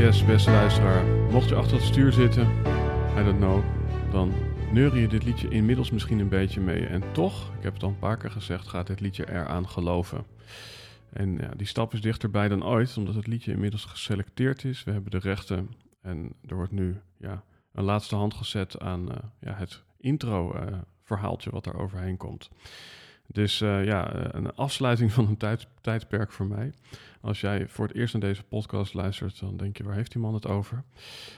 Yes, 0.00 0.24
beste 0.24 0.50
luisteraar. 0.50 1.04
Mocht 1.30 1.48
je 1.48 1.54
achter 1.54 1.76
het 1.76 1.86
stuur 1.86 2.12
zitten, 2.12 2.48
I 3.18 3.24
don't 3.24 3.38
know, 3.38 3.62
dan 4.12 4.32
neur 4.72 4.98
je 4.98 5.08
dit 5.08 5.24
liedje 5.24 5.48
inmiddels 5.48 5.90
misschien 5.90 6.18
een 6.18 6.28
beetje 6.28 6.60
mee. 6.60 6.86
En 6.86 7.02
toch, 7.12 7.52
ik 7.56 7.62
heb 7.62 7.72
het 7.72 7.82
al 7.82 7.88
een 7.88 7.98
paar 7.98 8.16
keer 8.16 8.30
gezegd, 8.30 8.68
gaat 8.68 8.86
dit 8.86 9.00
liedje 9.00 9.30
eraan 9.30 9.68
geloven. 9.68 10.24
En 11.12 11.36
ja, 11.36 11.50
die 11.56 11.66
stap 11.66 11.92
is 11.92 12.00
dichterbij 12.00 12.48
dan 12.48 12.64
ooit, 12.64 12.96
omdat 12.96 13.14
het 13.14 13.26
liedje 13.26 13.52
inmiddels 13.52 13.84
geselecteerd 13.84 14.64
is. 14.64 14.84
We 14.84 14.90
hebben 14.90 15.10
de 15.10 15.18
rechten 15.18 15.70
en 16.02 16.32
er 16.46 16.54
wordt 16.56 16.72
nu 16.72 17.00
ja, 17.18 17.42
een 17.72 17.84
laatste 17.84 18.16
hand 18.16 18.34
gezet 18.34 18.78
aan 18.78 19.08
uh, 19.08 19.16
ja, 19.40 19.52
het 19.52 19.82
intro-verhaaltje 19.98 21.48
uh, 21.48 21.54
wat 21.54 21.66
er 21.66 21.78
overheen 21.78 22.16
komt. 22.16 22.50
Dus 23.26 23.60
uh, 23.60 23.84
ja, 23.84 24.14
een 24.34 24.54
afsluiting 24.54 25.12
van 25.12 25.26
een 25.26 25.36
tijd, 25.36 25.66
tijdperk 25.80 26.32
voor 26.32 26.46
mij. 26.46 26.72
Als 27.20 27.40
jij 27.40 27.68
voor 27.68 27.86
het 27.86 27.96
eerst 27.96 28.12
naar 28.12 28.22
deze 28.22 28.42
podcast 28.42 28.94
luistert, 28.94 29.40
dan 29.40 29.56
denk 29.56 29.76
je, 29.76 29.84
waar 29.84 29.94
heeft 29.94 30.12
die 30.12 30.20
man 30.20 30.34
het 30.34 30.46
over? 30.46 30.84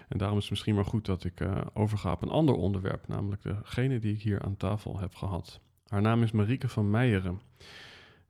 En 0.09 0.19
daarom 0.19 0.37
is 0.37 0.43
het 0.43 0.53
misschien 0.53 0.75
maar 0.75 0.85
goed 0.85 1.07
dat 1.07 1.25
ik 1.25 1.41
uh, 1.41 1.61
overga 1.73 2.13
op 2.13 2.23
een 2.23 2.29
ander 2.29 2.55
onderwerp, 2.55 3.09
namelijk 3.09 3.43
degene 3.43 3.99
die 3.99 4.15
ik 4.15 4.23
hier 4.23 4.43
aan 4.43 4.57
tafel 4.57 4.99
heb 4.99 5.15
gehad. 5.15 5.61
Haar 5.87 6.03
naam 6.03 6.23
is 6.23 6.31
Marieke 6.31 6.69
van 6.69 6.91
Meijeren. 6.91 7.41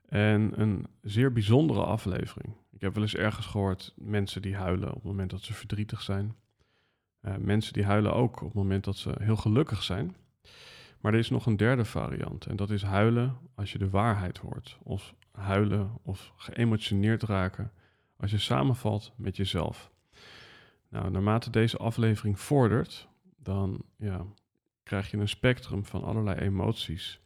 En 0.08 0.60
een 0.60 0.86
zeer 1.02 1.32
bijzondere 1.32 1.84
aflevering. 1.84 2.54
Ik 2.70 2.80
heb 2.80 2.94
wel 2.94 3.02
eens 3.02 3.14
ergens 3.14 3.46
gehoord 3.46 3.92
mensen 3.96 4.42
die 4.42 4.56
huilen 4.56 4.88
op 4.88 4.94
het 4.94 5.04
moment 5.04 5.30
dat 5.30 5.42
ze 5.42 5.54
verdrietig 5.54 6.02
zijn. 6.02 6.34
Uh, 7.22 7.36
mensen 7.36 7.72
die 7.72 7.84
huilen 7.84 8.14
ook 8.14 8.40
op 8.40 8.46
het 8.46 8.54
moment 8.54 8.84
dat 8.84 8.96
ze 8.96 9.12
heel 9.18 9.36
gelukkig 9.36 9.82
zijn. 9.82 10.16
Maar 11.02 11.12
er 11.12 11.18
is 11.18 11.30
nog 11.30 11.46
een 11.46 11.56
derde 11.56 11.84
variant 11.84 12.46
en 12.46 12.56
dat 12.56 12.70
is 12.70 12.82
huilen 12.82 13.36
als 13.54 13.72
je 13.72 13.78
de 13.78 13.90
waarheid 13.90 14.38
hoort. 14.38 14.78
Of 14.82 15.14
huilen 15.32 15.90
of 16.02 16.32
geëmotioneerd 16.36 17.22
raken 17.22 17.72
als 18.16 18.30
je 18.30 18.38
samenvalt 18.38 19.12
met 19.16 19.36
jezelf. 19.36 19.90
Nou, 20.88 21.10
naarmate 21.10 21.50
deze 21.50 21.76
aflevering 21.76 22.40
vordert, 22.40 23.08
dan 23.36 23.84
ja, 23.96 24.24
krijg 24.82 25.10
je 25.10 25.16
een 25.16 25.28
spectrum 25.28 25.84
van 25.84 26.04
allerlei 26.04 26.40
emoties. 26.40 27.20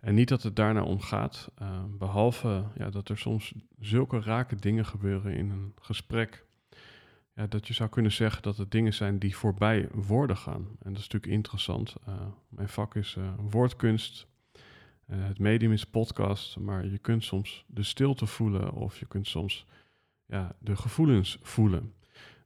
En 0.00 0.14
niet 0.14 0.28
dat 0.28 0.42
het 0.42 0.56
daarna 0.56 0.82
om 0.82 1.00
gaat, 1.00 1.50
uh, 1.62 1.84
behalve 1.88 2.64
ja, 2.74 2.90
dat 2.90 3.08
er 3.08 3.18
soms 3.18 3.54
zulke 3.78 4.20
rake 4.20 4.56
dingen 4.56 4.86
gebeuren 4.86 5.34
in 5.34 5.50
een 5.50 5.72
gesprek. 5.80 6.46
Ja, 7.34 7.46
dat 7.46 7.66
je 7.66 7.74
zou 7.74 7.88
kunnen 7.90 8.12
zeggen 8.12 8.42
dat 8.42 8.56
het 8.56 8.70
dingen 8.70 8.94
zijn 8.94 9.18
die 9.18 9.36
voorbij 9.36 9.88
woorden 9.92 10.36
gaan. 10.36 10.66
En 10.82 10.92
dat 10.92 11.02
is 11.02 11.08
natuurlijk 11.08 11.32
interessant. 11.32 11.94
Uh, 12.08 12.14
mijn 12.48 12.68
vak 12.68 12.94
is 12.94 13.14
uh, 13.18 13.32
woordkunst. 13.50 14.26
Uh, 15.06 15.26
het 15.26 15.38
medium 15.38 15.72
is 15.72 15.84
podcast, 15.84 16.58
maar 16.58 16.86
je 16.86 16.98
kunt 16.98 17.24
soms 17.24 17.64
de 17.66 17.82
stilte 17.82 18.26
voelen 18.26 18.72
of 18.72 18.98
je 18.98 19.06
kunt 19.06 19.26
soms 19.26 19.66
ja, 20.26 20.56
de 20.58 20.76
gevoelens 20.76 21.38
voelen. 21.42 21.94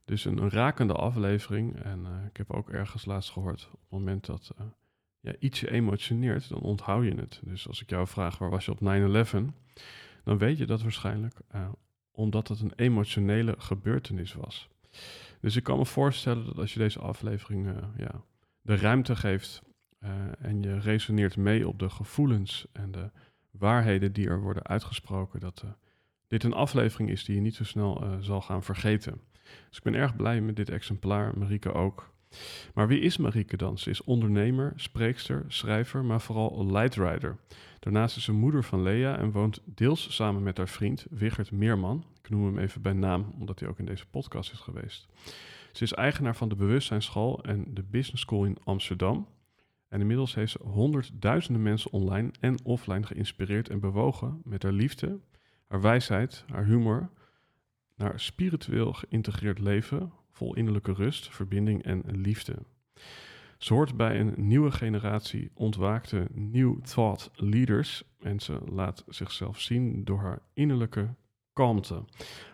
Dus 0.05 0.25
een, 0.25 0.37
een 0.37 0.49
rakende 0.49 0.93
aflevering. 0.93 1.75
En 1.75 2.05
ik 2.29 2.37
heb 2.37 2.51
ook 2.51 2.69
ergens 2.69 3.05
laatst 3.05 3.31
gehoord, 3.31 3.69
op 3.71 3.79
het 3.79 3.89
moment 3.89 4.25
dat 4.25 4.51
ja, 5.19 5.33
iets 5.39 5.59
je 5.59 5.71
emotioneert, 5.71 6.49
dan 6.49 6.59
onthoud 6.59 7.03
je 7.03 7.15
het. 7.15 7.41
Dus 7.43 7.67
als 7.67 7.81
ik 7.81 7.89
jou 7.89 8.07
vraag, 8.07 8.37
waar 8.37 8.49
was 8.49 8.65
je 8.65 8.71
op 8.71 8.79
9-11? 8.79 8.83
Dan 10.23 10.37
weet 10.37 10.57
je 10.57 10.65
dat 10.65 10.81
waarschijnlijk 10.81 11.39
omdat 12.11 12.47
het 12.47 12.59
een 12.59 12.73
emotionele 12.75 13.55
gebeurtenis 13.57 14.33
was. 14.33 14.69
Dus 15.41 15.55
ik 15.55 15.63
kan 15.63 15.77
me 15.77 15.85
voorstellen 15.85 16.45
dat 16.45 16.57
als 16.57 16.73
je 16.73 16.79
deze 16.79 16.99
aflevering 16.99 17.65
uh, 17.65 17.73
ja, 17.97 18.21
de 18.61 18.75
ruimte 18.75 19.15
geeft 19.15 19.61
uh, 20.03 20.09
en 20.39 20.61
je 20.61 20.79
resoneert 20.79 21.37
mee 21.37 21.67
op 21.67 21.79
de 21.79 21.89
gevoelens 21.89 22.65
en 22.73 22.91
de 22.91 23.11
waarheden 23.51 24.13
die 24.13 24.27
er 24.27 24.41
worden 24.41 24.67
uitgesproken, 24.67 25.39
dat 25.39 25.61
uh, 25.65 25.71
dit 26.27 26.43
een 26.43 26.53
aflevering 26.53 27.09
is 27.09 27.25
die 27.25 27.35
je 27.35 27.41
niet 27.41 27.55
zo 27.55 27.63
snel 27.63 28.03
zal 28.19 28.41
gaan 28.41 28.63
vergeten. 28.63 29.21
Dus 29.67 29.77
ik 29.77 29.83
ben 29.83 29.95
erg 29.95 30.15
blij 30.15 30.41
met 30.41 30.55
dit 30.55 30.69
exemplaar, 30.69 31.37
Marieke 31.37 31.73
ook. 31.73 32.15
Maar 32.73 32.87
wie 32.87 32.99
is 32.99 33.17
Marieke 33.17 33.57
dan? 33.57 33.77
Ze 33.77 33.89
is 33.89 34.03
ondernemer, 34.03 34.73
spreekster, 34.75 35.45
schrijver, 35.47 36.05
maar 36.05 36.21
vooral 36.21 36.65
lightrider. 36.71 37.37
Daarnaast 37.79 38.17
is 38.17 38.23
ze 38.23 38.31
moeder 38.31 38.63
van 38.63 38.81
Lea 38.81 39.17
en 39.17 39.31
woont 39.31 39.61
deels 39.65 40.15
samen 40.15 40.43
met 40.43 40.57
haar 40.57 40.67
vriend 40.67 41.05
Wigert 41.09 41.51
Meerman. 41.51 42.05
Ik 42.27 42.33
noem 42.33 42.45
hem 42.45 42.57
even 42.57 42.81
bij 42.81 42.93
naam, 42.93 43.33
omdat 43.39 43.59
hij 43.59 43.69
ook 43.69 43.79
in 43.79 43.85
deze 43.85 44.05
podcast 44.05 44.51
is 44.51 44.59
geweest. 44.59 45.07
Ze 45.71 45.83
is 45.83 45.93
eigenaar 45.93 46.35
van 46.35 46.49
de 46.49 46.55
Bewustzijnsschool 46.55 47.43
en 47.43 47.73
de 47.73 47.83
Business 47.83 48.21
School 48.21 48.45
in 48.45 48.57
Amsterdam. 48.63 49.27
En 49.87 49.99
inmiddels 49.99 50.35
heeft 50.35 50.51
ze 50.51 50.63
honderdduizenden 50.63 51.61
mensen 51.63 51.91
online 51.91 52.31
en 52.39 52.65
offline 52.65 53.03
geïnspireerd 53.03 53.69
en 53.69 53.79
bewogen 53.79 54.41
met 54.43 54.63
haar 54.63 54.71
liefde, 54.71 55.19
haar 55.67 55.81
wijsheid, 55.81 56.43
haar 56.47 56.65
humor, 56.65 57.09
naar 57.95 58.19
spiritueel 58.19 58.93
geïntegreerd 58.93 59.59
leven, 59.59 60.11
vol 60.31 60.55
innerlijke 60.55 60.93
rust, 60.93 61.29
verbinding 61.29 61.83
en 61.83 62.03
liefde. 62.07 62.55
Ze 63.57 63.73
hoort 63.73 63.97
bij 63.97 64.19
een 64.19 64.33
nieuwe 64.37 64.71
generatie 64.71 65.51
ontwaakte 65.53 66.27
New 66.33 66.81
Thought 66.81 67.31
leaders 67.33 68.03
en 68.19 68.39
ze 68.39 68.59
laat 68.71 69.03
zichzelf 69.07 69.59
zien 69.59 70.03
door 70.03 70.19
haar 70.19 70.41
innerlijke 70.53 71.15
kalmte, 71.57 72.03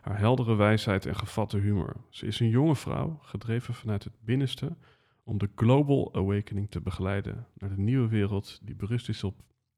haar 0.01 0.19
heldere 0.19 0.55
wijsheid 0.55 1.05
en 1.05 1.15
gevatte 1.15 1.57
humor. 1.57 1.95
Ze 2.09 2.25
is 2.25 2.39
een 2.39 2.49
jonge 2.49 2.75
vrouw, 2.75 3.19
gedreven 3.21 3.73
vanuit 3.73 4.03
het 4.03 4.13
binnenste, 4.19 4.75
om 5.23 5.37
de 5.37 5.49
Global 5.55 6.13
Awakening 6.13 6.71
te 6.71 6.81
begeleiden 6.81 7.47
naar 7.57 7.69
de 7.69 7.81
nieuwe 7.81 8.07
wereld 8.07 8.59
die 8.61 8.75
berust 8.75 9.09
is 9.09 9.23
op 9.23 9.35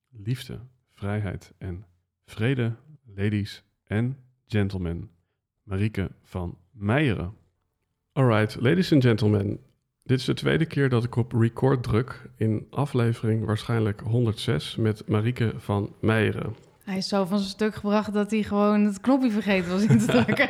liefde, 0.09 0.59
vrijheid 0.94 1.53
en 1.58 1.85
vrede, 2.25 2.75
ladies 3.16 3.64
en 3.84 4.18
gentlemen. 4.47 5.09
Marieke 5.64 6.12
van 6.24 6.58
Meijeren. 6.72 7.34
Alright, 8.14 8.62
ladies 8.62 8.94
and 8.94 9.03
gentlemen. 9.03 9.59
Dit 10.03 10.19
is 10.19 10.25
de 10.25 10.34
tweede 10.34 10.66
keer 10.66 10.90
dat 10.90 11.03
ik 11.03 11.16
op 11.16 11.31
record 11.31 11.84
druk 11.84 12.30
in 12.35 12.68
aflevering 12.69 13.46
waarschijnlijk 13.46 14.02
106 14.02 14.75
met 14.75 15.08
Marieke 15.08 15.53
van 15.58 15.94
Meijeren. 16.00 16.56
Hij 16.85 16.97
is 16.97 17.07
zo 17.07 17.25
van 17.25 17.38
zijn 17.38 17.50
stuk 17.50 17.75
gebracht 17.75 18.13
dat 18.13 18.31
hij 18.31 18.44
gewoon 18.44 18.85
het 18.85 19.01
knopje 19.01 19.31
vergeten 19.31 19.72
was 19.72 19.85
in 19.85 20.00
te 20.00 20.06
drukken. 20.23 20.50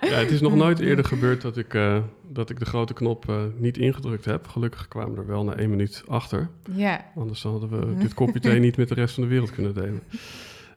ja, 0.00 0.16
het 0.16 0.30
is 0.30 0.40
nog 0.40 0.54
nooit 0.54 0.78
eerder 0.78 1.04
gebeurd 1.04 1.40
dat 1.40 1.56
ik, 1.56 1.74
uh, 1.74 1.98
dat 2.28 2.50
ik 2.50 2.58
de 2.58 2.64
grote 2.64 2.92
knop 2.92 3.28
uh, 3.30 3.42
niet 3.56 3.78
ingedrukt 3.78 4.24
heb. 4.24 4.46
Gelukkig 4.46 4.88
kwamen 4.88 5.14
we 5.14 5.20
er 5.20 5.26
wel 5.26 5.44
na 5.44 5.54
één 5.54 5.70
minuut 5.70 6.02
achter. 6.06 6.48
Ja. 6.72 7.04
Anders 7.14 7.42
hadden 7.42 7.68
we 7.68 7.96
dit 7.96 8.14
kopje 8.14 8.40
thee 8.40 8.58
niet 8.66 8.76
met 8.76 8.88
de 8.88 8.94
rest 8.94 9.14
van 9.14 9.22
de 9.22 9.28
wereld 9.28 9.50
kunnen 9.50 9.74
delen. 9.74 10.02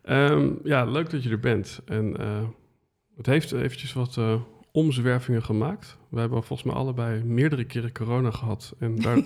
Um, 0.09 0.59
ja, 0.63 0.85
leuk 0.85 1.09
dat 1.09 1.23
je 1.23 1.29
er 1.29 1.39
bent. 1.39 1.79
En 1.85 2.15
uh, 2.19 2.43
het 3.17 3.25
heeft 3.25 3.51
eventjes 3.51 3.93
wat 3.93 4.17
omzwervingen 4.75 5.43
gemaakt. 5.43 5.97
We 6.09 6.19
hebben 6.19 6.43
volgens 6.43 6.71
mij 6.71 6.81
allebei 6.81 7.23
meerdere 7.23 7.63
keren 7.63 7.91
corona 7.91 8.31
gehad. 8.31 8.75
En 8.79 8.95
daar... 8.95 9.17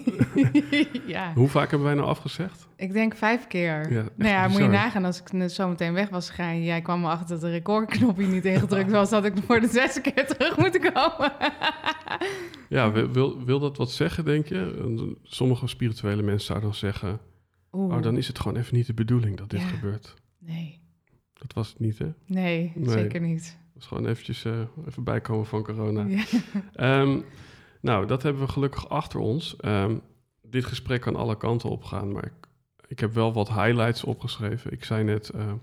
ja. 1.07 1.33
Hoe 1.33 1.47
vaak 1.47 1.69
hebben 1.69 1.87
wij 1.87 1.95
nou 1.95 2.07
afgezegd? 2.07 2.67
Ik 2.75 2.93
denk 2.93 3.15
vijf 3.15 3.47
keer. 3.47 3.91
Ja, 3.91 4.05
nou 4.15 4.31
ja, 4.31 4.47
moet 4.47 4.57
je 4.61 4.67
nagaan 4.67 5.05
als 5.05 5.19
ik 5.21 5.31
net 5.31 5.51
zo 5.51 5.67
meteen 5.69 5.93
weg 5.93 6.09
was 6.09 6.29
gegaan. 6.29 6.63
Jij 6.63 6.81
kwam 6.81 7.03
erachter 7.03 7.27
dat 7.27 7.41
de 7.41 7.49
recordknopje 7.49 8.25
niet 8.27 8.45
ingedrukt 8.45 8.91
was. 8.91 9.09
Dat 9.09 9.25
ik 9.25 9.33
voor 9.45 9.59
de 9.59 9.67
zesde 9.67 10.01
keer 10.01 10.27
terug 10.27 10.57
moeten 10.57 10.81
komen. 10.93 11.33
ja, 12.69 12.91
wil, 12.91 13.43
wil 13.45 13.59
dat 13.59 13.77
wat 13.77 13.91
zeggen, 13.91 14.25
denk 14.25 14.47
je? 14.47 15.15
Sommige 15.23 15.67
spirituele 15.67 16.21
mensen 16.21 16.45
zouden 16.45 16.69
dan 16.69 16.77
zeggen... 16.77 17.19
Oeh. 17.71 17.95
Oh, 17.95 18.01
dan 18.01 18.17
is 18.17 18.27
het 18.27 18.39
gewoon 18.39 18.57
even 18.57 18.75
niet 18.75 18.87
de 18.87 18.93
bedoeling 18.93 19.37
dat 19.37 19.49
dit 19.49 19.59
Ja. 19.61 19.67
gebeurt. 19.67 20.13
Nee. 20.39 20.79
Dat 21.33 21.53
was 21.53 21.69
het 21.69 21.79
niet, 21.79 21.97
hè? 21.97 22.07
nee, 22.25 22.71
Nee. 22.75 22.89
zeker 22.89 23.21
niet. 23.21 23.57
Was 23.77 23.87
gewoon 23.87 24.05
eventjes 24.05 24.45
eh, 24.45 24.59
even 24.87 25.03
bijkomen 25.03 25.45
van 25.45 25.63
corona. 25.63 26.05
Ja. 26.05 26.23
Ehm, 26.73 27.19
nou, 27.81 28.05
dat 28.05 28.23
hebben 28.23 28.41
we 28.41 28.51
gelukkig 28.51 28.89
achter 28.89 29.19
ons. 29.19 29.55
Ehm, 29.55 29.97
dit 30.41 30.65
gesprek 30.65 31.01
kan 31.01 31.15
alle 31.15 31.37
kanten 31.37 31.69
op 31.69 31.83
gaan, 31.83 32.11
maar 32.11 32.25
ik, 32.25 32.47
ik 32.87 32.99
heb 32.99 33.13
wel 33.13 33.33
wat 33.33 33.47
highlights 33.47 34.03
opgeschreven. 34.03 34.71
Ik 34.71 34.83
zei 34.83 35.03
net, 35.03 35.29
eh, 35.29 35.53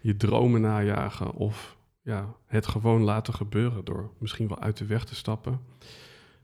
je 0.00 0.16
dromen 0.16 0.60
najagen 0.60 1.32
of 1.32 1.76
ja, 2.02 2.34
het 2.46 2.66
gewoon 2.66 3.02
laten 3.02 3.34
gebeuren 3.34 3.84
door 3.84 4.10
misschien 4.18 4.48
wel 4.48 4.58
uit 4.58 4.76
de 4.76 4.86
weg 4.86 5.04
te 5.04 5.14
stappen. 5.14 5.60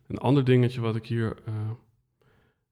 Een 0.07 0.19
ander 0.19 0.45
dingetje 0.45 0.81
wat 0.81 0.97
ik 0.97 1.07
hier 1.07 1.37
eh, 1.45 1.55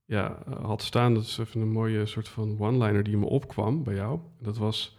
ja, 0.04 0.42
had 0.60 0.82
staan, 0.82 1.14
dat 1.14 1.22
is 1.22 1.38
even 1.38 1.60
een 1.60 1.72
mooie 1.72 2.06
soort 2.06 2.28
van 2.28 2.56
one-liner 2.58 3.02
die 3.02 3.16
me 3.16 3.26
opkwam 3.26 3.82
bij 3.82 3.94
jou. 3.94 4.20
Dat 4.38 4.56
was 4.56 4.98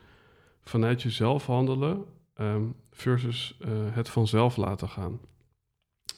vanuit 0.62 1.02
jezelf 1.02 1.46
handelen 1.46 2.06
ehm, 2.40 2.64
versus 2.92 3.58
eh, 3.60 3.70
het 3.72 4.10
vanzelf 4.10 4.58
laten 4.58 4.90
gaan. 4.90 5.20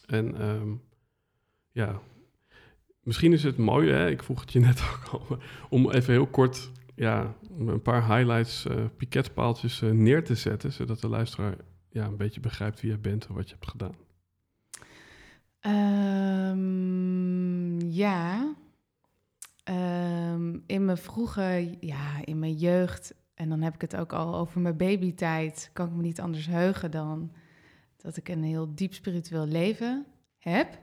En 0.06 0.38
ehm, 0.40 0.74
ja, 1.72 2.00
misschien 3.04 3.34
is 3.34 3.44
het 3.44 3.58
mooi, 3.58 3.90
hè? 3.92 4.10
ik 4.10 4.24
vroeg 4.24 4.42
het 4.42 4.52
je 4.52 4.60
net 4.70 4.82
ook 4.82 5.06
al, 5.12 5.38
om 5.70 5.92
even 5.92 6.14
heel 6.14 6.28
kort 6.28 6.72
ja, 6.96 7.36
een 7.58 7.82
paar 7.82 8.16
highlights, 8.16 8.66
eh 8.66 8.86
piketpaaltjes 8.98 9.82
eh, 9.82 9.92
neer 9.92 10.24
te 10.24 10.36
zetten, 10.36 10.74
zodat 10.74 11.00
de 11.00 11.08
luisteraar 11.08 11.56
ja, 11.90 12.06
een 12.06 12.18
beetje 12.18 12.40
begrijpt 12.40 12.82
wie 12.82 12.92
je 12.92 12.98
bent 12.98 13.28
en 13.28 13.34
wat 13.34 13.50
je 13.50 13.56
hebt 13.56 13.70
gedaan. 13.70 13.96
Ehm, 15.60 16.60
ja. 17.90 18.54
In 20.66 20.86
mijn 20.86 20.98
vroege, 20.98 21.78
ja, 21.80 22.26
in 22.26 22.40
mijn 22.40 22.54
jeugd, 22.54 23.14
en 23.42 23.50
dan 23.50 23.62
heb 23.62 23.74
ik 23.74 23.82
het 23.82 23.96
ook 23.96 24.14
al 24.14 24.36
over 24.36 24.62
mijn 24.62 24.78
babytijd, 24.78 25.70
kan 25.74 25.88
ik 25.88 25.94
me 25.94 26.02
niet 26.02 26.22
anders 26.22 26.48
heugen 26.48 26.92
dan 26.92 27.32
dat 27.98 28.18
ik 28.18 28.30
een 28.30 28.44
heel 28.44 28.76
diep 28.76 28.94
spiritueel 28.94 29.46
leven 29.46 30.06
heb. 30.38 30.80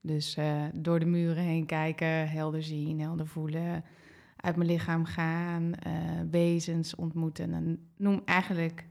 Dus 0.00 0.36
eh, 0.36 0.64
door 0.74 0.98
de 0.98 1.06
muren 1.06 1.42
heen 1.42 1.66
kijken, 1.66 2.28
helder 2.28 2.62
zien, 2.62 3.00
helder 3.00 3.26
voelen, 3.26 3.84
uit 4.36 4.56
mijn 4.56 4.68
lichaam 4.68 5.04
gaan, 5.04 5.74
eh, 5.74 5.92
wezens 6.30 6.94
ontmoeten. 6.94 7.52
En 7.52 7.90
noem 7.96 8.22
eigenlijk 8.24 8.86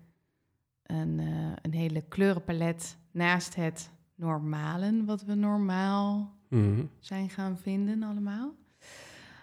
een, 0.84 1.20
eh, 1.20 1.52
een 1.62 1.74
hele 1.74 2.02
kleurenpalet 2.02 2.98
naast 3.12 3.56
het 3.56 3.92
normalen, 4.16 5.06
wat 5.06 5.24
we 5.24 5.34
normaal 5.36 6.40
Mhm. 6.50 6.86
zijn 7.00 7.30
gaan 7.30 7.58
vinden 7.58 8.04
allemaal. 8.04 8.54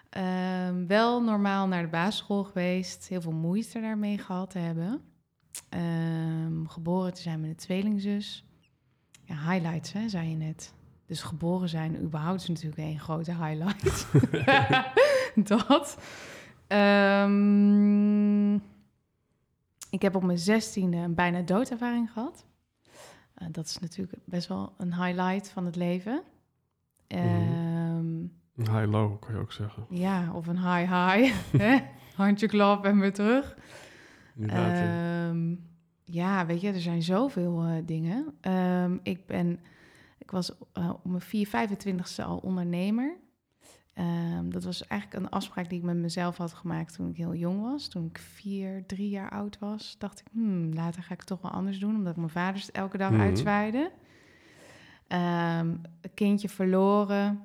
Ehm, 0.09 0.85
wel 0.87 1.23
normaal 1.23 1.67
naar 1.67 1.81
de 1.81 1.87
basisschool 1.87 2.43
geweest, 2.43 3.07
heel 3.07 3.21
veel 3.21 3.31
moeite 3.31 3.79
daarmee 3.79 4.17
gehad 4.17 4.49
te 4.49 4.59
hebben. 4.59 5.01
Ehm, 5.69 6.65
geboren 6.65 7.13
te 7.13 7.21
zijn 7.21 7.41
met 7.41 7.49
een 7.49 7.55
tweelingzus. 7.55 8.45
Ja, 9.23 9.51
highlights, 9.51 9.93
hè, 9.93 10.09
zei 10.09 10.29
je 10.29 10.35
net. 10.35 10.73
Dus 11.05 11.21
geboren 11.21 11.69
zijn 11.69 12.01
überhaupt 12.01 12.41
is 12.41 12.47
natuurlijk 12.47 12.77
één 12.77 12.99
grote 12.99 13.35
highlight. 13.35 14.07
dat. 15.67 15.97
Ehm, 16.67 18.53
ik 19.89 20.01
heb 20.01 20.15
op 20.15 20.23
mijn 20.23 20.37
zestiende 20.37 20.97
een 20.97 21.15
bijna 21.15 21.41
doodervaring 21.41 22.11
gehad. 22.11 22.45
Eh, 23.33 23.47
dat 23.51 23.65
is 23.65 23.79
natuurlijk 23.79 24.17
best 24.25 24.47
wel 24.47 24.73
een 24.77 25.03
highlight 25.03 25.49
van 25.49 25.65
het 25.65 25.75
leven. 25.75 26.21
Ehm, 27.07 27.68
Een 28.59 28.75
high-low, 28.79 29.19
kan 29.19 29.33
je 29.33 29.39
ook 29.39 29.51
zeggen. 29.51 29.85
ja, 29.89 30.31
of 30.33 30.47
een 30.47 30.57
high-high. 30.73 31.35
Handje 32.15 32.47
klap 32.47 32.85
en 32.85 32.99
weer 32.99 33.13
terug. 33.13 33.57
Ja. 34.35 34.73
Ehm, 35.27 35.55
ja, 36.03 36.45
weet 36.45 36.61
je, 36.61 36.71
er 36.71 36.81
zijn 36.81 37.01
zoveel 37.03 37.63
eh, 37.63 37.71
dingen. 37.85 38.25
Ehm, 38.41 38.97
ik 39.03 39.25
ben, 39.25 39.59
ik 40.17 40.31
was 40.31 40.51
eh, 40.73 40.89
op 40.89 41.05
mijn 41.05 41.21
4, 41.21 41.47
25ste 41.47 42.23
al 42.25 42.37
ondernemer. 42.37 43.17
Ehm, 43.93 44.49
dat 44.49 44.63
was 44.63 44.87
eigenlijk 44.87 45.23
een 45.23 45.29
afspraak 45.29 45.69
die 45.69 45.79
ik 45.79 45.85
met 45.85 45.95
mezelf 45.97 46.37
had 46.37 46.53
gemaakt 46.53 46.93
toen 46.93 47.09
ik 47.09 47.15
heel 47.17 47.35
jong 47.35 47.61
was. 47.61 47.87
Toen 47.87 48.05
ik 48.05 48.17
vier, 48.17 48.83
drie 48.85 49.09
jaar 49.09 49.29
oud 49.29 49.59
was, 49.59 49.95
dacht 49.97 50.19
ik, 50.19 50.25
hmm, 50.31 50.73
later 50.73 51.03
ga 51.03 51.13
ik 51.13 51.19
het 51.19 51.27
toch 51.27 51.41
wel 51.41 51.51
anders 51.51 51.79
doen, 51.79 51.95
omdat 51.95 52.11
ik 52.11 52.17
mijn 52.17 52.29
vader 52.29 52.61
het 52.61 52.71
elke 52.71 52.97
dag 52.97 53.11
Mhm. 53.11 53.21
uitzwaaide. 53.21 53.91
Een 55.07 55.81
kindje 56.13 56.49
verloren. 56.49 57.39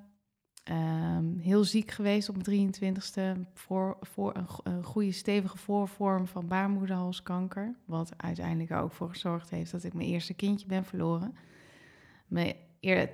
Ehm, 0.64 1.38
heel 1.38 1.64
ziek 1.64 1.90
geweest 1.90 2.28
op 2.28 2.34
mijn 2.34 2.72
23ste. 2.72 3.46
Voor, 3.52 3.96
voor 4.00 4.36
een, 4.36 4.48
go- 4.48 4.60
een 4.62 4.84
goede 4.84 5.12
stevige 5.12 5.58
voorvorm 5.58 6.26
van 6.26 6.46
baarmoederhalskanker. 6.46 7.74
Wat 7.84 8.12
uiteindelijk 8.16 8.70
er 8.70 8.78
ook 8.78 8.92
voor 8.92 9.08
gezorgd 9.08 9.50
heeft 9.50 9.72
dat 9.72 9.84
ik 9.84 9.94
mijn 9.94 10.08
eerste 10.08 10.34
kindje 10.34 10.66
ben 10.66 10.84
verloren. 10.84 11.34
Mijn 12.26 12.54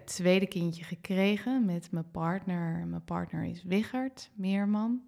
tweede 0.05 0.47
kindje 0.47 0.85
gekregen 0.85 1.65
met 1.65 1.91
mijn 1.91 2.11
partner. 2.11 2.87
Mijn 2.87 3.05
partner 3.05 3.45
is 3.45 3.63
Wichert 3.63 4.31
Meerman. 4.35 5.01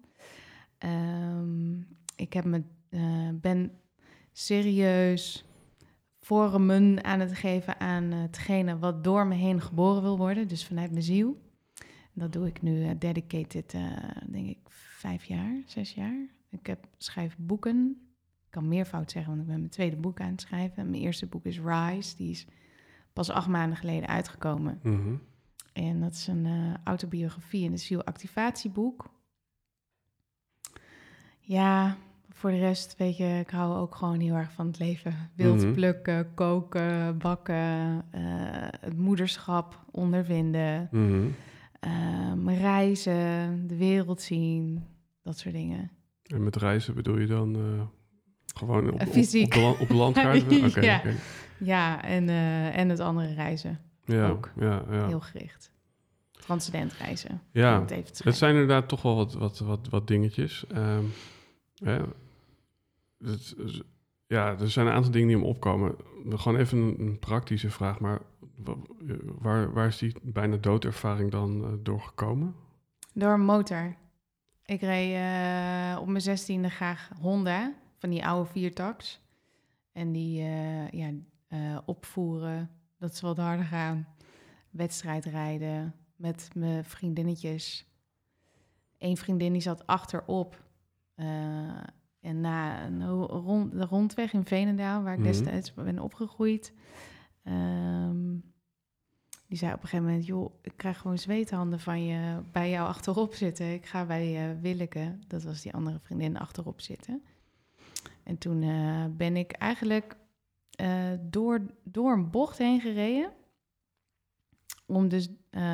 Ehm, 0.77 1.73
ik 2.15 2.33
heb 2.33 2.45
me, 2.45 2.63
eh, 2.89 3.29
ben 3.33 3.71
serieus 4.31 5.45
vormen 6.19 7.03
aan 7.03 7.19
het 7.19 7.33
geven 7.33 7.79
aan 7.79 8.11
eh, 8.11 8.21
hetgene 8.21 8.79
wat 8.79 9.03
door 9.03 9.27
me 9.27 9.35
heen 9.35 9.61
geboren 9.61 10.01
wil 10.01 10.17
worden. 10.17 10.47
Dus 10.47 10.65
vanuit 10.65 10.91
mijn 10.91 11.03
ziel. 11.03 11.41
Dat 12.13 12.33
doe 12.33 12.47
ik 12.47 12.61
nu 12.61 12.83
eh, 12.83 12.89
dedicated, 12.99 13.73
eh, 13.73 13.81
denk 14.27 14.47
ik, 14.47 14.57
vijf 14.67 15.23
jaar, 15.25 15.61
zes 15.65 15.93
jaar. 15.93 16.27
Ik 16.49 16.67
heb, 16.67 16.85
schrijf 16.97 17.35
boeken. 17.37 17.97
Ik 18.45 18.51
kan 18.59 18.67
meervoud 18.67 19.11
zeggen, 19.11 19.29
want 19.31 19.43
ik 19.43 19.49
ben 19.49 19.59
mijn 19.59 19.71
tweede 19.71 19.95
boek 19.95 20.19
aan 20.19 20.31
het 20.31 20.41
schrijven. 20.41 20.89
Mijn 20.89 21.01
eerste 21.01 21.25
boek 21.25 21.45
is 21.45 21.59
Rise. 21.59 22.15
Die 22.15 22.29
is 22.29 22.47
pas 23.13 23.29
acht 23.29 23.47
maanden 23.47 23.77
geleden 23.77 24.07
uitgekomen. 24.09 24.79
Mhm. 24.83 25.15
En 25.73 25.99
dat 25.99 26.13
is 26.13 26.27
een 26.27 26.45
eh, 26.45 26.73
autobiografie 26.83 27.65
en 27.65 27.71
een 27.71 27.79
zielactivatieboek. 27.79 29.11
Ja, 31.39 31.97
voor 32.29 32.51
de 32.51 32.57
rest, 32.59 32.97
weet 32.97 33.17
je, 33.17 33.39
ik 33.39 33.49
hou 33.49 33.75
ook 33.77 33.95
gewoon 33.95 34.19
heel 34.19 34.35
erg 34.35 34.51
van 34.51 34.67
het 34.67 34.79
leven. 34.79 35.29
Wild 35.35 35.61
Mhm. 35.63 35.73
plukken, 35.73 36.33
koken, 36.33 37.17
bakken, 37.17 38.05
het 38.79 38.97
moederschap 38.97 39.85
ondervinden, 39.91 40.87
Mhm. 40.91 41.27
Ehm, 41.83 42.49
reizen, 42.49 43.67
de 43.67 43.75
wereld 43.77 44.21
zien, 44.21 44.83
dat 45.21 45.37
soort 45.37 45.53
dingen. 45.55 45.91
En 46.23 46.43
met 46.43 46.55
reizen 46.55 46.95
bedoel 46.95 47.17
je 47.17 47.27
dan 47.27 47.55
eh, 47.55 47.81
gewoon 48.55 48.91
op, 48.91 48.99
Eh, 48.99 49.07
op, 49.07 49.13
fysiek. 49.13 49.55
op, 49.79 49.89
landkaart? 49.89 50.51
Ja. 50.83 51.01
Ja, 51.59 52.03
en, 52.03 52.29
eh, 52.29 52.77
en 52.77 52.89
het 52.89 52.99
andere 52.99 53.33
reizen, 53.33 53.79
Ja, 54.05 54.29
Ook. 54.29 54.51
ja, 54.59 54.83
ja. 54.91 55.07
heel 55.07 55.19
gericht. 55.19 55.71
Transcendent 56.31 56.93
reizen. 56.93 57.41
Ja, 57.51 57.79
het 57.81 57.91
even 57.91 58.33
zijn 58.33 58.51
inderdaad 58.53 58.87
toch 58.89 59.01
wel 59.01 59.15
wat, 59.15 59.33
wat, 59.33 59.59
wat, 59.59 59.89
wat 59.89 60.07
dingetjes. 60.07 60.65
Ehm, 60.67 61.03
hè, 61.83 61.99
het, 63.23 63.55
ja, 64.27 64.59
er 64.59 64.69
zijn 64.71 64.87
een 64.87 64.93
aantal 64.93 65.11
dingen 65.11 65.27
die 65.27 65.37
me 65.37 65.43
opkomen. 65.45 65.95
Gewoon 66.29 66.59
even 66.59 66.77
een, 66.99 67.19
praktische 67.19 67.69
vraag, 67.69 67.99
maar 67.99 68.21
wa- 68.55 68.75
waar, 69.39 69.73
waar 69.73 69.87
is 69.87 69.97
die 69.97 70.15
bijna 70.21 70.55
doodervaring 70.57 71.31
dan 71.31 71.63
eh, 71.65 71.71
doorgekomen? 71.79 72.55
Door 73.13 73.31
een 73.33 73.45
motor. 73.45 73.95
Ik 74.65 74.81
reed 74.81 75.15
eh, 75.15 75.97
op 76.01 76.07
mijn 76.07 76.21
zestiende 76.21 76.69
graag 76.69 77.09
Honda, 77.21 77.73
van 77.97 78.09
die 78.09 78.25
oude 78.25 78.49
viertaks. 78.49 79.21
En 79.91 80.11
die 80.11 80.41
eh, 80.41 80.89
ja, 80.89 81.11
opvoeren, 81.85 82.69
dat 82.99 83.15
ze 83.15 83.25
wat 83.25 83.37
harder 83.37 83.65
gaan. 83.65 84.07
Wedstrijd 84.69 85.25
rijden 85.25 85.95
met 86.15 86.49
mijn 86.55 86.83
vriendinnetjes. 86.85 87.87
Eén 88.97 89.17
vriendin 89.17 89.51
die 89.53 89.61
zat 89.61 89.87
achterop. 89.87 90.61
En 92.23 92.41
na 92.41 92.85
een 92.85 93.07
ro- 93.07 93.25
rond, 93.25 93.71
de 93.71 93.85
rondweg 93.85 94.33
in 94.33 94.45
Veenendaal, 94.45 95.03
waar 95.03 95.13
ik 95.13 95.19
Mhm. 95.19 95.27
destijds 95.27 95.73
ben 95.73 95.99
opgegroeid... 95.99 96.73
ehm, 97.43 98.35
die 99.47 99.57
zei 99.57 99.73
op 99.73 99.81
een 99.81 99.87
gegeven 99.87 100.05
moment, 100.05 100.25
joh, 100.25 100.53
ik 100.61 100.73
krijg 100.75 100.97
gewoon 100.97 101.17
zweethanden 101.17 101.79
van 101.79 102.03
je 102.05 102.39
bij 102.51 102.69
jou 102.69 102.87
achterop 102.87 103.33
zitten. 103.33 103.73
Ik 103.73 103.85
ga 103.85 104.05
bij 104.05 104.49
eh 104.51 104.61
Willeke, 104.61 105.17
dat 105.27 105.43
was 105.43 105.61
die 105.61 105.73
andere 105.73 105.99
vriendin, 105.99 106.37
achterop 106.37 106.81
zitten. 106.81 107.23
En 108.23 108.37
toen 108.37 108.61
eh, 108.63 109.05
ben 109.17 109.35
ik 109.37 109.51
eigenlijk 109.51 110.15
eh, 110.69 111.11
door, 111.21 111.61
door 111.83 112.11
een 112.13 112.29
bocht 112.29 112.57
heen 112.57 112.81
gereden. 112.81 113.31
Om 114.85 115.07
dus 115.07 115.29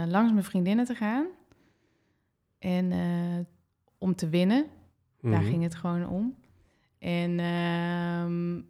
langs 0.08 0.32
mijn 0.32 0.44
vriendinnen 0.44 0.86
te 0.86 0.96
gaan. 0.96 1.26
En 2.60 2.92
om 3.98 4.16
te 4.16 4.30
winnen. 4.30 4.66
Daar 5.22 5.32
Mhm. 5.42 5.50
ging 5.50 5.64
het 5.64 5.76
gewoon 5.76 6.08
om. 6.08 6.36
En 7.00 7.40
ehm, 7.40 8.62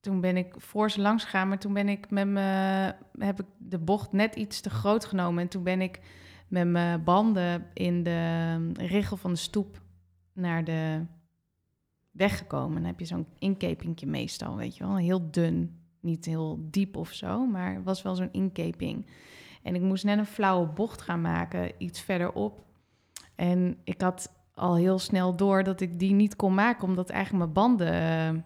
toen 0.00 0.20
ben 0.20 0.36
ik 0.36 0.54
voor 0.56 0.90
ze 0.90 1.00
langs 1.00 1.24
gegaan, 1.24 1.48
maar 1.48 1.58
toen 1.58 1.72
ben 1.72 1.88
ik 1.88 2.10
met 2.10 2.26
me, 2.26 2.40
heb 3.18 3.40
ik 3.40 3.46
de 3.58 3.78
bocht 3.78 4.12
net 4.12 4.34
iets 4.34 4.60
te 4.60 4.70
groot 4.70 5.04
genomen. 5.04 5.42
En 5.42 5.48
toen 5.48 5.62
ben 5.62 5.80
ik 5.80 6.00
met 6.48 6.66
mijn 6.68 7.04
banden 7.04 7.66
in 7.74 8.02
de 8.02 8.72
richel 8.72 9.16
van 9.16 9.30
de 9.32 9.38
stoep 9.38 9.80
naar 10.32 10.64
de 10.64 11.04
weg 12.10 12.38
gekomen. 12.38 12.74
Dan 12.76 12.84
heb 12.84 12.98
je 12.98 13.04
zo'n 13.06 13.26
inkepingje 13.38 14.06
meestal, 14.06 14.56
weet 14.56 14.76
je 14.76 14.84
wel, 14.84 14.96
heel 14.96 15.30
dun. 15.30 15.72
niet 16.00 16.24
heel 16.24 16.66
diep 16.70 16.96
of 16.96 17.12
zo, 17.12 17.46
maar 17.46 17.74
het 17.74 17.84
was 17.84 18.02
wel 18.02 18.14
zo'n 18.14 18.32
inkeping. 18.32 19.06
En 19.62 19.74
ik 19.74 19.80
moest 19.80 20.04
net 20.04 20.18
een 20.18 20.26
flauwe 20.26 20.66
bocht 20.68 21.02
gaan 21.02 21.20
maken, 21.20 21.72
iets 21.78 22.00
verderop. 22.00 22.64
En 23.34 23.78
ik 23.84 24.00
had 24.00 24.32
al 24.58 24.76
heel 24.76 24.98
snel 24.98 25.36
door 25.36 25.62
dat 25.62 25.80
ik 25.80 25.98
die 25.98 26.12
niet 26.12 26.36
kon 26.36 26.54
maken, 26.54 26.88
omdat 26.88 27.10
eigenlijk 27.10 27.42
mijn 27.44 27.54
banden 27.54 28.44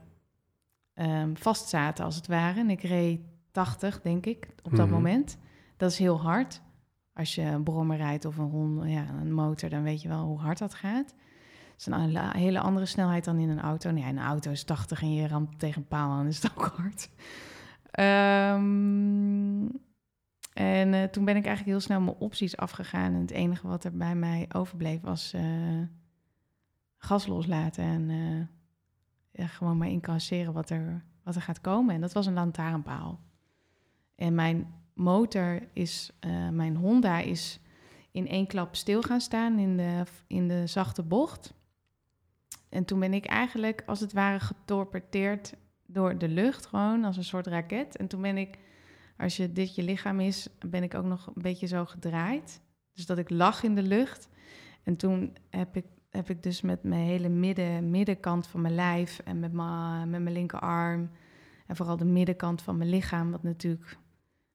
uh, 0.95 1.23
vast 1.35 1.69
zaten, 1.69 2.05
als 2.05 2.17
het 2.17 2.27
ware. 2.27 2.61
En 2.61 2.71
ik 2.71 2.83
reed 2.83 3.21
80, 3.51 4.01
denk 4.01 4.27
ik, 4.27 4.49
op 4.63 4.77
dat 4.77 4.87
Mhm. 4.87 4.95
moment. 4.95 5.39
Dat 5.77 5.91
is 5.91 5.99
heel 5.99 6.21
hard. 6.21 6.61
Als 7.15 7.35
je 7.35 7.43
een 7.43 7.63
brommer 7.63 7.97
rijdt 7.97 8.25
of 8.25 8.37
een 8.39 8.51
hond, 8.51 8.83
ja, 8.91 9.07
een 9.21 9.33
motor, 9.33 9.69
dan 9.69 9.83
weet 9.83 10.03
je 10.03 10.09
wel 10.09 10.25
hoe 10.25 10.39
hard 10.39 10.59
dat 10.59 10.75
gaat. 10.75 11.15
Het 11.73 11.77
is 11.79 11.87
een 11.87 12.17
hele- 12.31 12.61
andere 12.61 12.87
snelheid 12.87 13.25
dan 13.25 13.39
in 13.39 13.49
een 13.49 13.61
auto. 13.61 13.91
Nee, 13.91 14.05
een 14.05 14.19
auto 14.19 14.51
is 14.51 14.65
80 14.65 15.03
en 15.03 15.15
je 15.15 15.27
ramt 15.29 15.59
tegen 15.59 15.83
een 15.83 15.89
paal 15.89 16.11
aan, 16.11 16.27
is 16.27 16.43
het 16.43 16.53
ook 16.57 16.73
hard. 16.77 17.09
Ehm, 17.91 19.67
en 20.53 20.95
eh, 20.95 21.03
toen 21.03 21.25
ben 21.25 21.37
ik 21.37 21.47
eigenlijk 21.47 21.65
heel 21.65 21.81
snel 21.81 22.01
mijn 22.01 22.17
opties 22.17 22.57
afgegaan. 22.57 23.15
En 23.15 23.21
het 23.21 23.31
enige 23.31 23.69
wat 23.69 23.85
er 23.85 23.97
bij 23.97 24.15
mij 24.15 24.49
overbleef 24.53 25.01
was 25.01 25.33
eh, 25.33 25.43
gas 27.05 27.27
loslaten. 27.27 27.85
En 27.85 28.11
eh, 29.33 29.49
gewoon 29.49 29.77
maar 29.77 29.89
incasseren 29.89 30.53
wat 30.53 30.71
er, 30.71 31.05
wat 31.23 31.35
er 31.35 31.43
gaat 31.43 31.61
komen. 31.61 31.95
En 31.95 32.01
dat 32.01 32.13
was 32.13 32.27
een 32.27 32.33
lantaarnpaal. 32.33 33.21
En 34.15 34.35
mijn 34.35 34.75
motor 34.95 35.69
is, 35.73 36.11
eh, 36.21 36.49
mijn 36.49 36.77
Honda 36.77 37.19
is 37.19 37.61
in 38.11 38.29
één 38.29 38.47
klap 38.47 38.77
stil 38.77 39.03
gaan 39.03 39.21
staan 39.21 39.59
in 39.59 39.77
de, 39.77 40.03
in 40.27 40.49
de 40.49 40.67
zachte 40.67 41.03
bocht. 41.03 41.55
En 42.69 42.85
toen 42.85 43.01
ben 43.01 43.15
ik 43.15 43.27
eigenlijk 43.27 43.83
als 43.87 44.01
het 44.01 44.13
ware 44.13 44.41
getorpedeerd 44.41 45.55
door 45.87 46.19
de 46.19 46.29
lucht, 46.29 46.67
gewoon 46.67 47.05
als 47.05 47.17
een 47.17 47.25
soort 47.25 47.47
raket. 47.47 47.97
En 47.97 48.07
toen 48.07 48.23
ben 48.23 48.37
ik, 48.37 48.59
als 49.17 49.37
je 49.37 49.53
dit 49.53 49.75
je 49.75 49.83
lichaam 49.83 50.21
is, 50.21 50.49
ben 50.67 50.83
ik 50.83 50.95
ook 50.95 51.05
nog 51.05 51.27
een 51.27 51.43
beetje 51.43 51.67
zo 51.67 51.85
gedraaid. 51.85 52.61
Dus 52.93 53.07
dat 53.07 53.19
ik 53.19 53.31
lag 53.31 53.63
in 53.63 53.75
de 53.75 53.83
lucht. 53.83 54.29
En 54.83 54.97
toen 54.97 55.37
heb 55.51 55.77
ik, 55.77 55.85
heb 56.13 56.31
ik 56.31 56.43
dus 56.43 56.61
met 56.61 56.83
mijn 56.83 57.07
hele 57.07 57.29
midden, 57.29 57.91
middenkant 57.91 58.47
van 58.47 58.61
mijn 58.61 58.75
lijf 58.75 59.19
en 59.19 59.41
met 59.41 59.53
mijn, 59.53 60.11
met 60.11 60.23
mijn 60.23 60.35
linkerarm 60.35 61.11
en 61.67 61.77
vooral 61.77 61.97
de 61.97 62.05
middenkant 62.05 62.63
van 62.63 62.77
mijn 62.77 62.91
lichaam, 62.91 63.31
wat 63.31 63.43
natuurlijk 63.43 63.99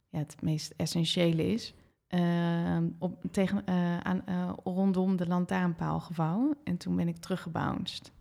ja, 0.10 0.20
het 0.20 0.42
meest 0.42 0.74
essentiële 0.76 1.52
is, 1.52 1.74
eh, 2.08 2.78
op, 3.00 3.24
tegen, 3.32 3.66
eh, 3.66 4.00
aan, 4.00 4.26
eh, 4.26 4.54
rondom 4.64 5.16
de 5.16 5.28
lantaarnpaal 5.28 6.00
gevouwen. 6.00 6.58
En 6.64 6.78
toen 6.78 6.96
ben 6.96 7.08
ik 7.08 7.18
teruggebounced. 7.18 8.12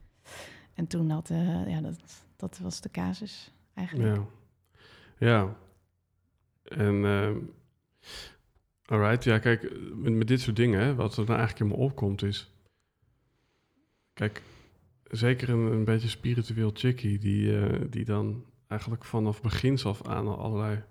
En 0.74 0.86
toen 0.86 1.10
had, 1.10 1.30
eh, 1.30 1.68
ja, 1.68 1.80
dat, 1.80 2.24
dat 2.36 2.58
was 2.58 2.80
de 2.80 2.90
casus 2.90 3.52
eigenlijk. 3.74 4.16
Ja. 4.16 4.24
Ja. 5.18 5.56
En, 6.64 7.04
ehm 7.04 7.38
alright, 8.84 9.24
ja, 9.24 9.38
kijk, 9.38 9.72
met, 9.94 10.28
dit 10.28 10.40
soort 10.40 10.56
dingen, 10.56 10.96
wat 10.96 11.16
er 11.16 11.24
nou 11.24 11.38
eigenlijk 11.38 11.70
in 11.70 11.76
me 11.76 11.84
opkomt 11.84 12.22
is... 12.22 12.55
Kijk, 14.16 14.42
zeker 15.02 15.48
een, 15.48 15.72
een 15.72 15.84
beetje 15.84 16.08
spiritueel 16.08 16.70
chickie, 16.74 17.18
die, 17.18 17.60
eh, 17.60 17.80
die 17.90 18.04
dan 18.04 18.44
eigenlijk 18.66 19.04
vanaf 19.04 19.42
begins 19.42 19.86
af 19.86 20.06
aan 20.06 20.26
al 20.26 20.38
allerlei 20.38 20.82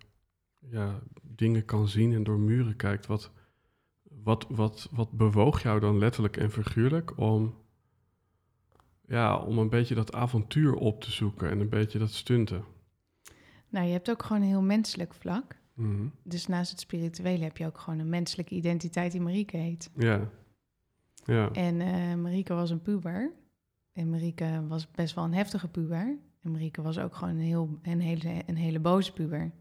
ja, 0.59 0.99
dingen 1.21 1.65
kan 1.65 1.87
zien 1.87 2.13
en 2.13 2.23
door 2.23 2.39
muren 2.39 2.75
kijkt. 2.75 3.05
Wat, 3.05 3.31
wat, 4.03 4.45
wat, 4.49 4.89
wat 4.91 5.11
bewoog 5.11 5.61
jou 5.61 5.79
dan 5.79 5.97
letterlijk 5.97 6.37
en 6.37 6.51
figuurlijk 6.51 7.17
om, 7.17 7.55
ja, 9.05 9.37
om 9.37 9.57
een 9.57 9.69
beetje 9.69 9.95
dat 9.95 10.13
avontuur 10.13 10.73
op 10.73 11.01
te 11.01 11.11
zoeken 11.11 11.49
en 11.49 11.59
een 11.59 11.69
beetje 11.69 11.99
dat 11.99 12.11
stunten? 12.11 12.63
Nou, 13.69 13.85
je 13.85 13.91
hebt 13.91 14.09
ook 14.09 14.23
gewoon 14.23 14.41
een 14.41 14.47
heel 14.47 14.61
menselijk 14.61 15.13
vlak. 15.13 15.55
Mhm. 15.73 16.07
Dus 16.23 16.47
naast 16.47 16.71
het 16.71 16.79
spirituele 16.79 17.43
heb 17.43 17.57
je 17.57 17.65
ook 17.65 17.77
gewoon 17.77 17.99
een 17.99 18.09
menselijke 18.09 18.55
identiteit 18.55 19.11
die 19.11 19.21
Marieke 19.21 19.57
heet. 19.57 19.89
Ja. 19.95 20.29
Ja. 21.25 21.51
En 21.51 21.81
eh 21.81 22.15
Marieke 22.15 22.53
was 22.53 22.69
een 22.69 22.81
puber. 22.81 23.31
En 23.93 24.09
Marieke 24.09 24.63
was 24.67 24.91
best 24.91 25.15
wel 25.15 25.23
een 25.23 25.33
heftige 25.33 25.67
puber. 25.67 26.17
En 26.41 26.51
Marieke 26.51 26.81
was 26.81 26.99
ook 26.99 27.15
gewoon 27.15 27.33
een, 27.33 27.39
heel, 27.39 27.79
een, 27.81 27.99
hele, 27.99 28.41
een 28.45 28.55
hele 28.55 28.79
boze 28.79 29.13
puber. 29.13 29.51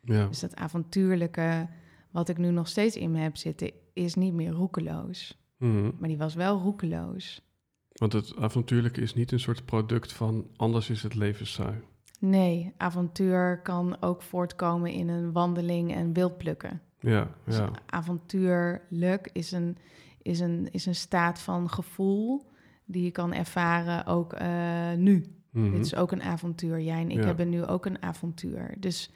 Ja. 0.00 0.26
Dus 0.26 0.40
dat 0.40 0.56
avontuurlijke, 0.56 1.68
wat 2.10 2.28
ik 2.28 2.38
nu 2.38 2.50
nog 2.50 2.68
steeds 2.68 2.96
in 2.96 3.10
me 3.10 3.18
heb 3.18 3.36
zitten, 3.36 3.70
is 3.92 4.14
niet 4.14 4.32
meer 4.32 4.50
roekeloos. 4.50 5.38
Mhm. 5.56 5.90
Maar 5.98 6.08
die 6.08 6.18
was 6.18 6.34
wel 6.34 6.58
roekeloos. 6.60 7.42
Want 7.92 8.12
het 8.12 8.36
avontuurlijke 8.36 9.00
is 9.00 9.14
niet 9.14 9.32
een 9.32 9.40
soort 9.40 9.64
product 9.64 10.12
van 10.12 10.46
anders 10.56 10.90
is 10.90 11.02
het 11.02 11.14
leven 11.14 11.46
saai. 11.46 11.80
Nee, 12.18 12.72
avontuur 12.76 13.60
kan 13.62 13.96
ook 14.00 14.22
voortkomen 14.22 14.90
in 14.90 15.08
een 15.08 15.32
wandeling 15.32 15.94
en 15.94 16.12
wildplukken. 16.12 16.80
Ja, 17.00 17.34
Dus 17.44 17.56
ja. 17.56 17.70
avontuurlijk 17.86 19.30
is 19.32 19.52
een, 19.52 19.76
is, 20.22 20.40
een, 20.40 20.68
is 20.70 20.86
een 20.86 20.94
staat 20.94 21.40
van 21.40 21.70
gevoel 21.70 22.50
die 22.84 23.04
je 23.04 23.10
kan 23.10 23.32
ervaren 23.32 24.06
ook 24.06 24.32
eh, 24.32 24.92
nu. 24.96 25.24
Mhm. 25.50 25.70
Dit 25.70 25.84
is 25.84 25.94
ook 25.94 26.12
een 26.12 26.22
avontuur. 26.22 26.80
Jij 26.80 27.00
en 27.00 27.10
ik 27.10 27.18
Ja. 27.18 27.24
hebben 27.24 27.48
nu 27.48 27.64
ook 27.64 27.86
een 27.86 28.02
avontuur. 28.02 28.74
Dus, 28.78 29.10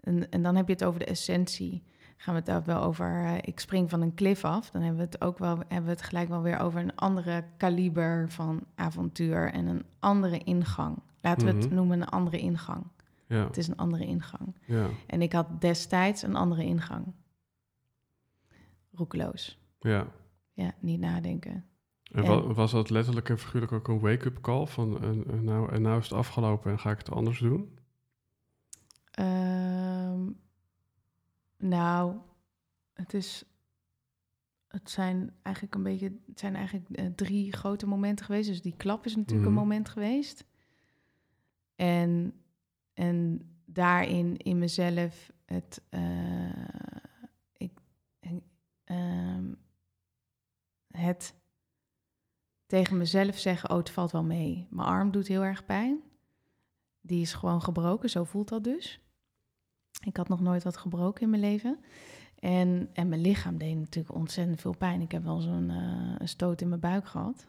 en, 0.00 0.30
en 0.30 0.42
dan 0.42 0.56
heb 0.56 0.66
je 0.66 0.72
het 0.72 0.84
over 0.84 0.98
de 1.00 1.06
essentie. 1.06 1.82
Gaan 2.16 2.34
we 2.34 2.40
het 2.40 2.50
ook 2.50 2.66
wel 2.66 2.82
over, 2.82 3.24
eh, 3.24 3.34
ik 3.40 3.60
spring 3.60 3.90
van 3.90 4.00
een 4.00 4.14
klif 4.14 4.44
af. 4.44 4.70
Dan 4.70 4.80
hebben 4.82 4.98
we 5.00 5.04
het 5.10 5.20
ook 5.20 5.38
wel, 5.38 5.56
hebben 5.58 5.84
we 5.84 5.90
het 5.90 6.02
gelijk 6.02 6.28
wel 6.28 6.42
weer 6.42 6.58
over 6.58 6.80
een 6.80 6.94
andere 6.96 7.44
kaliber 7.56 8.30
van 8.30 8.64
avontuur 8.74 9.52
en 9.52 9.66
een 9.66 9.84
andere 9.98 10.38
ingang. 10.38 10.98
Laten 11.20 11.46
we 11.46 11.52
het 11.52 11.64
Mhm. 11.66 11.74
noemen 11.74 12.00
een 12.00 12.08
andere 12.08 12.38
ingang. 12.38 12.84
Ja, 13.26 13.44
Het 13.46 13.56
is 13.56 13.68
een 13.68 13.76
andere 13.76 14.04
ingang. 14.06 14.56
ja, 14.66 14.86
En 15.06 15.22
ik 15.22 15.32
had 15.32 15.60
destijds 15.60 16.22
een 16.22 16.36
andere 16.36 16.64
ingang. 16.64 17.06
Roekeloos. 18.92 19.58
ja. 19.80 20.06
Ja, 20.54 20.74
niet 20.80 21.00
nadenken. 21.00 21.52
En 22.12 22.24
En- 22.24 22.28
wa- 22.28 22.52
was 22.52 22.70
dat 22.70 22.90
letterlijk 22.90 23.28
en 23.28 23.38
figuurlijk 23.38 23.72
ook 23.72 23.88
een 23.88 24.00
wake-up 24.00 24.40
call 24.40 24.66
van 24.66 25.02
en, 25.02 25.24
en 25.30 25.44
nou, 25.44 25.72
en 25.72 25.82
nou 25.82 25.98
is 25.98 26.04
het 26.08 26.18
afgelopen 26.18 26.70
en 26.72 26.78
ga 26.78 26.90
ik 26.90 26.98
het 26.98 27.10
anders 27.10 27.38
doen? 27.38 27.78
Ehm, 29.10 30.30
nou, 31.58 32.16
het 32.92 33.14
is. 33.14 33.44
Het 34.68 34.90
zijn 34.90 35.34
eigenlijk 35.42 35.74
een 35.74 35.82
beetje. 35.82 36.12
Het 36.26 36.38
zijn 36.38 36.54
eigenlijk 36.56 36.88
eh, 36.90 37.06
drie 37.06 37.52
grote 37.52 37.86
momenten 37.86 38.24
geweest. 38.26 38.48
Dus 38.48 38.62
die 38.62 38.76
klap 38.76 39.04
is 39.06 39.16
natuurlijk 39.16 39.48
Mhm. 39.48 39.56
een 39.58 39.62
moment 39.64 39.88
geweest. 39.88 40.44
En, 41.76 42.32
en 42.92 43.40
daarin 43.64 44.36
in 44.36 44.58
mezelf 44.58 45.32
het. 45.44 45.82
eh, 45.88 46.66
ik, 47.52 47.72
en, 48.20 48.42
ehm, 48.84 49.52
het 51.04 51.34
tegen 52.66 52.96
mezelf 52.96 53.38
zeggen: 53.38 53.70
Oh, 53.70 53.76
het 53.76 53.90
valt 53.90 54.10
wel 54.10 54.24
mee. 54.24 54.66
Mijn 54.70 54.88
arm 54.88 55.10
doet 55.10 55.26
heel 55.26 55.44
erg 55.44 55.64
pijn. 55.64 56.02
Die 57.00 57.20
is 57.20 57.34
gewoon 57.34 57.62
gebroken, 57.62 58.10
zo 58.10 58.24
voelt 58.24 58.48
dat 58.48 58.64
dus. 58.64 59.00
Ik 60.04 60.16
had 60.16 60.28
nog 60.28 60.40
nooit 60.40 60.62
wat 60.62 60.76
gebroken 60.76 61.22
in 61.22 61.30
mijn 61.30 61.42
leven. 61.42 61.78
En, 62.38 62.90
en 62.92 63.08
mijn 63.08 63.20
lichaam 63.20 63.58
deed 63.58 63.76
natuurlijk 63.76 64.14
ontzettend 64.14 64.60
veel 64.60 64.76
pijn. 64.76 65.00
Ik 65.00 65.12
heb 65.12 65.24
wel 65.24 65.40
zo'n 65.40 65.70
eh, 65.70 66.14
een 66.18 66.28
stoot 66.28 66.60
in 66.60 66.68
mijn 66.68 66.80
buik 66.80 67.06
gehad. 67.06 67.46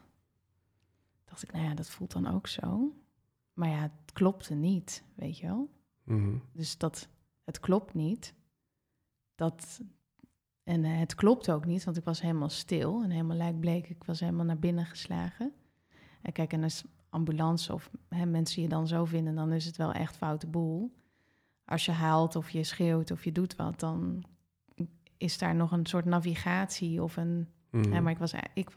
Dacht 1.24 1.42
ik, 1.42 1.52
nou 1.52 1.64
ja, 1.64 1.74
dat 1.74 1.90
voelt 1.90 2.12
dan 2.12 2.26
ook 2.26 2.46
zo. 2.46 2.92
Maar 3.52 3.68
ja, 3.68 3.80
het 3.80 4.12
klopte 4.12 4.54
niet, 4.54 5.04
weet 5.14 5.38
je 5.38 5.46
wel. 5.46 5.70
Mhm. 6.02 6.36
Dus 6.52 6.78
dat, 6.78 7.08
het 7.44 7.60
klopt 7.60 7.94
niet. 7.94 8.34
Dat, 9.34 9.80
en 10.66 10.84
eh, 10.84 10.98
het 10.98 11.14
klopt 11.14 11.50
ook 11.50 11.66
niet, 11.66 11.84
want 11.84 11.96
ik 11.96 12.04
was 12.04 12.20
helemaal 12.20 12.48
stil 12.48 13.02
en 13.02 13.10
helemaal 13.10 13.36
lijkbleek. 13.36 13.88
Ik 13.88 14.04
was 14.04 14.20
helemaal 14.20 14.44
naar 14.44 14.58
binnen 14.58 14.86
geslagen. 14.86 15.52
En 16.22 16.32
kijk, 16.32 16.52
en 16.52 16.62
als 16.62 16.84
ambulance 17.08 17.72
of 17.72 17.90
hè, 18.08 18.26
mensen 18.26 18.62
je 18.62 18.68
dan 18.68 18.86
zo 18.86 19.04
vinden, 19.04 19.34
dan 19.34 19.52
is 19.52 19.64
het 19.64 19.76
wel 19.76 19.92
echt 19.92 20.16
foute 20.16 20.46
boel. 20.46 20.94
Als 21.64 21.84
je 21.84 21.92
haalt 21.92 22.36
of 22.36 22.50
je 22.50 22.64
schreeuwt 22.64 23.10
of 23.10 23.24
je 23.24 23.32
doet 23.32 23.56
wat, 23.56 23.80
dan 23.80 24.24
is 25.16 25.38
daar 25.38 25.54
nog 25.54 25.72
een 25.72 25.86
soort 25.86 26.04
navigatie 26.04 27.02
of 27.02 27.16
een... 27.16 27.48
Mhm. 27.70 27.92
Ja, 27.92 28.00
maar 28.00 28.12
ik 28.12 28.18
was, 28.18 28.32
e- 28.32 28.38
ik, 28.54 28.70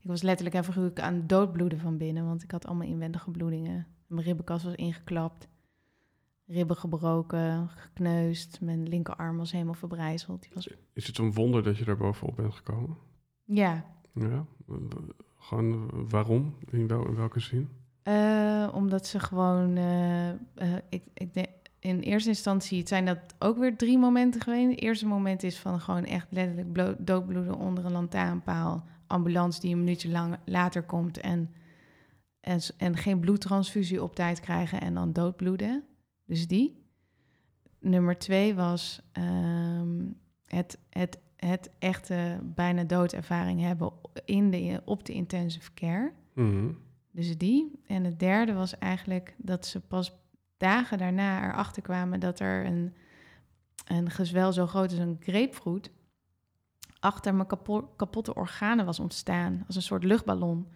ik 0.00 0.08
was 0.08 0.22
letterlijk 0.22 0.56
en 0.56 0.64
figuurlijk 0.64 1.00
aan 1.00 1.14
het 1.14 1.28
doodbloeden 1.28 1.78
van 1.78 1.96
binnen, 1.96 2.26
want 2.26 2.42
ik 2.42 2.50
had 2.50 2.66
allemaal 2.66 2.88
inwendige 2.88 3.30
bloedingen. 3.30 3.86
Mijn 4.06 4.24
ribbenkast 4.26 4.64
was 4.64 4.74
ingeklapt, 4.74 5.48
ribben 6.46 6.76
gebroken, 6.76 7.68
gekneusd. 7.68 8.60
Mijn 8.60 8.88
linkerarm 8.88 9.36
was 9.36 9.52
helemaal 9.52 9.74
verbrijzeld. 9.74 10.42
Die 10.42 10.50
was, 10.54 10.68
Is 10.92 11.06
het 11.06 11.18
een 11.18 11.32
wonder 11.32 11.62
dat 11.62 11.78
je 11.78 11.84
daar 11.84 11.96
bovenop 11.96 12.36
bent 12.36 12.54
gekomen? 12.54 12.96
ja, 13.44 13.84
Ja. 14.14 14.46
Gewoon 15.38 15.90
waarom? 16.08 16.54
In, 16.70 16.86
wel, 16.86 17.06
in 17.08 17.14
welke 17.14 17.40
zin? 17.40 17.68
Eh, 18.02 18.68
omdat 18.74 19.06
ze 19.06 19.20
gewoon, 19.20 19.76
eh, 19.76 20.28
eh, 20.30 20.36
ik, 20.88 21.02
ik 21.14 21.34
denk, 21.34 21.48
in 21.78 22.00
eerste 22.00 22.28
instantie 22.28 22.78
het 22.78 22.88
zijn 22.88 23.04
dat 23.04 23.18
ook 23.38 23.58
weer 23.58 23.76
drie 23.76 23.98
momenten 23.98 24.40
geweest. 24.40 24.70
Het 24.70 24.80
eerste 24.80 25.06
moment 25.06 25.42
is 25.42 25.58
van 25.58 25.80
gewoon 25.80 26.04
echt 26.04 26.26
letterlijk 26.30 26.72
blo- 26.72 26.94
doodbloeden 26.98 27.54
onder 27.56 27.84
een 27.84 27.92
lantaarnpaal. 27.92 28.84
Ambulance 29.06 29.60
die 29.60 29.72
een 29.72 29.78
minuutje 29.78 30.08
lang 30.10 30.36
later 30.44 30.82
komt 30.82 31.20
en, 31.20 31.50
en, 32.40 32.60
en 32.76 32.96
geen 32.96 33.20
bloedtransfusie 33.20 34.02
op 34.02 34.14
tijd 34.14 34.40
krijgen 34.40 34.80
en 34.80 34.94
dan 34.94 35.12
doodbloeden. 35.12 35.84
Dus 36.26 36.46
die. 36.46 36.84
nummer 37.78 38.18
twee 38.18 38.54
was 38.54 39.00
ehm, 39.12 40.04
het, 40.44 40.78
het, 40.90 41.18
het 41.36 41.70
echte 41.78 42.38
bijna 42.42 42.84
doodervaring 42.84 43.60
hebben 43.60 43.92
in 44.24 44.50
de, 44.50 44.82
op 44.84 45.04
de 45.04 45.12
intensive 45.12 45.74
care. 45.74 46.12
Mhm. 46.32 46.72
Dus 47.10 47.38
die. 47.38 47.80
En 47.86 48.04
het 48.04 48.18
derde 48.18 48.52
was 48.52 48.78
eigenlijk 48.78 49.34
dat 49.38 49.66
ze 49.66 49.80
pas 49.80 50.12
dagen 50.56 50.98
daarna 50.98 51.44
erachter 51.44 51.82
kwamen 51.82 52.20
dat 52.20 52.40
er 52.40 52.66
een, 52.66 52.94
een 53.86 54.10
gezwel 54.10 54.52
zo 54.52 54.66
groot 54.66 54.90
als 54.90 54.98
een 54.98 55.16
grapefruit 55.20 55.90
achter 57.00 57.34
mijn 57.34 57.48
kapo- 57.48 57.90
kapotte 57.96 58.34
organen 58.34 58.84
was 58.84 59.00
ontstaan. 59.00 59.64
Als 59.66 59.76
een 59.76 59.82
soort 59.82 60.04
luchtballon. 60.04 60.66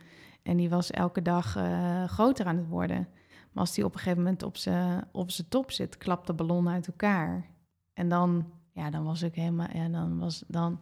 En 0.43 0.57
die 0.57 0.69
was 0.69 0.91
elke 0.91 1.23
dag 1.23 1.57
eh, 1.57 2.05
groter 2.05 2.47
aan 2.47 2.57
het 2.57 2.69
worden. 2.69 3.09
Maar 3.53 3.63
als 3.63 3.75
die 3.75 3.85
op 3.85 3.93
een 3.93 3.99
gegeven 3.99 4.23
moment 4.23 4.43
op 4.43 4.57
zijn 4.57 5.09
op 5.13 5.31
zijn 5.31 5.49
top 5.49 5.71
zit, 5.71 5.99
klapt 5.99 6.27
de 6.27 6.33
ballon 6.33 6.69
uit 6.69 6.87
elkaar. 6.87 7.51
En 7.93 8.09
dan, 8.09 8.53
ja, 8.73 8.91
dan 8.91 9.05
was 9.05 9.23
ik 9.23 9.35
helemaal, 9.35 9.69
ja, 9.73 9.89
dan 9.89 10.19
was, 10.19 10.45
dan, 10.47 10.81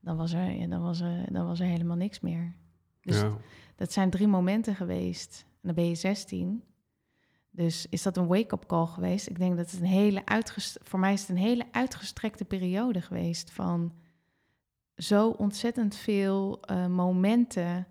dan 0.00 0.16
was 0.16 0.32
er, 0.32 0.50
ja, 0.50 0.66
dan 0.66 0.82
was 0.82 1.00
er, 1.00 1.32
dan 1.32 1.46
was 1.46 1.60
er 1.60 1.66
helemaal 1.66 1.96
niks 1.96 2.20
meer. 2.20 2.54
Dus 3.00 3.20
ja. 3.20 3.36
dat 3.76 3.92
zijn 3.92 4.10
drie 4.10 4.28
momenten 4.28 4.74
geweest. 4.74 5.44
En 5.48 5.60
dan 5.62 5.74
ben 5.74 5.88
je 5.88 5.94
16. 5.94 6.62
Dus 7.50 7.86
is 7.88 8.02
dat 8.02 8.16
een 8.16 8.26
wake-up 8.26 8.66
call 8.66 8.86
geweest? 8.86 9.28
Ik 9.28 9.38
denk 9.38 9.56
dat 9.56 9.70
het 9.70 9.80
een 9.80 9.86
hele 9.86 10.26
uitgest 10.26 10.78
voor 10.82 10.98
mij 10.98 11.12
is 11.12 11.20
het 11.20 11.30
een 11.30 11.36
hele 11.36 11.66
uitgestrekte 11.70 12.44
periode 12.44 13.00
geweest 13.00 13.50
van 13.50 13.92
zo 14.96 15.28
ontzettend 15.28 15.96
veel 15.96 16.62
eh, 16.62 16.86
momenten 16.86 17.86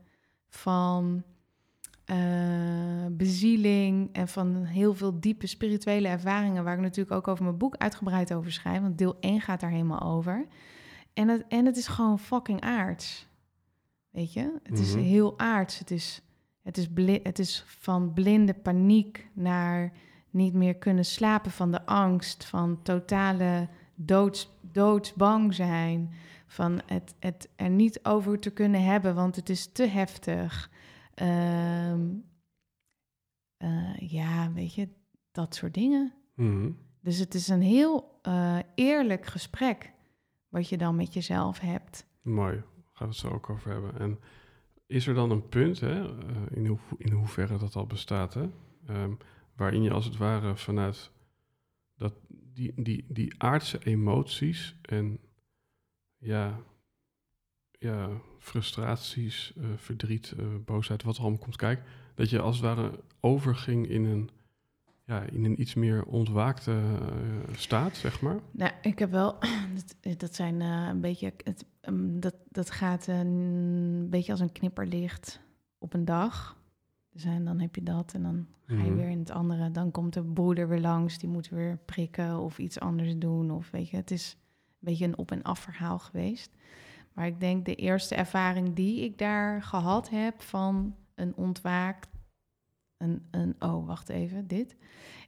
van 0.48 1.24
eh, 2.05 2.17
bezieling 3.12 4.10
en 4.13 4.27
van 4.27 4.55
heel 4.63 4.93
veel 4.93 5.19
diepe 5.19 5.48
spirituele 5.48 6.07
ervaringen, 6.07 6.63
waar 6.63 6.74
ik 6.75 6.79
natuurlijk 6.81 7.15
ook 7.15 7.27
over 7.27 7.43
mijn 7.43 7.57
boek 7.57 7.75
uitgebreid 7.77 8.33
over 8.33 8.51
schrijf, 8.51 8.81
want 8.81 8.98
deel 8.98 9.17
1 9.19 9.41
gaat 9.41 9.60
daar 9.60 9.69
helemaal 9.69 10.01
over. 10.01 10.48
En 11.13 11.27
het, 11.27 11.43
en 11.48 11.65
het 11.65 11.77
is 11.77 11.88
gewoon 11.88 12.19
fucking 12.19 12.62
aards. 12.62 13.27
Weet 14.10 14.33
je? 14.33 14.60
Het 14.63 14.79
is 14.79 14.95
Mhm. 14.95 15.03
heel 15.03 15.39
aards. 15.39 15.79
Het 15.79 15.91
is, 15.91 16.22
het, 16.63 16.77
is 16.77 16.88
het 17.24 17.39
is 17.39 17.63
van 17.67 18.13
blinde 18.13 18.53
paniek 18.53 19.27
naar 19.33 19.91
niet 20.29 20.53
meer 20.53 20.75
kunnen 20.75 21.05
slapen 21.05 21.51
van 21.51 21.72
de 21.72 21.86
angst, 21.86 22.45
van 22.45 22.81
totale 22.81 23.67
doods, 23.95 24.50
doodsbang 24.62 25.53
zijn, 25.53 26.13
van 26.48 26.81
het, 26.86 27.15
het 27.19 27.50
er 27.55 27.69
niet 27.69 28.00
over 28.03 28.39
te 28.39 28.50
kunnen 28.50 28.83
hebben, 28.83 29.15
want 29.15 29.36
het 29.36 29.50
is 29.50 29.72
te 29.72 29.88
heftig. 29.88 30.69
Ehm, 31.13 32.10
eh, 33.58 33.98
ja, 33.98 34.51
weet 34.51 34.74
je, 34.74 34.89
dat 35.32 35.55
soort 35.55 35.74
dingen. 35.74 36.13
Mhm. 36.36 36.72
Dus 37.01 37.17
het 37.17 37.34
is 37.34 37.48
een 37.48 37.62
heel 37.62 38.20
eh, 38.22 38.60
eerlijk 38.75 39.25
gesprek 39.25 39.93
wat 40.50 40.70
je 40.70 40.77
dan 40.77 40.96
met 40.96 41.13
jezelf 41.13 41.60
hebt. 41.60 42.05
Mooi, 42.22 42.55
gaan 42.91 43.08
we 43.08 43.13
het 43.13 43.15
zo 43.15 43.29
ook 43.29 43.50
over 43.50 43.72
hebben. 43.72 44.00
En 44.00 44.20
is 44.86 45.08
er 45.08 45.13
dan 45.13 45.32
een 45.32 45.48
punt, 45.50 45.79
hè, 45.79 46.03
eh, 46.03 46.36
in, 46.51 46.79
in 46.98 47.12
hoeverre 47.12 47.58
dat 47.58 47.75
al 47.75 47.86
bestaat, 47.86 48.34
hè, 48.34 48.50
ehm, 48.88 49.13
waarin 49.55 49.82
je 49.82 49.91
als 49.91 50.05
het 50.05 50.17
ware 50.17 50.55
vanuit 50.55 51.12
dat, 51.96 52.13
die, 52.27 52.82
die, 52.82 53.05
die 53.10 53.41
aardse 53.41 53.79
emoties 53.84 54.79
en 54.82 55.20
ja, 56.17 56.60
ja, 57.79 58.22
frustraties, 58.44 59.54
eh, 59.58 59.64
verdriet, 59.76 60.34
eh, 60.38 60.46
boosheid, 60.66 61.04
wat 61.04 61.16
er 61.16 61.22
allemaal 61.22 61.40
komt 61.40 61.56
kijken, 61.56 61.86
dat 62.16 62.30
je 62.30 62.40
als 62.40 62.56
het 62.56 62.66
ware 62.66 62.92
overging 63.20 63.88
in 63.90 64.04
een, 64.06 64.30
ja, 65.06 65.22
in 65.22 65.46
een 65.46 65.62
iets 65.62 65.74
meer 65.74 66.04
ontwaakte 66.06 66.72
eh, 66.72 67.56
staat, 67.56 67.96
zeg 67.96 68.22
maar? 68.22 68.40
Nou, 68.52 68.72
ik 68.82 69.00
heb 69.00 69.12
wel, 69.12 69.38
dat, 70.02 70.20
dat 70.20 70.36
zijn 70.36 70.62
een 70.62 71.00
beetje, 71.02 71.34
het, 71.44 71.66
ehm, 71.82 72.20
dat, 72.20 72.36
dat 72.50 72.72
gaat 72.72 73.08
een 73.08 74.08
beetje 74.10 74.32
als 74.32 74.42
een 74.42 74.51
knipperlicht 74.51 75.40
op 75.77 75.94
een 75.94 76.06
dag. 76.06 76.58
Dus 77.12 77.24
en 77.24 77.46
dan 77.46 77.60
heb 77.60 77.75
je 77.75 77.84
dat 77.84 78.14
en 78.14 78.24
dan 78.24 78.48
ga 78.68 78.75
je 78.84 78.90
Mhm. 78.90 78.96
weer 78.96 79.10
in 79.10 79.20
het 79.20 79.32
andere. 79.32 79.72
Dan 79.72 79.92
komt 79.92 80.14
de 80.14 80.24
broeder 80.24 80.68
weer 80.68 80.79
langs, 80.79 81.18
die 81.18 81.29
moet 81.29 81.50
weer 81.50 81.77
prikken 81.86 82.40
of 82.40 82.58
iets 82.60 82.79
anders 82.79 83.18
doen. 83.18 83.51
Of 83.51 83.72
weet 83.72 83.90
je, 83.90 83.96
het 83.98 84.12
is 84.12 84.38
een 84.70 84.77
beetje 84.79 85.06
een 85.06 85.18
op- 85.18 85.32
en 85.32 85.42
af 85.42 85.60
verhaal 85.60 86.00
geweest. 86.00 86.51
Maar 87.14 87.28
ik 87.28 87.40
denk 87.40 87.66
de 87.66 87.76
eerste 87.76 88.16
ervaring 88.16 88.76
die 88.76 89.04
ik 89.04 89.18
daar 89.18 89.64
gehad 89.64 90.10
heb 90.10 90.42
van 90.42 90.96
een 91.16 91.36
ontwaakt, 91.36 92.10
een, 92.98 93.28
een 93.32 93.56
oh 93.60 93.88
wacht 93.88 94.10
even, 94.10 94.48
dit, 94.48 94.76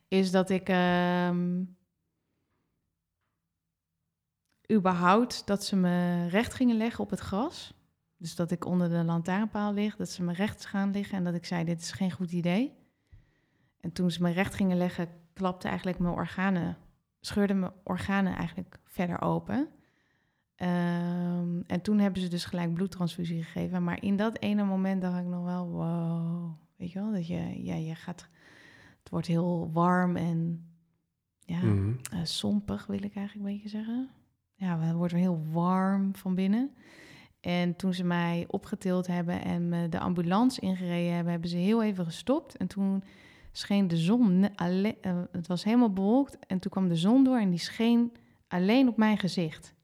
is 0.07 0.31
dat 0.31 0.49
ik 0.49 0.69
ehm, 0.69 1.63
überhaupt 4.71 5.47
dat 5.47 5.63
ze 5.63 5.75
me 5.75 6.27
recht 6.27 6.53
gingen 6.53 6.77
leggen 6.77 7.03
op 7.03 7.09
het 7.09 7.19
gras. 7.19 7.73
Dus 8.17 8.35
dat 8.35 8.51
ik 8.51 8.65
onder 8.65 8.89
de 8.89 9.03
lantaarnpaal 9.03 9.73
lig, 9.73 9.95
dat 9.95 10.09
ze 10.09 10.23
me 10.23 10.33
recht 10.33 10.65
gaan 10.65 10.91
liggen 10.91 11.17
en 11.17 11.23
dat 11.23 11.33
ik 11.33 11.45
zei, 11.45 11.63
dit 11.63 11.81
is 11.81 11.91
geen 11.91 12.11
goed 12.11 12.31
idee. 12.31 12.73
En 13.79 13.91
toen 13.91 14.11
ze 14.11 14.21
me 14.21 14.31
recht 14.31 14.53
gingen 14.53 14.77
leggen, 14.77 15.09
klapte 15.33 15.67
eigenlijk 15.67 15.99
mijn 15.99 16.13
organen, 16.13 16.77
scheurden 17.19 17.59
mijn 17.59 17.71
organen 17.83 18.35
eigenlijk 18.35 18.79
verder 18.83 19.21
open. 19.21 19.69
Ehm, 20.55 21.61
en 21.67 21.81
toen 21.81 21.99
hebben 21.99 22.21
ze 22.21 22.27
dus 22.27 22.45
gelijk 22.45 22.73
bloedtransfusie 22.73 23.43
gegeven. 23.43 23.83
Maar 23.83 24.03
in 24.03 24.15
dat 24.15 24.39
ene 24.39 24.63
moment 24.63 25.01
dacht 25.01 25.19
ik 25.19 25.25
nog 25.25 25.43
wel, 25.43 25.69
wow, 25.69 26.51
weet 26.75 26.91
je 26.91 26.99
wel, 26.99 27.11
dat 27.11 27.27
je, 27.27 27.63
ja, 27.63 27.75
je 27.75 27.95
gaat, 27.95 28.29
het 28.99 29.09
wordt 29.09 29.27
heel 29.27 29.69
warm 29.71 30.15
en 30.15 30.65
ja, 31.39 31.57
Mhm. 31.63 31.93
eh, 32.11 32.19
sompig 32.23 32.85
wil 32.87 33.03
ik 33.03 33.15
eigenlijk 33.15 33.47
een 33.47 33.53
beetje 33.53 33.69
zeggen. 33.69 34.09
Ja, 34.53 34.79
het 34.79 34.95
wordt 34.95 35.13
heel 35.13 35.45
warm 35.51 36.15
van 36.15 36.35
binnen. 36.35 36.71
En 37.39 37.75
toen 37.75 37.93
ze 37.93 38.03
mij 38.03 38.45
opgetild 38.47 39.07
hebben 39.07 39.41
en 39.43 39.69
me 39.69 39.89
de 39.89 39.99
ambulance 39.99 40.61
ingereden 40.61 41.13
hebben, 41.13 41.31
hebben 41.31 41.49
ze 41.49 41.57
heel 41.57 41.83
even 41.83 42.05
gestopt. 42.05 42.57
En 42.57 42.67
toen 42.67 43.03
scheen 43.51 43.87
de 43.87 43.97
zon, 43.97 44.43
eh, 44.55 44.91
het 45.31 45.47
was 45.47 45.63
helemaal 45.63 45.93
bewolkt. 45.93 46.37
En 46.47 46.59
toen 46.59 46.71
kwam 46.71 46.87
de 46.87 46.95
zon 46.95 47.23
door 47.23 47.37
en 47.39 47.49
die 47.49 47.59
scheen 47.59 48.11
alleen 48.47 48.87
op 48.87 48.97
mijn 48.97 49.17
gezicht. 49.17 49.74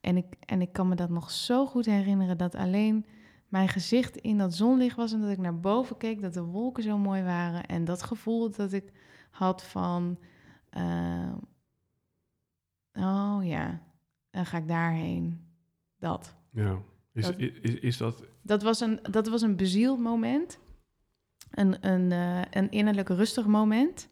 En 0.00 0.16
ik, 0.16 0.26
en 0.46 0.60
ik 0.60 0.72
kan 0.72 0.88
me 0.88 0.94
dat 0.94 1.10
nog 1.10 1.30
zo 1.30 1.66
goed 1.66 1.86
herinneren, 1.86 2.38
dat 2.38 2.54
alleen 2.54 3.06
mijn 3.48 3.68
gezicht 3.68 4.16
in 4.16 4.38
dat 4.38 4.54
zonlicht 4.54 4.96
was 4.96 5.12
en 5.12 5.20
dat 5.20 5.30
ik 5.30 5.38
naar 5.38 5.60
boven 5.60 5.96
keek, 5.96 6.20
dat 6.20 6.34
de 6.34 6.42
wolken 6.42 6.82
zo 6.82 6.98
mooi 6.98 7.22
waren. 7.22 7.66
En 7.66 7.84
dat 7.84 8.02
gevoel 8.02 8.50
dat 8.50 8.72
ik 8.72 8.92
had 9.30 9.64
van, 9.64 10.18
eh, 10.70 11.32
oh 12.92 13.38
ja, 13.42 13.82
dan 14.30 14.46
ga 14.46 14.58
ik 14.58 14.68
daarheen. 14.68 15.48
Dat. 15.98 16.36
Ja. 16.50 16.78
Is, 17.12 17.24
Dat- 17.26 17.38
is, 17.38 17.50
is, 17.60 17.74
is 17.74 17.96
dat... 17.96 18.24
Dat 18.42 18.62
was 18.62 18.80
een, 18.80 18.98
dat 19.10 19.28
was 19.28 19.42
een 19.42 19.56
bezield 19.56 19.98
moment. 19.98 20.58
Een, 21.50 21.86
een, 21.88 22.12
eh, 22.12 22.40
een 22.62 22.70
innerlijk 22.70 23.08
rustig 23.08 23.46
moment. 23.46 24.08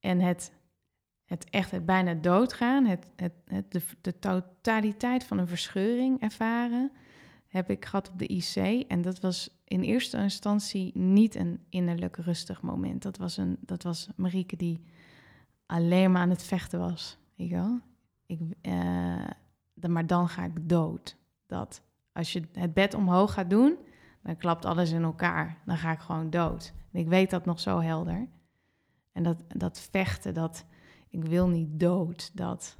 En 0.00 0.20
het, 0.20 0.52
het 1.32 1.50
echt 1.50 1.84
bijna 1.84 2.14
doodgaan, 2.14 2.84
het, 2.84 3.06
het, 3.16 3.32
het, 3.44 3.72
de, 3.72 3.82
de 4.00 4.18
totaliteit 4.18 5.24
van 5.24 5.38
een 5.38 5.48
verscheuring 5.48 6.20
ervaren, 6.20 6.92
heb 7.48 7.70
ik 7.70 7.84
gehad 7.84 8.10
op 8.10 8.18
de 8.18 8.26
IC. 8.26 8.84
En 8.88 9.02
dat 9.02 9.20
was 9.20 9.62
in 9.64 9.80
eerste 9.80 10.16
instantie 10.16 10.98
niet 10.98 11.34
een 11.34 11.60
innerlijk 11.68 12.16
rustig 12.16 12.62
moment. 12.62 13.02
Dat 13.02 13.16
was, 13.16 13.36
een, 13.36 13.56
dat 13.60 13.82
was 13.82 14.08
Marieke 14.16 14.56
die 14.56 14.80
alleen 15.66 16.12
maar 16.12 16.22
aan 16.22 16.30
het 16.30 16.42
vechten 16.42 16.78
was. 16.78 17.18
Weet 17.36 17.48
je 17.48 17.54
wel? 17.54 17.80
Ik, 18.26 18.40
eh, 18.60 19.88
maar 19.88 20.06
dan 20.06 20.28
ga 20.28 20.44
ik 20.44 20.68
dood. 20.68 21.16
Dat. 21.46 21.82
Als 22.12 22.32
je 22.32 22.42
het 22.52 22.74
bed 22.74 22.94
omhoog 22.94 23.32
gaat 23.32 23.50
doen, 23.50 23.76
dan 24.22 24.36
klapt 24.36 24.64
alles 24.64 24.90
in 24.90 25.02
elkaar. 25.02 25.58
Dan 25.64 25.76
ga 25.76 25.92
ik 25.92 26.00
gewoon 26.00 26.30
dood. 26.30 26.72
En 26.92 27.00
ik 27.00 27.08
weet 27.08 27.30
dat 27.30 27.44
nog 27.44 27.60
zo 27.60 27.80
helder. 27.80 28.28
En 29.12 29.22
dat, 29.22 29.44
dat 29.48 29.80
vechten, 29.90 30.34
dat 30.34 30.64
ik 31.12 31.24
wil 31.24 31.48
niet 31.48 31.80
dood, 31.80 32.30
dat... 32.36 32.78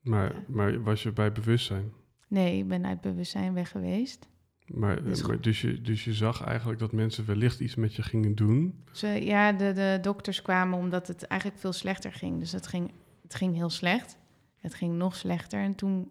Maar, 0.00 0.34
Ja. 0.34 0.42
maar 0.48 0.82
was 0.82 1.02
je 1.02 1.12
bij 1.12 1.32
bewustzijn? 1.32 1.92
Nee, 2.28 2.58
ik 2.58 2.68
ben 2.68 2.86
uit 2.86 3.00
bewustzijn 3.00 3.54
weg 3.54 3.70
geweest. 3.70 4.28
Maar, 4.66 5.02
Dus 5.02 5.22
maar 5.26 5.40
dus, 5.40 5.60
je, 5.60 5.80
dus 5.80 6.04
je 6.04 6.12
zag 6.14 6.42
eigenlijk 6.42 6.78
dat 6.78 6.92
mensen 6.92 7.26
wellicht 7.26 7.60
iets 7.60 7.74
met 7.74 7.94
je 7.94 8.02
gingen 8.02 8.34
doen. 8.34 8.84
Ze, 8.92 9.06
ja, 9.06 9.52
de, 9.52 9.72
de 9.72 9.98
dokters 10.02 10.42
kwamen 10.42 10.78
omdat 10.78 11.06
het 11.06 11.22
eigenlijk 11.26 11.60
veel 11.60 11.72
slechter 11.72 12.12
ging. 12.12 12.38
Dus 12.38 12.52
het 12.52 12.66
ging, 12.66 12.92
het 13.22 13.34
ging 13.34 13.54
heel 13.54 13.70
slecht. 13.70 14.18
Het 14.56 14.74
ging 14.74 14.96
nog 14.96 15.16
slechter. 15.16 15.60
En 15.60 15.74
toen 15.74 16.10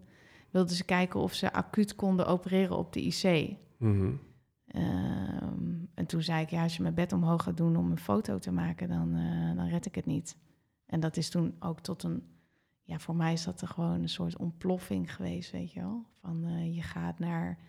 wilden 0.52 0.76
ze 0.76 0.84
kijken 0.84 1.20
of 1.20 1.34
ze 1.34 1.54
acuut 1.54 1.96
konden 1.96 2.28
opereren 2.28 2.78
op 2.78 2.94
de 2.94 3.02
IC. 3.02 3.56
Mhm. 3.78 4.12
Ehm, 4.68 5.74
en 5.94 6.06
toen 6.06 6.22
zei 6.22 6.42
ik, 6.42 6.50
ja, 6.50 6.64
als 6.64 6.76
je 6.76 6.82
mijn 6.82 6.94
bed 6.94 7.14
omhoog 7.14 7.44
gaat 7.44 7.58
doen 7.58 7.76
om 7.76 7.92
een 7.92 8.00
foto 8.00 8.40
te 8.40 8.52
maken, 8.52 8.88
dan, 8.88 9.16
eh, 9.16 9.56
dan 9.56 9.68
red 9.68 9.86
ik 9.86 9.96
het 9.96 10.06
niet. 10.06 10.38
En 10.86 11.00
dat 11.00 11.18
is 11.18 11.30
toen 11.30 11.56
ook 11.60 11.80
tot 11.80 12.04
een, 12.04 12.24
ja, 12.84 13.00
voor 13.00 13.16
mij 13.16 13.34
is 13.34 13.44
dat 13.44 13.62
er 13.62 13.68
gewoon 13.68 14.02
een 14.02 14.10
soort 14.10 14.38
ontploffing 14.38 15.16
geweest, 15.16 15.52
weet 15.52 15.72
je 15.74 15.80
wel. 15.80 16.06
Van 16.22 16.44
eh, 16.46 16.76
je 16.76 16.82
gaat 16.82 17.20
naar, 17.20 17.60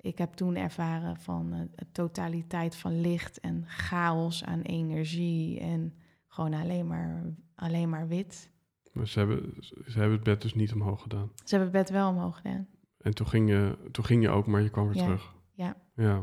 ik 0.00 0.18
heb 0.18 0.32
toen 0.32 0.56
ervaren 0.56 1.16
van 1.16 1.50
de 1.50 1.86
totaliteit 1.92 2.76
van 2.76 3.00
licht 3.00 3.40
en 3.40 3.64
chaos 3.66 4.44
aan 4.44 4.60
energie 4.60 5.60
en 5.60 5.94
gewoon 6.26 6.54
alleen 6.54 6.86
maar, 6.86 7.34
alleen 7.54 7.88
maar 7.88 8.08
wit. 8.08 8.50
Maar 8.92 9.08
ze 9.08 9.18
hebben, 9.18 9.54
ze 9.60 9.98
hebben 9.98 10.12
het 10.12 10.22
bed 10.24 10.42
dus 10.42 10.54
niet 10.54 10.72
omhoog 10.72 11.02
gedaan. 11.02 11.30
Ze 11.44 11.56
hebben 11.56 11.74
het 11.74 11.86
bed 11.86 11.96
wel 11.96 12.08
omhoog 12.08 12.36
gedaan. 12.36 12.66
En 12.98 13.14
toen 13.14 13.26
ging 13.26 13.48
je, 13.48 13.88
toen 13.90 14.04
ging 14.04 14.22
je 14.22 14.28
ook, 14.28 14.46
maar 14.46 14.60
je 14.62 14.70
kwam 14.70 14.86
weer 14.86 14.96
Ja, 14.96 15.02
terug. 15.02 15.34
ja. 15.52 15.76
Ja. 15.94 16.22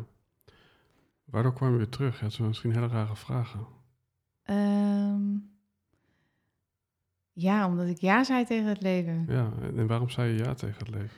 Waardoor 1.26 1.54
kwam 1.54 1.72
je 1.72 1.78
weer 1.78 1.90
terug? 1.90 2.16
Ja, 2.16 2.22
dat 2.22 2.34
zijn 2.34 2.48
misschien 2.48 2.74
hele 2.74 2.88
rare 2.88 3.16
vragen. 3.16 3.68
Ehm, 4.44 5.38
ja, 7.42 7.68
omdat 7.68 7.88
ik 7.88 7.98
ja 7.98 8.24
zei 8.24 8.46
tegen 8.46 8.68
het 8.68 8.82
leven. 8.82 9.26
Ja, 9.28 9.52
en, 9.62 9.78
en 9.78 9.88
waarom 9.88 10.10
zei 10.10 10.32
je 10.34 10.44
ja 10.44 10.54
tegen 10.54 10.78
het 10.78 10.90
leven? 10.90 11.18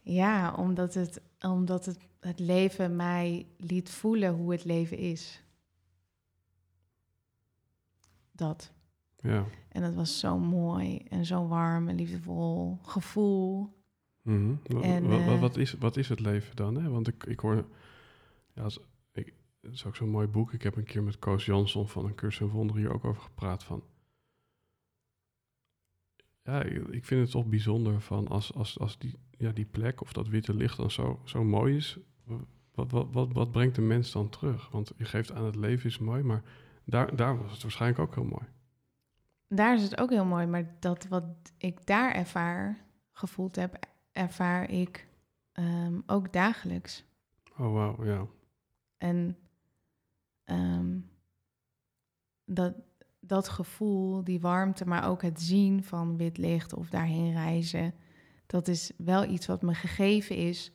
Ja, 0.00 0.54
omdat 0.54 0.94
het, 0.94 1.20
omdat 1.40 1.84
het, 1.84 1.98
het 2.20 2.38
leven 2.38 2.96
mij 2.96 3.46
liet 3.56 3.90
voelen 3.90 4.34
hoe 4.34 4.52
het 4.52 4.64
leven 4.64 4.98
is. 4.98 5.42
Dat. 8.32 8.72
Ja. 9.16 9.44
En 9.68 9.82
dat 9.82 9.94
was 9.94 10.18
zo 10.18 10.38
mooi 10.38 10.98
en 11.08 11.24
zo 11.26 11.46
warm 11.46 11.88
en 11.88 11.94
liefdevol 11.96 12.78
gevoel. 12.82 13.68
Mhm. 14.22 14.54
Wa- 14.66 14.80
En, 14.80 15.10
eh, 15.10 15.40
wat, 15.40 15.56
is, 15.56 15.72
wat 15.72 15.96
is 15.96 16.08
het 16.08 16.20
leven 16.20 16.56
dan? 16.56 16.74
Hè? 16.82 16.88
Want 16.90 17.08
ik, 17.08 17.24
ik 17.24 17.40
hoor... 17.40 17.64
Ja, 18.54 18.62
als, 18.62 18.80
ik, 19.12 19.34
het 19.60 19.72
is 19.72 19.84
ook 19.84 19.96
zo'n 19.96 20.10
mooi 20.10 20.26
boek. 20.26 20.52
Ik 20.52 20.62
heb 20.62 20.76
een 20.76 20.84
keer 20.84 21.02
met 21.02 21.18
Koos 21.18 21.44
Jansson 21.44 21.88
van 21.88 22.04
een 22.04 22.14
cursus 22.14 22.40
in 22.40 22.48
wonderen 22.48 22.82
hier 22.82 22.92
ook 22.92 23.04
over 23.04 23.22
gepraat 23.22 23.64
van... 23.64 23.82
Ja, 26.44 26.62
ik, 26.62 27.04
vind 27.04 27.20
het 27.20 27.30
toch 27.30 27.46
bijzonder 27.46 28.00
van 28.00 28.28
als, 28.28 28.54
als, 28.54 28.78
als 28.78 28.98
die, 28.98 29.18
ja, 29.30 29.52
die 29.52 29.64
plek 29.64 30.00
of 30.00 30.12
dat 30.12 30.28
witte 30.28 30.54
licht 30.54 30.76
dan 30.76 30.90
zo, 30.90 31.20
zo 31.24 31.44
mooi 31.44 31.76
is. 31.76 31.98
Wat, 32.74 32.90
wat, 32.90 33.08
wat, 33.12 33.32
wat 33.32 33.50
brengt 33.50 33.74
de 33.74 33.80
mens 33.80 34.12
dan 34.12 34.28
terug? 34.28 34.70
Want 34.70 34.92
je 34.96 35.04
geeft 35.04 35.32
aan 35.32 35.44
het 35.44 35.56
leven 35.56 35.88
is 35.88 35.98
mooi, 35.98 36.22
maar 36.22 36.42
daar, 36.84 37.16
daar 37.16 37.38
was 37.38 37.52
het 37.52 37.62
waarschijnlijk 37.62 38.00
ook 38.00 38.14
heel 38.14 38.24
mooi. 38.24 38.46
Daar 39.48 39.74
is 39.74 39.82
het 39.82 40.00
ook 40.00 40.10
heel 40.10 40.24
mooi, 40.24 40.46
maar 40.46 40.76
dat 40.78 41.08
wat 41.08 41.24
ik 41.58 41.86
daar 41.86 42.12
ervaar, 42.12 42.84
gevoeld 43.12 43.56
heb, 43.56 43.86
ervaar 44.12 44.70
ik 44.70 45.08
ehm, 45.52 46.00
ook 46.06 46.32
dagelijks. 46.32 47.04
Oh, 47.58 47.72
wauw, 47.72 48.04
ja. 48.04 48.26
En 48.96 49.38
ehm, 50.44 50.98
dat, 52.44 52.74
dat 53.24 53.48
gevoel, 53.48 54.24
die 54.24 54.40
warmte, 54.40 54.86
maar 54.86 55.08
ook 55.08 55.22
het 55.22 55.40
zien 55.40 55.84
van 55.84 56.16
wit 56.16 56.38
licht 56.38 56.74
of 56.74 56.88
daarheen 56.88 57.32
reizen, 57.32 57.94
dat 58.46 58.68
is 58.68 58.92
wel 58.96 59.24
iets 59.24 59.46
wat 59.46 59.62
me 59.62 59.74
gegeven 59.74 60.36
is. 60.36 60.72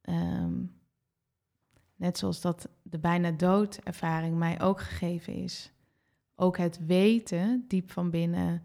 Ehm, 0.00 0.62
net 1.96 2.18
zoals 2.18 2.40
dat 2.40 2.68
de 2.82 2.98
bijna 2.98 3.30
doodervaring 3.30 4.36
mij 4.36 4.60
ook 4.60 4.80
gegeven 4.80 5.34
is. 5.34 5.72
Ook 6.34 6.56
het 6.56 6.86
weten 6.86 7.64
diep 7.68 7.90
van 7.90 8.10
binnen 8.10 8.62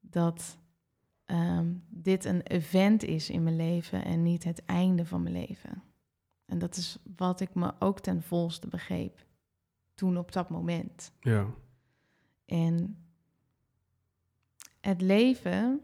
dat 0.00 0.58
ehm, 1.24 1.72
dit 1.88 2.24
een 2.24 2.42
event 2.42 3.02
is 3.02 3.30
in 3.30 3.42
mijn 3.42 3.56
leven 3.56 4.04
en 4.04 4.22
niet 4.22 4.44
het 4.44 4.64
einde 4.64 5.04
van 5.04 5.22
mijn 5.22 5.34
leven. 5.34 5.82
En 6.44 6.58
dat 6.58 6.76
is 6.76 6.98
wat 7.16 7.40
ik 7.40 7.54
me 7.54 7.72
ook 7.78 8.00
ten 8.00 8.22
volste 8.22 8.68
begreep 8.68 9.24
toen 9.94 10.18
op 10.18 10.32
dat 10.32 10.50
moment. 10.50 11.12
Ja, 11.20 11.46
En 12.46 13.04
het 14.80 15.00
leven 15.00 15.80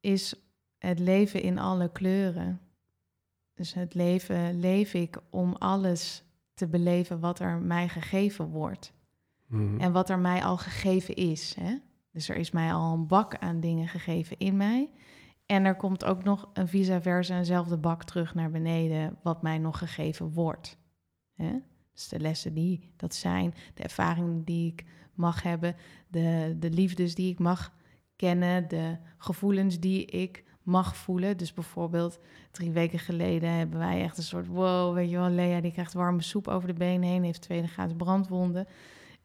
is 0.00 0.34
het 0.78 0.98
leven 0.98 1.42
in 1.42 1.58
alle 1.58 1.92
kleuren. 1.92 2.60
Dus 3.54 3.74
het 3.74 3.94
leven 3.94 4.60
leef 4.60 4.94
ik 4.94 5.18
om 5.30 5.54
alles 5.54 6.24
te 6.54 6.66
beleven 6.66 7.20
wat 7.20 7.38
er 7.38 7.58
mij 7.58 7.88
gegeven 7.88 8.48
wordt. 8.48 8.92
Mhm. 9.46 9.80
En 9.80 9.92
wat 9.92 10.10
er 10.10 10.18
mij 10.18 10.44
al 10.44 10.56
gegeven 10.56 11.14
is. 11.14 11.54
Hè? 11.54 11.76
Dus 12.12 12.28
er 12.28 12.36
is 12.36 12.50
mij 12.50 12.72
al 12.72 12.94
een 12.94 13.06
bak 13.06 13.38
aan 13.38 13.60
dingen 13.60 13.88
gegeven 13.88 14.38
in 14.38 14.56
mij. 14.56 14.90
En 15.46 15.64
er 15.64 15.76
komt 15.76 16.04
ook 16.04 16.24
nog 16.24 16.50
een 16.52 16.68
vice 16.68 17.00
versa 17.00 17.36
eenzelfde 17.36 17.76
bak 17.76 18.04
terug 18.04 18.34
naar 18.34 18.50
beneden, 18.50 19.18
wat 19.22 19.42
mij 19.42 19.58
nog 19.58 19.78
gegeven 19.78 20.32
wordt. 20.32 20.78
Hè? 21.34 21.58
De 22.08 22.20
lessen 22.20 22.54
die 22.54 22.92
dat 22.96 23.14
zijn, 23.14 23.54
de 23.74 23.82
ervaringen 23.82 24.44
die 24.44 24.72
ik 24.72 24.84
mag 25.14 25.42
hebben, 25.42 25.76
de, 26.08 26.56
de 26.58 26.70
liefdes 26.70 27.14
die 27.14 27.30
ik 27.30 27.38
mag 27.38 27.72
kennen, 28.16 28.68
de 28.68 28.96
gevoelens 29.18 29.80
die 29.80 30.04
ik 30.04 30.44
mag 30.62 30.96
voelen. 30.96 31.36
Dus 31.36 31.52
bijvoorbeeld 31.52 32.18
drie 32.50 32.70
weken 32.70 32.98
geleden 32.98 33.50
hebben 33.50 33.78
wij 33.78 34.02
echt 34.02 34.16
een 34.16 34.22
soort 34.22 34.46
wow, 34.46 34.94
weet 34.94 35.10
je 35.10 35.16
wel, 35.16 35.30
Lea 35.30 35.60
die 35.60 35.72
krijgt 35.72 35.92
warme 35.92 36.22
soep 36.22 36.48
over 36.48 36.68
de 36.68 36.74
benen 36.74 37.08
heen, 37.08 37.24
heeft 37.24 37.42
tweede 37.42 37.68
graad 37.68 37.96
brandwonden. 37.96 38.66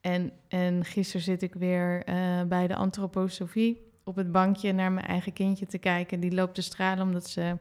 En, 0.01 0.31
en 0.47 0.85
gisteren 0.85 1.21
zit 1.21 1.41
ik 1.41 1.53
weer 1.53 2.03
eh, 2.03 2.41
bij 2.43 2.67
de 2.67 2.75
antroposofie 2.75 3.81
op 4.03 4.15
het 4.15 4.31
bankje 4.31 4.73
naar 4.73 4.91
mijn 4.91 5.05
eigen 5.05 5.33
kindje 5.33 5.65
te 5.65 5.77
kijken. 5.77 6.19
Die 6.19 6.33
loopt 6.33 6.55
te 6.55 6.61
stralen 6.61 7.03
omdat 7.05 7.29
ze 7.29 7.57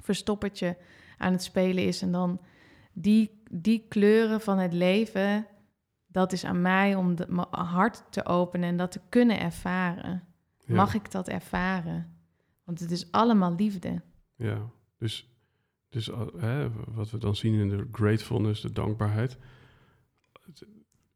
verstoppertje 0.00 0.76
aan 1.18 1.32
het 1.32 1.42
spelen 1.42 1.84
is. 1.84 2.02
En 2.02 2.12
dan 2.12 2.40
die, 2.98 3.42
die 3.50 3.86
kleuren 3.88 4.40
van 4.40 4.58
het 4.58 4.72
leven, 4.72 5.46
dat 6.06 6.32
is 6.32 6.44
aan 6.44 6.62
mij 6.62 6.94
om 6.94 7.14
de, 7.14 7.26
mijn 7.28 7.46
hart 7.50 8.04
te 8.10 8.24
openen 8.24 8.68
en 8.68 8.76
dat 8.76 8.92
te 8.92 9.00
kunnen 9.08 9.40
ervaren. 9.40 10.22
ja. 10.64 10.74
Mag 10.74 10.94
ik 10.94 11.10
dat 11.10 11.28
ervaren? 11.28 12.14
Want 12.64 12.80
het 12.80 12.90
is 12.90 13.12
allemaal 13.12 13.54
liefde. 13.54 14.02
Ja, 14.34 14.70
dus, 14.98 15.30
dus 15.88 16.08
uh, 16.08 16.20
hè, 16.36 16.70
wat 16.70 17.10
we 17.10 17.18
dan 17.18 17.36
zien 17.36 17.54
in 17.54 17.68
de 17.68 17.88
gratefulness, 17.92 18.60
de 18.60 18.72
dankbaarheid. 18.72 19.38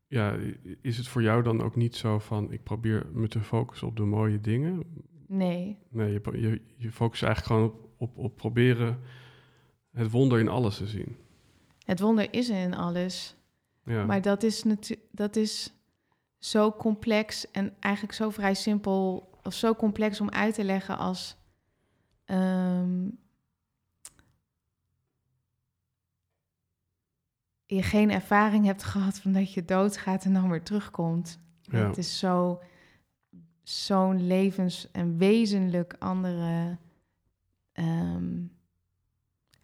Ja, 0.07 0.37
is 0.81 0.97
het 0.97 1.09
voor 1.09 1.23
jou 1.23 1.43
dan 1.43 1.63
ook 1.63 1.77
niet 1.77 1.97
zo 1.97 2.19
van, 2.19 2.53
ik 2.53 2.63
probeer 2.63 3.07
me 3.13 3.29
te 3.29 3.41
focussen 3.41 3.89
op 3.89 3.97
de 3.97 4.05
mooie 4.05 4.41
dingen? 4.41 4.83
Nee, 5.27 5.79
Nee, 5.89 6.13
je, 6.13 6.41
je, 6.41 6.61
je 6.77 6.93
focust 6.93 7.23
eigenlijk 7.23 7.55
gewoon 7.55 7.71
op, 7.71 7.91
op, 7.97 8.17
op 8.17 8.37
proberen 8.37 8.99
het 9.91 10.11
wonder 10.11 10.39
in 10.39 10.49
alles 10.49 10.77
te 10.77 10.87
zien. 10.87 11.17
Het 11.91 12.01
wonder 12.01 12.33
is 12.33 12.49
er 12.49 12.63
in 12.63 12.75
alles. 12.75 13.35
Ja, 13.85 14.05
Maar 14.05 14.23
dat 14.23 14.43
is, 14.43 14.65
dat 15.11 15.37
is 15.37 15.73
zo 16.39 16.73
complex 16.73 17.51
en 17.51 17.77
eigenlijk 17.81 18.15
zo 18.15 18.31
vrij 18.31 18.55
simpel, 18.55 19.31
of 19.43 19.55
zo 19.55 19.75
complex 19.75 20.21
om 20.21 20.31
uit 20.31 20.55
te 20.55 20.65
leggen 20.65 20.99
als. 20.99 21.37
ehm, 22.25 23.09
je 27.67 27.83
geen 27.83 28.11
ervaring 28.11 28.65
hebt 28.65 28.83
gehad 28.83 29.19
van 29.19 29.33
dat 29.33 29.53
je 29.53 29.65
doodgaat 29.65 30.25
en 30.25 30.33
dan 30.33 30.51
weer 30.51 30.63
terugkomt. 30.63 31.39
ja, 31.61 31.87
Het 31.87 31.99
is 31.99 32.19
zo, 32.19 32.63
zo'n 33.63 34.27
levens- 34.27 34.91
en 34.91 35.17
wezenlijk 35.19 35.95
andere 35.99 36.79
ehm, 37.73 38.43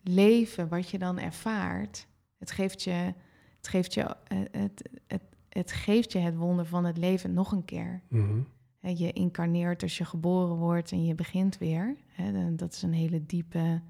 leven 0.02 0.68
wat 0.68 0.90
je 0.90 0.98
dan 0.98 1.18
ervaart. 1.18 2.06
Het 2.38 2.50
geeft 2.50 2.82
je 2.82 3.14
het, 3.56 3.68
geeft 3.68 3.94
je, 3.94 4.02
eh, 4.02 4.38
het, 4.50 4.90
het, 5.06 5.22
het 5.48 5.72
geeft 5.72 6.12
je 6.12 6.18
het 6.18 6.36
wonder 6.36 6.66
van 6.66 6.84
het 6.84 6.98
leven 6.98 7.32
nog 7.32 7.52
een 7.52 7.64
keer. 7.64 8.02
mhm, 8.08 8.40
Je 8.80 9.12
incarneert 9.12 9.82
als 9.82 9.98
je 9.98 10.04
geboren 10.04 10.56
wordt 10.56 10.92
en 10.92 11.04
je 11.04 11.14
begint 11.14 11.58
weer. 11.58 11.96
Dat 12.52 12.72
is 12.72 12.82
een 12.82 12.92
hele 12.92 13.26
diepe, 13.26 13.82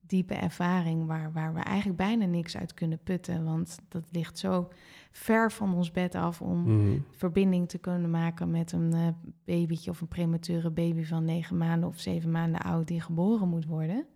diepe 0.00 0.34
ervaring 0.34 1.06
waar, 1.06 1.32
waar 1.32 1.54
we 1.54 1.60
eigenlijk 1.60 1.98
bijna 1.98 2.24
niks 2.24 2.56
uit 2.56 2.74
kunnen 2.74 3.02
putten. 3.02 3.44
Want 3.44 3.78
dat 3.88 4.04
ligt 4.10 4.38
zo 4.38 4.68
ver 5.10 5.52
van 5.52 5.74
ons 5.74 5.90
bed 5.90 6.14
af 6.14 6.40
om 6.42 6.62
mhm. 6.62 6.98
verbinding 7.10 7.68
te 7.68 7.78
kunnen 7.78 8.10
maken 8.10 8.50
met 8.50 8.72
een 8.72 8.92
eh, 8.92 9.06
babytje 9.44 9.90
of 9.90 10.00
een 10.00 10.08
premature 10.08 10.70
baby 10.70 11.04
van 11.04 11.24
negen 11.24 11.56
maanden 11.56 11.88
of 11.88 11.98
zeven 11.98 12.30
maanden 12.30 12.60
oud 12.60 12.88
die 12.88 13.00
geboren 13.00 13.48
moet 13.48 13.66
worden. 13.66 14.06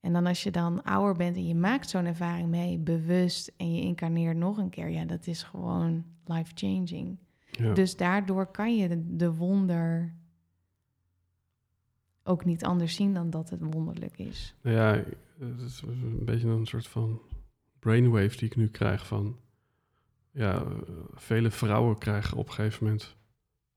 En 0.00 0.12
dan 0.12 0.26
als 0.26 0.42
je 0.42 0.50
dan 0.50 0.82
ouder 0.82 1.16
bent 1.16 1.36
en 1.36 1.46
je 1.46 1.54
maakt 1.54 1.88
zo'n 1.88 2.04
ervaring 2.04 2.48
mee, 2.48 2.78
bewust, 2.78 3.52
en 3.56 3.74
je 3.74 3.80
incarneert 3.80 4.36
nog 4.36 4.56
een 4.56 4.70
keer, 4.70 4.88
ja, 4.88 5.04
dat 5.04 5.26
is 5.26 5.42
gewoon 5.42 6.04
life-changing. 6.24 7.18
ja. 7.50 7.74
Dus 7.74 7.96
daardoor 7.96 8.46
kan 8.46 8.76
je 8.76 8.88
de, 8.88 9.16
de 9.16 9.34
wonder 9.34 10.14
ook 12.22 12.44
niet 12.44 12.64
anders 12.64 12.94
zien 12.94 13.14
dan 13.14 13.30
dat 13.30 13.50
het 13.50 13.60
wonderlijk 13.74 14.18
is. 14.18 14.54
Nou 14.62 14.76
ja, 14.76 15.04
het 15.38 15.60
is 15.60 15.82
een 15.82 16.24
beetje 16.24 16.48
een 16.48 16.66
soort 16.66 16.88
van 16.88 17.20
brainwave 17.78 18.36
die 18.36 18.48
ik 18.48 18.56
nu 18.56 18.68
krijg 18.68 19.06
van... 19.06 19.36
Ja, 20.32 20.64
vele 21.14 21.50
vrouwen 21.50 21.98
krijgen 21.98 22.36
op 22.36 22.46
een 22.46 22.52
gegeven 22.52 22.84
moment 22.84 23.16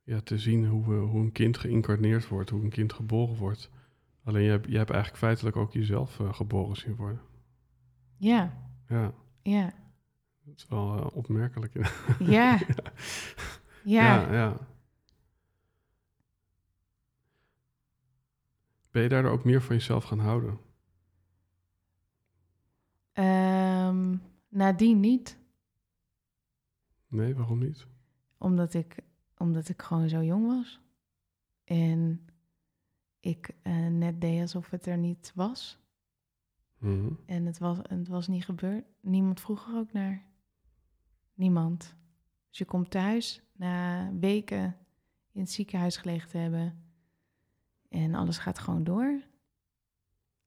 ja, 0.04 0.22
te 0.22 0.38
zien 0.38 0.68
hoe, 0.68 0.94
hoe 0.94 1.22
een 1.22 1.32
kind 1.32 1.58
geïncarneerd 1.58 2.28
wordt, 2.28 2.50
hoe 2.50 2.64
een 2.64 2.70
kind 2.70 2.94
geboren 2.94 3.36
wordt. 3.36 3.70
Alleen 4.24 4.44
je 4.44 4.50
hebt, 4.50 4.68
je 4.68 4.78
hebt 4.78 4.90
eigenlijk 4.90 5.20
feitelijk 5.24 5.56
ook 5.56 5.74
jezelf 5.74 6.20
eh, 6.20 6.34
geboren 6.34 6.76
zien 6.76 6.96
worden. 6.96 7.22
Ja, 8.18 8.54
Ja, 8.88 9.14
ja, 9.42 9.74
dat 10.44 10.56
is 10.56 10.68
wel 10.68 10.98
eh, 10.98 11.16
opmerkelijk. 11.16 11.74
ja, 12.20 12.60
ja. 12.60 12.60
ja, 13.84 14.34
ja. 14.34 14.58
Ben 18.92 19.04
je 19.04 19.10
daardoor 19.10 19.32
ook 19.32 19.44
meer 19.44 19.62
van 19.62 19.76
jezelf 19.76 20.04
gaan 20.04 20.20
houden? 20.20 20.60
Ehm, 23.14 24.18
nadien 24.50 25.00
niet. 25.00 25.40
Nee, 27.08 27.36
waarom 27.36 27.60
niet? 27.60 27.88
Omdat 28.38 28.74
ik, 28.74 28.96
omdat 29.38 29.70
ik 29.70 29.82
gewoon 29.82 30.10
zo 30.10 30.24
jong 30.24 30.48
was. 30.48 30.80
En 31.64 32.26
ik 33.24 33.50
eh, 33.62 33.88
net 33.88 34.22
deed 34.22 34.42
alsof 34.42 34.70
het 34.70 34.86
er 34.86 34.98
niet 34.98 35.32
was. 35.36 35.80
Mhm. 36.78 37.14
En 37.26 37.46
het 37.46 37.58
was, 37.58 37.78
het 37.82 38.08
was 38.08 38.28
niet 38.28 38.46
gebeurd. 38.46 38.86
Niemand 39.02 39.40
vroeg 39.40 39.68
er 39.68 39.76
ook 39.76 39.92
naar. 39.92 40.26
Niemand. 41.34 41.96
Dus 42.50 42.58
je 42.58 42.66
komt 42.66 42.90
thuis 42.90 43.42
na 43.52 44.10
weken 44.20 44.78
in 45.32 45.42
het 45.42 45.52
ziekenhuis 45.52 45.98
gelegen 45.98 46.30
te 46.30 46.38
hebben. 46.38 46.84
En 47.90 48.16
alles 48.16 48.38
gaat 48.38 48.60
gewoon 48.60 48.84
door. 48.84 49.22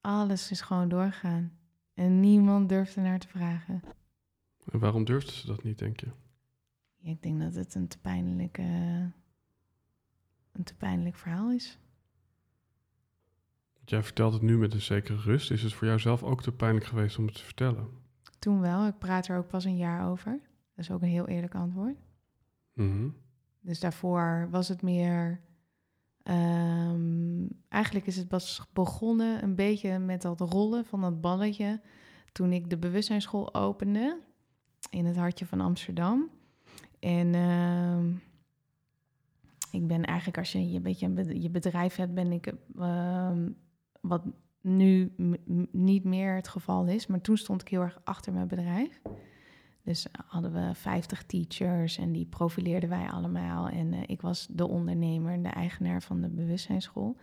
Alles 0.00 0.50
is 0.50 0.60
gewoon 0.60 0.88
doorgaan. 0.88 1.58
En 1.94 2.20
niemand 2.20 2.68
durfde 2.68 3.00
naar 3.00 3.18
te 3.18 3.28
vragen. 3.28 3.82
En 4.70 4.78
waarom 4.78 5.04
durfden 5.04 5.34
ze 5.34 5.46
dat 5.46 5.62
niet, 5.62 5.78
denk 5.78 6.00
je? 6.00 6.10
Ja, 6.96 7.10
ik 7.10 7.22
denk 7.22 7.40
dat 7.40 7.54
het 7.54 7.74
een 7.74 7.88
te 7.88 7.98
pijnlijk, 7.98 8.58
eh, 8.58 9.00
een 10.52 10.64
te 10.64 10.74
pijnlijk 10.74 11.16
verhaal 11.16 11.50
is. 11.50 11.78
Jij 13.90 14.02
vertelt 14.02 14.32
het 14.32 14.42
nu 14.42 14.58
met 14.58 14.74
een 14.74 14.80
zekere 14.80 15.18
rust. 15.18 15.50
Is 15.50 15.62
het 15.62 15.72
voor 15.72 15.86
jou 15.86 15.98
zelf 15.98 16.22
ook 16.22 16.42
te 16.42 16.52
pijnlijk 16.52 16.86
geweest 16.86 17.18
om 17.18 17.26
het 17.26 17.34
te 17.34 17.44
vertellen? 17.44 17.88
Toen 18.38 18.60
wel. 18.60 18.86
Ik 18.86 18.98
praat 18.98 19.28
er 19.28 19.38
ook 19.38 19.48
pas 19.48 19.64
een 19.64 19.76
jaar 19.76 20.08
over. 20.10 20.30
Dat 20.74 20.84
is 20.84 20.90
ook 20.90 21.02
een 21.02 21.08
heel 21.08 21.28
eerlijk 21.28 21.54
antwoord. 21.54 21.96
Mhm. 22.72 23.08
Dus 23.60 23.80
daarvoor 23.80 24.48
was 24.50 24.68
het 24.68 24.82
meer. 24.82 25.40
ehm, 26.22 27.46
eigenlijk 27.68 28.06
is 28.06 28.16
het 28.16 28.28
pas 28.28 28.66
begonnen 28.72 29.42
een 29.42 29.54
beetje 29.54 29.98
met 29.98 30.22
dat 30.22 30.40
rollen 30.40 30.84
van 30.84 31.00
dat 31.00 31.20
balletje. 31.20 31.80
Toen 32.32 32.52
ik 32.52 32.70
de 32.70 32.76
bewustzijnsschool 32.76 33.54
opende 33.54 34.20
in 34.90 35.04
het 35.04 35.16
hartje 35.16 35.46
van 35.46 35.60
Amsterdam. 35.60 36.30
En 36.98 37.34
ehm, 37.34 38.12
ik 39.70 39.86
ben 39.86 40.04
eigenlijk, 40.04 40.38
als 40.38 40.52
je 40.52 40.70
je, 40.70 40.80
beetje 40.80 41.06
een 41.06 41.42
je 41.42 41.50
bedrijf 41.50 41.96
hebt, 41.96 42.14
ben 42.14 42.32
ik. 42.32 42.52
ehm, 42.78 43.48
wat 44.08 44.22
nu 44.60 45.12
niet 45.72 46.04
meer 46.04 46.34
het 46.34 46.48
geval 46.48 46.86
is. 46.86 47.06
Maar 47.06 47.20
toen 47.20 47.36
stond 47.36 47.60
ik 47.60 47.68
heel 47.68 47.80
erg 47.80 48.00
achter 48.04 48.32
mijn 48.32 48.48
bedrijf. 48.48 49.00
Dus 49.82 50.06
hadden 50.26 50.52
we 50.52 50.74
50 50.74 51.22
teachers 51.22 51.98
en 51.98 52.12
die 52.12 52.26
profileerden 52.26 52.88
wij 52.88 53.08
allemaal. 53.08 53.68
En 53.68 53.92
eh, 53.92 54.02
ik 54.06 54.20
was 54.20 54.46
de 54.50 54.68
ondernemer, 54.68 55.42
de 55.42 55.48
eigenaar 55.48 56.02
van 56.02 56.20
de 56.20 56.28
bewustzijnsschool. 56.28 57.16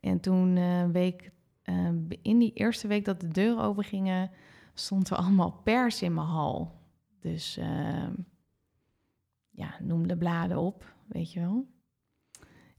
En 0.00 0.20
toen 0.20 0.56
eh, 0.56 0.84
week, 0.84 1.30
eh, 1.62 1.88
in 2.22 2.38
die 2.38 2.52
eerste 2.52 2.86
week 2.86 3.04
dat 3.04 3.20
de 3.20 3.28
deuren 3.28 3.64
open 3.64 3.84
gingen, 3.84 4.30
stond 4.74 5.10
er 5.10 5.16
allemaal 5.16 5.60
pers 5.64 6.02
in 6.02 6.14
mijn 6.14 6.26
hal. 6.26 6.72
Dus 7.20 7.56
eh, 7.56 8.08
ja, 9.50 9.76
noem 9.82 10.06
de 10.06 10.16
bladen 10.16 10.58
op, 10.58 10.94
weet 11.06 11.32
je 11.32 11.40
wel. 11.40 11.66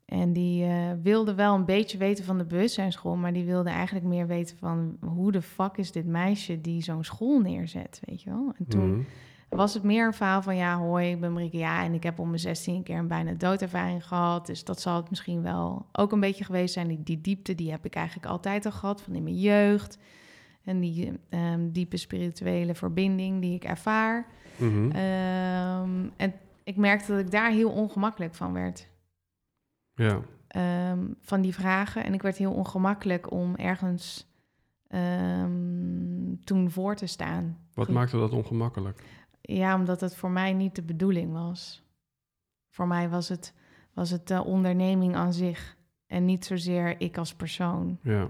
En 0.07 0.33
die 0.33 0.63
eh 0.65 0.91
wilde 1.03 1.33
wel 1.33 1.55
een 1.55 1.65
beetje 1.65 1.97
weten 1.97 2.25
van 2.25 2.37
de 2.37 2.45
bewustzijnsschool, 2.45 3.15
maar 3.15 3.33
die 3.33 3.45
wilde 3.45 3.69
eigenlijk 3.69 4.05
meer 4.05 4.27
weten 4.27 4.57
van 4.57 4.97
hoe 5.05 5.31
de 5.31 5.41
fuck 5.41 5.77
is 5.77 5.91
dit 5.91 6.05
meisje 6.05 6.61
die 6.61 6.81
zo'n 6.83 7.03
school 7.03 7.39
neerzet, 7.39 7.99
weet 8.05 8.21
je 8.21 8.29
wel. 8.29 8.53
En 8.57 8.65
toen 8.67 8.89
Mhm. 8.91 9.01
was 9.49 9.73
het 9.73 9.83
meer 9.83 10.05
een 10.05 10.13
verhaal 10.13 10.41
van 10.41 10.55
ja, 10.55 10.77
hoi, 10.77 11.11
ik 11.11 11.19
ben 11.19 11.33
Marieke, 11.33 11.57
ja, 11.57 11.83
en 11.83 11.93
ik 11.93 12.03
heb 12.03 12.19
om 12.19 12.27
mijn 12.27 12.39
16 12.39 12.83
keer 12.83 12.97
een 12.97 13.07
bijna 13.07 13.33
doodervaring 13.33 14.07
gehad, 14.07 14.45
dus 14.45 14.63
dat 14.63 14.81
zal 14.81 14.95
het 14.95 15.09
misschien 15.09 15.41
wel 15.41 15.85
ook 15.91 16.11
een 16.11 16.19
beetje 16.19 16.43
geweest 16.43 16.73
zijn. 16.73 16.87
Die, 16.87 17.03
die 17.03 17.21
diepte, 17.21 17.55
die 17.55 17.71
heb 17.71 17.85
ik 17.85 17.95
eigenlijk 17.95 18.27
altijd 18.27 18.65
al 18.65 18.71
gehad, 18.71 19.01
van 19.01 19.15
in 19.15 19.23
mijn 19.23 19.39
jeugd. 19.39 19.97
En 20.63 20.79
die 20.79 21.19
ehm, 21.29 21.69
diepe 21.71 21.97
spirituele 21.97 22.75
verbinding 22.75 23.41
die 23.41 23.55
ik 23.55 23.63
ervaar. 23.63 24.25
Mhm. 24.57 24.91
Ehm, 24.91 25.89
en 26.17 26.33
ik 26.63 26.75
merkte 26.75 27.11
dat 27.11 27.19
ik 27.19 27.31
daar 27.31 27.51
heel 27.51 27.69
ongemakkelijk 27.71 28.35
van 28.35 28.53
werd. 28.53 28.87
Ja. 29.97 30.19
ehm, 30.47 30.99
van 31.21 31.41
die 31.41 31.53
vragen. 31.53 32.03
En 32.03 32.13
ik 32.13 32.21
werd 32.21 32.37
heel 32.37 32.53
ongemakkelijk 32.53 33.31
om 33.31 33.55
ergens 33.55 34.27
ehm, 34.87 36.35
toen 36.43 36.71
voor 36.71 36.95
te 36.95 37.05
staan. 37.07 37.57
Wat 37.73 37.85
Goed. 37.85 37.95
maakte 37.95 38.17
dat 38.17 38.31
ongemakkelijk? 38.31 39.03
Ja, 39.41 39.75
omdat 39.75 40.01
het 40.01 40.15
voor 40.15 40.31
mij 40.31 40.53
niet 40.53 40.75
de 40.75 40.83
bedoeling 40.83 41.33
was. 41.33 41.83
Voor 42.69 42.87
mij 42.87 43.09
was 43.09 43.29
het, 43.29 43.53
was 43.93 44.09
het 44.09 44.27
de 44.27 44.43
onderneming 44.43 45.15
aan 45.15 45.33
zich. 45.33 45.75
En 46.07 46.25
niet 46.25 46.45
zozeer 46.45 47.01
ik 47.01 47.17
als 47.17 47.33
persoon. 47.35 47.99
Ja. 48.01 48.29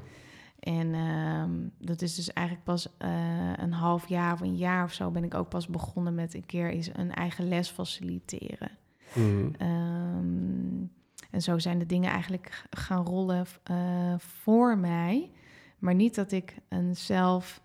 En 0.60 0.94
ehm, 0.94 1.52
dat 1.80 2.02
is 2.02 2.16
dus 2.16 2.34
eigenlijk 2.34 2.66
pas 2.66 2.98
eh, 2.98 3.54
een 3.56 3.74
half 3.74 4.08
jaar 4.08 4.34
of 4.34 4.42
een 4.42 4.58
jaar 4.58 4.84
of 4.84 4.94
zo 4.94 5.12
ben 5.12 5.24
ik 5.24 5.34
ook 5.34 5.50
pas 5.50 5.68
begonnen 5.68 6.16
met 6.16 6.34
een 6.34 6.46
keer 6.46 6.70
eens 6.72 6.90
een 6.94 7.14
eigen 7.14 7.48
les 7.48 7.70
faciliteren. 7.70 8.72
Ehm, 9.58 10.86
en 11.32 11.42
zo 11.42 11.60
zijn 11.60 11.80
de 11.80 11.86
dingen 11.86 12.12
eigenlijk 12.12 12.64
gaan 12.70 13.06
rollen 13.06 13.46
eh, 13.64 14.14
voor 14.18 14.78
mij. 14.78 15.32
Maar 15.80 15.96
niet 15.96 16.16
dat 16.16 16.32
ik 16.32 16.56
een 16.70 16.96
zelf 16.96 17.62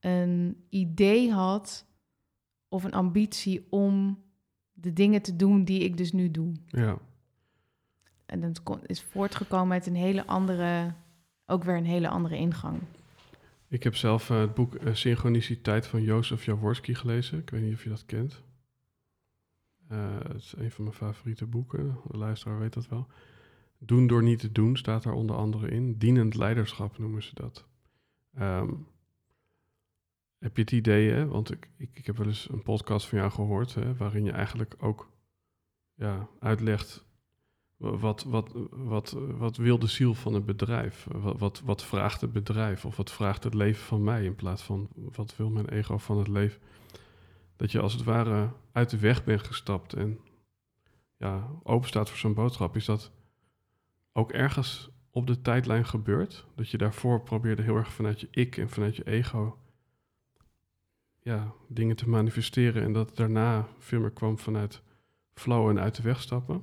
een 0.00 0.64
idee 0.68 1.32
had 1.32 1.86
of 2.68 2.84
een 2.84 2.92
ambitie 2.92 3.66
om 3.70 4.22
de 4.72 4.92
dingen 4.92 5.22
te 5.22 5.36
doen 5.36 5.64
die 5.64 5.80
ik 5.80 5.96
dus 5.96 6.12
nu 6.12 6.30
doe. 6.30 6.52
Ja. 6.66 6.98
En 8.26 8.40
dat 8.40 8.80
is 8.86 9.02
voortgekomen 9.02 9.72
uit 9.72 9.86
een 9.86 9.96
hele 9.96 10.26
andere, 10.26 10.94
ook 11.46 11.64
weer 11.64 11.76
een 11.76 11.84
hele 11.84 12.08
andere 12.08 12.36
ingang. 12.36 12.80
Ik 13.68 13.82
heb 13.82 13.96
zelf 13.96 14.30
eh, 14.30 14.40
het 14.40 14.54
boek 14.54 14.74
eh, 14.74 14.94
Synchroniciteit 14.94 15.86
van 15.86 16.02
Jozef 16.02 16.44
Jaworski 16.44 16.94
gelezen. 16.94 17.38
Ik 17.38 17.50
weet 17.50 17.62
niet 17.62 17.74
of 17.74 17.82
je 17.82 17.88
dat 17.88 18.06
kent. 18.06 18.42
Eh, 19.88 20.18
het 20.18 20.34
is 20.36 20.54
een 20.56 20.70
van 20.70 20.84
mijn 20.84 20.96
favoriete 20.96 21.46
boeken. 21.46 21.96
De 22.10 22.16
luisteraar 22.16 22.58
weet 22.58 22.72
dat 22.72 22.88
wel. 22.88 23.06
Doen 23.78 24.06
door 24.06 24.22
niet 24.22 24.38
te 24.38 24.52
doen 24.52 24.76
staat 24.76 25.02
daar 25.02 25.12
onder 25.12 25.36
andere 25.36 25.68
in. 25.68 25.98
Dienend 25.98 26.34
leiderschap 26.34 26.98
noemen 26.98 27.22
ze 27.22 27.34
dat. 27.34 27.66
Ehm, 28.34 28.72
heb 30.38 30.56
je 30.56 30.62
het 30.62 30.72
idee, 30.72 31.10
hè? 31.10 31.26
want 31.26 31.50
ik, 31.52 31.70
ik, 31.76 31.90
ik 31.92 32.06
heb 32.06 32.16
wel 32.16 32.26
eens 32.26 32.48
een 32.50 32.62
podcast 32.62 33.06
van 33.06 33.18
jou 33.18 33.30
gehoord... 33.30 33.74
Hè, 33.74 33.94
waarin 33.96 34.24
je 34.24 34.32
eigenlijk 34.32 34.74
ook 34.78 35.10
ja, 35.94 36.28
uitlegt... 36.40 37.06
wa- 37.76 37.96
Wat, 37.96 38.22
wat, 38.22 38.52
wat, 38.70 39.10
wat 39.36 39.56
wil 39.56 39.78
de 39.78 39.86
ziel 39.86 40.14
van 40.14 40.34
het 40.34 40.44
bedrijf? 40.46 41.06
Wat, 41.12 41.38
wat, 41.38 41.60
wat 41.64 41.84
vraagt 41.84 42.20
het 42.20 42.32
bedrijf? 42.32 42.84
Of 42.84 42.96
wat 42.96 43.12
vraagt 43.12 43.44
het 43.44 43.54
leven 43.54 43.84
van 43.84 44.04
mij? 44.04 44.24
In 44.24 44.34
plaats 44.34 44.62
van 44.62 44.88
wat 44.94 45.36
wil 45.36 45.50
mijn 45.50 45.68
ego 45.68 45.98
van 45.98 46.18
het 46.18 46.28
leven? 46.28 46.60
Dat 47.56 47.72
je 47.72 47.80
als 47.80 47.92
het 47.92 48.02
ware 48.02 48.52
uit 48.72 48.90
de 48.90 48.98
weg 48.98 49.24
bent 49.24 49.42
gestapt 49.42 49.92
en 49.92 50.20
ja, 51.16 51.48
open 51.62 51.88
staat 51.88 52.08
voor 52.08 52.18
zo'n 52.18 52.34
boodschap. 52.34 52.76
Is 52.76 52.84
dat 52.84 53.12
ook 54.12 54.32
ergens 54.32 54.90
op 55.10 55.26
de 55.26 55.40
tijdlijn 55.40 55.86
gebeurd? 55.86 56.46
Dat 56.54 56.70
je 56.70 56.78
daarvoor 56.78 57.22
probeerde 57.22 57.62
heel 57.62 57.76
erg 57.76 57.92
vanuit 57.92 58.20
je 58.20 58.28
ik 58.30 58.56
en 58.56 58.68
vanuit 58.68 58.96
je 58.96 59.06
ego 59.06 59.58
ja, 61.20 61.52
dingen 61.68 61.96
te 61.96 62.08
manifesteren. 62.08 62.82
En 62.82 62.92
dat 62.92 63.16
daarna 63.16 63.66
veel 63.78 64.00
meer 64.00 64.10
kwam 64.10 64.38
vanuit 64.38 64.82
flow 65.34 65.68
en 65.68 65.80
uit 65.80 65.94
de 65.94 66.02
weg 66.02 66.20
stappen. 66.20 66.62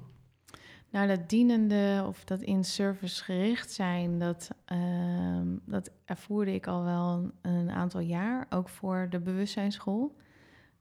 Nou, 0.90 1.08
dat 1.08 1.30
dienende 1.30 2.04
of 2.08 2.24
dat 2.24 2.42
in 2.42 2.64
service 2.64 3.24
gericht 3.24 3.72
zijn, 3.72 4.20
dat, 4.20 4.50
ehm, 4.66 5.48
dat 5.66 5.92
ervoerde 6.06 6.54
ik 6.54 6.68
al 6.68 6.84
wel 6.84 7.32
een 7.42 7.72
aantal 7.72 8.00
jaar, 8.00 8.46
ook 8.50 8.70
voor 8.70 9.08
de 9.10 9.20
bewustzijnsschool. 9.20 10.16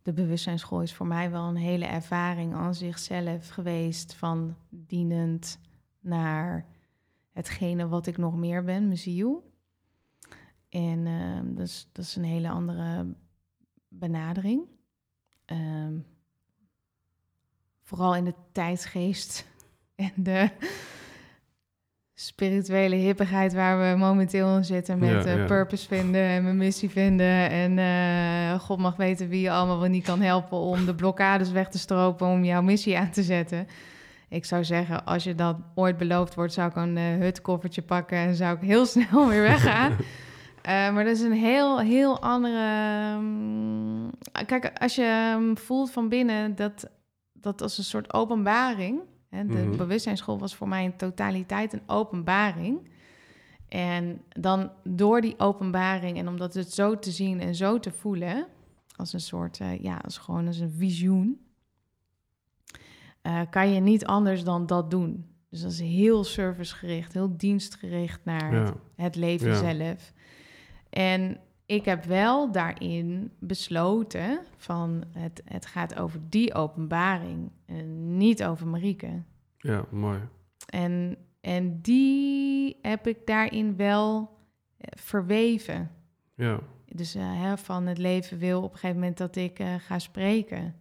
De 0.02 0.12
bewustzijnsschool 0.12 0.82
is 0.82 0.94
voor 0.94 1.06
mij 1.06 1.30
wel 1.30 1.48
een 1.48 1.56
hele 1.56 1.84
ervaring 1.84 2.54
aan 2.54 2.74
zichzelf 2.74 3.48
geweest, 3.48 4.14
van 4.14 4.56
dienend 4.68 5.58
naar 6.00 6.66
hetgene 7.32 7.88
wat 7.88 8.06
ik 8.06 8.16
nog 8.16 8.36
meer 8.36 8.64
ben, 8.64 8.86
mijn 8.86 8.98
ziel. 8.98 9.52
En 10.68 11.06
ehm, 11.06 11.54
dat, 11.54 11.66
is, 11.66 11.88
dat 11.92 12.04
is 12.04 12.16
een 12.16 12.24
hele 12.24 12.48
andere 12.48 13.14
benadering. 13.88 14.62
Ehm, 15.44 15.98
vooral 17.80 18.16
in 18.16 18.24
de 18.24 18.34
tijdsgeest 18.52 19.46
en 19.94 20.12
de 20.16 20.50
spirituele 22.20 22.96
hippigheid 22.96 23.52
waar 23.52 23.78
we 23.90 23.98
momenteel 23.98 24.56
in 24.56 24.64
zitten 24.64 24.98
met 24.98 25.10
Ja, 25.10 25.24
eh, 25.24 25.36
ja. 25.36 25.44
purpose 25.44 25.86
vinden 25.86 26.22
en 26.22 26.42
mijn 26.42 26.56
missie 26.56 26.90
vinden. 26.90 27.50
En 27.50 27.78
eh, 27.78 28.60
God 28.60 28.78
mag 28.78 28.96
weten 28.96 29.28
wie 29.28 29.40
je 29.40 29.50
allemaal 29.50 29.78
wel 29.80 29.88
niet 29.88 30.04
kan 30.04 30.20
helpen 30.20 30.58
om 30.58 30.84
de 30.84 30.94
blokkades 30.94 31.50
weg 31.50 31.68
te 31.68 31.78
stropen 31.78 32.26
om 32.26 32.44
jouw 32.44 32.62
missie 32.62 32.98
aan 32.98 33.10
te 33.10 33.22
zetten. 33.22 33.66
Ik 34.28 34.44
zou 34.44 34.64
zeggen, 34.64 35.04
als 35.04 35.24
je 35.24 35.34
dat 35.34 35.56
ooit 35.74 35.96
beloofd 35.96 36.34
wordt, 36.34 36.52
zou 36.52 36.68
ik 36.70 36.76
een 36.76 36.96
eh, 36.96 37.04
hutkoffertje 37.04 37.82
pakken 37.82 38.18
en 38.18 38.34
zou 38.34 38.56
ik 38.56 38.62
heel 38.62 38.86
snel 38.96 39.28
weer 39.28 39.42
weggaan. 39.42 39.96
Maar 40.64 41.04
dat 41.04 41.16
is 41.16 41.22
een 41.22 41.32
heel, 41.32 41.80
heel 41.80 42.22
andere. 42.22 43.16
mm, 43.18 44.10
kijk, 44.46 44.70
als 44.74 44.94
je 44.94 45.36
mm, 45.38 45.58
voelt 45.58 45.90
van 45.90 46.08
binnen 46.08 46.54
dat 46.54 46.88
dat 47.32 47.62
als 47.62 47.78
een 47.78 47.84
soort 47.84 48.12
openbaring. 48.12 49.00
De 49.30 49.44
Mhm. 49.44 49.76
bewustzijnsschool 49.76 50.38
was 50.38 50.54
voor 50.54 50.68
mij 50.68 50.84
in 50.84 50.96
totaliteit 50.96 51.72
een 51.72 51.82
openbaring. 51.86 52.88
En 53.68 54.22
dan 54.28 54.70
door 54.84 55.20
die 55.20 55.38
openbaring 55.38 56.18
en 56.18 56.28
omdat 56.28 56.54
het 56.54 56.72
zo 56.72 56.98
te 56.98 57.10
zien 57.10 57.40
en 57.40 57.54
zo 57.54 57.78
te 57.78 57.90
voelen, 57.92 58.46
als 58.96 59.12
een 59.12 59.20
soort, 59.20 59.60
eh, 59.60 59.80
ja, 59.82 59.96
als 59.96 60.18
gewoon 60.18 60.46
als 60.46 60.58
een 60.58 60.70
visioen, 60.70 61.40
eh, 63.22 63.40
kan 63.50 63.70
je 63.72 63.80
niet 63.80 64.06
anders 64.06 64.44
dan 64.44 64.66
dat 64.66 64.90
doen. 64.90 65.26
Dus 65.48 65.60
dat 65.62 65.70
is 65.70 65.80
heel 65.80 66.24
servicegericht, 66.24 67.12
heel 67.12 67.36
dienstgericht 67.36 68.24
naar 68.24 68.54
Ja. 68.54 68.64
het, 68.64 68.74
het 68.96 69.16
leven 69.16 69.48
Ja. 69.48 69.54
zelf. 69.74 70.12
En 70.90 71.40
ik 71.70 71.84
heb 71.84 72.04
wel 72.04 72.52
daarin 72.52 73.30
besloten 73.38 74.40
van 74.56 75.04
het, 75.12 75.42
het 75.44 75.66
gaat 75.66 75.98
over 75.98 76.20
die 76.28 76.54
openbaring 76.54 77.50
en 77.66 78.16
niet 78.16 78.44
over 78.44 78.66
Marieke. 78.66 79.22
Ja, 79.56 79.84
mooi. 79.90 80.20
En, 80.66 81.16
en 81.40 81.80
die 81.80 82.76
heb 82.82 83.06
ik 83.06 83.26
daarin 83.26 83.76
wel 83.76 84.36
eh, 84.76 84.88
verweven. 85.02 85.90
Ja, 86.34 86.60
Dus 86.86 87.14
eh, 87.14 87.42
hè, 87.42 87.58
van 87.58 87.86
het 87.86 87.98
leven 87.98 88.38
wil 88.38 88.62
op 88.62 88.72
een 88.72 88.78
gegeven 88.78 88.98
moment 89.00 89.18
dat 89.18 89.36
ik 89.36 89.58
eh, 89.58 89.74
ga 89.78 89.98
spreken. 89.98 90.74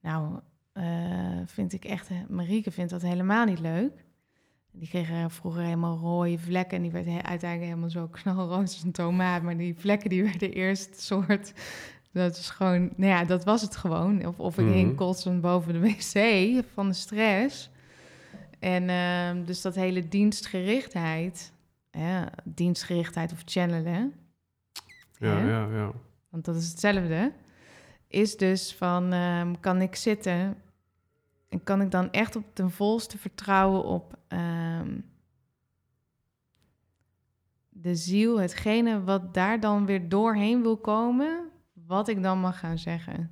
Nou, 0.00 0.40
eh, 0.72 1.40
vind 1.44 1.72
ik 1.72 1.84
echt, 1.84 2.10
Marieke 2.28 2.70
vindt 2.70 2.90
dat 2.90 3.02
helemaal 3.02 3.44
niet 3.44 3.60
leuk. 3.60 4.04
Die 4.78 4.88
kreeg 4.88 5.10
er 5.10 5.30
vroeger 5.30 5.62
helemaal 5.62 5.98
rode 5.98 6.38
vlekken 6.38 6.76
en 6.76 6.82
die 6.82 6.90
werd 6.90 7.06
uiteindelijk 7.06 7.70
helemaal 7.70 7.90
zo 7.90 8.06
knalrood 8.06 8.60
als 8.60 8.82
een 8.82 8.92
tomaat. 8.92 9.42
Maar 9.42 9.56
die 9.56 9.74
vlekken 9.78 10.10
die 10.10 10.22
werden 10.22 10.52
eerst 10.52 11.00
soort, 11.00 11.52
dat 12.12 12.36
is 12.36 12.50
gewoon, 12.50 12.90
nou 12.96 13.12
ja, 13.12 13.24
dat 13.24 13.44
was 13.44 13.62
het 13.62 13.76
gewoon. 13.76 14.26
Of, 14.26 14.38
of 14.38 14.58
ik 14.58 14.72
hing 14.72 14.96
kotsend 14.96 15.40
boven 15.40 15.72
de 15.72 15.80
wc 15.80 16.64
van 16.72 16.88
de 16.88 16.94
stress. 16.94 17.70
En 18.58 18.88
ehm, 18.88 19.44
dus 19.44 19.62
dat 19.62 19.74
hele 19.74 20.08
dienstgerichtheid, 20.08 21.52
ja, 21.90 22.30
dienstgerichtheid 22.44 23.32
of 23.32 23.42
channelen, 23.44 24.12
ja, 25.18 25.38
ja, 25.38 25.68
ja. 25.72 25.92
want 26.28 26.44
dat 26.44 26.56
is 26.56 26.70
hetzelfde, 26.70 27.32
is 28.08 28.36
dus 28.36 28.74
van 28.74 29.12
ehm, 29.12 29.54
kan 29.60 29.80
ik 29.80 29.94
zitten 29.94 30.56
en 31.48 31.62
kan 31.62 31.80
ik 31.80 31.90
dan 31.90 32.10
echt 32.10 32.36
op 32.36 32.44
ten 32.52 32.70
volste 32.70 33.18
vertrouwen 33.18 33.84
op 33.84 34.18
ehm, 34.28 35.00
de 37.68 37.94
ziel, 37.94 38.40
hetgene 38.40 39.04
wat 39.04 39.34
daar 39.34 39.60
dan 39.60 39.86
weer 39.86 40.08
doorheen 40.08 40.62
wil 40.62 40.76
komen, 40.76 41.50
wat 41.72 42.08
ik 42.08 42.22
dan 42.22 42.40
mag 42.40 42.58
gaan 42.58 42.78
zeggen. 42.78 43.30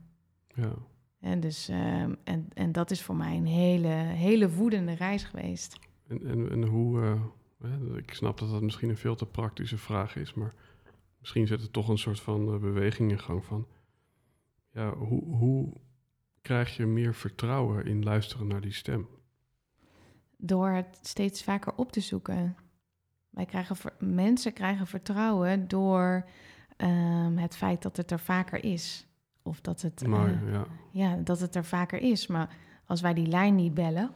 ja. 0.55 0.74
En, 1.20 1.40
dus, 1.40 1.68
ehm, 1.68 2.14
en, 2.24 2.48
en 2.55 2.72
dat 2.72 2.90
is 2.90 3.02
voor 3.02 3.16
mij 3.16 3.37
een 3.37 3.46
hele, 3.46 3.88
hele 3.88 4.48
voedende 4.48 4.92
reis 4.92 5.24
geweest. 5.24 5.79
En, 6.09 6.26
en, 6.26 6.50
en 6.50 6.64
hoe, 6.64 7.02
eh, 7.61 7.96
ik 7.96 8.14
snap 8.14 8.38
dat 8.38 8.50
dat 8.50 8.62
misschien 8.62 8.88
een 8.88 8.96
veel 8.96 9.14
te 9.14 9.26
praktische 9.26 9.79
vraag 9.79 10.16
is, 10.16 10.35
maar 10.35 10.55
misschien 11.18 11.46
zet 11.46 11.61
het 11.61 11.72
toch 11.72 11.88
een 11.88 11.98
soort 11.98 12.20
van 12.20 12.52
eh, 12.52 12.61
beweging 12.61 13.11
in 13.11 13.18
gang 13.18 13.44
van, 13.44 13.66
ja, 14.72 14.94
hoe, 14.94 15.24
hoe 15.24 15.72
krijg 16.46 16.76
je 16.76 16.87
meer 16.87 17.14
vertrouwen 17.14 17.87
in 17.87 18.04
luisteren 18.04 18.46
naar 18.46 18.61
die 18.61 18.72
stem? 18.72 19.09
Door 20.37 20.68
het 20.68 20.98
steeds 21.02 21.42
vaker 21.42 21.72
op 21.76 21.92
te 21.92 22.00
zoeken. 22.00 22.56
Wij 23.30 23.44
krijgen, 23.44 23.76
mensen 23.98 24.52
krijgen 24.52 24.87
vertrouwen 24.87 25.68
door 25.68 26.28
ehm, 26.76 27.37
het 27.37 27.56
feit 27.56 27.82
dat 27.82 27.96
het 27.96 28.11
er 28.11 28.18
vaker 28.18 28.64
is. 28.64 29.06
Of 29.42 29.61
dat 29.61 29.82
het, 29.82 30.06
Maar 30.06 30.28
eh, 30.28 30.52
ja, 30.52 30.66
ja, 30.90 31.16
dat 31.16 31.40
het 31.40 31.54
er 31.54 31.64
vaker 31.64 32.00
is. 32.00 32.26
Maar 32.26 32.56
als 32.85 33.00
wij 33.00 33.14
die 33.14 33.26
lijn 33.26 33.54
niet 33.54 33.74
bellen, 33.74 34.14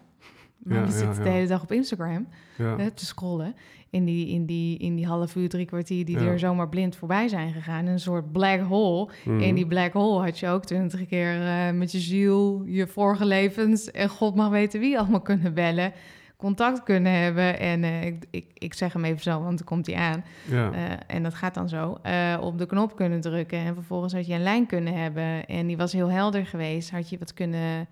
maar 0.62 0.78
Ja, 0.78 0.90
zitten 0.90 1.22
de 1.22 1.28
ja. 1.28 1.34
hele 1.34 1.46
dag 1.46 1.62
op 1.62 1.72
Instagram 1.72 2.26
hè, 2.56 2.90
te 2.90 3.06
scrollen. 3.06 3.54
In 3.90 4.04
die, 4.04 4.28
in, 4.28 4.46
die, 4.46 4.78
in 4.78 4.94
die 4.96 5.06
half 5.06 5.36
uur, 5.36 5.48
drie 5.48 5.66
kwartier 5.66 6.04
die 6.04 6.18
er 6.18 6.38
zomaar 6.38 6.68
blind 6.68 6.96
voorbij 6.96 7.28
zijn 7.28 7.52
gegaan. 7.52 7.86
Een 7.86 8.00
soort 8.00 8.32
black 8.32 8.60
hole. 8.60 9.08
mhm. 9.24 9.40
In 9.40 9.54
die 9.54 9.66
black 9.66 9.92
hole 9.92 10.22
had 10.22 10.38
je 10.38 10.48
ook 10.48 10.64
twintig 10.64 11.06
keer 11.06 11.40
eh, 11.46 11.70
met 11.70 11.92
je 11.92 11.98
ziel, 11.98 12.62
je 12.66 12.86
vorige 12.86 13.24
levens 13.24 13.90
en 13.90 14.08
god 14.08 14.34
mag 14.34 14.48
weten 14.48 14.80
wie 14.80 14.98
allemaal 14.98 15.20
kunnen 15.20 15.54
bellen. 15.54 15.92
Contact 16.36 16.82
kunnen 16.82 17.12
hebben. 17.12 17.58
En 17.58 17.84
eh, 17.84 18.04
ik, 18.06 18.24
ik, 18.30 18.46
ik 18.54 18.74
zeg 18.74 18.92
hem 18.92 19.04
even 19.04 19.22
zo, 19.22 19.42
want 19.42 19.58
dan 19.58 19.66
komt 19.66 19.86
hij 19.86 19.96
aan. 19.96 20.24
ja, 20.50 20.72
Eh, 20.72 20.82
en 21.16 21.22
dat 21.22 21.34
gaat 21.34 21.54
dan 21.54 21.68
zo. 21.68 21.98
op 22.40 22.58
de 22.58 22.66
knop 22.66 22.96
kunnen 22.96 23.20
drukken. 23.20 23.58
En 23.58 23.74
vervolgens 23.74 24.12
had 24.12 24.26
je 24.26 24.34
een 24.34 24.42
lijn 24.42 24.66
kunnen 24.66 24.94
hebben. 24.94 25.46
En 25.46 25.66
die 25.66 25.76
was 25.76 25.92
heel 25.92 26.10
helder 26.10 26.46
geweest. 26.46 26.90
Had 26.90 27.08
je 27.10 27.18
wat 27.18 27.34
kunnen. 27.34 27.86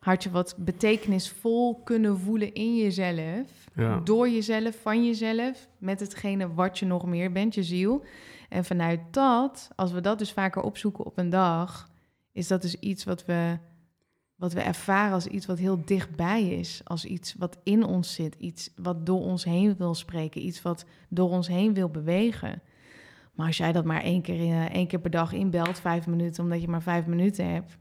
Had 0.00 0.22
je 0.22 0.30
wat 0.30 0.54
betekenisvol 0.58 1.80
kunnen 1.84 2.18
voelen 2.18 2.54
in 2.54 2.76
jezelf. 2.76 3.68
ja, 3.74 4.00
Door 4.04 4.28
jezelf, 4.28 4.80
van 4.80 5.04
jezelf. 5.06 5.68
Met 5.78 6.00
hetgene 6.00 6.54
wat 6.54 6.78
je 6.78 6.86
nog 6.86 7.06
meer 7.06 7.32
bent, 7.32 7.54
je 7.54 7.62
ziel. 7.62 8.04
En 8.48 8.64
vanuit 8.64 9.00
dat, 9.10 9.70
als 9.76 9.92
we 9.92 10.00
dat 10.00 10.18
dus 10.18 10.32
vaker 10.32 10.62
opzoeken 10.62 11.04
op 11.04 11.18
een 11.18 11.30
dag. 11.30 11.90
Is 12.32 12.48
dat 12.48 12.62
dus 12.62 12.74
iets 12.74 13.04
wat 13.04 13.24
we, 13.24 13.58
wat 14.36 14.52
we 14.52 14.60
ervaren 14.60 15.12
als 15.12 15.26
iets 15.26 15.46
wat 15.46 15.58
heel 15.58 15.84
dichtbij 15.84 16.48
is. 16.48 16.80
Als 16.84 17.04
iets 17.04 17.34
wat 17.38 17.58
in 17.62 17.84
ons 17.84 18.14
zit. 18.14 18.34
Iets 18.38 18.70
wat 18.76 19.06
door 19.06 19.20
ons 19.20 19.44
heen 19.44 19.76
wil 19.76 19.94
spreken. 19.94 20.46
Iets 20.46 20.62
wat 20.62 20.84
door 21.08 21.30
ons 21.30 21.48
heen 21.48 21.74
wil 21.74 21.88
bewegen. 21.88 22.62
Maar 23.34 23.46
als 23.46 23.56
jij 23.56 23.72
dat 23.72 23.84
maar 23.84 24.02
één 24.02 24.22
keer, 24.22 24.40
eh, 24.40 24.64
één 24.64 24.86
keer 24.86 24.98
per 25.00 25.10
dag 25.10 25.32
inbelt, 25.32 25.78
vijf 25.80 26.06
minuten, 26.06 26.44
omdat 26.44 26.60
je 26.60 26.68
maar 26.68 26.82
vijf 26.82 27.06
minuten 27.06 27.50
hebt. 27.52 27.78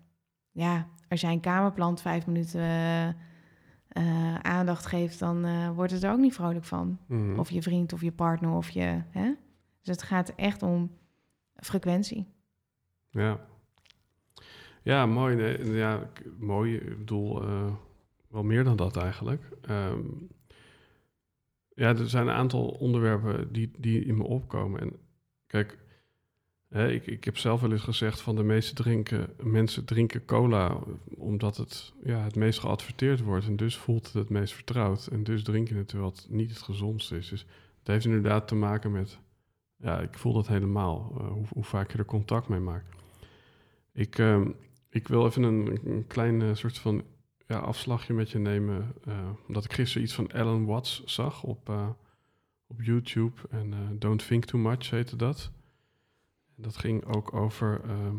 Ja, 0.52 0.88
als 1.10 1.22
jij 1.22 1.32
een 1.32 1.40
kamerplant 1.40 2.02
vijf 2.02 2.28
minuten 2.28 2.62
eh, 2.62 3.08
eh, 3.08 4.36
aandacht 4.36 4.86
geeft, 4.86 5.20
dan 5.20 5.46
eh, 5.46 5.70
wordt 5.70 5.92
het 5.92 6.04
er 6.04 6.12
ook 6.12 6.20
niet 6.20 6.34
vrolijk 6.34 6.66
van. 6.66 7.00
mhm. 7.08 7.40
Of 7.40 7.50
je 7.50 7.62
vriend 7.62 7.94
of 7.94 8.02
je 8.02 8.12
partner 8.12 8.52
of 8.52 8.70
je. 8.70 9.02
Hè? 9.10 9.34
Dus 9.82 9.96
het 9.96 10.04
gaat 10.04 10.34
echt 10.36 10.64
om 10.64 10.92
frequentie. 11.56 12.28
Ja. 13.10 13.48
Ja, 14.82 15.06
mooi. 15.06 15.36
Nee, 15.36 15.72
ja, 15.72 16.10
mooi. 16.40 16.76
Ik 16.76 16.98
bedoel, 16.98 17.42
wel 18.28 18.44
meer 18.44 18.64
dan 18.64 18.76
dat 18.76 18.98
eigenlijk. 18.98 19.50
Ehm, 19.62 20.02
ja, 21.76 21.88
er 21.88 22.10
zijn 22.10 22.28
een 22.28 22.34
aantal 22.34 22.68
onderwerpen 22.68 23.52
die, 23.54 23.72
die 23.78 24.06
in 24.06 24.18
me 24.18 24.24
opkomen. 24.24 24.82
En 24.82 24.94
kijk, 25.48 25.78
ik, 26.70 27.08
ik 27.08 27.24
heb 27.24 27.38
zelf 27.38 27.62
wel 27.62 27.72
eens 27.72 27.82
gezegd 27.82 28.22
van 28.22 28.36
de 28.36 28.44
meeste 28.44 28.74
drinken, 28.74 29.30
mensen 29.44 29.86
drinken 29.86 30.26
cola 30.26 30.78
omdat 31.18 31.58
het 31.58 31.94
ja, 32.04 32.24
het 32.24 32.36
meest 32.36 32.60
geadverteerd 32.60 33.22
wordt. 33.22 33.46
En 33.46 33.56
dus 33.56 33.78
voelt 33.78 34.06
het 34.06 34.14
het 34.14 34.30
meest 34.30 34.54
vertrouwd. 34.54 35.08
En 35.08 35.24
dus 35.24 35.44
drink 35.44 35.68
je 35.68 35.76
het 35.76 35.92
het 35.92 36.28
niet 36.30 36.50
het 36.50 36.62
gezondste 36.62 37.18
is. 37.18 37.30
Dus 37.30 37.46
het 37.80 37.88
heeft 37.88 38.06
inderdaad 38.06 38.48
te 38.48 38.56
maken 38.56 38.92
met, 38.92 39.20
ja, 39.76 40.00
ik 40.00 40.18
voel 40.18 40.34
dat 40.34 40.48
helemaal, 40.48 41.16
eh, 41.18 41.28
hoe, 41.28 41.46
hoe 41.50 41.64
vaak 41.64 41.92
je 41.92 41.98
er 41.98 42.06
contact 42.06 42.48
mee 42.48 42.60
maakt. 42.60 42.96
Ik, 43.94 44.18
ehm, 44.18 44.52
ik 44.90 45.08
wil 45.08 45.26
even 45.26 45.44
een, 45.44 45.80
een 45.84 46.08
klein 46.08 46.42
eh, 46.42 46.54
soort 46.54 46.78
van 46.78 47.04
ja, 47.48 47.58
afslagje 47.58 48.14
met 48.14 48.30
je 48.30 48.40
nemen. 48.40 48.94
eh, 49.04 49.30
omdat 49.48 49.66
ik 49.66 49.74
gisteren 49.74 50.04
iets 50.04 50.16
van 50.16 50.32
Alan 50.32 50.66
Watts 50.66 51.04
zag 51.04 51.44
op, 51.44 51.70
op 52.68 52.82
YouTube. 52.82 53.42
En 53.50 53.96
Don't 54.00 54.28
Think 54.28 54.46
Too 54.46 54.62
Much 54.62 54.90
heette 54.90 55.16
dat. 55.16 55.52
Dat 56.62 56.78
ging 56.78 57.06
ook 57.06 57.34
over... 57.34 57.82
ehm, 57.84 58.16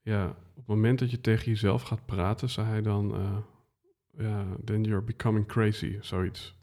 ja, 0.00 0.28
op 0.28 0.56
het 0.56 0.66
moment 0.66 0.98
dat 0.98 1.10
je 1.10 1.20
tegen 1.20 1.44
jezelf 1.44 1.82
gaat 1.82 2.06
praten, 2.06 2.50
zei 2.50 2.66
hij 2.66 2.82
dan... 2.82 3.14
eh, 3.14 3.38
ja, 4.18 4.46
then 4.64 4.84
you're 4.84 5.02
becoming 5.02 5.46
crazy, 5.46 5.98
zoiets. 6.00 6.54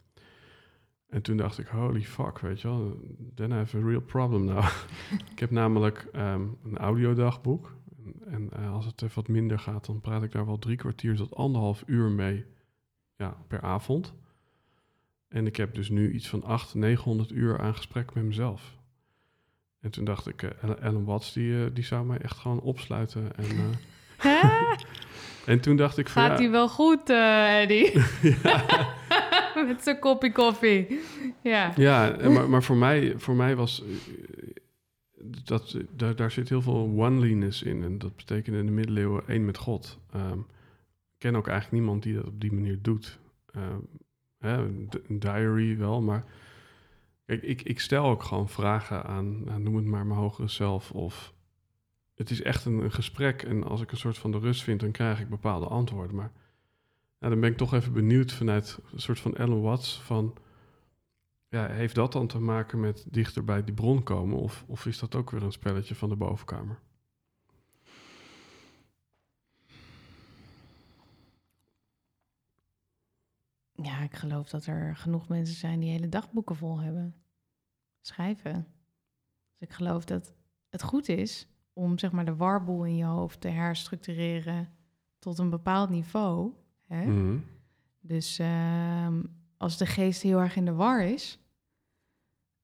En 1.09 1.21
toen 1.21 1.37
dacht 1.37 1.57
ik, 1.59 1.67
holy 1.67 2.01
fuck, 2.01 2.39
weet 2.39 2.61
je 2.61 2.67
wel, 2.67 2.99
then 3.35 3.51
I 3.51 3.53
have 3.53 3.77
a 3.77 3.81
real 3.81 4.01
problem 4.01 4.45
now. 4.45 4.65
ik 5.31 5.39
heb 5.39 5.51
namelijk 5.51 6.07
ehm, 6.11 6.47
een 6.63 6.77
audiodagboek. 6.77 7.75
En, 8.05 8.15
en 8.25 8.49
eh, 8.51 8.73
als 8.73 8.85
het 8.85 9.01
even 9.01 9.15
wat 9.15 9.27
minder 9.27 9.59
gaat, 9.59 9.85
dan 9.85 10.01
praat 10.01 10.23
ik 10.23 10.31
daar 10.31 10.45
wel 10.45 10.59
drie 10.59 10.77
kwartier 10.77 11.15
tot 11.15 11.35
anderhalf 11.35 11.83
uur 11.85 12.11
mee 12.11 12.45
ja, 13.15 13.37
per 13.47 13.61
avond. 13.61 14.13
En 15.27 15.47
ik 15.47 15.55
heb 15.55 15.73
dus 15.73 15.89
nu 15.89 16.11
iets 16.11 16.29
van 16.29 16.43
800, 16.43 16.73
900 16.73 17.31
uur 17.31 17.59
aan 17.59 17.75
gesprek 17.75 18.13
met 18.13 18.23
mezelf. 18.23 18.77
En 19.83 19.89
toen 19.89 20.05
dacht 20.05 20.27
ik, 20.27 20.43
eh, 20.43 20.69
Alan 20.81 21.05
Watts, 21.05 21.33
die, 21.33 21.63
eh, 21.63 21.69
die 21.73 21.83
zou 21.83 22.05
mij 22.05 22.17
echt 22.17 22.37
gewoon 22.37 22.59
opsluiten. 22.59 23.35
En, 23.35 23.45
eh, 24.17 24.73
en 25.53 25.59
toen 25.59 25.75
dacht 25.75 25.97
ik 25.97 26.09
van, 26.09 26.21
Gaat 26.21 26.37
ja, 26.37 26.43
hij 26.43 26.51
wel 26.51 26.69
goed, 26.69 27.09
eh 27.09 27.61
Eddie? 27.61 27.91
Met 29.67 29.83
zijn 29.83 29.99
kopje 29.99 30.31
koffie. 30.31 30.99
Ja. 31.41 31.73
Ja, 31.75 32.15
maar, 32.29 32.49
maar 32.49 32.63
voor, 32.63 32.75
mij, 32.75 33.13
voor 33.17 33.35
mij 33.35 33.55
was... 33.55 33.83
Dat, 35.43 35.77
daar, 35.95 36.15
daar 36.15 36.31
zit 36.31 36.49
heel 36.49 36.61
veel 36.61 36.93
oneliness 36.97 37.63
in. 37.63 37.83
En 37.83 37.97
dat 37.97 38.15
betekent 38.15 38.55
in 38.55 38.65
de 38.65 38.71
middeleeuwen 38.71 39.27
één 39.27 39.45
met 39.45 39.57
God. 39.57 39.99
Ehm, 40.11 40.39
ik 40.39 41.17
ken 41.17 41.35
ook 41.35 41.47
eigenlijk 41.47 41.77
niemand 41.77 42.03
die 42.03 42.15
dat 42.15 42.25
op 42.25 42.41
die 42.41 42.53
manier 42.53 42.79
doet. 42.81 43.19
Ehm, 43.53 43.79
hè, 44.39 44.57
een 44.57 45.19
diary 45.19 45.77
wel, 45.77 46.01
maar... 46.01 46.23
Ik, 47.25 47.61
ik 47.61 47.79
stel 47.79 48.05
ook 48.05 48.23
gewoon 48.23 48.49
vragen 48.49 49.05
aan, 49.05 49.43
nou, 49.43 49.61
noem 49.61 49.75
het 49.75 49.85
maar 49.85 50.05
mijn 50.05 50.19
hogere 50.19 50.47
zelf. 50.47 50.91
Of 50.91 51.33
het 52.15 52.29
is 52.29 52.41
echt 52.41 52.65
een, 52.65 52.79
een 52.79 52.91
gesprek. 52.91 53.43
En 53.43 53.63
als 53.63 53.81
ik 53.81 53.91
een 53.91 53.97
soort 53.97 54.17
van 54.17 54.31
de 54.31 54.39
rust 54.39 54.63
vind, 54.63 54.79
dan 54.79 54.91
krijg 54.91 55.19
ik 55.19 55.29
bepaalde 55.29 55.67
antwoorden. 55.67 56.15
Maar 56.15 56.31
nou, 57.19 57.31
dan 57.31 57.41
ben 57.41 57.51
ik 57.51 57.57
toch 57.57 57.73
even 57.73 57.93
benieuwd 57.93 58.31
vanuit 58.31 58.79
een 58.91 59.01
soort 59.01 59.19
van 59.19 59.35
Ellen 59.35 59.61
Watts 59.61 60.01
van... 60.01 60.33
Ja, 61.49 61.67
heeft 61.67 61.95
dat 61.95 62.11
dan 62.11 62.27
te 62.27 62.39
maken 62.39 62.79
met 62.79 63.05
dichter 63.09 63.43
bij 63.43 63.63
die 63.63 63.73
bron 63.73 64.03
komen? 64.03 64.37
Of, 64.37 64.63
of 64.67 64.85
is 64.85 64.99
dat 64.99 65.15
ook 65.15 65.31
weer 65.31 65.43
een 65.43 65.51
spelletje 65.51 65.95
van 65.95 66.09
de 66.09 66.15
bovenkamer? 66.15 66.79
Ja, 73.83 73.99
ik 73.99 74.15
geloof 74.15 74.49
dat 74.49 74.65
er 74.65 74.95
genoeg 74.95 75.27
mensen 75.27 75.55
zijn 75.55 75.79
die 75.79 75.91
hele 75.91 76.09
dagboeken 76.09 76.55
vol 76.55 76.79
hebben. 76.79 77.15
Schrijven. 78.01 78.67
Dus 79.57 79.69
ik 79.69 79.73
geloof 79.73 80.05
dat 80.05 80.33
het 80.69 80.83
goed 80.83 81.09
is 81.09 81.47
om 81.73 81.97
zeg 81.97 82.11
maar 82.11 82.25
de 82.25 82.35
warboel 82.35 82.85
in 82.85 82.95
je 82.95 83.05
hoofd 83.05 83.41
te 83.41 83.47
herstructureren 83.47 84.69
tot 85.19 85.37
een 85.37 85.49
bepaald 85.49 85.89
niveau. 85.89 86.53
Hè? 86.87 87.05
Mhm. 87.05 87.37
Dus 87.99 88.39
ehm, 88.39 89.23
als 89.57 89.77
de 89.77 89.85
geest 89.85 90.21
heel 90.21 90.39
erg 90.39 90.55
in 90.55 90.65
de 90.65 90.73
war 90.73 91.01
is, 91.01 91.39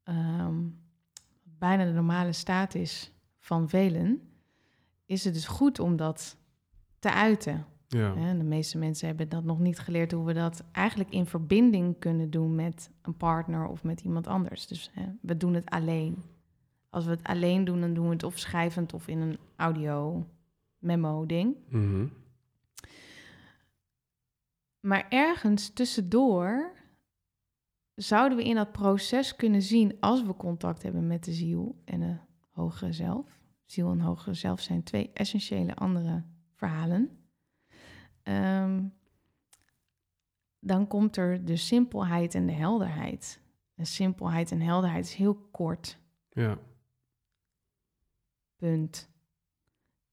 ehm, 0.04 0.68
bijna 1.44 1.86
de 1.86 1.92
normale 1.92 2.34
staat 2.34 2.76
is 2.76 3.12
van 3.40 3.70
velen, 3.70 4.22
is 5.06 5.24
het 5.24 5.34
dus 5.34 5.48
goed 5.48 5.80
om 5.80 5.96
dat 5.96 6.38
te 7.00 7.12
uiten. 7.12 7.66
Ja. 7.90 8.16
Hè, 8.16 8.38
De 8.38 8.44
meeste 8.44 8.78
mensen 8.78 9.08
hebben 9.08 9.30
dat 9.30 9.44
nog 9.44 9.60
niet 9.60 9.80
geleerd 9.80 10.12
hoe 10.12 10.26
we 10.26 10.34
dat 10.34 10.64
eigenlijk 10.72 11.10
in 11.10 11.26
verbinding 11.26 12.00
kunnen 12.00 12.30
doen 12.30 12.56
met 12.56 12.92
een 13.02 13.18
partner 13.18 13.68
of 13.68 13.84
met 13.84 14.02
iemand 14.02 14.28
anders. 14.28 14.68
Dus 14.68 14.90
hè, 14.94 15.06
we 15.22 15.38
doen 15.38 15.54
het 15.54 15.70
alleen. 15.70 16.24
Als 16.90 17.06
we 17.06 17.12
het 17.12 17.24
alleen 17.24 17.64
doen, 17.64 17.82
dan 17.82 17.94
doen 17.94 18.06
we 18.06 18.14
het 18.14 18.24
of 18.24 18.38
schrijvend 18.38 18.94
of 18.94 19.08
in 19.08 19.20
een 19.20 19.38
audio 19.56 20.28
memo 20.78 21.26
ding. 21.26 21.56
Mhm. 21.70 22.08
Maar 24.80 25.06
ergens 25.10 25.70
tussendoor 25.70 26.72
zouden 27.96 28.38
we 28.38 28.44
in 28.44 28.56
dat 28.56 28.72
proces 28.72 29.36
kunnen 29.36 29.62
zien, 29.62 29.98
als 30.00 30.24
we 30.24 30.36
contact 30.36 30.84
hebben 30.84 31.08
met 31.08 31.24
de 31.24 31.34
ziel 31.34 31.82
en 31.86 32.00
de 32.00 32.18
hogere 32.50 32.94
zelf. 32.94 33.40
Ziel 33.66 33.92
en 33.92 34.00
hogere 34.00 34.34
zelf 34.34 34.60
zijn 34.60 34.84
twee 34.84 35.12
essentiële 35.14 35.76
andere 35.76 36.24
verhalen. 36.56 37.20
Ehm, 38.24 38.84
dan 40.60 40.88
komt 40.88 41.18
er 41.18 41.46
de 41.46 41.56
simpelheid 41.56 42.36
en 42.36 42.46
de 42.46 42.52
helderheid. 42.54 43.42
En 43.76 43.86
simpelheid 43.86 44.52
en 44.52 44.62
helderheid 44.62 45.06
is 45.06 45.14
heel 45.14 45.36
kort. 45.36 46.00
Ja. 46.30 46.58
Punt. 48.56 49.10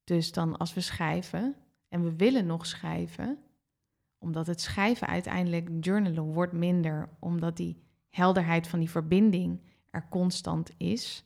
Dus 0.04 0.32
dan 0.32 0.56
als 0.56 0.74
we 0.74 0.80
schrijven 0.80 1.56
en 1.88 2.02
we 2.02 2.16
willen 2.16 2.46
nog 2.46 2.66
schrijven, 2.66 3.38
omdat 4.18 4.46
het 4.46 4.60
schrijven 4.60 5.06
uiteindelijk 5.06 5.68
journalen 5.80 6.24
wordt 6.24 6.52
minder, 6.52 7.08
omdat 7.18 7.56
die 7.56 7.82
helderheid 8.08 8.68
van 8.68 8.78
die 8.78 8.90
verbinding 8.90 9.60
er 9.90 10.08
constant 10.08 10.70
is. 10.76 11.24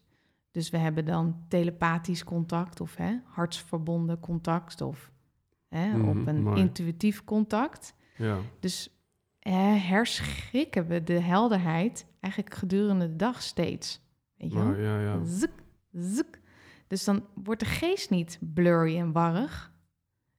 Dus 0.50 0.70
we 0.70 0.76
hebben 0.76 1.04
dan 1.04 1.44
telepathisch 1.48 2.24
contact 2.24 2.80
of 2.80 2.96
hè, 2.96 3.18
hartsverbonden 3.24 4.20
contact 4.20 4.80
of 4.80 5.12
hè, 5.70 5.96
Mhm, 5.96 6.08
op 6.20 6.26
een 6.26 6.42
mooi. 6.42 6.60
intuïtief 6.60 7.24
contact. 7.24 7.94
Ja. 8.16 8.38
Dus 8.60 8.90
eh, 9.38 9.88
herschrikken 9.88 10.86
we 10.86 11.02
de 11.02 11.20
helderheid 11.20 12.06
eigenlijk 12.20 12.54
gedurende 12.54 13.08
de 13.08 13.16
dag 13.16 13.42
steeds. 13.42 14.00
Weet 14.36 14.50
je 14.52 14.56
wel? 14.58 14.66
Maar, 14.66 14.80
ja, 14.80 15.00
ja. 15.00 15.18
Dus 16.86 17.04
dan 17.04 17.24
wordt 17.34 17.60
de 17.60 17.66
geest 17.66 18.10
niet 18.10 18.38
blurry 18.54 18.98
en 18.98 19.12
warrig. 19.12 19.72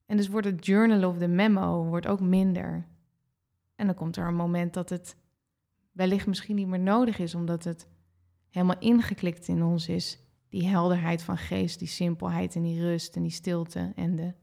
En 0.05 0.17
dus 0.17 0.27
wordt 0.27 0.47
het 0.47 0.65
journal 0.65 1.09
of 1.09 1.17
de 1.17 1.27
memo 1.27 1.83
wordt 1.85 2.07
ook 2.07 2.19
minder. 2.19 2.87
En 3.75 3.85
dan 3.85 3.95
komt 3.95 4.17
er 4.17 4.27
een 4.27 4.35
moment 4.35 4.73
dat 4.73 4.89
het 4.89 5.15
wellicht 5.91 6.27
misschien 6.27 6.55
niet 6.55 6.67
meer 6.67 6.79
nodig 6.79 7.19
is, 7.19 7.35
omdat 7.35 7.63
het 7.63 7.87
helemaal 8.49 8.79
ingeklikt 8.79 9.47
in 9.47 9.63
ons 9.63 9.87
is. 9.87 10.19
Die 10.49 10.67
helderheid 10.67 11.21
van 11.23 11.37
geest, 11.37 11.79
die 11.79 11.87
simpelheid 11.87 12.55
en 12.55 12.61
die 12.63 12.81
rust 12.81 13.15
en 13.15 13.21
die 13.21 13.31
stilte 13.31 13.91
en 13.95 14.15
de 14.15 14.33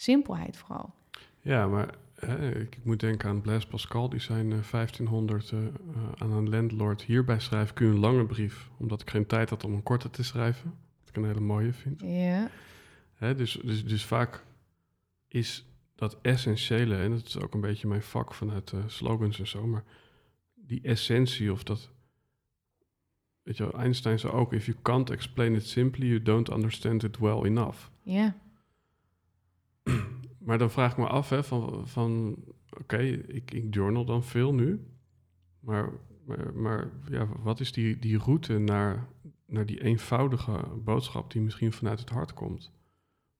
simpelheid 0.00 0.56
vooral. 0.56 0.94
Ja, 1.40 1.66
maar 1.66 1.94
hè, 2.14 2.50
ik, 2.50 2.76
ik 2.76 2.84
moet 2.84 3.00
denken 3.00 3.28
aan 3.28 3.40
Blaise 3.40 3.66
Pascal. 3.66 4.08
Die 4.08 4.20
zijn 4.20 4.52
eh, 4.52 4.70
1500 4.70 5.52
eh, 5.52 5.58
eh, 5.58 5.72
aan 6.18 6.32
een 6.32 6.48
landlord. 6.48 7.02
Hierbij 7.02 7.40
schrijf 7.40 7.70
ik 7.70 7.80
u 7.80 7.86
een 7.86 7.98
lange 7.98 8.26
brief. 8.26 8.68
Omdat 8.76 9.00
ik 9.00 9.10
geen 9.10 9.26
tijd 9.26 9.50
had 9.50 9.64
om 9.64 9.72
een 9.72 9.82
korte 9.82 10.10
te 10.10 10.24
schrijven. 10.24 10.74
Wat 11.00 11.08
ik 11.08 11.16
een 11.16 11.24
hele 11.24 11.40
mooie 11.40 11.72
vind. 11.72 12.00
Ja, 12.00 12.50
Hè, 13.18 13.34
dus, 13.34 13.58
dus, 13.62 13.84
dus 13.84 14.04
vaak 14.04 14.44
is 15.28 15.66
dat 15.94 16.18
essentiële, 16.22 16.96
en 16.96 17.10
dat 17.10 17.26
is 17.26 17.38
ook 17.38 17.54
een 17.54 17.60
beetje 17.60 17.88
mijn 17.88 18.02
vak 18.02 18.34
vanuit 18.34 18.72
eh, 18.72 18.78
slogans 18.86 19.38
en 19.38 19.46
zo, 19.46 19.66
maar 19.66 19.84
die 20.54 20.80
essentie 20.82 21.52
of 21.52 21.62
dat, 21.62 21.90
weet 23.42 23.56
je 23.56 23.72
Einstein 23.72 24.18
zei 24.18 24.32
ook, 24.32 24.52
if 24.52 24.66
you 24.66 24.78
can't 24.82 25.10
explain 25.10 25.54
it 25.54 25.66
simply, 25.66 26.06
you 26.06 26.22
don't 26.22 26.50
understand 26.50 27.02
it 27.02 27.18
well 27.18 27.44
enough. 27.44 27.78
ja, 28.02 28.36
Maar 30.46 30.58
dan 30.58 30.70
vraag 30.70 30.90
ik 30.92 30.98
me 30.98 31.06
af, 31.06 31.28
hè, 31.28 31.44
van, 31.44 31.88
van 31.88 32.36
oké, 32.80 32.98
ik, 32.98 33.50
ik 33.50 33.74
journal 33.74 34.04
dan 34.04 34.22
veel 34.24 34.54
nu, 34.54 34.86
maar, 35.60 35.90
maar, 36.24 36.54
maar 36.54 36.90
ja, 37.10 37.28
wat 37.42 37.60
is 37.60 37.72
die, 37.72 37.98
die 37.98 38.18
route 38.18 38.58
naar, 38.58 39.08
naar 39.46 39.66
die 39.66 39.82
eenvoudige 39.82 40.64
boodschap 40.84 41.30
die 41.30 41.42
misschien 41.42 41.72
vanuit 41.72 42.00
het 42.00 42.10
hart 42.10 42.34
komt? 42.34 42.72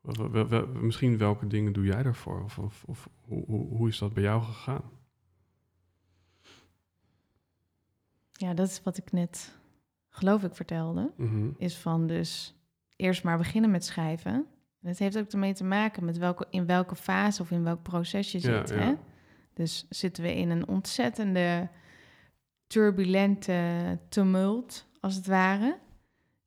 Wel- 0.01 0.30
wel- 0.30 0.49
wel- 0.49 0.66
misschien 0.66 1.18
welke 1.18 1.46
dingen 1.46 1.72
doe 1.72 1.84
jij 1.84 2.03
daarvoor? 2.03 2.42
Of, 2.44 2.59
of, 2.59 2.84
of 2.86 3.09
hoe, 3.14 3.44
hoe, 3.46 3.66
hoe 3.66 3.88
is 3.88 3.99
dat 3.99 4.14
bij 4.14 4.22
jou 4.22 4.42
gegaan? 4.42 4.82
ja, 8.38 8.55
dat 8.55 8.68
is 8.68 8.82
wat 8.82 8.96
ik 8.99 9.12
net, 9.12 9.59
geloof 10.09 10.42
ik, 10.42 10.55
vertelde. 10.55 11.12
Mhm. 11.16 11.51
is 11.57 11.76
van 11.76 12.07
dus 12.07 12.55
eerst 12.96 13.24
maar 13.24 13.38
beginnen 13.38 13.70
met 13.70 13.84
schrijven. 13.84 14.46
Het 14.83 14.99
heeft 14.99 15.18
ook 15.18 15.31
ermee 15.31 15.55
te 15.55 15.64
maken 15.64 16.05
met 16.05 16.18
welke, 16.18 16.47
in 16.51 16.66
welke 16.66 16.95
fase 16.97 17.43
of 17.43 17.51
in 17.51 17.64
welk 17.64 17.83
proces 17.83 18.33
je 18.33 18.39
zit. 18.39 18.68
ja. 18.68 18.76
Hè? 18.76 18.95
Dus 19.55 19.87
zitten 19.89 20.22
we 20.22 20.35
in 20.35 20.51
een 20.51 20.68
ontzettende 20.68 21.68
turbulente 22.66 23.99
tumult, 24.09 24.87
als 25.01 25.14
het 25.14 25.26
ware. 25.26 25.79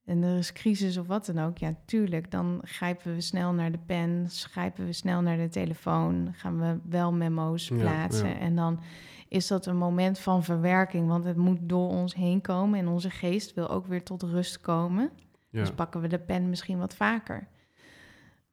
En 0.06 0.24
er 0.24 0.38
is 0.38 0.54
crisis 0.54 0.98
of 0.98 1.08
wat 1.08 1.26
dan 1.26 1.40
ook. 1.40 1.58
Ja, 1.58 1.76
tuurlijk. 1.86 2.32
Dan 2.32 2.62
grijpen 2.64 3.14
we 3.14 3.22
snel 3.22 3.54
naar 3.54 3.72
de 3.72 3.80
pen, 3.86 4.26
grijpen 4.30 4.86
we 4.86 4.94
snel 4.94 5.22
naar 5.22 5.38
de 5.38 5.50
telefoon, 5.50 6.30
gaan 6.34 6.60
we 6.60 6.78
wel 6.90 7.14
memo's 7.14 7.68
plaatsen. 7.68 8.30
ja. 8.30 8.38
En 8.38 8.56
dan 8.56 8.80
is 9.28 9.48
dat 9.48 9.66
een 9.66 9.78
moment 9.78 10.20
van 10.20 10.44
verwerking, 10.44 11.08
want 11.08 11.26
het 11.26 11.38
moet 11.38 11.60
door 11.62 11.90
ons 11.90 12.16
heen 12.16 12.42
komen. 12.42 12.80
En 12.80 12.88
onze 12.88 13.10
geest 13.10 13.54
wil 13.54 13.70
ook 13.70 13.86
weer 13.88 14.04
tot 14.04 14.24
rust 14.24 14.62
komen. 14.62 15.10
Dus 15.52 15.72
pakken 15.72 16.02
we 16.02 16.08
de 16.08 16.20
pen 16.20 16.50
misschien 16.50 16.78
wat 16.78 16.96
vaker. 16.96 17.48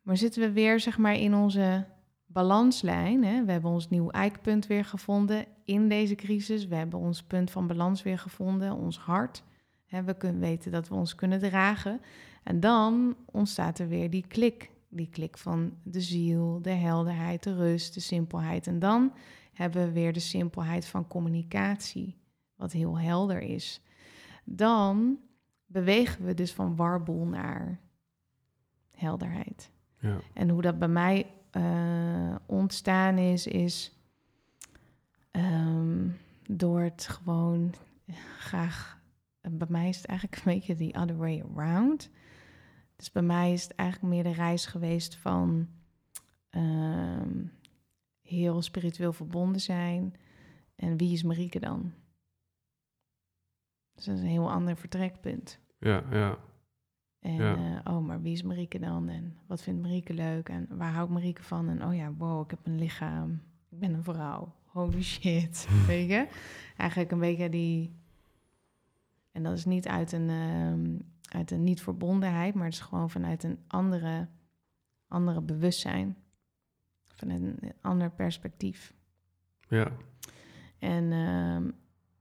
Maar 0.09 0.17
zitten 0.17 0.43
we 0.43 0.53
weer 0.53 0.81
zeg 0.81 0.99
maar 0.99 1.15
in 1.15 1.35
onze 1.35 1.87
balanslijn. 2.27 3.25
Hè? 3.25 3.45
We 3.45 3.53
hebben 3.53 3.71
ons 3.71 3.89
nieuw 3.89 4.11
eikpunt 4.11 4.67
weer 4.67 4.85
gevonden 4.85 5.47
in 5.65 5.89
deze 5.89 6.15
crisis. 6.15 6.67
We 6.67 6.75
hebben 6.75 6.99
ons 6.99 7.23
punt 7.23 7.51
van 7.51 7.67
balans 7.67 8.03
weer 8.03 8.19
gevonden, 8.19 8.75
ons 8.75 8.99
hart. 8.99 9.43
Hè, 9.87 10.03
we 10.03 10.15
kunnen 10.15 10.41
weten 10.41 10.73
dat 10.73 10.89
we 10.89 10.95
ons 10.95 11.15
kunnen 11.15 11.39
dragen. 11.39 12.01
En 12.43 12.61
dan 12.61 13.17
ontstaat 13.25 13.79
er 13.79 13.89
weer 13.89 14.11
die 14.11 14.25
klik. 14.29 14.71
Die 14.89 15.09
klik 15.09 15.39
van 15.39 15.73
de 15.83 16.01
ziel, 16.01 16.63
de 16.63 16.71
helderheid, 16.71 17.43
de 17.43 17.55
rust, 17.55 17.95
de 17.95 18.01
simpelheid. 18.01 18.67
En 18.67 18.79
dan 18.79 19.13
hebben 19.53 19.87
we 19.87 19.93
weer 19.93 20.13
de 20.13 20.21
simpelheid 20.21 20.87
van 20.87 21.07
communicatie, 21.07 22.17
wat 22.57 22.73
heel 22.73 22.99
helder 22.99 23.41
is. 23.41 23.81
Dan 24.45 25.19
bewegen 25.67 26.25
we 26.25 26.35
dus 26.35 26.53
van 26.53 26.77
warboel 26.77 27.25
naar 27.25 27.81
helderheid. 28.91 29.71
Ja, 30.01 30.21
En 30.35 30.49
hoe 30.49 30.63
dat 30.63 30.79
bij 30.79 30.89
mij 30.89 31.27
eh, 31.51 32.35
ontstaan 32.47 33.19
is, 33.19 33.47
is 33.47 33.93
ehm, 35.31 36.09
door 36.49 36.81
het 36.81 37.07
gewoon 37.09 37.75
graag. 38.39 39.01
bij 39.41 39.67
mij 39.71 39.89
is 39.89 39.97
het 39.97 40.07
eigenlijk 40.07 40.39
een 40.45 40.53
beetje 40.55 40.75
the 40.75 40.99
other 40.99 41.17
way 41.17 41.45
around. 41.57 42.11
Dus 42.97 43.13
bij 43.13 43.23
mij 43.23 43.53
is 43.53 43.63
het 43.63 43.75
eigenlijk 43.75 44.15
meer 44.15 44.23
de 44.23 44.33
reis 44.33 44.67
geweest 44.67 45.17
van 45.17 45.69
ehm, 46.51 47.45
heel 48.23 48.63
spiritueel 48.63 49.13
verbonden 49.13 49.61
zijn. 49.61 50.15
En 50.77 50.97
wie 50.97 51.13
is 51.13 51.23
Marieke 51.23 51.59
dan? 51.59 51.93
Dus 53.95 54.05
dat 54.05 54.17
is 54.17 54.23
een 54.23 54.29
heel 54.29 54.51
ander 54.51 54.77
vertrekpunt. 54.77 55.59
ja, 55.79 56.05
ja, 56.11 56.39
En 57.19 57.33
Ja. 57.35 57.81
eh, 57.85 57.95
oh, 57.95 58.07
maar 58.07 58.23
wie 58.23 58.33
is 58.33 58.43
Marieke 58.43 58.79
dan? 58.79 59.09
En 59.09 59.37
wat 59.47 59.63
vindt 59.63 59.83
Marieke 59.83 60.15
leuk? 60.15 60.49
En 60.49 60.67
waar 60.77 60.93
houdt 60.93 61.11
Marieke 61.13 61.43
van? 61.43 61.69
En 61.69 61.85
oh 61.85 61.95
ja, 61.95 62.13
wow, 62.13 62.45
ik 62.45 62.51
heb 62.51 62.67
een 62.67 62.79
lichaam. 62.79 63.43
Ik 63.71 63.79
ben 63.79 63.95
een 63.95 64.03
vrouw. 64.03 64.53
Holy 64.67 65.03
shit. 65.03 65.69
Weet 65.87 66.09
je? 66.09 66.29
Eigenlijk 66.77 67.11
een 67.11 67.19
beetje 67.19 67.49
die... 67.49 67.93
En 69.33 69.43
dat 69.43 69.53
is 69.57 69.65
niet 69.65 69.89
uit 69.89 70.13
een, 70.13 70.29
ehm, 70.31 70.99
uit 71.39 71.51
een 71.51 71.65
niet-verbondenheid, 71.65 72.55
maar 72.55 72.65
het 72.65 72.73
is 72.75 72.81
gewoon 72.81 73.11
vanuit 73.11 73.43
een 73.43 73.59
andere, 73.67 74.29
andere 75.09 75.41
bewustzijn. 75.43 76.17
Vanuit 77.15 77.41
een 77.43 77.73
ander 77.81 78.11
perspectief. 78.11 78.95
ja, 79.69 79.93
En, 80.79 81.13
ehm, 81.13 81.71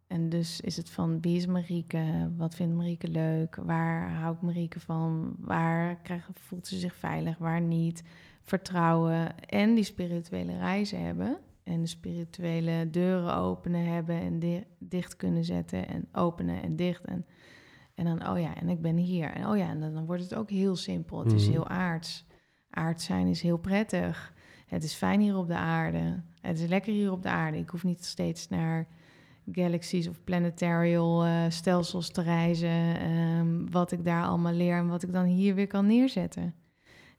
en 0.08 0.30
dus 0.30 0.62
is 0.62 0.78
het 0.78 0.90
van 0.90 1.22
wie 1.22 1.36
is 1.38 1.46
Marieke? 1.46 2.32
Wat 2.38 2.56
vindt 2.56 2.76
Marieke 2.76 3.08
leuk? 3.08 3.56
Waar 3.56 4.12
houdt 4.12 4.42
Marieke 4.42 4.80
van? 4.80 5.36
Waar 5.40 5.96
krijgt, 6.02 6.30
voelt 6.40 6.68
ze 6.68 6.78
zich 6.78 6.96
veilig? 6.96 7.38
Waar 7.38 7.62
niet? 7.62 8.04
Vertrouwen 8.42 9.40
en 9.40 9.74
die 9.74 9.84
spirituele 9.84 10.58
reizen 10.58 11.02
hebben. 11.06 11.38
en 11.64 11.82
de 11.82 11.88
spirituele 11.88 12.90
deuren 12.90 13.36
openen 13.36 13.86
hebben 13.86 14.16
en 14.22 14.40
di- 14.40 14.64
dicht 14.80 15.16
kunnen 15.16 15.44
zetten 15.44 15.88
en 15.88 16.08
openen 16.12 16.62
en 16.62 16.76
dicht. 16.76 17.06
En, 17.06 17.26
en 17.96 18.06
dan, 18.06 18.30
oh 18.30 18.40
ja, 18.40 18.56
en 18.56 18.70
ik 18.70 18.82
ben 18.82 18.96
hier. 18.98 19.30
En 19.32 19.48
oh 19.48 19.58
ja, 19.58 19.70
en 19.70 19.80
dan, 19.80 19.94
dan 19.94 20.06
wordt 20.06 20.22
het 20.24 20.36
ook 20.36 20.50
heel 20.50 20.76
simpel. 20.76 21.20
Het 21.20 21.32
is 21.32 21.44
Mhm. 21.44 21.52
heel 21.52 21.68
aards. 21.68 22.26
Aard 22.70 23.02
zijn 23.02 23.28
is 23.28 23.42
heel 23.42 23.58
prettig. 23.58 24.34
Het 24.68 24.84
is 24.84 24.94
fijn 24.94 25.20
hier 25.22 25.38
op 25.38 25.48
de 25.48 25.56
aarde. 25.58 26.22
Het 26.42 26.60
is 26.60 26.68
lekker 26.68 26.94
hier 26.94 27.12
op 27.12 27.24
de 27.24 27.30
aarde. 27.30 27.58
Ik 27.58 27.70
hoef 27.70 27.84
niet 27.84 28.06
steeds 28.06 28.48
naar 28.50 28.88
galaxies 29.52 30.08
of 30.08 30.24
planetarial 30.24 31.26
eh, 31.26 31.44
stelsels 31.50 32.10
te 32.12 32.22
reizen. 32.22 33.00
ehm, 33.00 33.70
wat 33.72 33.92
ik 33.92 34.06
daar 34.06 34.24
allemaal 34.24 34.54
leer 34.54 34.78
en 34.78 34.88
wat 34.88 35.04
ik 35.04 35.14
dan 35.14 35.26
hier 35.26 35.56
weer 35.56 35.68
kan 35.68 35.86
neerzetten. 35.86 36.54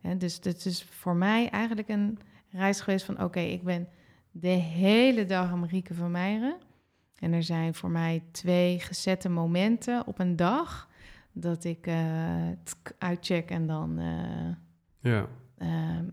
Hè, 0.00 0.16
dus 0.16 0.38
het 0.42 0.64
is 0.64 0.84
voor 0.84 1.16
mij 1.16 1.48
eigenlijk 1.50 1.88
een 1.88 2.18
reis 2.50 2.80
geweest 2.80 3.04
van... 3.04 3.22
oké, 3.22 3.40
ik 3.40 3.62
ben 3.62 3.88
de 4.30 4.48
hele 4.48 5.24
dag 5.24 5.50
aan 5.50 5.60
Marieke 5.60 5.94
van 5.94 6.10
Meijeren. 6.10 6.56
En 7.18 7.32
er 7.32 7.42
zijn 7.42 7.74
voor 7.74 7.90
mij 7.90 8.22
twee 8.30 8.78
gezette 8.80 9.28
momenten 9.28 10.06
op 10.06 10.18
een 10.18 10.36
dag... 10.36 10.88
dat 11.32 11.64
ik 11.64 11.86
eh, 11.86 12.48
uitcheck 12.98 13.50
en 13.50 13.66
dan 13.66 13.98
eh, 13.98 15.12
Ja, 15.12 15.26
eh, 15.56 15.68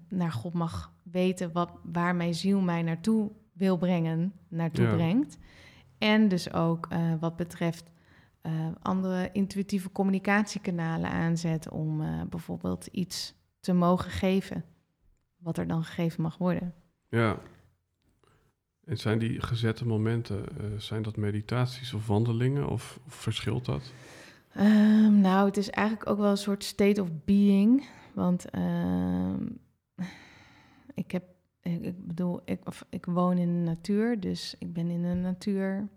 naar 0.09 0.32
God 0.32 0.53
mag 0.53 0.93
weten... 1.03 1.51
Wat, 1.51 1.72
waar 1.84 2.16
mijn 2.16 2.34
ziel 2.36 2.61
mij 2.61 2.82
naartoe 2.82 3.32
wil 3.53 3.78
brengen, 3.78 4.34
naartoe 4.47 4.86
Ja. 4.86 4.95
brengt. 4.95 5.38
En 5.97 6.27
dus 6.27 6.53
ook 6.53 6.87
eh, 6.89 7.13
wat 7.19 7.35
betreft... 7.35 7.91
eh, 8.41 8.67
andere 8.81 9.29
intuïtieve 9.31 9.91
communicatiekanalen 9.91 11.09
aanzet 11.09 11.69
om 11.69 12.01
eh, 12.01 12.21
bijvoorbeeld 12.29 12.85
iets 12.85 13.33
te 13.59 13.73
mogen 13.73 14.11
geven, 14.11 14.65
wat 15.37 15.57
er 15.57 15.67
dan 15.67 15.83
gegeven 15.83 16.21
mag 16.21 16.37
worden. 16.37 16.73
ja. 17.09 17.39
En 18.83 18.97
zijn 18.97 19.19
die 19.19 19.41
gezette 19.41 19.85
momenten, 19.85 20.45
zijn 20.77 21.01
dat 21.01 21.17
meditaties 21.17 21.93
of 21.93 22.07
wandelingen 22.07 22.67
of, 22.69 22.99
of 23.05 23.13
verschilt 23.13 23.65
dat? 23.65 23.91
Ehm, 24.55 25.21
nou, 25.21 25.45
het 25.45 25.57
is 25.57 25.69
eigenlijk 25.69 26.09
ook 26.09 26.17
wel 26.17 26.29
een 26.29 26.37
soort 26.37 26.63
state 26.63 27.01
of 27.01 27.09
being. 27.25 27.87
Want 28.13 28.49
ehm, 28.49 29.45
ik 30.93 31.11
heb, 31.11 31.23
ik, 31.74 31.82
ik 31.82 32.07
bedoel, 32.07 32.41
ik, 32.45 32.68
of, 32.68 32.86
ik 32.89 33.05
woon 33.05 33.38
in 33.38 33.47
de 33.47 33.70
natuur, 33.70 34.20
dus 34.20 34.55
ik 34.59 34.74
ben 34.74 34.89
in 34.89 35.01
de 35.01 35.13
natuur. 35.13 35.88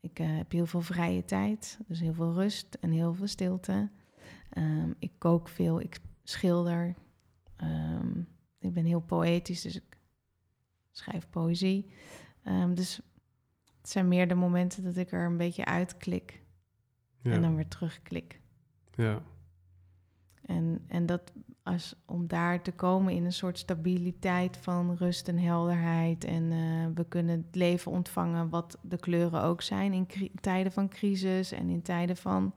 Ik 0.00 0.18
eh, 0.18 0.36
heb 0.36 0.50
heel 0.50 0.66
veel 0.66 0.80
vrije 0.80 1.24
tijd, 1.24 1.78
dus 1.86 2.00
heel 2.00 2.14
veel 2.14 2.32
rust 2.32 2.74
en 2.80 2.90
heel 2.90 3.14
veel 3.14 3.26
stilte. 3.26 3.90
Ehm, 4.50 4.92
ik 4.98 5.12
kook 5.18 5.48
veel, 5.48 5.80
ik 5.80 5.98
schilder. 6.22 6.94
Ehm, 7.56 8.20
ik 8.58 8.72
ben 8.72 8.84
heel 8.84 9.00
poëtisch, 9.00 9.62
dus 9.62 9.76
ik 9.76 9.98
schrijf 10.90 11.28
poëzie. 11.30 11.90
Ehm, 12.42 12.74
dus 12.74 13.00
het 13.80 13.88
zijn 13.88 14.08
meer 14.08 14.28
de 14.28 14.34
momenten 14.34 14.82
dat 14.84 14.96
ik 14.96 15.12
er 15.12 15.26
een 15.26 15.36
beetje 15.36 15.64
uitklik 15.64 16.42
Ja, 17.22 17.32
en 17.32 17.42
dan 17.42 17.54
weer 17.54 17.68
terugklik. 17.68 18.40
ja, 18.94 19.22
En, 20.42 20.84
en 20.86 21.06
dat 21.06 21.32
als, 21.68 21.94
om 22.06 22.26
daar 22.26 22.62
te 22.62 22.72
komen 22.72 23.12
in 23.12 23.24
een 23.24 23.32
soort 23.32 23.58
stabiliteit 23.58 24.56
van 24.56 24.94
rust 24.94 25.28
en 25.28 25.38
helderheid. 25.38 26.24
En 26.24 26.52
eh, 26.52 26.86
we 26.94 27.04
kunnen 27.08 27.36
het 27.46 27.54
leven 27.54 27.92
ontvangen 27.92 28.48
wat 28.48 28.78
de 28.82 28.96
kleuren 28.96 29.42
ook 29.42 29.62
zijn 29.62 29.92
in 29.92 30.30
tijden 30.40 30.72
van 30.72 30.88
crisis 30.88 31.52
en 31.52 31.68
in 31.68 31.82
tijden 31.82 32.16
van 32.16 32.54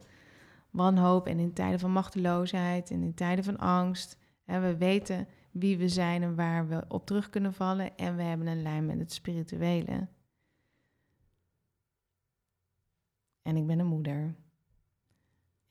wanhoop 0.70 1.28
en 1.28 1.40
in 1.40 1.54
tijden 1.54 1.80
van 1.80 1.92
machteloosheid 1.92 2.92
en 2.92 3.02
in 3.02 3.14
tijden 3.14 3.44
van 3.44 3.58
angst. 3.58 4.18
En 4.46 4.62
we 4.62 4.78
weten 4.78 5.28
wie 5.52 5.78
we 5.78 5.88
zijn 5.88 6.24
en 6.24 6.36
waar 6.36 6.68
we 6.68 6.84
op 6.88 7.06
terug 7.06 7.30
kunnen 7.30 7.54
vallen. 7.54 7.98
En 7.98 8.16
we 8.16 8.22
hebben 8.22 8.48
een 8.48 8.62
lijn 8.62 8.86
met 8.86 9.00
het 9.00 9.14
spirituele. 9.14 10.08
En 13.42 13.58
ik 13.58 13.68
ben 13.68 13.80
een 13.80 13.86
moeder. 13.86 14.36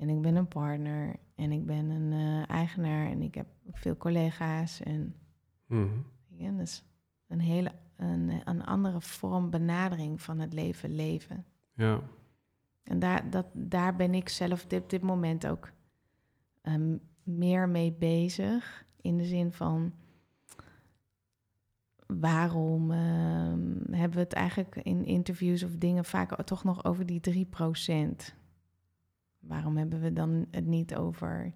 En 0.00 0.08
ik 0.08 0.20
ben 0.20 0.36
een 0.36 0.48
partner. 0.48 1.16
En 1.34 1.52
ik 1.52 1.66
ben 1.66 1.90
een 1.90 2.12
eh, 2.12 2.50
eigenaar. 2.50 3.06
En 3.06 3.22
ik 3.22 3.34
heb 3.34 3.46
ook 3.68 3.78
veel 3.78 3.96
collega's. 3.96 4.82
En 4.82 5.14
mhm, 5.66 5.98
ja, 6.28 6.50
dus 6.50 6.84
een 7.26 7.40
hele 7.40 7.72
een, 7.96 8.40
een 8.44 8.64
andere 8.64 9.00
vorm 9.00 9.50
benadering 9.50 10.22
van 10.22 10.38
het 10.38 10.52
leven 10.52 10.94
leven. 10.94 11.44
ja, 11.74 12.00
En 12.82 12.98
daar, 12.98 13.30
dat, 13.30 13.46
daar 13.52 13.96
ben 13.96 14.14
ik 14.14 14.28
zelf 14.28 14.62
op 14.62 14.70
dit, 14.70 14.90
dit 14.90 15.02
moment 15.02 15.46
ook 15.46 15.70
ehm, 16.62 16.96
meer 17.22 17.68
mee 17.68 17.92
bezig. 17.92 18.84
In 19.00 19.16
de 19.16 19.24
zin 19.24 19.52
van 19.52 19.92
waarom 22.06 22.90
ehm, 22.90 23.92
hebben 23.92 24.16
we 24.16 24.24
het 24.24 24.32
eigenlijk 24.32 24.76
in 24.76 25.04
interviews 25.04 25.62
of 25.62 25.76
dingen 25.76 26.04
vaak 26.04 26.42
toch 26.42 26.64
nog 26.64 26.84
over 26.84 27.06
die 27.06 27.46
3%? 27.46 28.39
Waarom 29.40 29.76
hebben 29.76 30.00
we 30.00 30.12
dan 30.12 30.46
het 30.50 30.66
niet 30.66 30.96
over 30.96 31.52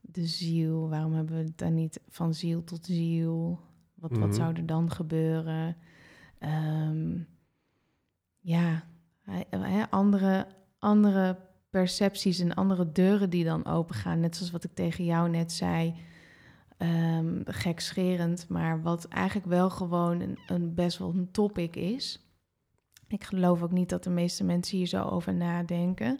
de 0.00 0.26
ziel? 0.26 0.88
Waarom 0.88 1.12
hebben 1.14 1.36
we 1.36 1.42
het 1.42 1.58
dan 1.58 1.74
niet 1.74 2.00
van 2.08 2.34
ziel 2.34 2.64
tot 2.64 2.86
ziel? 2.86 3.60
Wat, 3.94 4.10
Mhm. 4.10 4.20
wat 4.20 4.34
zou 4.34 4.54
er 4.54 4.66
dan 4.66 4.90
gebeuren? 4.90 5.76
Ehm, 6.38 7.18
ja, 8.40 8.84
andere, 9.90 10.46
andere 10.78 11.36
percepties 11.70 12.38
en 12.38 12.54
andere 12.54 12.92
deuren 12.92 13.30
die 13.30 13.44
dan 13.44 13.66
opengaan. 13.66 14.20
Net 14.20 14.36
zoals 14.36 14.52
wat 14.52 14.64
ik 14.64 14.74
tegen 14.74 15.04
jou 15.04 15.28
net 15.30 15.52
zei. 15.52 15.94
Ehm 16.76 17.40
gekscherend, 17.44 18.48
maar 18.48 18.82
wat 18.82 19.04
eigenlijk 19.04 19.46
wel 19.46 19.70
gewoon 19.70 20.20
een, 20.20 20.38
een 20.46 20.74
best 20.74 20.98
wel 20.98 21.08
een 21.14 21.30
topic 21.30 21.76
is. 21.76 22.26
Ik 23.08 23.24
geloof 23.24 23.62
ook 23.62 23.72
niet 23.72 23.88
dat 23.88 24.04
de 24.04 24.10
meeste 24.10 24.44
mensen 24.44 24.76
hier 24.78 24.86
zo 24.86 25.02
over 25.04 25.34
nadenken. 25.34 26.18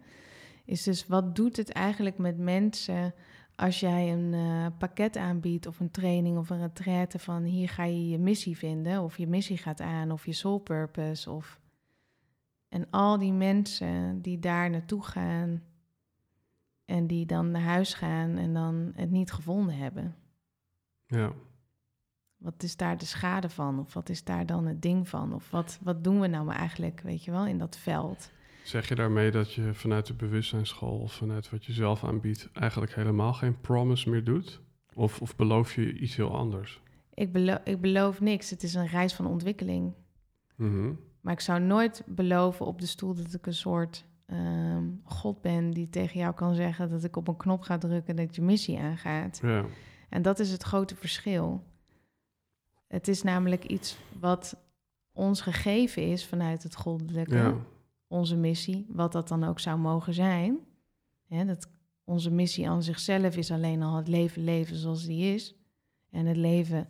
Is 0.65 0.83
dus 0.83 1.07
wat 1.07 1.37
doet 1.37 1.57
het 1.57 1.73
eigenlijk 1.73 2.19
met 2.19 2.39
mensen 2.39 3.15
als 3.55 3.81
jij 3.81 4.13
een 4.13 4.35
eh, 4.35 4.67
pakket 4.79 5.17
aanbiedt 5.17 5.67
of 5.67 5.81
een 5.81 5.91
training 5.91 6.39
of 6.39 6.51
een 6.51 6.61
retraite 6.61 7.19
van 7.19 7.43
hier 7.43 7.69
ga 7.69 7.85
je 7.85 8.09
je 8.09 8.19
missie 8.19 8.57
vinden 8.57 9.03
of 9.03 9.19
je 9.19 9.27
missie 9.27 9.57
gaat 9.57 9.81
aan 9.81 10.11
of 10.11 10.27
je 10.27 10.33
soul 10.33 10.59
purpose 10.59 11.31
of 11.31 11.61
en 12.69 12.91
al 12.91 13.19
die 13.19 13.33
mensen 13.33 14.23
die 14.23 14.39
daar 14.39 14.71
naartoe 14.71 15.03
gaan 15.03 15.63
en 16.85 17.07
die 17.07 17.27
dan 17.27 17.51
naar 17.51 17.63
huis 17.63 17.95
gaan 17.95 18.37
en 18.37 18.55
dan 18.55 18.93
het 18.95 19.11
niet 19.11 19.33
gevonden 19.33 19.77
hebben. 19.77 20.17
ja, 21.07 21.33
Wat 22.37 22.63
is 22.63 22.77
daar 22.77 22.99
de 22.99 23.05
schade 23.05 23.49
van? 23.49 23.79
Of 23.79 23.95
wat 23.95 24.09
is 24.09 24.25
daar 24.25 24.47
dan 24.47 24.67
het 24.67 24.83
ding 24.83 25.09
van? 25.09 25.35
Of 25.35 25.51
wat, 25.51 25.79
wat 25.83 26.05
doen 26.05 26.21
we 26.21 26.27
nou 26.27 26.45
maar 26.45 26.57
eigenlijk, 26.57 27.01
weet 27.01 27.25
je 27.25 27.31
wel, 27.31 27.47
in 27.47 27.59
dat 27.59 27.77
veld? 27.77 28.31
Zeg 28.63 28.89
je 28.89 28.95
daarmee 28.95 29.31
dat 29.31 29.53
je 29.53 29.75
vanuit 29.75 30.07
de 30.07 30.15
bewustzijnsschool 30.15 30.99
of 30.99 31.13
vanuit 31.13 31.51
wat 31.51 31.65
je 31.65 31.73
zelf 31.73 32.05
aanbiedt 32.05 32.49
eigenlijk 32.53 32.95
helemaal 32.95 33.33
geen 33.33 33.61
promise 33.61 34.11
meer 34.11 34.25
doet? 34.25 34.61
Of, 34.95 35.21
of 35.21 35.37
beloof 35.37 35.75
je 35.75 35.93
iets 35.93 36.17
heel 36.17 36.37
anders? 36.37 36.81
Ik, 37.15 37.33
belo 37.33 37.57
ik 37.65 37.81
beloof 37.81 38.21
niks. 38.21 38.51
Het 38.51 38.63
is 38.63 38.75
een 38.75 38.87
reis 38.87 39.15
van 39.15 39.27
ontwikkeling. 39.27 39.93
Mhm, 40.57 40.93
Maar 41.21 41.33
ik 41.33 41.41
zou 41.41 41.61
nooit 41.61 42.03
beloven 42.07 42.67
op 42.67 42.81
de 42.81 42.87
stoel 42.87 43.15
dat 43.15 43.35
ik 43.35 43.47
een 43.47 43.55
soort 43.55 44.05
ehm, 44.27 44.85
God 45.05 45.41
ben 45.41 45.71
die 45.71 45.89
tegen 45.89 46.21
jou 46.21 46.35
kan 46.35 46.55
zeggen 46.55 46.91
dat 46.91 47.05
ik 47.05 47.17
op 47.17 47.29
een 47.29 47.37
knop 47.37 47.63
ga 47.63 47.79
drukken 47.79 48.17
dat 48.17 48.35
je 48.35 48.43
missie 48.43 48.79
aangaat. 48.79 49.39
Ja, 49.43 49.65
En 50.09 50.23
dat 50.23 50.39
is 50.39 50.51
het 50.51 50.63
grote 50.63 50.97
verschil. 50.97 51.65
Het 52.87 53.09
is 53.09 53.23
namelijk 53.23 53.65
iets 53.65 53.99
wat 54.21 54.57
ons 55.13 55.41
gegeven 55.41 56.03
is 56.03 56.27
vanuit 56.27 56.63
het 56.63 56.77
goddelijke, 56.77 57.35
ja, 57.35 57.55
onze 58.13 58.37
missie, 58.37 58.87
wat 58.89 59.13
dat 59.13 59.29
dan 59.29 59.45
ook 59.45 59.61
zou 59.61 59.79
mogen 59.79 60.15
zijn. 60.15 60.59
Hè, 61.27 61.45
dat 61.45 61.69
onze 62.05 62.31
missie 62.31 62.69
aan 62.69 62.83
zichzelf 62.83 63.37
is 63.37 63.51
alleen 63.51 63.83
al 63.83 63.97
het 63.97 64.09
leven 64.09 64.45
leven 64.45 64.77
zoals 64.77 65.07
die 65.07 65.35
is. 65.35 65.55
En 66.11 66.27
het 66.27 66.37
leven 66.37 66.89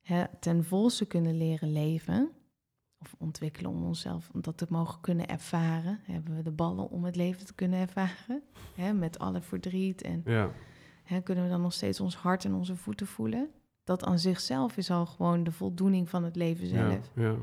hè, 0.00 0.24
ten 0.40 0.64
volste 0.64 1.06
kunnen 1.06 1.36
leren 1.36 1.72
leven. 1.72 2.30
Of 2.98 3.14
ontwikkelen 3.18 3.70
om 3.70 3.84
onszelf, 3.84 4.30
om 4.32 4.40
dat 4.40 4.56
te 4.56 4.66
mogen 4.68 5.00
kunnen 5.00 5.28
ervaren. 5.28 6.00
Hebben 6.02 6.36
we 6.36 6.42
de 6.42 6.50
ballen 6.50 6.90
om 6.90 7.04
het 7.04 7.16
leven 7.16 7.46
te 7.46 7.54
kunnen 7.54 7.78
ervaren. 7.78 8.42
Hè, 8.74 8.92
met 8.92 9.18
alle 9.18 9.40
verdriet 9.40 10.02
en 10.02 10.22
ja, 10.24 10.50
Hè, 11.06 11.20
kunnen 11.20 11.44
we 11.44 11.50
dan 11.50 11.60
nog 11.60 11.72
steeds 11.72 12.00
ons 12.00 12.16
hart 12.16 12.44
en 12.44 12.54
onze 12.54 12.76
voeten 12.76 13.06
voelen? 13.06 13.50
Dat 13.84 14.04
aan 14.04 14.18
zichzelf 14.18 14.76
is 14.76 14.90
al 14.90 15.06
gewoon 15.06 15.44
de 15.44 15.52
voldoening 15.52 16.08
van 16.08 16.24
het 16.24 16.36
leven 16.36 16.68
ja, 16.68 16.90
zelf. 16.90 17.10
ja, 17.14 17.36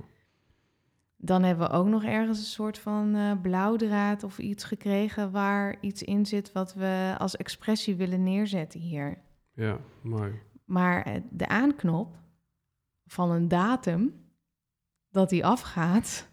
Dan 1.26 1.43
hebben 1.43 1.67
we 1.69 1.74
ook 1.74 1.88
nog 1.88 2.03
ergens 2.03 2.38
een 2.39 2.43
soort 2.45 2.78
van 2.80 3.15
eh, 3.15 3.32
blauwdraad 3.41 4.24
of 4.24 4.39
iets 4.39 4.63
gekregen 4.63 5.32
waar 5.32 5.78
iets 5.82 6.03
in 6.03 6.26
zit 6.26 6.51
wat 6.51 6.74
we 6.74 7.15
als 7.17 7.36
expressie 7.38 7.95
willen 7.95 8.24
neerzetten 8.24 8.80
hier. 8.80 9.17
ja, 9.53 9.78
mooi. 10.01 10.32
Maar 10.65 11.01
eh, 11.03 11.21
de 11.30 11.47
aanknop 11.47 12.15
van 13.05 13.32
een 13.32 13.47
datum 13.47 14.13
dat 15.09 15.30
die 15.30 15.45
afgaat, 15.45 16.32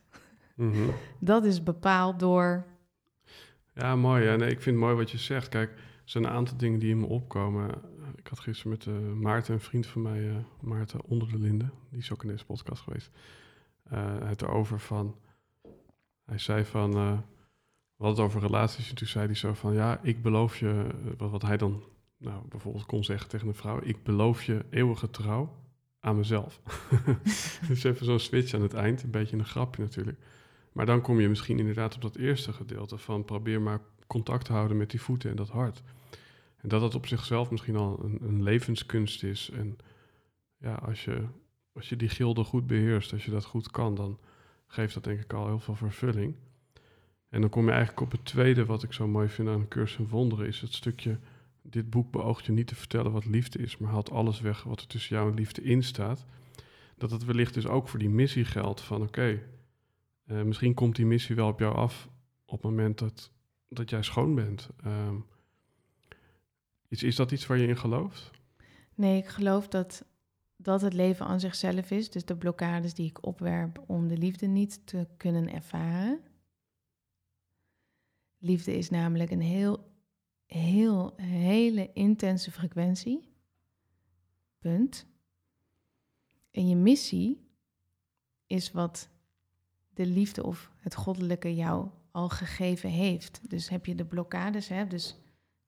Mhm. 0.55 0.88
dat 1.20 1.45
is 1.45 1.62
bepaald 1.62 2.18
door. 2.20 2.64
Ja, 3.74 3.97
mooi. 3.97 4.24
Ja, 4.24 4.36
nee, 4.36 4.49
ik 4.51 4.61
vind 4.62 4.76
het 4.76 4.84
mooi 4.84 4.95
wat 4.97 5.11
je 5.11 5.18
zegt. 5.18 5.49
Kijk, 5.49 5.70
er 5.70 5.78
zijn 6.05 6.24
een 6.24 6.30
aantal 6.30 6.57
dingen 6.57 6.78
die 6.78 6.91
in 6.91 7.01
me 7.01 7.07
opkomen. 7.07 7.70
ik 8.16 8.26
had 8.26 8.38
gisteren 8.38 8.70
met 8.72 8.86
uh, 8.86 9.12
Maarten, 9.12 9.55
een 9.55 9.61
vriend 9.61 9.86
van 9.86 10.03
mij, 10.03 10.45
Maarten 10.61 11.01
Onder 11.05 11.28
de 11.28 11.38
Linden, 11.38 11.72
die 11.91 11.99
is 11.99 12.12
ook 12.12 12.22
in 12.22 12.28
deze 12.28 12.45
podcast 12.45 12.82
geweest, 12.82 13.11
het 14.24 14.43
erover 14.43 14.80
van, 14.80 15.16
hij 16.24 16.38
zei 16.38 16.64
van, 16.64 16.91
we 16.93 18.07
hadden 18.07 18.24
het 18.24 18.34
over 18.34 18.41
relaties 18.41 18.91
en 18.91 18.95
toen 18.95 19.07
zei 19.07 19.26
hij 19.26 19.34
zo 19.34 19.55
van, 19.55 19.74
ja, 19.74 20.01
ik 20.03 20.22
beloof 20.22 20.59
je, 20.59 20.86
wat, 21.16 21.30
wat 21.30 21.43
hij 21.43 21.57
dan 21.57 21.82
nou, 22.16 22.43
bijvoorbeeld 22.49 22.86
kon 22.86 23.05
zeggen 23.05 23.28
tegen 23.28 23.49
een 23.49 23.55
vrouw, 23.55 23.80
ik 23.82 24.03
beloof 24.03 24.43
je 24.43 24.64
eeuwige 24.70 25.11
trouw 25.11 25.57
aan 26.01 26.16
mezelf. 26.16 26.61
dus 27.68 27.84
even 27.84 28.07
zo'n 28.07 28.18
switch 28.18 28.55
aan 28.55 28.62
het 28.62 28.74
eind, 28.74 29.03
een 29.03 29.11
beetje 29.11 29.36
een 29.36 29.45
grapje 29.45 29.82
natuurlijk. 29.82 30.18
Maar 30.72 30.86
dan 30.86 31.01
kom 31.01 31.20
je 31.20 31.28
misschien 31.28 31.59
inderdaad 31.59 31.95
op 31.95 32.03
dat 32.03 32.16
eerste 32.16 32.53
gedeelte 32.53 32.99
van 32.99 33.24
probeer 33.24 33.61
maar 33.61 33.80
contact 34.07 34.45
te 34.45 34.53
houden 34.53 34.76
met 34.76 34.91
die 34.91 35.01
voeten 35.01 35.30
en 35.30 35.36
dat 35.36 35.49
hart. 35.49 35.82
En 36.57 36.68
dat 36.68 36.80
dat 36.80 36.95
op 36.95 37.07
zichzelf 37.07 37.51
misschien 37.51 37.76
al 37.76 38.01
een, 38.05 38.18
een 38.22 38.43
levenskunst 38.43 39.22
is. 39.22 39.51
En 39.51 39.76
ja, 40.57 40.74
als 40.74 41.05
je, 41.05 41.24
als 41.73 41.89
je 41.89 41.97
die 41.97 42.09
gilde 42.09 42.45
goed 42.45 42.66
beheerst, 42.66 43.12
als 43.12 43.25
je 43.25 43.31
dat 43.31 43.45
goed 43.45 43.71
kan, 43.71 43.95
dan 43.95 44.18
geeft 44.66 44.95
dat 44.95 45.05
denk 45.05 45.21
ik 45.21 45.33
al 45.33 45.47
heel 45.47 45.59
veel 45.59 45.75
vervulling. 45.75 46.35
En 47.29 47.41
dan 47.41 47.51
kom 47.51 47.64
je 47.64 47.71
eigenlijk 47.71 48.01
op 48.01 48.11
het 48.12 48.25
tweede 48.25 48.64
wat 48.64 48.83
ik 48.83 48.93
zo 48.93 49.09
mooi 49.09 49.29
vind 49.29 49.49
aan 49.49 49.61
een 49.61 49.68
cursus 49.68 49.99
in 49.99 50.09
wonderen, 50.09 50.47
is 50.47 50.61
het 50.61 50.75
stukje, 50.75 51.18
dit 51.62 51.91
boek 51.91 52.11
beoogt 52.11 52.45
je 52.45 52.53
niet 52.53 52.66
te 52.66 52.75
vertellen 52.75 53.12
wat 53.12 53.25
liefde 53.25 53.59
is, 53.59 53.77
maar 53.77 53.91
haalt 53.91 54.11
alles 54.11 54.41
weg 54.41 54.62
wat 54.62 54.81
er 54.81 54.87
tussen 54.87 55.16
jou 55.16 55.31
en 55.31 55.37
liefde 55.37 55.62
in 55.62 55.83
staat. 55.83 56.27
Dat 56.97 57.11
het 57.11 57.25
wellicht 57.25 57.55
dus 57.55 57.66
ook 57.66 57.89
voor 57.89 57.99
die 57.99 58.09
missie 58.09 58.45
geldt 58.45 58.81
van 58.81 59.03
oké, 59.03 59.43
eh, 60.27 60.43
misschien 60.43 60.75
komt 60.75 60.97
die 60.97 61.07
missie 61.07 61.37
wel 61.37 61.49
op 61.49 61.59
jou 61.59 61.75
af 61.75 62.09
op 62.45 62.62
het 62.62 62.71
moment 62.71 62.99
dat, 62.99 63.31
dat 63.68 63.91
jij 63.91 64.03
schoon 64.03 64.35
bent. 64.35 64.68
Um, 64.87 65.25
is, 66.89 67.03
is 67.03 67.16
dat 67.16 67.33
iets 67.33 67.47
waar 67.47 67.59
je 67.59 67.66
in 67.66 67.77
gelooft? 67.77 68.31
Nee, 68.95 69.18
ik 69.18 69.29
geloof 69.29 69.68
dat 69.68 70.05
dat 70.63 70.81
het 70.81 70.93
leven 70.93 71.27
aan 71.27 71.41
zichzelf 71.41 71.91
is. 71.91 72.11
Dus 72.11 72.25
de 72.25 72.37
blokkades 72.37 72.95
die 72.95 73.09
ik 73.09 73.27
opwerp 73.27 73.85
om 73.87 74.09
de 74.09 74.17
liefde 74.17 74.47
niet 74.47 74.87
te 74.87 75.07
kunnen 75.17 75.53
ervaren. 75.53 76.21
Liefde 78.39 78.77
is 78.77 78.91
namelijk 78.91 79.31
een 79.31 79.41
heel, 79.41 79.93
heel, 80.47 81.13
hele 81.17 81.91
intense 81.93 82.51
frequentie. 82.51 83.29
Punt. 84.59 85.07
En 86.51 86.69
je 86.69 86.77
missie 86.77 87.49
is 88.47 88.73
wat 88.73 89.09
de 89.95 90.07
liefde 90.07 90.45
of 90.45 90.71
het 90.77 90.95
goddelijke 90.95 91.55
jou 91.55 91.89
al 92.11 92.29
gegeven 92.29 92.91
heeft. 92.91 93.51
Dus 93.51 93.69
heb 93.69 93.87
je 93.87 93.95
de 93.95 94.05
blokkades, 94.05 94.69
hè, 94.69 94.87
dus 94.87 95.19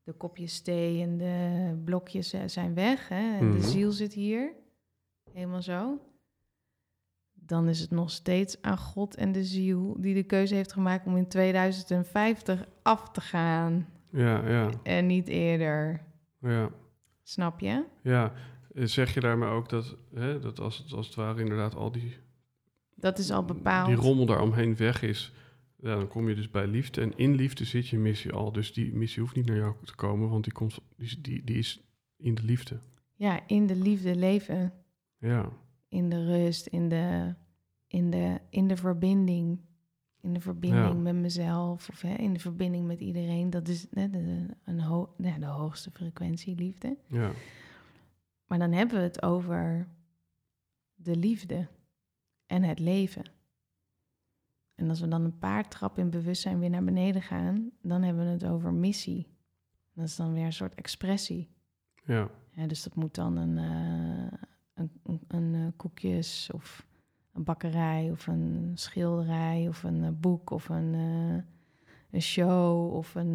de 0.02 0.12
kopjes 0.12 0.60
thee 0.60 1.02
en 1.02 1.16
de 1.16 1.80
blokjes 1.84 2.32
eh, 2.32 2.40
zijn 2.46 2.74
weg 2.74 3.08
hè, 3.08 3.38
en 3.38 3.50
de 3.50 3.58
mhm. 3.58 3.68
ziel 3.68 3.92
zit 3.92 4.12
hier, 4.12 4.52
helemaal 5.34 5.62
zo. 5.62 6.00
Dan 7.32 7.68
is 7.68 7.80
het 7.80 7.90
nog 7.90 8.10
steeds 8.10 8.62
aan 8.62 8.78
God 8.78 9.14
en 9.14 9.32
de 9.32 9.44
ziel 9.44 9.96
die 9.98 10.14
de 10.14 10.22
keuze 10.22 10.54
heeft 10.54 10.72
gemaakt 10.72 11.06
om 11.06 11.16
in 11.16 11.28
2050 11.28 12.66
af 12.82 13.10
te 13.10 13.20
gaan. 13.20 13.88
Ja, 14.10 14.48
ja. 14.48 14.70
En 14.82 15.06
niet 15.06 15.28
eerder. 15.28 16.04
Ja. 16.40 16.70
Snap 17.22 17.60
je? 17.60 17.84
Ja. 18.02 18.32
Zeg 18.74 19.14
je 19.14 19.20
daarmee 19.20 19.48
ook 19.48 19.68
dat, 19.68 19.96
hè, 20.14 20.38
dat 20.38 20.60
als, 20.60 20.78
het, 20.78 20.92
als 20.92 21.06
het 21.06 21.14
ware 21.14 21.40
inderdaad 21.40 21.74
al 21.74 21.92
die... 21.92 22.16
Dat 22.94 23.18
is 23.18 23.30
al 23.30 23.44
bepaald. 23.44 23.86
Die 23.86 23.96
rommel 23.96 24.26
daaromheen 24.26 24.76
weg 24.76 25.02
is 25.02 25.32
ja, 25.82 25.96
dan 25.96 26.08
kom 26.08 26.28
je 26.28 26.34
dus 26.34 26.50
bij 26.50 26.66
liefde. 26.66 27.00
En 27.00 27.16
in 27.16 27.34
liefde 27.34 27.64
zit 27.64 27.88
je 27.88 27.98
missie 27.98 28.32
al. 28.32 28.52
Dus 28.52 28.72
die 28.72 28.94
missie 28.94 29.22
hoeft 29.22 29.34
niet 29.34 29.46
naar 29.46 29.56
jou 29.56 29.74
te 29.84 29.94
komen, 29.94 30.28
want 30.28 30.44
die, 30.44 30.52
komt, 30.52 30.80
die, 30.96 31.20
die, 31.20 31.44
die 31.44 31.58
is 31.58 31.80
in 32.16 32.34
de 32.34 32.42
liefde. 32.42 32.80
Ja, 33.14 33.40
in 33.46 33.66
de 33.66 33.76
liefde 33.76 34.16
leven. 34.16 34.72
Ja. 35.22 35.48
In 35.88 36.08
de 36.08 36.24
rust, 36.24 36.66
in 36.66 36.88
de, 36.88 37.34
in 37.86 38.10
de, 38.10 38.40
in 38.48 38.68
de 38.68 38.76
verbinding. 38.76 39.60
In 40.20 40.32
de 40.32 40.40
verbinding 40.40 41.02
met 41.02 41.14
mezelf 41.14 41.88
of 41.88 42.00
hè, 42.00 42.14
in 42.14 42.32
de 42.32 42.40
verbinding 42.40 42.86
met 42.86 43.00
iedereen. 43.00 43.50
Dat 43.50 43.68
is 43.68 43.86
hè, 43.90 44.10
de, 44.10 44.46
een 44.64 44.80
ho 44.80 45.14
ja, 45.18 45.38
de 45.38 45.46
hoogste 45.46 45.90
frequentie 45.90 46.54
liefde. 46.54 46.96
Ja. 47.06 47.30
Maar 48.46 48.58
dan 48.58 48.72
hebben 48.72 48.96
we 48.96 49.02
het 49.02 49.22
over 49.22 49.88
de 50.94 51.16
liefde 51.16 51.68
en 52.46 52.62
het 52.62 52.78
leven. 52.78 53.24
En 54.74 54.88
als 54.88 55.00
we 55.00 55.08
dan 55.08 55.24
een 55.24 55.38
paar 55.38 55.68
trappen 55.68 56.02
in 56.02 56.10
bewustzijn 56.10 56.58
weer 56.58 56.70
naar 56.70 56.84
beneden 56.84 57.22
gaan, 57.22 57.70
dan 57.82 58.02
hebben 58.02 58.24
we 58.24 58.30
het 58.30 58.44
over 58.44 58.72
missie. 58.72 59.26
Dat 59.94 60.04
is 60.04 60.16
dan 60.16 60.32
weer 60.32 60.44
een 60.44 60.52
soort 60.52 60.74
expressie. 60.74 61.50
Ja. 62.04 62.30
ja 62.50 62.66
dus 62.66 62.82
dat 62.82 62.94
moet 62.94 63.14
dan 63.14 63.36
een, 63.36 63.56
uh, 63.56 64.32
een, 65.02 65.20
een, 65.28 65.54
eh, 65.54 65.66
koekjes 65.76 66.50
of 66.54 66.86
een 67.32 67.44
bakkerij 67.44 68.10
of 68.10 68.26
een 68.26 68.72
schilderij 68.74 69.68
of 69.68 69.82
een 69.82 70.02
uh, 70.02 70.08
boek 70.20 70.50
of 70.50 70.68
een, 70.68 70.94
een 72.10 72.22
show 72.22 72.94
of 72.94 73.14
een, 73.14 73.32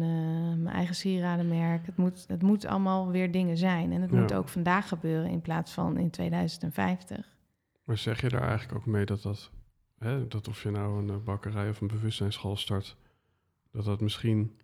mijn 0.62 0.74
eigen 0.74 0.94
sieradenmerk. 0.94 1.86
Het 1.86 1.96
moet, 1.96 2.24
het 2.28 2.42
moet 2.42 2.64
allemaal 2.64 3.10
weer 3.10 3.30
dingen 3.30 3.56
zijn. 3.56 3.92
En 3.92 4.02
het 4.02 4.10
moet 4.10 4.34
ook 4.34 4.48
vandaag 4.48 4.88
gebeuren 4.88 5.30
in 5.30 5.40
plaats 5.40 5.72
van 5.72 5.98
in 5.98 6.10
2050. 6.10 7.36
Maar 7.84 7.98
zeg 7.98 8.20
je 8.20 8.28
daar 8.28 8.48
eigenlijk 8.48 8.78
ook 8.78 8.86
mee 8.86 9.04
dat 9.04 9.22
dat 9.22 9.50
hè, 9.98 10.28
dat 10.28 10.48
of 10.48 10.62
je 10.62 10.70
nou 10.70 11.02
een 11.02 11.10
eh, 11.10 11.24
bakkerij 11.24 11.68
of 11.68 11.80
een 11.80 11.86
bewustzijnsschool 11.86 12.56
start, 12.56 12.96
dat 13.70 13.84
dat 13.84 14.00
misschien 14.00 14.56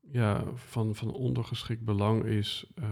ja, 0.00 0.44
van, 0.54 0.94
van 0.94 1.12
ondergeschikt 1.12 1.84
belang 1.84 2.24
is 2.24 2.70
uh, 2.74 2.86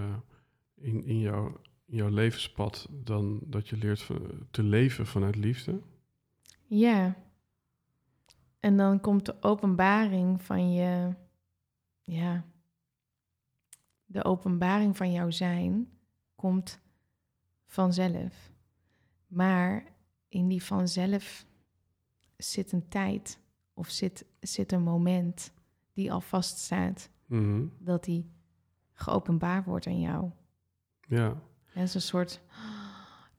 in, 0.75 1.05
in, 1.05 1.19
jouw, 1.19 1.61
jouw 1.91 2.09
levenspad 2.09 2.87
dan 2.91 3.41
dat 3.45 3.69
je 3.69 3.77
leert 3.77 4.07
te 4.51 4.63
leven 4.63 5.07
vanuit 5.07 5.37
liefde? 5.37 5.81
Ja. 6.65 7.17
En 8.61 8.77
dan 8.77 9.01
komt 9.01 9.27
de 9.27 9.43
openbaring 9.43 10.43
van 10.43 10.73
je, 10.73 11.15
ja, 12.03 12.45
de 14.05 14.25
openbaring 14.25 14.97
van 14.97 15.13
jouw 15.13 15.31
zijn 15.31 15.89
komt 16.35 16.81
vanzelf. 17.67 18.53
Maar 19.27 19.85
in 20.29 20.49
die 20.49 20.63
vanzelf 20.63 21.47
zit 22.37 22.73
een 22.73 22.89
tijd 22.89 23.41
of 23.75 23.89
zit, 23.89 24.25
zit 24.41 24.73
een 24.73 24.83
moment 24.83 25.53
die 25.93 26.13
al 26.13 26.21
vaststaat, 26.21 27.11
mm 27.27 27.73
dat 27.79 28.05
die 28.05 28.31
geopenbaard 28.93 29.65
wordt 29.65 29.87
aan 29.87 30.01
jou. 30.01 30.31
Ja. 31.09 31.43
En 31.73 31.83
is 31.83 31.95
een 31.95 32.01
soort, 32.01 32.41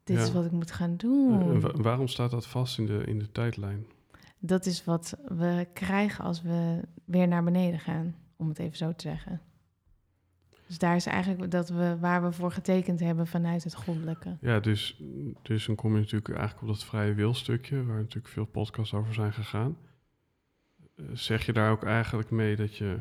dit 0.03 0.17
is 0.17 0.31
wat 0.31 0.45
ik 0.45 0.51
moet 0.51 0.71
gaan 0.71 0.95
doen. 0.95 1.61
waarom 1.81 2.07
staat 2.07 2.31
dat 2.31 2.47
vast 2.47 2.77
in 2.77 2.85
de, 2.85 3.03
in 3.05 3.19
de 3.19 3.31
tijdlijn? 3.31 3.85
Dat 4.39 4.65
is 4.65 4.83
wat 4.83 5.17
we 5.27 5.67
krijgen 5.73 6.23
als 6.23 6.41
we 6.41 6.81
weer 7.05 7.27
naar 7.27 7.43
beneden 7.43 7.79
gaan, 7.79 8.15
om 8.35 8.47
het 8.49 8.59
even 8.59 8.77
zo 8.77 8.93
te 8.93 9.01
zeggen. 9.01 9.41
Dus 10.67 10.77
daar 10.77 10.95
is 10.95 11.05
eigenlijk 11.05 11.51
dat 11.51 11.69
we, 11.69 11.97
waar 11.99 12.23
we 12.23 12.31
voor 12.31 12.51
getekend 12.51 12.99
hebben 12.99 13.27
vanuit 13.27 13.63
het 13.63 13.75
goddelijke. 13.75 14.37
Ja, 14.41 14.59
dus, 14.59 15.01
dus 15.41 15.65
dan 15.65 15.75
kom 15.75 15.93
je 15.93 15.99
natuurlijk 15.99 16.29
eigenlijk 16.29 16.61
op 16.61 16.67
dat 16.67 16.83
vrije 16.83 17.13
wilstukje, 17.13 17.85
waar 17.85 17.97
natuurlijk 17.97 18.33
veel 18.33 18.45
podcasts 18.45 18.93
over 18.93 19.13
zijn 19.13 19.33
gegaan. 19.33 19.77
Eh, 20.95 21.05
zeg 21.13 21.45
je 21.45 21.53
daar 21.53 21.71
ook 21.71 21.83
eigenlijk 21.83 22.29
mee 22.29 22.55
dat 22.55 22.75
je, 22.75 22.99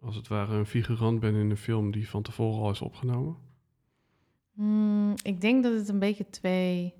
als 0.00 0.16
het 0.16 0.28
ware, 0.28 0.54
een 0.54 0.66
figurant 0.66 1.20
bent 1.20 1.36
in 1.36 1.50
een 1.50 1.56
film 1.56 1.90
die 1.90 2.08
van 2.08 2.22
tevoren 2.22 2.62
al 2.62 2.70
is 2.70 2.80
opgenomen? 2.80 3.36
Hmm, 4.56 5.14
ik 5.22 5.40
denk 5.40 5.62
dat 5.62 5.72
het 5.72 5.88
een 5.88 5.98
beetje 5.98 6.30
twee 6.30 6.94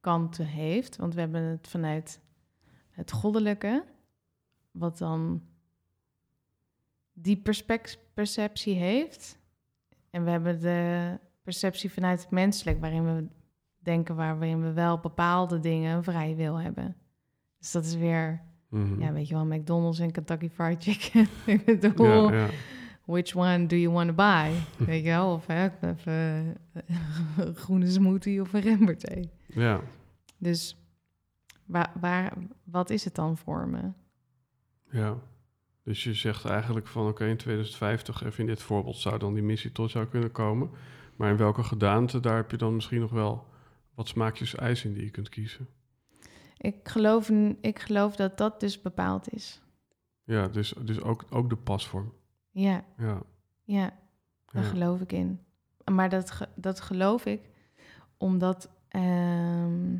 kanten 0.00 0.46
heeft. 0.46 0.96
Want 0.96 1.14
we 1.14 1.20
hebben 1.20 1.42
het 1.42 1.68
vanuit 1.68 2.20
het 2.90 3.12
goddelijke, 3.12 3.84
wat 4.70 4.98
dan 4.98 5.42
die 7.12 7.42
perceptie 8.14 8.74
heeft. 8.74 9.38
En 10.10 10.24
we 10.24 10.30
hebben 10.30 10.60
de 10.60 11.18
perceptie 11.42 11.92
vanuit 11.92 12.20
het 12.20 12.30
menselijk, 12.30 12.80
waarin 12.80 13.04
we 13.04 13.26
denken, 13.78 14.16
waarin 14.16 14.62
we 14.62 14.72
wel 14.72 14.98
bepaalde 14.98 15.60
dingen 15.60 15.96
een 15.96 16.04
vrije 16.04 16.34
wil 16.34 16.60
hebben. 16.60 16.96
Dus 17.58 17.72
dat 17.72 17.84
is 17.84 17.94
weer, 17.94 18.42
mhm. 18.68 19.00
ja, 19.00 19.12
weet 19.12 19.28
je 19.28 19.34
wel, 19.34 19.44
McDonald's 19.44 19.98
en 19.98 20.10
Kentucky 20.10 20.48
Fried 20.48 20.82
Chicken. 20.82 21.28
Ik 21.54 21.64
bedoel, 21.64 22.32
ja, 22.32 22.44
ja. 22.44 22.50
Which 23.04 23.36
one 23.36 23.66
do 23.66 23.76
you 23.76 23.92
want 23.92 24.08
to 24.08 24.14
buy? 24.14 24.52
weet 24.86 25.02
je 25.02 25.08
wel, 25.08 25.32
of 25.32 25.46
hè, 25.46 25.70
even 25.80 26.12
een 27.36 27.54
groene 27.64 27.90
smoothie 27.90 28.40
of 28.40 28.52
een 28.52 28.60
remberthee. 28.60 29.30
Ja. 29.46 29.80
Dus 30.38 30.76
waar, 31.66 31.92
waar, 32.00 32.32
wat 32.64 32.90
is 32.90 33.04
het 33.04 33.14
dan 33.14 33.36
voor 33.36 33.68
me? 33.68 33.92
Ja. 34.90 35.18
Dus 35.82 36.04
je 36.04 36.14
zegt 36.14 36.44
eigenlijk 36.44 36.86
van 36.86 37.08
oké, 37.08 37.26
in 37.26 37.36
2050, 37.36 38.24
even 38.24 38.40
in 38.40 38.46
dit 38.46 38.62
voorbeeld, 38.62 38.96
zou 38.96 39.18
dan 39.18 39.34
die 39.34 39.42
missie 39.42 39.72
tot 39.72 39.92
jou 39.92 40.06
kunnen 40.06 40.32
komen. 40.32 40.70
Maar 41.16 41.30
in 41.30 41.36
welke 41.36 41.62
gedaante, 41.62 42.20
daar 42.20 42.36
heb 42.36 42.50
je 42.50 42.56
dan 42.56 42.74
misschien 42.74 43.00
nog 43.00 43.10
wel 43.10 43.46
wat 43.94 44.08
smaakjes 44.08 44.54
ijs 44.54 44.84
in 44.84 44.92
die 44.92 45.04
je 45.04 45.10
kunt 45.10 45.28
kiezen. 45.28 45.68
Ik 46.56 46.88
geloof, 46.88 47.30
ik 47.60 47.78
geloof 47.78 48.16
dat 48.16 48.38
dat 48.38 48.60
dus 48.60 48.80
bepaald 48.80 49.32
is. 49.32 49.62
Ja, 50.24 50.48
dus, 50.48 50.74
dus 50.80 51.00
ook, 51.00 51.24
ook 51.30 51.48
de 51.48 51.56
pasvorm. 51.56 52.12
Ja. 52.54 52.84
Ja. 52.98 53.22
Ja. 53.64 53.92
Daar 54.52 54.62
Ja. 54.62 54.68
geloof 54.68 55.00
ik 55.00 55.12
in. 55.12 55.40
Maar 55.92 56.08
dat, 56.08 56.48
dat 56.54 56.80
geloof 56.80 57.24
ik 57.26 57.40
omdat, 58.16 58.68
ehm, 58.88 59.96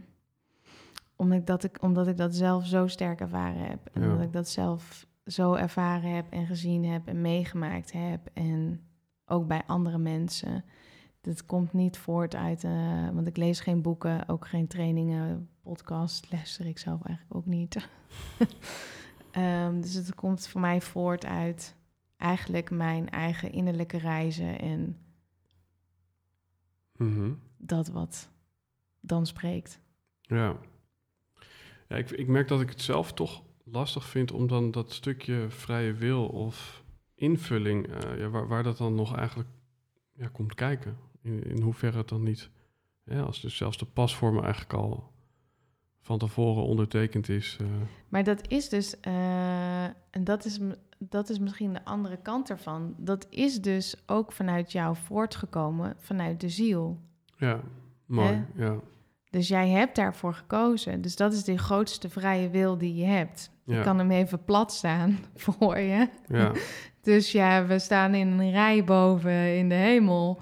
omdat, 1.16 1.38
ik 1.38 1.46
dat 1.46 1.64
ik, 1.64 1.82
omdat 1.82 2.06
ik 2.06 2.16
dat 2.16 2.34
zelf 2.34 2.66
zo 2.66 2.86
sterk 2.86 3.20
ervaren 3.20 3.60
heb. 3.68 3.88
En 3.92 4.02
Ja. 4.02 4.08
omdat 4.10 4.24
ik 4.26 4.32
dat 4.32 4.48
zelf 4.48 5.06
zo 5.26 5.54
ervaren 5.54 6.14
heb 6.14 6.30
en 6.32 6.46
gezien 6.46 6.84
heb 6.84 7.06
en 7.08 7.20
meegemaakt 7.20 7.92
heb. 7.92 8.30
En 8.32 8.80
ook 9.26 9.46
bij 9.46 9.62
andere 9.66 9.98
mensen. 9.98 10.64
Dat 11.20 11.46
komt 11.46 11.72
niet 11.72 11.96
voort 11.98 12.34
uit, 12.34 12.64
eh, 12.64 13.08
want 13.12 13.26
ik 13.26 13.36
lees 13.36 13.60
geen 13.60 13.82
boeken, 13.82 14.28
ook 14.28 14.46
geen 14.46 14.66
trainingen, 14.66 15.48
podcast 15.62 16.32
luister 16.32 16.66
ik 16.66 16.78
zelf 16.78 17.02
eigenlijk 17.02 17.36
ook 17.36 17.46
niet. 17.46 17.76
Ehm, 19.30 19.80
dus 19.80 19.94
het 19.94 20.14
komt 20.14 20.46
voor 20.48 20.60
mij 20.60 20.80
voort 20.80 21.24
uit 21.26 21.74
eigenlijk 22.24 22.70
mijn 22.70 23.08
eigen 23.10 23.52
innerlijke 23.52 23.98
reizen 23.98 24.58
en 24.58 24.98
Mhm. 26.96 27.32
dat 27.56 27.88
wat 27.88 28.30
dan 29.00 29.26
spreekt. 29.26 29.80
Ja. 30.20 30.56
ja 31.88 31.96
ik, 31.96 32.10
ik 32.10 32.28
merk 32.28 32.48
dat 32.48 32.60
ik 32.60 32.68
het 32.68 32.80
zelf 32.80 33.12
toch 33.12 33.42
lastig 33.64 34.04
vind 34.08 34.32
om 34.32 34.46
dan 34.46 34.70
dat 34.70 34.92
stukje 34.92 35.46
vrije 35.50 35.92
wil 35.92 36.26
of 36.26 36.84
invulling, 37.14 37.86
eh, 37.86 38.18
ja, 38.18 38.28
waar, 38.28 38.48
waar 38.48 38.62
dat 38.62 38.76
dan 38.78 38.94
nog 38.94 39.16
eigenlijk 39.16 39.48
ja, 40.12 40.28
komt 40.28 40.54
kijken. 40.54 40.96
In, 41.22 41.42
in 41.44 41.60
hoeverre 41.62 41.98
het 41.98 42.08
dan 42.08 42.22
niet, 42.22 42.50
ja, 43.04 43.20
als 43.20 43.40
dus 43.40 43.56
zelfs 43.56 43.78
de 43.78 43.84
pasvorm 43.86 44.38
eigenlijk 44.40 44.72
al 44.72 45.12
van 46.00 46.18
tevoren 46.18 46.62
ondertekend 46.64 47.28
is. 47.28 47.56
eh, 47.60 47.66
Maar 48.08 48.24
dat 48.24 48.48
is 48.48 48.68
dus, 48.68 49.00
eh, 49.00 49.84
en 49.84 50.24
dat 50.24 50.44
is, 50.44 50.58
dat 51.08 51.28
is 51.28 51.38
misschien 51.38 51.72
de 51.72 51.84
andere 51.84 52.16
kant 52.22 52.50
ervan. 52.50 52.94
Dat 52.96 53.26
is 53.30 53.60
dus 53.60 53.96
ook 54.06 54.32
vanuit 54.32 54.72
jou 54.72 54.96
voortgekomen, 55.04 55.94
vanuit 55.98 56.40
de 56.40 56.48
ziel. 56.48 56.98
ja, 57.36 57.60
mooi. 58.06 58.44
Hè? 58.54 58.64
Ja, 58.64 58.74
Dus 59.30 59.48
jij 59.48 59.68
hebt 59.68 59.96
daarvoor 59.96 60.34
gekozen. 60.34 61.00
Dus 61.00 61.16
dat 61.16 61.32
is 61.32 61.44
de 61.44 61.58
grootste 61.58 62.08
vrije 62.08 62.50
wil 62.50 62.78
die 62.78 62.94
je 62.94 63.04
hebt. 63.04 63.50
ja, 63.64 63.76
Ik 63.78 63.84
kan 63.84 63.98
hem 63.98 64.10
even 64.10 64.44
plat 64.44 64.72
staan 64.72 65.18
voor 65.34 65.78
je. 65.78 66.08
ja, 66.28 66.52
Dus 67.02 67.32
ja, 67.32 67.66
we 67.66 67.78
staan 67.78 68.14
in 68.14 68.28
een 68.28 68.50
rij 68.50 68.84
boven 68.84 69.56
in 69.56 69.68
de 69.68 69.74
hemel. 69.74 70.40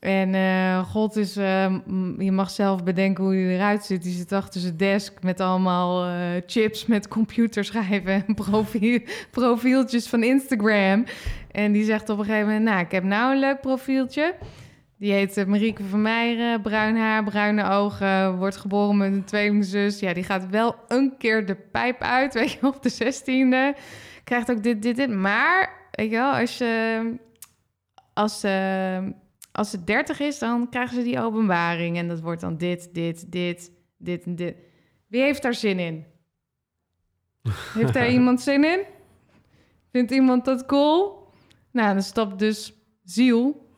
En 0.00 0.34
eh, 0.34 0.78
God 0.90 1.16
is, 1.16 1.36
eh, 1.36 1.74
m- 1.86 2.20
je 2.22 2.32
mag 2.32 2.50
zelf 2.50 2.82
bedenken 2.84 3.24
hoe 3.24 3.34
hij 3.34 3.54
eruit 3.54 3.84
ziet. 3.84 4.02
Die 4.02 4.12
zit 4.12 4.32
achter 4.32 4.60
zijn 4.60 4.76
desk 4.76 5.22
met 5.22 5.40
allemaal 5.40 6.04
eh, 6.06 6.14
chips 6.46 6.86
met 6.86 7.08
computerschrijven 7.08 8.24
en 8.26 8.34
profiel, 8.44 9.00
profieltjes 9.30 10.08
van 10.08 10.22
Instagram. 10.22 11.04
En 11.50 11.72
die 11.72 11.84
zegt 11.84 12.08
op 12.08 12.18
een 12.18 12.24
gegeven 12.24 12.46
moment, 12.46 12.64
nou, 12.64 12.80
ik 12.80 12.90
heb 12.90 13.04
nou 13.04 13.32
een 13.32 13.38
leuk 13.40 13.60
profieltje. 13.60 14.34
Die 14.98 15.12
heet 15.12 15.36
eh, 15.36 15.44
Marieke 15.44 15.84
van 15.84 16.02
Meijeren, 16.02 16.62
bruin 16.62 16.96
haar, 16.96 17.24
bruine 17.24 17.68
ogen, 17.70 18.36
wordt 18.38 18.56
geboren 18.56 18.96
met 18.96 19.12
een 19.12 19.24
tweelingzus. 19.24 20.00
Ja, 20.00 20.12
die 20.12 20.24
gaat 20.24 20.48
wel 20.50 20.74
een 20.88 21.14
keer 21.18 21.46
de 21.46 21.54
pijp 21.54 22.00
uit, 22.02 22.34
weet 22.38 22.52
je, 22.52 22.66
op 22.66 22.82
de 22.82 22.88
zestiende. 22.88 23.74
Krijgt 24.24 24.50
ook 24.50 24.62
dit, 24.62 24.82
dit, 24.82 24.96
dit. 24.96 25.10
Maar, 25.10 25.72
weet 25.90 26.10
je 26.10 26.16
wel, 26.16 26.32
als 26.32 26.58
je... 26.58 27.00
Als 28.14 28.40
ze, 28.40 29.12
als 29.52 29.70
ze 29.70 29.84
30 29.84 30.20
is, 30.20 30.38
dan 30.38 30.68
krijgen 30.68 30.96
ze 30.96 31.02
die 31.02 31.20
openbaring. 31.20 31.96
En 31.96 32.08
dat 32.08 32.20
wordt 32.20 32.40
dan 32.40 32.56
dit, 32.56 32.94
dit, 32.94 33.32
dit, 33.32 33.72
dit 33.96 34.24
en 34.24 34.36
dit. 34.36 34.56
Wie 35.06 35.22
heeft 35.22 35.42
daar 35.42 35.54
zin 35.54 35.78
in? 35.78 36.04
Heeft 37.74 37.92
daar 37.92 38.10
iemand 38.10 38.40
zin 38.40 38.64
in? 38.64 38.80
Vindt 39.90 40.10
iemand 40.10 40.44
dat 40.44 40.66
cool? 40.66 41.28
Nou, 41.70 41.92
dan 41.92 42.02
stapt 42.02 42.38
dus 42.38 42.72
ziel. 43.04 43.70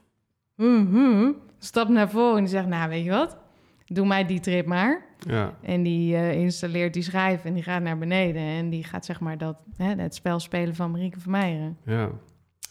Mhm. 0.57 1.33
Stapt 1.59 1.91
naar 1.91 2.11
voren 2.11 2.37
en 2.37 2.43
die 2.43 2.53
zegt, 2.53 2.66
nou, 2.66 2.89
weet 2.89 3.05
je 3.05 3.11
wat? 3.11 3.39
Doe 3.87 4.07
mij 4.07 4.27
die 4.27 4.41
trip 4.41 4.66
maar. 4.66 5.05
ja, 5.18 5.55
En 5.62 5.83
die 5.83 6.14
eh, 6.16 6.33
installeert 6.41 6.93
die 6.95 7.03
schijf 7.03 7.45
en 7.45 7.55
die 7.55 7.62
gaat 7.62 7.83
naar 7.83 7.99
beneden. 7.99 8.43
En 8.43 8.70
die 8.70 8.85
gaat 8.85 9.05
zeg 9.05 9.20
maar 9.20 9.39
dat, 9.39 9.57
hè, 9.77 9.95
het 9.95 10.14
spel 10.14 10.41
spelen 10.41 10.75
van 10.75 10.91
Marieke 10.91 11.20
van 11.20 11.33
Meijeren. 11.33 11.79
ja, 11.85 12.11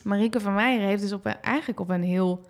Marieke 0.03 0.39
van 0.39 0.53
Meijeren 0.53 0.87
heeft 0.87 1.01
dus 1.01 1.11
op 1.11 1.25
eigenlijk 1.25 1.79
op 1.79 1.89
een 1.89 2.03
heel 2.03 2.45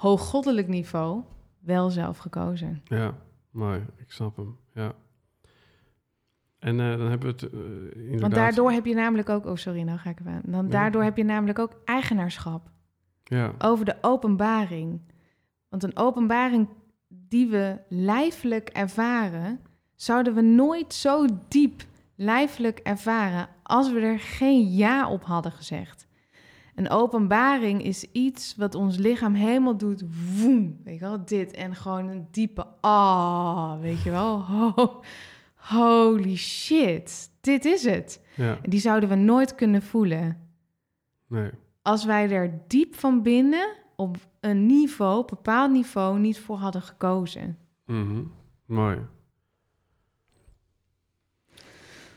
hooggoddelijk 0.00 0.68
niveau 0.68 1.22
wel 1.58 1.90
zelf 1.90 2.18
gekozen. 2.18 2.80
ja, 2.84 3.14
mooi. 3.50 3.84
Ik 3.96 4.12
snap 4.12 4.36
hem. 4.36 4.56
Ja. 4.74 4.92
En 6.58 6.80
eh, 6.80 6.96
dan 6.98 7.08
hebben 7.08 7.36
we 7.36 7.44
het 7.44 7.52
eh, 7.52 7.60
inderdaad... 7.94 8.20
Want 8.20 8.34
daardoor 8.34 8.70
heb 8.72 8.86
je 8.86 8.94
namelijk 8.94 9.28
ook... 9.28 9.46
Oh, 9.46 9.56
sorry, 9.56 9.80
nou 9.82 9.98
ga 9.98 10.10
ik 10.10 10.20
even 10.20 10.32
aan. 10.32 10.42
Dan, 10.44 10.64
Ja. 10.64 10.70
daardoor 10.70 11.02
heb 11.02 11.16
je 11.16 11.24
namelijk 11.24 11.58
ook 11.58 11.72
eigenaarschap 11.84 12.70
Ja, 13.24 13.52
over 13.58 13.84
de 13.84 13.96
openbaring. 14.00 15.00
Want 15.68 15.82
een 15.82 15.96
openbaring 15.96 16.68
die 17.08 17.48
we 17.48 17.78
lijfelijk 17.88 18.68
ervaren... 18.68 19.60
zouden 19.94 20.34
we 20.34 20.40
nooit 20.40 20.94
zo 20.94 21.26
diep 21.48 21.82
lijfelijk 22.14 22.78
ervaren... 22.78 23.48
als 23.62 23.92
we 23.92 24.00
er 24.00 24.18
geen 24.20 24.70
ja 24.70 25.10
op 25.10 25.24
hadden 25.24 25.52
gezegd. 25.52 26.06
Een 26.74 26.90
openbaring 26.90 27.82
is 27.84 28.04
iets 28.12 28.56
wat 28.56 28.74
ons 28.74 28.96
lichaam 28.96 29.34
helemaal 29.34 29.76
doet. 29.76 30.02
Woem, 30.38 30.80
weet 30.84 30.94
je 30.94 31.00
wel, 31.00 31.24
dit. 31.24 31.52
En 31.52 31.74
gewoon 31.74 32.08
een 32.08 32.26
diepe 32.30 32.66
ah, 32.80 33.80
weet 33.80 34.02
je 34.02 34.10
wel. 34.10 34.40
Ho- 34.76 35.00
holy 35.54 36.36
shit, 36.36 37.30
dit 37.40 37.64
is 37.64 37.84
het. 37.84 38.20
ja, 38.36 38.58
die 38.62 38.80
zouden 38.80 39.08
we 39.08 39.14
nooit 39.14 39.54
kunnen 39.54 39.82
voelen. 39.82 40.38
nee. 41.26 41.50
Als 41.82 42.04
wij 42.04 42.30
er 42.30 42.60
diep 42.66 42.94
van 42.94 43.22
binnen 43.22 43.68
op 43.96 44.16
een 44.40 44.66
niveau, 44.66 45.18
op 45.18 45.30
een 45.30 45.36
bepaald 45.36 45.70
niveau, 45.72 46.18
niet 46.18 46.38
voor 46.38 46.56
hadden 46.56 46.82
gekozen. 46.82 47.58
Mhm. 47.86 48.22
Mooi. 48.66 48.98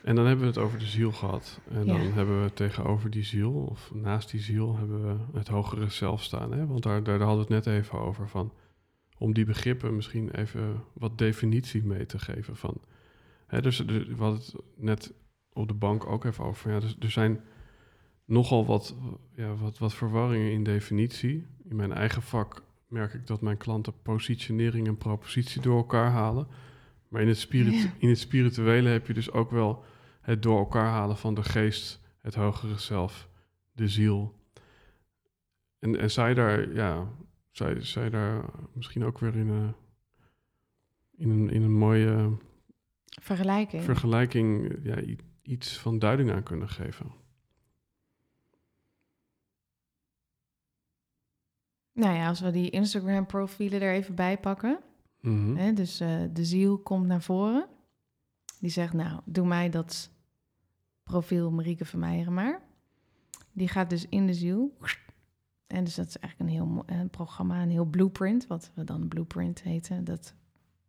En 0.03 0.15
dan 0.15 0.25
hebben 0.25 0.45
we 0.45 0.51
het 0.51 0.61
over 0.61 0.79
de 0.79 0.85
ziel 0.85 1.11
gehad. 1.11 1.59
En 1.71 1.85
Ja. 1.85 1.93
dan 1.97 2.11
hebben 2.11 2.43
we 2.43 2.53
tegenover 2.53 3.09
die 3.09 3.23
ziel, 3.23 3.51
of 3.53 3.91
naast 3.93 4.31
die 4.31 4.39
ziel, 4.41 4.77
hebben 4.77 5.03
we 5.07 5.37
het 5.37 5.47
hogere 5.47 5.89
zelf 5.89 6.23
staan. 6.23 6.51
Hè? 6.51 6.67
Want 6.67 6.83
daar, 6.83 7.03
daar 7.03 7.19
hadden 7.19 7.47
we 7.47 7.53
het 7.53 7.65
net 7.65 7.75
even 7.75 7.99
over. 7.99 8.29
Van, 8.29 8.53
om 9.17 9.33
die 9.33 9.45
begrippen 9.45 9.95
misschien 9.95 10.31
even 10.31 10.83
wat 10.93 11.17
definitie 11.17 11.83
mee 11.83 12.05
te 12.05 12.19
geven. 12.19 12.55
Van, 12.55 12.81
hè, 13.47 13.61
dus 13.61 13.79
we 13.85 14.13
hadden 14.17 14.39
het 14.39 14.55
net 14.75 15.13
op 15.53 15.67
de 15.67 15.73
bank 15.73 16.05
ook 16.05 16.23
even 16.25 16.43
over. 16.45 16.71
Ja, 16.71 16.79
dus, 16.79 16.95
er 16.99 17.11
zijn 17.11 17.39
nogal 18.25 18.65
wat, 18.65 18.95
ja, 19.35 19.55
wat, 19.55 19.77
wat 19.77 19.93
verwarringen 19.93 20.51
in 20.51 20.63
definitie. 20.63 21.45
In 21.69 21.75
mijn 21.75 21.93
eigen 21.93 22.21
vak 22.21 22.63
merk 22.87 23.13
ik 23.13 23.27
dat 23.27 23.41
mijn 23.41 23.57
klanten 23.57 23.93
positionering 24.01 24.87
en 24.87 24.97
propositie 24.97 25.61
door 25.61 25.77
elkaar 25.77 26.11
halen. 26.11 26.47
Maar 27.07 27.21
in 27.21 27.27
het, 27.27 27.37
spirit, 27.37 27.73
Ja. 27.73 27.93
in 27.97 28.09
het 28.09 28.19
spirituele 28.19 28.89
heb 28.89 29.07
je 29.07 29.13
dus 29.13 29.31
ook 29.31 29.51
wel 29.51 29.83
het 30.23 30.41
door 30.43 30.57
elkaar 30.57 30.89
halen 30.89 31.17
van 31.17 31.33
de 31.33 31.43
geest, 31.43 31.99
het 32.21 32.35
hogere 32.35 32.77
zelf, 32.77 33.29
de 33.71 33.87
ziel. 33.87 34.35
En, 35.79 35.99
en 35.99 36.11
zij 36.11 36.33
daar, 36.33 36.73
ja, 36.73 37.07
zij, 37.51 37.81
zij 37.81 38.09
daar 38.09 38.45
misschien 38.73 39.03
ook 39.03 39.19
weer 39.19 39.35
in 39.35 39.49
een, 39.49 39.73
in 41.15 41.29
een, 41.29 41.49
in 41.49 41.63
een 41.63 41.77
mooie 41.77 42.37
Vergelijking. 43.21 43.83
vergelijking 43.83 44.79
ja, 44.83 45.15
iets 45.41 45.77
van 45.79 45.99
duiding 45.99 46.31
aan 46.31 46.43
kunnen 46.43 46.69
geven. 46.69 47.21
nou 51.93 52.15
ja, 52.15 52.27
als 52.27 52.39
we 52.39 52.51
die 52.51 52.69
Instagram-profielen 52.69 53.81
er 53.81 53.93
even 53.93 54.15
bij 54.15 54.37
pakken. 54.37 54.79
Mhm. 55.19 55.55
Hè, 55.55 55.73
dus 55.73 55.99
eh, 55.99 56.21
de 56.33 56.45
ziel 56.45 56.77
komt 56.77 57.05
naar 57.05 57.21
voren. 57.21 57.67
Die 58.59 58.69
zegt, 58.69 58.93
nou, 58.93 59.21
doe 59.25 59.47
mij 59.47 59.69
dat 59.69 60.11
profiel 61.03 61.51
Marieke 61.51 61.85
van 61.85 61.99
Meijeren 61.99 62.33
maar. 62.33 62.61
Die 63.51 63.67
gaat 63.67 63.89
dus 63.89 64.05
in 64.09 64.27
de 64.27 64.33
ziel. 64.33 64.77
En 65.67 65.83
dus 65.83 65.95
dat 65.95 66.07
is 66.07 66.17
eigenlijk 66.17 66.51
een 66.51 66.57
heel 66.57 66.83
een 66.85 67.09
programma, 67.09 67.61
een 67.61 67.69
heel 67.69 67.85
blueprint, 67.85 68.47
wat 68.47 68.71
we 68.75 68.83
dan 68.83 69.07
blueprint 69.07 69.63
heten. 69.63 70.03
Dat 70.03 70.33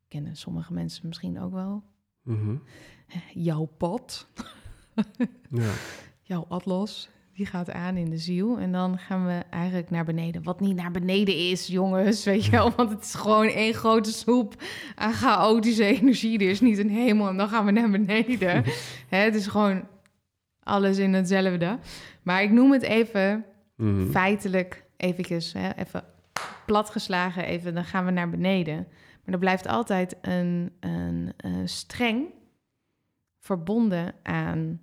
kennen 0.08 0.36
sommige 0.36 0.72
mensen 0.72 1.06
misschien 1.08 1.40
ook 1.40 1.52
wel. 1.52 1.82
Mhm. 2.22 2.56
Jouw 3.32 3.64
pad, 3.64 4.28
Ja, 5.50 5.72
jouw 6.22 6.44
atlas, 6.48 7.08
die 7.32 7.46
gaat 7.46 7.70
aan 7.70 7.96
in 7.96 8.10
de 8.10 8.18
ziel. 8.18 8.58
En 8.58 8.72
dan 8.72 8.98
gaan 8.98 9.26
we 9.26 9.42
eigenlijk 9.50 9.90
naar 9.90 10.04
beneden. 10.04 10.42
Wat 10.42 10.60
niet 10.60 10.76
naar 10.76 10.90
beneden 10.90 11.50
is, 11.50 11.66
jongens, 11.66 12.24
weet 12.24 12.44
je 12.44 12.50
wel. 12.50 12.72
Want 12.76 12.90
het 12.90 13.02
is 13.02 13.14
gewoon 13.14 13.46
één 13.46 13.74
grote 13.74 14.12
soep 14.12 14.62
aan 14.94 15.12
chaotische 15.12 15.84
energie. 15.84 16.38
Er 16.38 16.50
is 16.50 16.60
niet 16.60 16.78
een 16.78 16.90
hemel 16.90 17.28
en 17.28 17.36
dan 17.36 17.48
gaan 17.48 17.64
we 17.64 17.70
naar 17.70 17.90
beneden. 17.90 18.64
Hè, 19.08 19.18
het 19.18 19.34
is 19.34 19.46
gewoon 19.46 19.84
alles 20.64 20.98
in 20.98 21.12
hetzelfde. 21.12 21.78
Maar 22.22 22.42
ik 22.42 22.50
noem 22.50 22.72
het 22.72 22.82
even 22.82 23.44
Mhm. 23.76 24.10
feitelijk 24.10 24.84
eventjes, 24.96 25.52
hè, 25.52 25.70
even 25.72 26.04
platgeslagen, 26.66 27.44
even, 27.44 27.74
dan 27.74 27.84
gaan 27.84 28.04
we 28.04 28.10
naar 28.10 28.30
beneden. 28.30 28.86
Maar 29.24 29.34
er 29.34 29.38
blijft 29.38 29.66
altijd 29.66 30.16
een, 30.22 30.72
een, 30.80 31.32
eh, 31.36 31.52
streng 31.64 32.26
verbonden 33.38 34.14
aan 34.22 34.80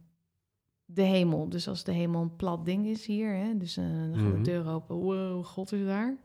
de 0.85 1.01
hemel. 1.01 1.49
Dus 1.49 1.67
als 1.67 1.83
de 1.83 1.91
hemel 1.91 2.21
een 2.21 2.35
plat 2.35 2.65
ding 2.65 2.85
is 2.87 3.05
hier, 3.05 3.35
hè, 3.35 3.57
dus 3.57 3.77
eh, 3.77 3.83
dan 3.83 4.13
gaat 4.15 4.23
Mhm. 4.23 4.35
de 4.35 4.41
deur 4.51 4.67
open, 4.67 4.95
wow, 4.95 5.45
God 5.45 5.71
is 5.71 5.85
daar. 5.85 6.15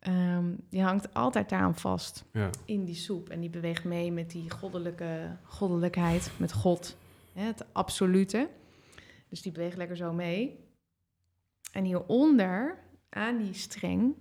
Ehm, 0.00 0.44
die 0.70 0.82
hangt 0.82 1.14
altijd 1.14 1.48
daaraan 1.48 1.74
vast 1.74 2.24
Ja. 2.32 2.50
in 2.64 2.84
die 2.84 2.94
soep. 2.94 3.28
En 3.28 3.40
die 3.40 3.50
beweegt 3.50 3.84
mee 3.84 4.12
met 4.12 4.30
die 4.30 4.50
goddelijke 4.50 5.36
goddelijkheid, 5.42 6.30
met 6.36 6.52
God, 6.52 6.96
hè, 7.32 7.42
het 7.42 7.64
absolute. 7.72 8.48
Dus 9.28 9.42
die 9.42 9.52
beweegt 9.52 9.76
lekker 9.76 9.96
zo 9.96 10.12
mee. 10.12 10.64
En 11.72 11.84
hieronder, 11.84 12.84
aan 13.08 13.38
die 13.38 13.52
streng, 13.52 14.14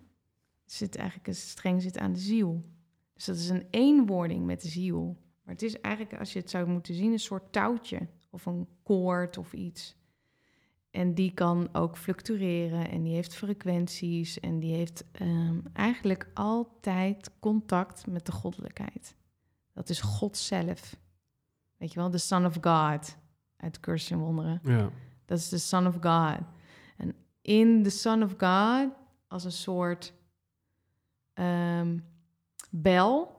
zit 0.65 0.95
eigenlijk 0.95 1.27
een 1.27 1.35
streng 1.35 1.81
zit 1.81 1.97
aan 1.97 2.13
de 2.13 2.19
ziel. 2.19 2.65
Dus 3.13 3.25
dat 3.25 3.35
is 3.35 3.49
een 3.49 3.67
eenwording 3.69 4.45
met 4.45 4.61
de 4.61 4.67
ziel. 4.67 5.17
Maar 5.43 5.53
het 5.53 5.63
is 5.63 5.81
eigenlijk, 5.81 6.19
als 6.19 6.33
je 6.33 6.39
het 6.39 6.49
zou 6.49 6.67
moeten 6.67 6.93
zien, 6.93 7.11
een 7.11 7.19
soort 7.19 7.51
touwtje 7.51 8.07
of 8.29 8.45
een 8.45 8.67
koord 8.83 9.37
of 9.37 9.53
iets. 9.53 9.95
En 10.91 11.13
die 11.13 11.33
kan 11.33 11.69
ook 11.73 11.97
fluctueren 11.97 12.89
en 12.89 13.03
die 13.03 13.13
heeft 13.13 13.35
frequenties 13.35 14.39
en 14.39 14.59
die 14.59 14.75
heeft 14.75 15.03
ehm, 15.11 15.59
eigenlijk 15.73 16.29
altijd 16.33 17.31
contact 17.39 18.07
met 18.07 18.25
de 18.25 18.31
goddelijkheid. 18.31 19.15
Dat 19.73 19.89
is 19.89 20.01
God 20.01 20.37
zelf. 20.37 20.95
Weet 21.77 21.93
je 21.93 21.99
wel, 21.99 22.09
de 22.09 22.17
Son 22.17 22.45
of 22.45 22.57
God 22.61 23.17
uit 23.57 23.79
Cursus 23.79 24.11
in 24.11 24.17
Wonderen. 24.17 24.59
Ja. 24.63 24.89
Dat 25.25 25.37
is 25.37 25.49
de 25.49 25.57
Son 25.57 25.87
of 25.87 25.93
God. 25.93 26.39
En 26.97 27.15
in 27.41 27.83
de 27.83 27.89
Son 27.89 28.23
of 28.23 28.35
God, 28.37 28.93
als 29.27 29.43
een 29.43 29.51
soort 29.51 30.13
ehm, 31.33 31.99
bel, 32.69 33.35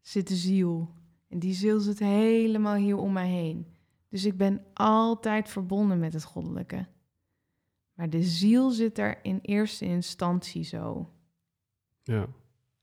zit 0.00 0.28
de 0.28 0.36
ziel. 0.36 0.94
En 1.28 1.38
die 1.38 1.54
ziel 1.54 1.80
zit 1.80 1.98
helemaal 1.98 2.74
hier 2.74 2.96
om 2.96 3.12
mij 3.12 3.28
heen. 3.28 3.66
Dus 4.08 4.24
ik 4.24 4.36
ben 4.36 4.64
altijd 4.74 5.48
verbonden 5.48 5.98
met 5.98 6.12
het 6.12 6.24
goddelijke. 6.24 6.86
Maar 7.94 8.10
de 8.10 8.22
ziel 8.22 8.70
zit 8.70 8.98
er 8.98 9.18
in 9.24 9.38
eerste 9.42 9.84
instantie 9.84 10.62
zo 10.64 11.10
Ja. 12.02 12.26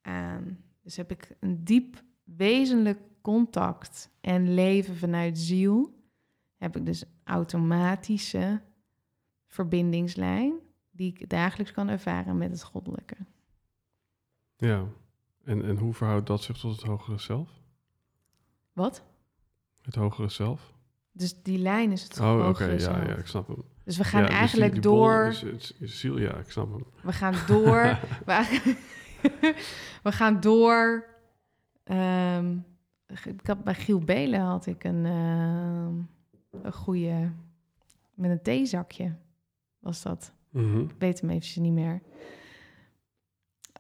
aan. 0.02 0.58
Dus 0.82 0.98
heb 0.98 1.12
ik 1.12 1.36
een 1.40 1.64
diep 1.64 2.04
wezenlijk 2.24 3.00
contact 3.22 4.10
en 4.22 4.54
leven 4.54 4.96
vanuit 4.96 5.38
ziel, 5.38 5.97
heb 6.58 6.76
ik 6.76 6.86
dus 6.86 7.04
automatische 7.24 8.62
verbindingslijn 9.48 10.54
die 10.92 11.14
ik 11.18 11.30
dagelijks 11.30 11.72
kan 11.72 11.88
ervaren 11.88 12.38
met 12.38 12.52
het 12.52 12.64
goddelijke. 12.64 13.16
Ja. 14.58 14.84
En, 15.44 15.66
en 15.66 15.78
hoe 15.78 15.94
verhoudt 15.94 16.28
dat 16.28 16.42
zich 16.44 16.58
tot 16.58 16.76
het 16.76 16.86
hogere 16.86 17.18
zelf? 17.18 17.50
Wat? 18.74 19.04
Het 19.82 19.96
hogere 19.96 20.30
zelf? 20.30 20.74
Dus 21.12 21.42
die 21.44 21.58
lijn 21.58 21.92
is 21.92 22.04
het 22.04 22.20
Oh, 22.20 22.34
oké. 22.34 22.44
hogere 22.44 22.72
Ja, 22.72 22.80
zelf. 22.80 23.06
ja, 23.08 23.16
ik 23.16 23.28
snap 23.28 23.48
hem. 23.48 23.64
Dus 23.84 23.98
we 23.98 24.04
gaan 24.04 24.20
Ja, 24.22 24.26
dus 24.26 24.30
die- 24.36 24.40
eigenlijk 24.40 24.72
die 24.72 24.82
bol 24.82 24.96
door. 24.96 25.26
is- 25.26 25.44
is- 25.44 25.74
is 25.74 26.00
ziel, 26.00 26.18
ja, 26.20 26.34
ik 26.36 26.52
snap 26.52 26.72
hem. 26.72 26.86
We 27.04 27.14
gaan 27.14 27.36
door. 27.48 27.82
we, 28.26 28.74
we 30.04 30.12
gaan 30.12 30.40
door. 30.40 31.06
ehm, 31.84 32.58
ik 33.24 33.48
had, 33.48 33.64
bij 33.64 33.74
Giel 33.76 34.00
Belen 34.00 34.40
had 34.42 34.66
ik 34.66 34.84
een, 34.84 35.06
ehm, 35.06 35.94
een 36.64 36.74
goede. 36.74 37.32
Met 38.14 38.32
een 38.32 38.42
theezakje 38.42 39.16
was 39.80 40.02
dat. 40.02 40.34
Mhm. 40.50 40.80
Ik 40.80 40.96
weet 40.98 41.20
hem 41.22 41.30
eventjes 41.30 41.56
niet 41.56 41.74
meer. 41.74 42.02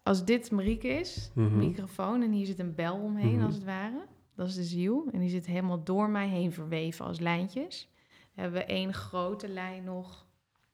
Als 0.03 0.25
dit 0.25 0.51
Marieke 0.51 0.87
is, 0.87 1.31
Mhm. 1.33 1.57
microfoon, 1.57 2.21
en 2.21 2.31
hier 2.31 2.45
zit 2.45 2.59
een 2.59 2.75
bel 2.75 2.95
omheen 2.99 3.35
Mhm. 3.35 3.45
als 3.45 3.55
het 3.55 3.63
ware. 3.63 4.05
Dat 4.35 4.47
is 4.47 4.55
de 4.55 4.63
ziel. 4.63 5.07
En 5.11 5.19
die 5.19 5.29
zit 5.29 5.45
helemaal 5.45 5.83
door 5.83 6.09
mij 6.09 6.27
heen 6.27 6.51
verweven 6.51 7.05
als 7.05 7.19
lijntjes. 7.19 7.89
We 8.33 8.41
hebben 8.41 8.67
één 8.67 8.93
grote 8.93 9.47
lijn 9.47 9.83
nog. 9.83 10.27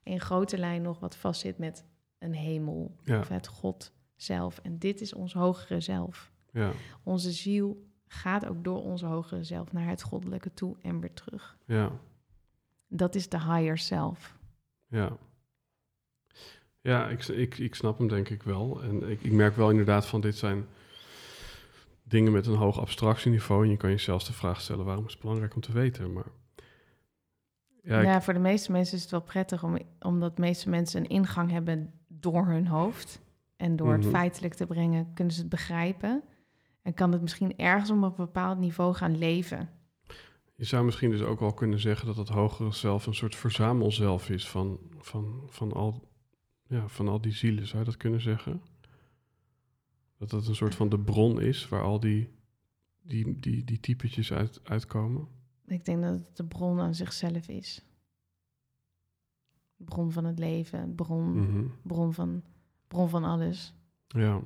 Een 0.04 0.20
grote 0.20 0.58
lijn 0.58 0.82
nog 0.82 1.00
wat 1.00 1.16
vastzit 1.16 1.58
met 1.58 1.86
een 2.20 2.34
hemel. 2.34 2.96
Ja. 3.04 3.20
Of 3.20 3.28
het 3.28 3.48
God 3.48 3.94
zelf. 4.16 4.60
En 4.60 4.78
dit 4.80 5.02
is 5.02 5.14
ons 5.14 5.34
hogere 5.34 5.80
zelf. 5.80 6.32
Ja. 6.52 6.72
Onze 7.04 7.32
ziel 7.32 7.86
gaat 8.14 8.46
ook 8.48 8.64
door 8.64 8.84
onze 8.84 9.06
hogere 9.06 9.44
zelf 9.44 9.72
naar 9.72 9.88
het 9.88 10.02
goddelijke 10.04 10.54
toe 10.54 10.76
en 10.82 11.00
weer 11.00 11.14
terug. 11.14 11.58
Ja. 11.66 11.92
Dat 12.88 13.16
is 13.16 13.30
de 13.30 13.40
higher 13.40 13.78
self. 13.78 14.38
Ja. 14.88 15.18
Ja, 16.82 17.08
ik, 17.10 17.28
ik, 17.28 17.58
ik 17.58 17.76
snap 17.76 17.98
hem 17.98 18.08
denk 18.08 18.30
ik 18.30 18.44
wel. 18.44 18.82
En 18.84 19.10
ik, 19.10 19.22
ik 19.24 19.32
merk 19.32 19.56
wel 19.56 19.70
inderdaad 19.70 20.06
van 20.06 20.22
dit 20.22 20.38
zijn 20.38 20.66
dingen 22.04 22.32
met 22.32 22.48
een 22.48 22.56
hoog 22.56 22.80
abstractieniveau. 22.80 23.64
En 23.64 23.70
je 23.70 23.78
kan 23.78 23.90
jezelf 23.90 24.24
de 24.24 24.34
vraag 24.34 24.62
stellen, 24.62 24.86
waarom 24.86 25.06
is 25.06 25.12
het 25.14 25.22
belangrijk 25.22 25.56
om 25.56 25.62
te 25.62 25.72
weten? 25.72 26.14
Maar 26.14 26.26
ja, 27.84 28.02
Ja, 28.02 28.16
ik- 28.16 28.22
voor 28.22 28.34
de 28.34 28.40
meeste 28.40 28.72
mensen 28.72 28.96
is 28.96 29.02
het 29.02 29.12
wel 29.12 29.22
prettig 29.22 29.64
om, 29.64 29.78
omdat 30.00 30.36
de 30.36 30.42
meeste 30.42 30.70
mensen 30.70 31.02
een 31.02 31.10
ingang 31.10 31.52
hebben 31.52 31.94
door 32.08 32.46
hun 32.46 32.68
hoofd. 32.68 33.22
En 33.58 33.76
door 33.76 33.88
Mhm. 33.88 33.98
het 34.02 34.08
feitelijk 34.10 34.54
te 34.54 34.66
brengen, 34.66 35.14
kunnen 35.14 35.34
ze 35.34 35.40
het 35.40 35.50
begrijpen. 35.50 36.24
En 36.84 36.94
kan 36.94 37.12
het 37.12 37.22
misschien 37.22 37.58
ergens 37.58 37.90
op 37.92 38.02
een 38.02 38.14
bepaald 38.16 38.60
niveau 38.60 38.94
gaan 38.94 39.18
leven. 39.18 39.70
je 40.56 40.64
zou 40.66 40.86
misschien 40.86 41.10
dus 41.10 41.22
ook 41.22 41.40
wel 41.40 41.54
kunnen 41.54 41.80
zeggen 41.80 42.08
dat 42.08 42.18
het 42.18 42.30
hogere 42.30 42.72
zelf 42.72 43.06
een 43.06 43.16
soort 43.16 43.36
verzamelzelf 43.36 44.30
is 44.30 44.48
van, 44.50 44.80
van, 44.98 45.44
van, 45.48 45.74
al, 45.74 46.08
ja, 46.68 46.88
van 46.88 47.08
al 47.08 47.22
die 47.22 47.32
zielen. 47.32 47.68
Zou 47.68 47.80
je 47.80 47.86
dat 47.86 47.98
kunnen 47.98 48.22
zeggen? 48.22 48.62
Dat 50.18 50.32
het 50.32 50.48
een 50.48 50.56
soort 50.56 50.76
van 50.76 50.90
de 50.90 51.00
bron 51.00 51.42
is 51.42 51.70
waar 51.70 51.84
al 51.84 52.00
die, 52.00 52.30
die, 53.02 53.40
die, 53.40 53.64
die 53.64 53.80
typetjes 53.80 54.32
uit, 54.34 54.60
uitkomen? 54.64 55.28
Ik 55.66 55.86
denk 55.86 56.02
dat 56.04 56.14
het 56.14 56.38
de 56.38 56.46
bron 56.46 56.80
aan 56.80 56.96
zichzelf 56.96 57.48
is. 57.48 57.86
De 59.76 59.84
bron 59.84 60.12
van 60.12 60.26
het 60.26 60.40
leven, 60.40 60.96
bron, 60.96 61.34
Mhm. 61.40 61.66
bron, 61.82 62.14
van, 62.14 62.44
bron 62.88 63.10
van 63.10 63.24
alles. 63.24 63.74
Ja, 64.08 64.42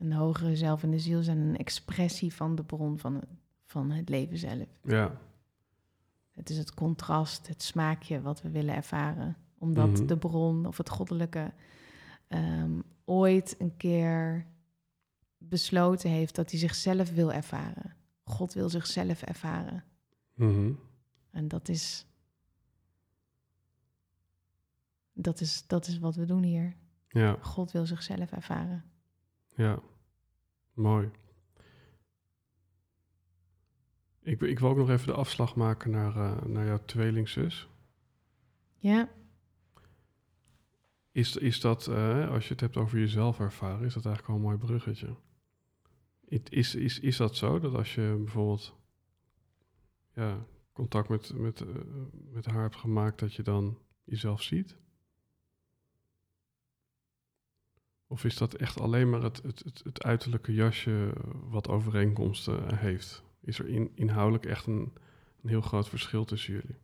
En 0.00 0.08
de 0.08 0.14
hogere 0.14 0.56
zelf 0.56 0.82
en 0.82 0.90
de 0.90 0.98
ziel 0.98 1.22
zijn 1.22 1.38
een 1.38 1.56
expressie 1.56 2.34
van 2.34 2.54
de 2.54 2.64
bron 2.64 2.98
van 2.98 3.14
het, 3.14 3.24
van 3.64 3.90
het 3.90 4.08
leven 4.08 4.38
zelf. 4.38 4.66
ja, 4.82 5.20
Het 6.30 6.50
is 6.50 6.56
het 6.56 6.74
contrast, 6.74 7.46
het 7.48 7.62
smaakje 7.62 8.20
wat 8.20 8.42
we 8.42 8.50
willen 8.50 8.74
ervaren. 8.74 9.36
Omdat 9.58 9.88
Mhm. 9.90 10.06
de 10.06 10.16
bron 10.18 10.66
of 10.66 10.76
het 10.76 10.88
goddelijke 10.90 11.52
ehm, 12.28 12.80
ooit 13.04 13.54
een 13.58 13.76
keer 13.76 14.46
besloten 15.38 16.10
heeft 16.10 16.34
dat 16.34 16.50
hij 16.50 16.60
zichzelf 16.60 17.12
wil 17.12 17.32
ervaren. 17.32 17.96
God 18.24 18.52
wil 18.52 18.68
zichzelf 18.68 19.22
ervaren. 19.22 19.84
Mhm. 20.34 20.72
En 21.30 21.48
dat 21.48 21.68
is, 21.68 22.06
dat 25.12 25.40
is, 25.40 25.66
dat 25.66 25.86
is 25.86 25.98
wat 25.98 26.14
we 26.14 26.24
doen 26.24 26.42
hier. 26.42 26.76
ja, 27.08 27.36
God 27.40 27.72
wil 27.72 27.86
zichzelf 27.86 28.32
ervaren. 28.32 28.84
ja. 29.56 29.80
Mooi. 30.80 31.10
Ik, 34.20 34.40
ik 34.40 34.58
wil 34.58 34.68
ook 34.68 34.76
nog 34.76 34.90
even 34.90 35.06
de 35.06 35.12
afslag 35.12 35.56
maken 35.56 35.90
naar, 35.90 36.16
eh, 36.16 36.42
naar 36.44 36.66
jouw 36.66 36.84
tweelingzus. 36.84 37.68
Ja, 38.78 39.08
Is, 41.12 41.36
is 41.36 41.60
dat, 41.60 41.86
eh, 41.86 42.30
als 42.30 42.44
je 42.44 42.52
het 42.52 42.60
hebt 42.60 42.76
over 42.76 42.98
jezelf 42.98 43.40
ervaren, 43.40 43.86
is 43.86 43.94
dat 43.94 44.06
eigenlijk 44.06 44.26
wel 44.26 44.36
een 44.36 44.42
mooi 44.42 44.56
bruggetje? 44.56 45.16
Is, 46.48 46.74
is, 46.74 47.00
is 47.00 47.16
dat 47.16 47.36
zo, 47.36 47.58
dat 47.58 47.74
als 47.74 47.94
je 47.94 48.14
bijvoorbeeld 48.18 48.74
ja, 50.14 50.46
contact 50.72 51.08
met, 51.08 51.34
met, 51.34 51.60
eh, 51.60 51.68
met 52.10 52.46
haar 52.46 52.62
hebt 52.62 52.76
gemaakt, 52.76 53.18
dat 53.18 53.34
je 53.34 53.42
dan 53.42 53.78
jezelf 54.04 54.42
ziet? 54.42 54.76
Of 58.10 58.24
is 58.24 58.36
dat 58.36 58.54
echt 58.54 58.80
alleen 58.80 59.10
maar 59.10 59.22
het, 59.22 59.42
het, 59.42 59.62
het, 59.64 59.80
het 59.84 60.02
uiterlijke 60.02 60.54
jasje 60.54 61.12
wat 61.48 61.68
overeenkomsten 61.68 62.76
heeft? 62.76 63.22
Is 63.40 63.58
er 63.58 63.68
in, 63.68 63.90
inhoudelijk 63.94 64.46
echt 64.46 64.66
een, 64.66 64.92
een 65.42 65.48
heel 65.48 65.60
groot 65.60 65.88
verschil 65.88 66.24
tussen 66.24 66.52
jullie? 66.52 66.76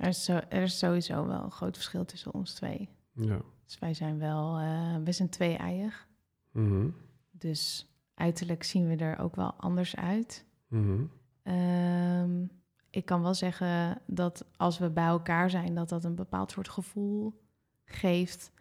er 0.00 0.08
is, 0.08 0.24
zo, 0.24 0.40
er 0.48 0.62
is 0.62 0.78
sowieso 0.78 1.26
wel 1.26 1.42
een 1.42 1.50
groot 1.50 1.76
verschil 1.76 2.04
tussen 2.04 2.34
ons 2.34 2.54
twee. 2.54 2.88
Ja. 3.12 3.40
Dus 3.64 3.78
wij 3.78 3.94
zijn 3.94 4.18
wel, 4.18 4.58
eh 4.58 4.96
we 5.04 5.12
zijn 5.12 5.28
twee-eiig. 5.28 6.08
Mhm. 6.50 6.88
Dus 7.30 7.90
uiterlijk 8.14 8.62
zien 8.62 8.88
we 8.88 8.96
er 8.96 9.18
ook 9.18 9.36
wel 9.36 9.54
anders 9.54 9.96
uit. 9.96 10.44
Mhm. 10.68 11.04
Ehm, 11.42 12.44
ik 12.90 13.04
kan 13.04 13.22
wel 13.22 13.34
zeggen 13.34 14.02
dat 14.06 14.44
als 14.56 14.78
we 14.78 14.90
bij 14.90 15.06
elkaar 15.06 15.50
zijn, 15.50 15.74
dat 15.74 15.88
dat 15.88 16.04
een 16.04 16.14
bepaald 16.14 16.50
soort 16.50 16.68
gevoel 16.68 17.40
geeft 17.84 18.52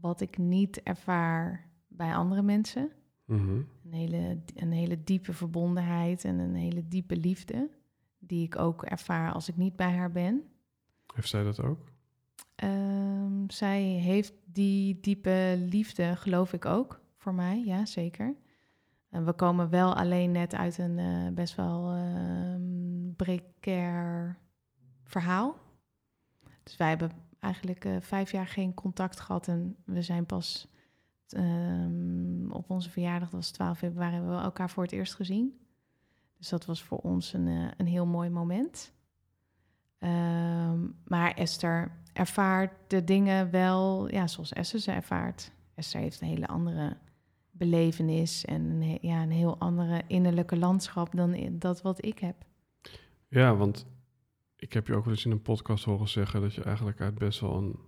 wat 0.00 0.20
ik 0.20 0.38
niet 0.38 0.82
ervaar 0.82 1.70
bij 1.88 2.14
andere 2.14 2.42
mensen. 2.42 2.90
Mhm. 3.24 3.60
Een 3.84 3.92
hele, 3.92 4.38
een 4.54 4.72
hele 4.72 5.04
diepe 5.04 5.32
verbondenheid 5.32 6.24
en 6.24 6.38
een 6.38 6.54
hele 6.54 6.88
diepe 6.88 7.16
liefde, 7.16 7.70
die 8.18 8.44
ik 8.44 8.58
ook 8.58 8.82
ervaar 8.82 9.32
als 9.32 9.48
ik 9.48 9.56
niet 9.56 9.76
bij 9.76 9.92
haar 9.92 10.12
ben. 10.12 10.42
Heeft 11.14 11.28
zij 11.28 11.44
dat 11.44 11.62
ook? 11.62 11.78
Ehm, 12.54 13.48
zij 13.48 13.82
heeft 13.82 14.32
die 14.44 15.00
diepe 15.00 15.66
liefde, 15.70 16.16
geloof 16.16 16.52
ik 16.52 16.64
ook, 16.64 17.00
voor 17.16 17.34
mij, 17.34 17.64
ja 17.64 17.84
zeker. 17.84 18.34
En 19.10 19.24
we 19.24 19.32
komen 19.32 19.70
wel 19.70 19.94
alleen 19.94 20.30
net 20.30 20.54
uit 20.54 20.78
een 20.78 20.98
eh, 20.98 21.34
best 21.34 21.54
wel 21.54 21.92
ehm 21.92 22.76
precair 23.16 24.38
verhaal. 25.04 25.56
Dus 26.62 26.76
wij 26.76 26.88
hebben 26.88 27.10
eigenlijk 27.40 27.84
eh, 27.84 27.96
vijf 28.00 28.32
jaar 28.32 28.46
geen 28.46 28.74
contact 28.74 29.20
gehad 29.20 29.48
en 29.48 29.76
we 29.84 30.02
zijn 30.02 30.26
pas 30.26 30.68
ehm, 31.28 32.50
op 32.50 32.70
onze 32.70 32.90
verjaardag, 32.90 33.28
dat 33.30 33.40
was 33.40 33.50
12 33.50 33.78
februari, 33.78 34.14
hebben 34.14 34.36
we 34.36 34.42
elkaar 34.42 34.70
voor 34.70 34.82
het 34.82 34.92
eerst 34.92 35.14
gezien. 35.14 35.58
Dus 36.38 36.48
dat 36.48 36.64
was 36.64 36.82
voor 36.82 36.98
ons 36.98 37.32
een, 37.32 37.46
eh, 37.46 37.70
een 37.76 37.86
heel 37.86 38.06
mooi 38.06 38.30
moment. 38.30 38.92
Ehm, 39.98 40.80
maar 41.04 41.34
Esther 41.34 41.90
ervaart 42.12 42.72
de 42.86 43.04
dingen 43.04 43.50
wel 43.50 44.10
ja, 44.10 44.26
zoals 44.26 44.52
Esther 44.52 44.80
ze 44.80 44.92
ervaart. 44.92 45.52
Esther 45.74 46.00
heeft 46.00 46.20
een 46.20 46.28
hele 46.28 46.46
andere 46.46 46.96
belevenis 47.50 48.44
en 48.44 48.82
ja, 49.00 49.22
een 49.22 49.30
heel 49.30 49.58
andere 49.58 50.02
innerlijke 50.06 50.56
landschap 50.56 51.16
dan 51.16 51.58
dat 51.58 51.82
wat 51.82 52.04
ik 52.04 52.18
heb. 52.18 52.36
Ja, 53.28 53.56
want 53.56 53.86
ik 54.66 54.72
heb 54.72 54.86
je 54.86 54.94
ook 54.94 55.04
wel 55.04 55.12
eens 55.14 55.24
in 55.24 55.30
een 55.30 55.42
podcast 55.42 55.84
horen 55.84 56.08
zeggen 56.08 56.40
dat 56.40 56.54
je 56.54 56.62
eigenlijk 56.62 57.00
uit 57.00 57.14
best 57.14 57.40
wel 57.40 57.56
een, 57.56 57.78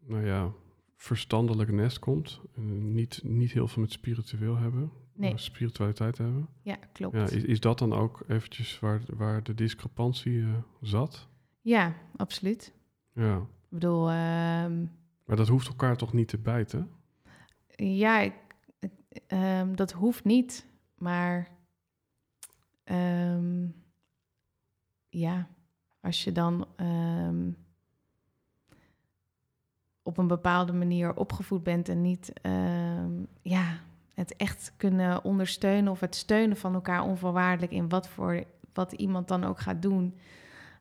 nou 0.00 0.24
ja, 0.26 0.52
verstandelijk 0.96 1.72
nest 1.72 1.98
komt. 1.98 2.40
En 2.54 2.92
niet, 2.92 3.20
niet 3.24 3.52
heel 3.52 3.68
veel 3.68 3.82
met 3.82 3.92
spiritueel 3.92 4.56
hebben. 4.56 4.92
Nee. 5.14 5.38
Spiritualiteit 5.38 6.18
hebben. 6.18 6.48
Ja, 6.62 6.76
klopt. 6.92 7.16
Ja, 7.16 7.22
is, 7.22 7.44
is 7.44 7.60
dat 7.60 7.78
dan 7.78 7.92
ook 7.92 8.22
eventjes 8.28 8.78
waar, 8.78 9.00
waar 9.16 9.42
de 9.42 9.54
discrepantie 9.54 10.42
eh, 10.42 10.48
zat? 10.80 11.28
Ja, 11.60 11.94
absoluut. 12.16 12.72
Ja. 13.14 13.36
Ik 13.36 13.46
bedoel, 13.68 14.08
ehm, 14.10 14.80
Maar 15.24 15.36
dat 15.36 15.48
hoeft 15.48 15.68
elkaar 15.68 15.96
toch 15.96 16.12
niet 16.12 16.28
te 16.28 16.38
bijten? 16.38 16.90
ja, 17.76 18.20
ik, 18.20 18.34
ik- 18.78 19.22
ehm, 19.26 19.74
dat 19.74 19.92
hoeft 19.92 20.24
niet, 20.24 20.66
maar 20.98 21.48
ehm, 22.84 23.68
ja, 25.08 25.48
als 26.00 26.24
je 26.24 26.32
dan 26.32 26.66
ehm, 26.76 27.50
op 30.02 30.18
een 30.18 30.26
bepaalde 30.26 30.72
manier 30.72 31.16
opgevoed 31.16 31.62
bent 31.62 31.88
en 31.88 32.00
niet 32.00 32.32
ehm, 32.42 33.12
ja, 33.42 33.78
het 34.14 34.36
echt 34.36 34.72
kunnen 34.76 35.24
ondersteunen 35.24 35.92
of 35.92 36.00
het 36.00 36.14
steunen 36.14 36.56
van 36.56 36.74
elkaar 36.74 37.02
onvoorwaardelijk 37.02 37.72
in 37.72 37.88
wat 37.88 38.08
voor 38.08 38.44
wat 38.72 38.92
iemand 38.92 39.28
dan 39.28 39.44
ook 39.44 39.60
gaat 39.60 39.82
doen. 39.82 40.14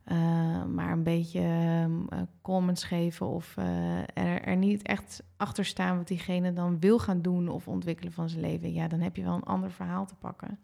eh, 0.04 0.66
maar 0.66 0.92
een 0.92 1.04
beetje 1.04 1.40
ehm, 1.40 2.08
eh, 2.10 2.22
comments 2.42 2.84
geven 2.84 3.28
of 3.28 3.58
eh, 3.58 3.98
er, 4.00 4.42
er 4.42 4.56
niet 4.56 4.82
echt 4.82 5.24
achter 5.38 5.66
staan 5.66 5.98
wat 5.98 6.08
diegene 6.08 6.54
dan 6.54 6.80
wil 6.80 7.00
gaan 7.00 7.22
doen 7.22 7.48
of 7.48 7.68
ontwikkelen 7.68 8.12
van 8.12 8.30
zijn 8.30 8.42
leven. 8.42 8.74
Ja, 8.74 8.88
dan 8.88 9.00
heb 9.00 9.16
je 9.16 9.24
wel 9.24 9.36
een 9.36 9.44
ander 9.44 9.72
verhaal 9.72 10.06
te 10.06 10.16
pakken. 10.16 10.60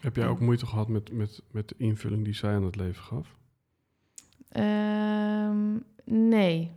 Heb 0.00 0.16
jij 0.16 0.26
ook 0.26 0.40
moeite 0.40 0.66
gehad 0.66 0.88
met, 0.88 1.12
met, 1.12 1.42
met 1.50 1.68
de 1.68 1.74
invulling 1.78 2.24
die 2.24 2.34
zij 2.34 2.54
aan 2.54 2.64
het 2.64 2.76
leven 2.76 3.02
gaf? 3.02 3.36
Ehm, 4.48 5.78
nee. 6.04 6.72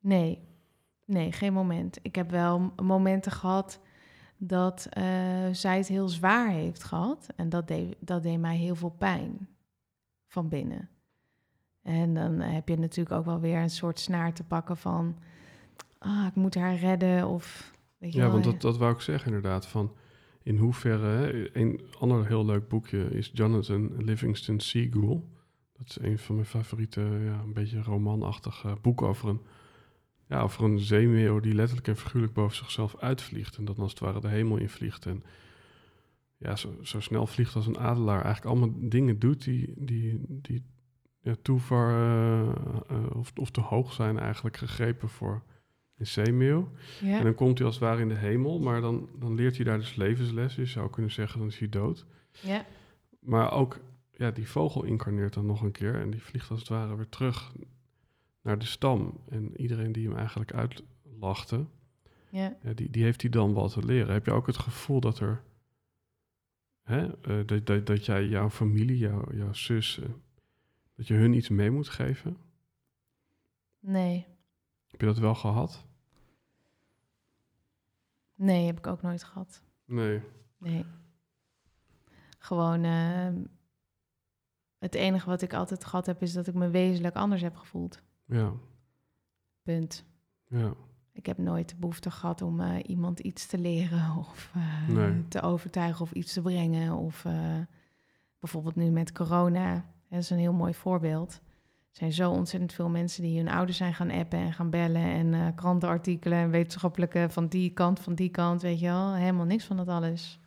Nee. 0.00 0.44
Nee, 1.04 1.32
geen 1.32 1.52
moment. 1.52 1.98
Ik 2.02 2.14
heb 2.14 2.30
wel 2.30 2.72
momenten 2.82 3.32
gehad 3.32 3.80
dat 4.36 4.86
eh, 4.90 5.04
zij 5.52 5.76
het 5.76 5.88
heel 5.88 6.08
zwaar 6.08 6.48
heeft 6.48 6.84
gehad. 6.84 7.28
En 7.36 7.48
dat 7.48 7.68
deed, 7.68 7.96
dat 7.98 8.22
deed 8.22 8.38
mij 8.38 8.56
heel 8.56 8.74
veel 8.74 8.94
pijn 8.98 9.48
van 10.26 10.48
binnen. 10.48 10.88
En 11.82 12.14
dan 12.14 12.40
heb 12.40 12.68
je 12.68 12.78
natuurlijk 12.78 13.16
ook 13.16 13.24
wel 13.24 13.40
weer 13.40 13.58
een 13.58 13.70
soort 13.70 14.00
snaar 14.00 14.32
te 14.32 14.44
pakken 14.44 14.76
van... 14.76 15.16
Ah, 15.98 16.26
ik 16.26 16.34
moet 16.34 16.54
haar 16.54 16.74
redden 16.74 17.28
of... 17.28 17.74
Weet 17.98 18.12
je 18.12 18.18
Ja, 18.18 18.24
wel, 18.24 18.32
want 18.32 18.44
dat, 18.44 18.60
dat 18.60 18.78
wou 18.78 18.92
ik 18.92 19.00
zeggen 19.00 19.26
inderdaad. 19.26 19.66
Van 19.66 19.92
in 20.42 20.56
hoeverre, 20.56 21.06
hè, 21.06 21.56
een 21.56 21.80
ander 21.98 22.26
heel 22.26 22.44
leuk 22.44 22.68
boekje 22.68 23.10
is 23.10 23.30
Jonathan 23.32 24.04
Livingston 24.04 24.60
Seagull. 24.60 25.20
Dat 25.78 25.88
is 25.88 25.98
een 26.00 26.18
van 26.18 26.34
mijn 26.34 26.46
favoriete, 26.46 27.00
ja, 27.00 27.40
een 27.40 27.52
beetje 27.52 27.82
romanachtig 27.82 28.64
eh, 28.64 28.72
boek 28.82 29.02
over 29.02 29.28
een, 29.28 29.40
ja, 30.28 30.40
over 30.40 30.64
een 30.64 30.78
zeemeeuw 30.78 31.40
die 31.40 31.54
letterlijk 31.54 31.88
en 31.88 31.96
figuurlijk 31.96 32.32
boven 32.32 32.56
zichzelf 32.56 32.96
uitvliegt. 32.96 33.56
En 33.56 33.64
dat 33.64 33.78
als 33.78 33.90
het 33.90 34.00
ware 34.00 34.20
de 34.20 34.28
hemel 34.28 34.56
invliegt. 34.56 35.06
En 35.06 35.24
ja, 36.36 36.56
zo, 36.56 36.74
zo 36.82 37.00
snel 37.00 37.26
vliegt 37.26 37.54
als 37.54 37.66
een 37.66 37.78
adelaar. 37.78 38.24
Eigenlijk 38.24 38.56
allemaal 38.56 38.78
dingen 38.88 39.18
doet 39.18 39.44
die, 39.44 39.72
die, 39.76 40.20
die 40.28 40.64
ja, 41.26 41.34
too 41.42 41.58
far 41.58 41.90
eh, 41.90 42.48
eh, 42.88 43.16
of, 43.16 43.32
of 43.34 43.50
te 43.50 43.60
hoog 43.60 43.92
zijn 43.92 44.18
eigenlijk 44.18 44.56
gegrepen 44.56 45.08
voor 45.08 45.42
een 45.96 46.06
zeemeeuw. 46.06 46.70
ja. 47.00 47.18
En 47.18 47.24
dan 47.24 47.34
komt 47.34 47.58
hij 47.58 47.66
als 47.66 47.76
het 47.76 47.84
ware 47.84 48.00
in 48.00 48.08
de 48.08 48.14
hemel, 48.14 48.60
maar 48.60 48.80
dan, 48.80 49.08
dan 49.18 49.34
leert 49.34 49.56
hij 49.56 49.64
daar 49.64 49.78
dus 49.78 49.96
levenslessen. 49.96 50.62
Je 50.62 50.68
zou 50.68 50.90
kunnen 50.90 51.10
zeggen, 51.10 51.38
dan 51.38 51.48
is 51.48 51.58
hij 51.58 51.68
dood. 51.68 52.06
ja, 52.40 52.66
Maar 53.20 53.52
ook, 53.52 53.80
ja, 54.16 54.30
die 54.30 54.48
vogel 54.48 54.84
incarneert 54.84 55.34
dan 55.34 55.46
nog 55.46 55.62
een 55.62 55.72
keer 55.72 56.00
en 56.00 56.10
die 56.10 56.22
vliegt 56.22 56.50
als 56.50 56.58
het 56.58 56.68
ware 56.68 56.96
weer 56.96 57.08
terug 57.08 57.52
naar 58.42 58.58
de 58.58 58.64
stam. 58.64 59.20
En 59.28 59.60
iedereen 59.60 59.92
die 59.92 60.08
hem 60.08 60.16
eigenlijk 60.16 60.52
uitlachte, 60.52 61.66
ja. 62.30 62.56
ja, 62.62 62.72
die, 62.72 62.90
die 62.90 63.02
heeft 63.02 63.20
hij 63.20 63.30
dan 63.30 63.52
wat 63.52 63.72
te 63.72 63.84
leren. 63.84 64.12
Heb 64.12 64.26
je 64.26 64.32
ook 64.32 64.46
het 64.46 64.58
gevoel 64.58 65.00
dat 65.00 65.18
er, 65.18 65.42
hè, 66.82 67.20
eh, 67.20 67.46
dat, 67.46 67.66
dat, 67.66 67.86
dat 67.86 68.04
jij 68.04 68.26
jouw 68.26 68.50
familie, 68.50 68.98
jouw, 68.98 69.32
jouw 69.32 69.52
zus, 69.52 69.98
eh, 69.98 70.08
dat 70.94 71.06
je 71.06 71.14
hun 71.14 71.32
iets 71.32 71.48
mee 71.48 71.70
moet 71.70 71.88
geven? 71.88 72.36
Nee. 73.80 74.26
Heb 74.86 75.00
je 75.00 75.06
dat 75.06 75.18
wel 75.18 75.34
gehad? 75.34 75.86
Nee, 78.34 78.66
heb 78.66 78.78
ik 78.78 78.86
ook 78.86 79.02
nooit 79.02 79.24
gehad. 79.24 79.62
Nee. 79.84 80.20
Nee. 80.58 80.84
Gewoon, 82.38 82.84
ehm, 82.84 83.44
het 84.78 84.94
enige 84.94 85.26
wat 85.26 85.42
ik 85.42 85.54
altijd 85.54 85.84
gehad 85.84 86.06
heb, 86.06 86.22
is 86.22 86.32
dat 86.32 86.46
ik 86.46 86.54
me 86.54 86.68
wezenlijk 86.70 87.14
anders 87.16 87.42
heb 87.42 87.56
gevoeld. 87.56 88.02
Ja, 88.24 88.52
Punt. 89.62 90.04
ja. 90.48 90.72
Ik 91.12 91.26
heb 91.26 91.38
nooit 91.38 91.68
de 91.68 91.76
behoefte 91.76 92.10
gehad 92.10 92.42
om 92.42 92.60
eh, 92.60 92.74
iemand 92.86 93.18
iets 93.20 93.46
te 93.46 93.58
leren 93.58 94.16
of 94.30 94.50
eh, 94.54 94.88
Nee. 94.88 95.28
te 95.28 95.40
overtuigen 95.42 96.02
of 96.02 96.12
iets 96.12 96.32
te 96.32 96.42
brengen. 96.42 96.92
Of 96.92 97.24
eh, 97.24 97.58
bijvoorbeeld 98.40 98.76
nu 98.76 98.90
met 98.90 99.12
corona, 99.12 99.84
dat 100.08 100.18
is 100.18 100.30
een 100.30 100.38
heel 100.38 100.52
mooi 100.52 100.74
voorbeeld. 100.74 101.32
Er 101.90 102.02
zijn 102.02 102.12
zo 102.12 102.30
ontzettend 102.30 102.72
veel 102.72 102.88
mensen 102.88 103.22
die 103.22 103.38
hun 103.38 103.48
ouders 103.48 103.76
zijn 103.76 103.94
gaan 103.94 104.10
appen 104.10 104.38
en 104.38 104.52
gaan 104.52 104.70
bellen. 104.70 105.02
En 105.34 105.54
krantenartikelen 105.54 106.38
en 106.38 106.50
wetenschappelijke 106.50 107.26
van 107.30 107.46
die 107.46 107.70
kant, 107.70 108.00
van 108.00 108.14
die 108.14 108.28
kant, 108.30 108.62
weet 108.62 108.80
je 108.80 108.86
wel. 108.86 109.14
Helemaal 109.14 109.44
niks 109.46 109.64
van 109.64 109.76
dat 109.76 109.88
alles. 109.88 110.40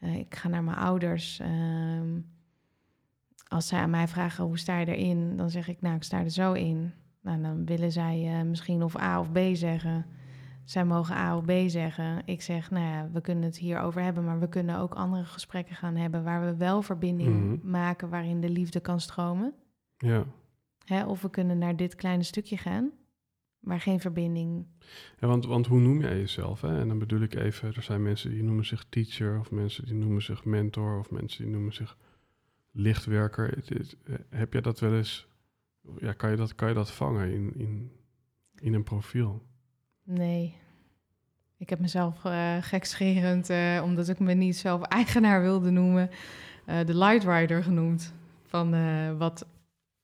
Ik 0.00 0.34
ga 0.34 0.48
naar 0.48 0.64
mijn 0.64 0.76
ouders. 0.76 1.38
ehm, 1.40 2.20
als 3.54 3.66
zij 3.66 3.78
aan 3.80 3.90
mij 3.90 4.08
vragen 4.08 4.44
hoe 4.44 4.58
sta 4.58 4.78
je 4.78 4.86
erin, 4.96 5.36
dan 5.36 5.50
zeg 5.50 5.68
ik, 5.68 5.80
nou, 5.80 5.96
ik 5.96 6.02
sta 6.02 6.18
er 6.18 6.30
zo 6.30 6.52
in. 6.52 6.92
Nou, 7.22 7.42
dan 7.42 7.64
willen 7.64 7.92
zij 7.92 8.38
eh, 8.38 8.46
misschien 8.46 8.82
of 8.82 9.00
A 9.00 9.20
of 9.20 9.32
B 9.32 9.38
zeggen. 9.52 10.06
Zij 10.64 10.84
mogen 10.84 11.16
A 11.16 11.36
of 11.36 11.44
B 11.44 11.52
zeggen. 11.66 12.22
Ik 12.24 12.42
zeg, 12.42 12.70
nou 12.70 12.84
ja, 12.84 13.08
we 13.12 13.20
kunnen 13.20 13.44
het 13.44 13.58
hierover 13.58 14.02
hebben, 14.02 14.24
maar 14.24 14.40
we 14.40 14.48
kunnen 14.48 14.78
ook 14.78 14.94
andere 14.94 15.24
gesprekken 15.24 15.76
gaan 15.76 15.96
hebben 15.96 16.24
waar 16.24 16.44
we 16.44 16.56
wel 16.56 16.82
verbinding 16.82 17.30
Mhm. 17.58 17.70
maken, 17.70 18.08
waarin 18.08 18.40
de 18.40 18.48
liefde 18.48 18.80
kan 18.80 19.00
stromen. 19.00 19.54
Ja. 19.96 20.24
Hè? 20.84 21.06
Of 21.06 21.22
we 21.22 21.30
kunnen 21.30 21.58
naar 21.58 21.76
dit 21.76 21.94
kleine 21.94 22.22
stukje 22.22 22.56
gaan, 22.56 22.90
waar 23.60 23.80
geen 23.80 24.00
verbinding. 24.00 24.66
Ja, 25.20 25.26
want, 25.26 25.46
want 25.46 25.66
hoe 25.66 25.80
noem 25.80 26.00
jij 26.00 26.16
jezelf? 26.18 26.60
Hè? 26.60 26.80
En 26.80 26.88
dan 26.88 26.98
bedoel 26.98 27.20
ik 27.20 27.34
even, 27.34 27.74
er 27.74 27.82
zijn 27.82 28.02
mensen 28.02 28.30
die 28.30 28.42
noemen 28.42 28.66
zich 28.66 28.84
teacher, 28.88 29.38
of 29.38 29.50
mensen 29.50 29.84
die 29.84 29.94
noemen 29.94 30.22
zich 30.22 30.44
mentor, 30.44 30.98
of 30.98 31.10
mensen 31.10 31.44
die 31.44 31.52
noemen 31.52 31.72
zich 31.72 31.96
lichtwerker. 32.74 33.58
Eh, 33.68 34.14
heb 34.30 34.52
jij 34.52 34.62
dat 34.62 34.80
wel 34.80 34.94
eens, 34.94 35.26
ja, 35.98 36.12
kan 36.12 36.30
je 36.30 36.36
dat, 36.36 36.54
kan 36.54 36.68
je 36.68 36.74
dat 36.74 36.90
vangen 36.90 37.32
in, 37.32 37.52
in, 37.56 37.90
in 38.58 38.74
een 38.74 38.82
profiel? 38.82 39.42
Nee. 40.02 40.56
Ik 41.56 41.70
heb 41.70 41.78
mezelf 41.78 42.24
eh 42.24 42.56
gekscherend, 42.60 43.50
eh, 43.50 43.80
omdat 43.84 44.08
ik 44.08 44.18
me 44.18 44.32
niet 44.32 44.56
zelf 44.56 44.82
eigenaar 44.82 45.42
wilde 45.42 45.70
noemen, 45.70 46.10
de 46.64 46.96
Light 46.96 47.24
Rider 47.24 47.62
genoemd. 47.62 48.14
Van 48.42 48.70
wat 49.18 49.46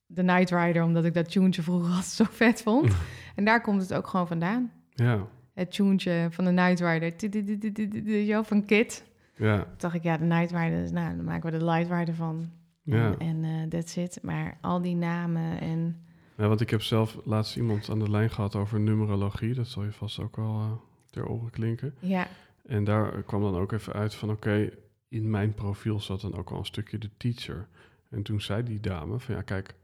de 0.05 0.23
Night 0.23 0.49
Rider, 0.51 0.83
omdat 0.83 1.05
ik 1.05 1.13
dat 1.13 1.31
tuentje 1.31 1.61
vroeger 1.61 1.87
altijd 1.95 2.05
zo 2.05 2.25
vet 2.29 2.61
vond. 2.61 2.95
en 3.35 3.45
daar 3.45 3.61
komt 3.61 3.81
het 3.81 3.93
ook 3.93 4.07
gewoon 4.07 4.27
vandaan. 4.27 4.71
Ja, 4.93 5.27
Het 5.53 5.71
tuentje 5.71 6.27
van 6.29 6.45
de 6.45 6.51
Night 6.51 6.79
Rider, 6.79 8.45
van 8.45 8.65
Kit. 8.65 9.03
ja, 9.35 9.57
Toen 9.57 9.73
dacht 9.77 9.95
ik, 9.95 10.03
ja, 10.03 10.17
de 10.17 10.25
Night 10.25 10.51
Rider, 10.51 10.93
nou, 10.93 11.15
dan 11.15 11.25
maken 11.25 11.51
we 11.51 11.57
de 11.57 11.65
Light 11.65 11.91
Rider 11.91 12.15
van. 12.15 12.49
Ja. 12.95 13.15
En, 13.17 13.43
en 13.43 13.43
eh, 13.43 13.67
that's 13.67 13.95
it. 13.95 14.19
Maar 14.21 14.57
al 14.61 14.81
die 14.81 14.95
namen 14.95 15.59
en... 15.59 16.01
ja. 16.37 16.47
Want 16.47 16.61
ik 16.61 16.69
heb 16.69 16.81
zelf 16.81 17.17
laatst 17.23 17.55
iemand 17.55 17.89
aan 17.89 17.99
de 17.99 18.09
lijn 18.09 18.29
gehad 18.29 18.55
over 18.55 18.79
numerologie. 18.79 19.53
Dat 19.53 19.67
zal 19.67 19.83
je 19.83 19.91
vast 19.91 20.19
ook 20.19 20.35
wel 20.35 20.59
eh, 20.59 20.71
ter 21.09 21.27
oren 21.27 21.51
klinken. 21.51 21.95
Ja, 21.99 22.27
En 22.65 22.83
daar 22.83 23.23
kwam 23.23 23.41
dan 23.41 23.55
ook 23.55 23.71
even 23.71 23.93
uit 23.93 24.15
van, 24.15 24.29
oké, 24.29 24.69
in 25.07 25.29
mijn 25.29 25.53
profiel 25.53 25.99
zat 25.99 26.21
dan 26.21 26.35
ook 26.35 26.49
al 26.49 26.57
een 26.57 26.65
stukje 26.65 26.97
de 26.97 27.09
teacher. 27.17 27.67
En 28.09 28.23
toen 28.23 28.41
zei 28.41 28.63
die 28.63 28.79
dame 28.79 29.19
van, 29.19 29.35
ja, 29.35 29.41
kijk, 29.41 29.75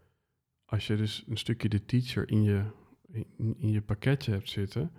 als 0.65 0.87
je 0.87 0.95
dus 0.95 1.25
een 1.27 1.37
stukje 1.37 1.69
de 1.69 1.85
teacher 1.85 2.29
in 2.29 2.43
je, 2.43 2.63
in, 3.11 3.55
in 3.57 3.71
je 3.71 3.81
pakketje 3.81 4.31
hebt 4.31 4.49
zitten, 4.49 4.91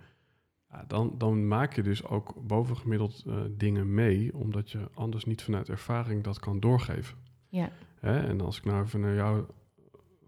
ja, 0.69 0.83
dan, 0.87 1.15
dan 1.17 1.47
maak 1.47 1.73
je 1.73 1.83
dus 1.83 2.05
ook 2.05 2.47
bovengemiddeld 2.47 3.23
eh, 3.27 3.41
dingen 3.51 3.93
mee, 3.93 4.35
omdat 4.35 4.71
je 4.71 4.89
anders 4.93 5.25
niet 5.25 5.41
vanuit 5.41 5.69
ervaring 5.69 6.23
dat 6.23 6.39
kan 6.39 6.59
doorgeven. 6.59 7.17
Ja, 7.49 7.71
Hè? 7.99 8.19
En 8.27 8.41
als 8.41 8.57
ik 8.57 8.65
nou 8.65 8.83
even 8.83 8.99
naar 8.99 9.15
jou 9.15 9.45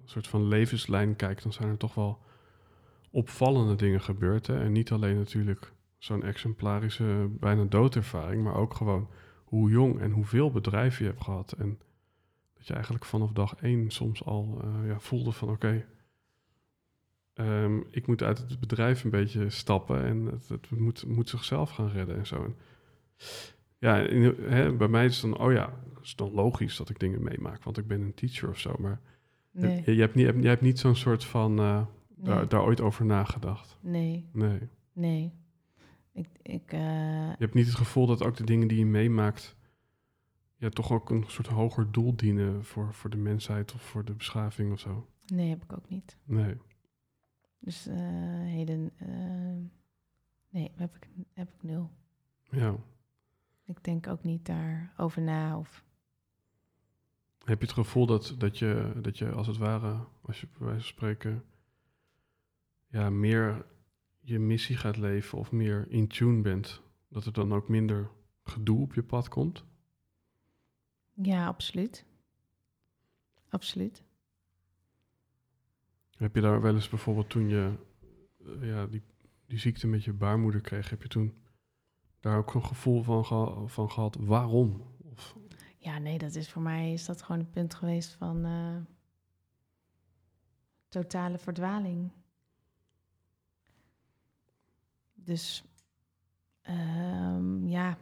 soort 0.06 0.28
van 0.28 0.48
levenslijn 0.48 1.16
kijkt, 1.16 1.44
dan 1.44 1.54
zijn 1.54 1.70
er 1.70 1.78
toch 1.78 1.94
wel 1.94 2.20
opvallende 3.12 3.76
dingen 3.76 4.02
gebeurd. 4.02 4.48
Hè? 4.48 4.64
En 4.64 4.72
niet 4.72 4.92
alleen 4.92 5.18
natuurlijk 5.18 5.74
zo'n 5.98 6.24
exemplarische 6.24 7.28
bijna 7.30 7.64
doodervaring, 7.64 8.44
maar 8.44 8.56
ook 8.56 8.74
gewoon 8.74 9.10
hoe 9.44 9.70
jong 9.70 10.00
en 10.00 10.12
hoeveel 10.12 10.52
bedrijven 10.52 11.06
je 11.06 11.12
hebt 11.12 11.24
gehad. 11.24 11.52
En 11.52 11.80
dat 12.54 12.68
je 12.68 12.74
eigenlijk 12.74 13.06
vanaf 13.06 13.32
dag 13.32 13.56
één 13.56 13.90
soms 13.90 14.26
al 14.26 14.60
eh, 14.62 14.88
ja, 14.88 15.00
voelde 15.00 15.32
van 15.32 15.50
oké, 15.50 15.86
ehm, 17.34 17.80
ik 17.90 18.08
moet 18.08 18.24
uit 18.24 18.38
het 18.38 18.60
bedrijf 18.60 19.04
een 19.04 19.10
beetje 19.10 19.50
stappen 19.50 20.04
en 20.04 20.26
het, 20.26 20.50
het 20.50 20.70
moet, 20.70 21.06
moet 21.08 21.30
zichzelf 21.30 21.70
gaan 21.70 21.90
redden 21.90 22.18
en 22.18 22.28
zo. 22.28 22.56
Ja, 23.78 23.96
hè, 23.96 24.74
bij 24.74 24.88
mij 24.88 25.06
is 25.06 25.22
het 25.22 25.32
dan, 25.32 25.42
oh 25.42 25.52
ja, 25.52 25.74
is 26.04 26.16
dan 26.16 26.32
logisch 26.32 26.78
dat 26.78 26.90
ik 26.90 27.00
dingen 27.00 27.24
meemaak, 27.24 27.64
want 27.64 27.78
ik 27.78 27.88
ben 27.88 28.02
een 28.02 28.14
teacher 28.14 28.50
of 28.50 28.60
zo. 28.60 28.76
Maar 28.80 29.02
Nee, 29.54 29.82
je, 29.86 29.96
je 29.96 30.02
hebt 30.02 30.16
niet, 30.16 30.26
je 30.26 30.48
hebt 30.48 30.62
niet 30.62 30.80
zo'n 30.80 30.96
soort 30.96 31.24
van, 31.24 31.52
eh, 31.60 31.86
daar, 32.16 32.36
nee, 32.38 32.48
daar 32.48 32.64
ooit 32.64 32.82
over 32.82 33.06
nagedacht. 33.06 33.78
nee, 33.82 34.30
Nee. 34.34 34.70
nee. 34.94 35.34
Ik, 36.14 36.28
ik, 36.42 36.72
eh, 36.72 36.80
Je 37.30 37.36
hebt 37.38 37.54
niet 37.54 37.66
het 37.66 37.76
gevoel 37.76 38.06
dat 38.08 38.24
ook 38.24 38.36
de 38.38 38.44
dingen 38.44 38.68
die 38.68 38.80
je 38.80 38.86
meemaakt, 38.86 39.56
ja, 40.56 40.70
toch 40.70 40.92
ook 40.92 41.10
een 41.10 41.24
soort 41.28 41.48
hoger 41.48 41.92
doel 41.92 42.16
dienen 42.16 42.66
voor, 42.66 42.94
voor 42.94 43.10
de 43.10 43.18
mensheid 43.18 43.74
of 43.74 43.82
voor 43.82 44.06
de 44.06 44.14
beschaving 44.14 44.72
of 44.72 44.80
zo. 44.80 45.08
nee, 45.26 45.50
heb 45.50 45.64
ik 45.64 45.74
ook 45.74 45.90
niet. 45.90 46.18
Nee. 46.24 46.56
Dus 47.60 47.88
eh, 47.88 47.96
heden, 48.44 48.92
nee, 50.50 50.72
heb 50.76 50.96
ik, 50.96 51.10
heb 51.34 51.54
ik 51.54 51.64
nul. 51.64 51.90
Ja. 52.50 52.76
Ik 53.66 53.84
denk 53.84 54.08
ook 54.08 54.24
niet 54.24 54.46
daarover 54.46 55.22
na. 55.22 55.58
Of, 55.58 55.84
Heb 57.52 57.60
je 57.60 57.66
het 57.66 57.76
gevoel 57.76 58.06
dat, 58.06 58.36
dat, 58.38 58.60
je, 58.60 58.92
dat 59.02 59.18
je 59.18 59.32
als 59.32 59.48
het 59.48 59.58
ware, 59.58 60.08
als 60.22 60.42
je 60.42 60.48
bij 60.58 60.68
wijze 60.68 60.82
van 60.82 60.88
spreken, 60.88 61.44
ja, 62.88 63.10
meer 63.10 63.66
je 64.20 64.40
missie 64.40 64.78
gaat 64.78 64.98
leven 64.98 65.38
of 65.38 65.52
meer 65.52 65.86
in 65.90 66.08
tune 66.08 66.42
bent, 66.42 66.82
dat 67.08 67.26
er 67.26 67.34
dan 67.34 67.54
ook 67.54 67.70
minder 67.70 68.10
gedoe 68.44 68.82
op 68.82 68.94
je 68.94 69.04
pad 69.04 69.28
komt? 69.30 69.66
ja, 71.14 71.48
absoluut. 71.48 72.06
Absoluut. 73.50 74.04
Heb 76.18 76.36
je 76.36 76.42
daar 76.42 76.62
wel 76.62 76.74
eens 76.74 76.90
bijvoorbeeld 76.90 77.30
toen 77.30 77.50
je 77.50 77.74
eh, 78.46 78.68
ja, 78.68 78.88
die, 78.88 79.02
die 79.46 79.60
ziekte 79.60 79.88
met 79.88 80.04
je 80.04 80.14
baarmoeder 80.14 80.62
kreeg, 80.62 80.90
heb 80.90 81.02
je 81.02 81.08
toen 81.08 81.44
daar 82.20 82.38
ook 82.38 82.54
een 82.54 82.66
gevoel 82.66 83.04
van, 83.04 83.26
geha- 83.26 83.66
van 83.66 83.92
gehad? 83.92 84.16
Waarom? 84.20 84.91
Ja, 85.82 85.98
nee, 85.98 86.18
dat 86.18 86.36
is 86.36 86.50
voor 86.50 86.62
mij 86.62 86.94
is 86.94 87.06
dat 87.06 87.22
gewoon 87.22 87.42
een 87.42 87.50
punt 87.50 87.74
geweest 87.74 88.14
van 88.14 88.46
eh, 88.46 88.78
totale 90.90 91.38
verdwaling. 91.38 92.12
Dus 95.14 95.64
ehm, 96.62 97.68
ja. 97.68 97.98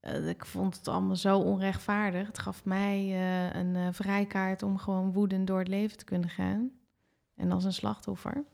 Eh, 0.00 0.28
ik 0.28 0.44
vond 0.44 0.76
het 0.76 0.88
allemaal 0.88 1.16
zo 1.16 1.38
onrechtvaardig. 1.38 2.26
Het 2.26 2.38
gaf 2.38 2.64
mij 2.64 2.96
eh, 2.98 3.60
een 3.60 3.94
vrijkaart 3.94 4.62
om 4.62 4.78
gewoon 4.78 5.12
woedend 5.12 5.46
door 5.46 5.58
het 5.58 5.68
leven 5.68 5.98
te 5.98 6.04
kunnen 6.04 6.28
gaan. 6.28 6.70
En 7.34 7.52
als 7.52 7.64
een 7.64 7.72
slachtoffer. 7.72 8.44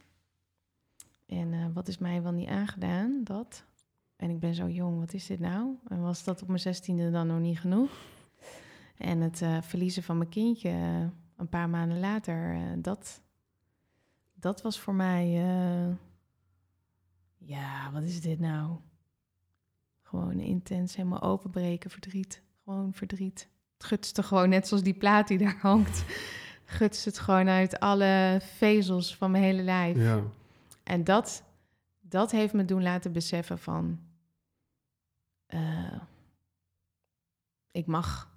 En 1.27 1.73
wat 1.73 1.89
is 1.89 1.99
mij 1.99 2.23
wel 2.23 2.33
niet 2.33 2.49
aangedaan? 2.49 3.25
Dat. 3.25 3.65
En 4.25 4.31
ik 4.31 4.41
ben 4.41 4.55
zo 4.55 4.68
jong, 4.68 4.99
wat 4.99 5.12
is 5.12 5.27
dit 5.27 5.41
nou? 5.41 5.77
En 5.89 6.01
was 6.01 6.25
dat 6.25 6.43
op 6.43 6.49
mijn 6.49 6.61
zestiende 6.61 7.11
dan 7.11 7.27
nog 7.27 7.39
niet 7.39 7.59
genoeg? 7.59 7.91
En 8.97 9.20
het 9.20 9.43
eh, 9.43 9.62
verliezen 9.62 10.03
van 10.03 10.18
mijn 10.18 10.31
kindje 10.31 10.68
eh, 10.68 11.07
een 11.37 11.49
paar 11.49 11.68
maanden 11.68 12.01
later, 12.01 12.55
eh, 12.55 12.61
dat, 12.79 13.22
dat 14.35 14.62
was 14.62 14.81
voor 14.81 14.95
mij, 14.95 15.31
ja, 17.39 17.91
wat 17.93 18.03
is 18.03 18.20
dit 18.20 18.39
nou? 18.41 18.77
Gewoon 20.03 20.39
intens, 20.39 20.97
helemaal 20.97 21.22
openbreken, 21.22 21.91
verdriet. 21.91 22.43
Gewoon 22.64 22.93
verdriet. 22.93 23.49
Het 23.77 23.87
gutste 23.87 24.22
gewoon, 24.22 24.49
net 24.49 24.68
zoals 24.68 24.83
die 24.83 24.95
plaat 24.95 25.29
die 25.29 25.39
daar 25.39 25.59
hangt. 25.70 26.05
Gutst 26.64 27.05
het 27.05 27.18
gewoon 27.18 27.49
uit 27.49 27.81
alle 27.81 28.41
vezels 28.43 29.16
van 29.16 29.31
mijn 29.31 29.45
hele 29.45 29.62
lijf. 29.62 29.97
ja, 29.97 30.22
En 30.83 31.05
dat, 31.05 31.45
dat 32.01 32.31
heeft 32.31 32.53
me 32.53 32.64
doen 32.64 32.83
laten 32.83 33.12
beseffen 33.12 33.59
van... 33.59 34.04
eh, 35.47 36.01
ik 37.71 37.87
mag 37.87 38.33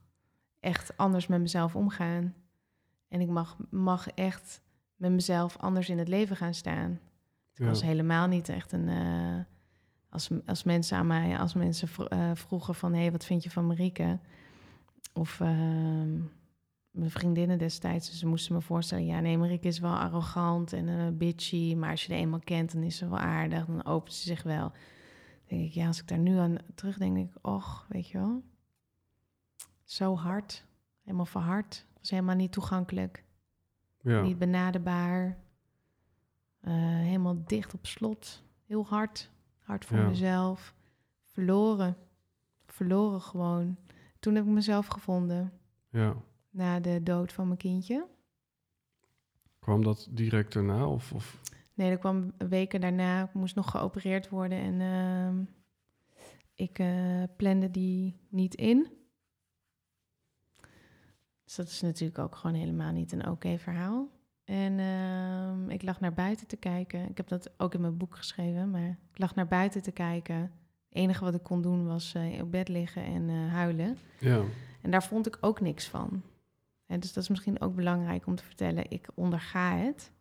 echt 0.59 0.97
anders 0.97 1.27
met 1.27 1.39
mezelf 1.41 1.75
omgaan. 1.75 2.33
En 3.07 3.21
ik 3.21 3.27
mag, 3.27 3.57
mag 3.69 4.09
echt 4.09 4.61
met 4.95 5.11
mezelf 5.11 5.57
anders 5.57 5.89
in 5.89 5.97
het 5.97 6.07
leven 6.07 6.35
gaan 6.35 6.53
staan. 6.53 6.91
Ik 7.53 7.63
ja, 7.63 7.65
was 7.65 7.81
helemaal 7.81 8.27
niet 8.27 8.49
echt 8.49 8.71
een... 8.71 8.89
eh, 8.89 9.39
als, 10.09 10.29
als 10.45 10.63
mensen 10.63 10.97
aan 10.97 11.07
mij, 11.07 11.39
als 11.39 11.53
mensen 11.53 11.87
vro- 11.87 12.05
eh, 12.05 12.31
vroegen 12.33 12.75
van... 12.75 12.93
hé, 12.93 12.99
hey, 13.01 13.11
wat 13.11 13.25
vind 13.25 13.43
je 13.43 13.49
van 13.49 13.67
Marieke? 13.67 14.19
Of 15.13 15.39
ehm, 15.39 16.15
mijn 16.91 17.11
vriendinnen 17.11 17.57
destijds, 17.57 18.19
ze 18.19 18.27
moesten 18.27 18.53
me 18.53 18.61
voorstellen... 18.61 19.05
ja, 19.05 19.19
nee, 19.19 19.37
Marieke 19.37 19.67
is 19.67 19.79
wel 19.79 19.95
arrogant 19.97 20.73
en 20.73 21.17
bitchy... 21.17 21.75
maar 21.75 21.91
als 21.91 22.05
je 22.05 22.13
er 22.13 22.19
eenmaal 22.19 22.39
kent, 22.39 22.73
dan 22.73 22.83
is 22.83 22.97
ze 22.97 23.09
wel 23.09 23.19
aardig. 23.19 23.65
Dan 23.65 23.85
opent 23.85 24.13
ze 24.13 24.21
zich 24.23 24.43
wel. 24.43 24.71
Denk 25.47 25.61
ik, 25.65 25.71
ja, 25.71 25.87
als 25.87 25.99
ik 26.01 26.07
daar 26.07 26.17
nu 26.19 26.37
aan 26.37 26.57
terugdenk, 26.75 27.15
denk 27.15 27.29
ik... 27.29 27.45
och, 27.45 27.85
weet 27.89 28.07
je 28.07 28.17
wel, 28.17 28.43
zo 29.83 30.15
hard, 30.15 30.65
helemaal 31.03 31.25
verhard. 31.25 31.85
Was 31.99 32.09
helemaal 32.09 32.35
niet 32.35 32.51
toegankelijk, 32.51 33.23
ja, 34.01 34.21
niet 34.21 34.37
benaderbaar. 34.37 35.37
Eh, 36.59 36.73
helemaal 36.83 37.43
dicht 37.45 37.73
op 37.73 37.85
slot, 37.85 38.43
heel 38.65 38.85
hard. 38.85 39.29
Hard 39.59 39.85
voor 39.85 39.97
Ja. 39.97 40.07
mezelf. 40.07 40.73
Verloren. 41.23 41.97
Verloren 42.65 43.21
gewoon. 43.21 43.77
Toen 44.19 44.35
heb 44.35 44.43
ik 44.45 44.49
mezelf 44.51 44.87
gevonden. 44.87 45.51
ja. 45.89 46.15
Na 46.49 46.79
de 46.79 47.03
dood 47.03 47.31
van 47.33 47.45
mijn 47.47 47.59
kindje. 47.59 48.07
Kwam 49.59 49.83
dat 49.83 50.07
direct 50.11 50.53
daarna? 50.53 50.87
Of, 50.87 51.13
of, 51.13 51.41
Nee, 51.77 51.89
dat 51.89 51.99
kwam 51.99 52.33
weken 52.37 52.81
daarna. 52.81 53.23
Ik 53.23 53.33
moest 53.33 53.55
nog 53.55 53.71
geopereerd 53.71 54.29
worden. 54.29 54.57
En 54.57 54.81
ehm, 54.81 55.43
ik 56.55 56.79
eh 56.79 57.23
plande 57.35 57.71
die 57.71 58.19
niet 58.29 58.55
in. 58.55 58.87
Dus 61.43 61.55
dat 61.55 61.67
is 61.67 61.81
natuurlijk 61.81 62.19
ook 62.19 62.35
gewoon 62.35 62.55
helemaal 62.55 62.91
niet 62.91 63.11
een 63.11 63.27
oké 63.27 63.57
verhaal. 63.57 64.09
En 64.43 64.79
ehm, 64.79 65.69
ik 65.69 65.83
lag 65.83 65.99
naar 65.99 66.13
buiten 66.13 66.47
te 66.47 66.57
kijken. 66.57 67.09
Ik 67.09 67.17
heb 67.17 67.27
dat 67.27 67.53
ook 67.57 67.73
in 67.73 67.81
mijn 67.81 67.97
boek 67.97 68.15
geschreven. 68.15 68.71
Maar 68.71 68.89
ik 69.11 69.19
lag 69.19 69.35
naar 69.35 69.47
buiten 69.47 69.81
te 69.81 69.91
kijken. 69.91 70.35
Het 70.35 70.51
enige 70.89 71.23
wat 71.23 71.35
ik 71.35 71.43
kon 71.43 71.61
doen 71.61 71.87
was 71.87 72.13
eh, 72.13 72.41
op 72.41 72.51
bed 72.51 72.67
liggen 72.67 73.03
en 73.03 73.29
eh, 73.29 73.53
huilen. 73.53 73.97
ja, 74.19 74.43
En 74.81 74.91
daar 74.91 75.03
vond 75.03 75.27
ik 75.27 75.37
ook 75.41 75.59
niks 75.59 75.87
van. 75.87 76.23
En 76.85 76.99
dus 76.99 77.13
dat 77.13 77.23
is 77.23 77.29
misschien 77.29 77.61
ook 77.61 77.75
belangrijk 77.75 78.25
om 78.27 78.35
te 78.35 78.43
vertellen. 78.43 78.91
Ik 78.91 79.07
onderga 79.13 79.77
het. 79.77 80.11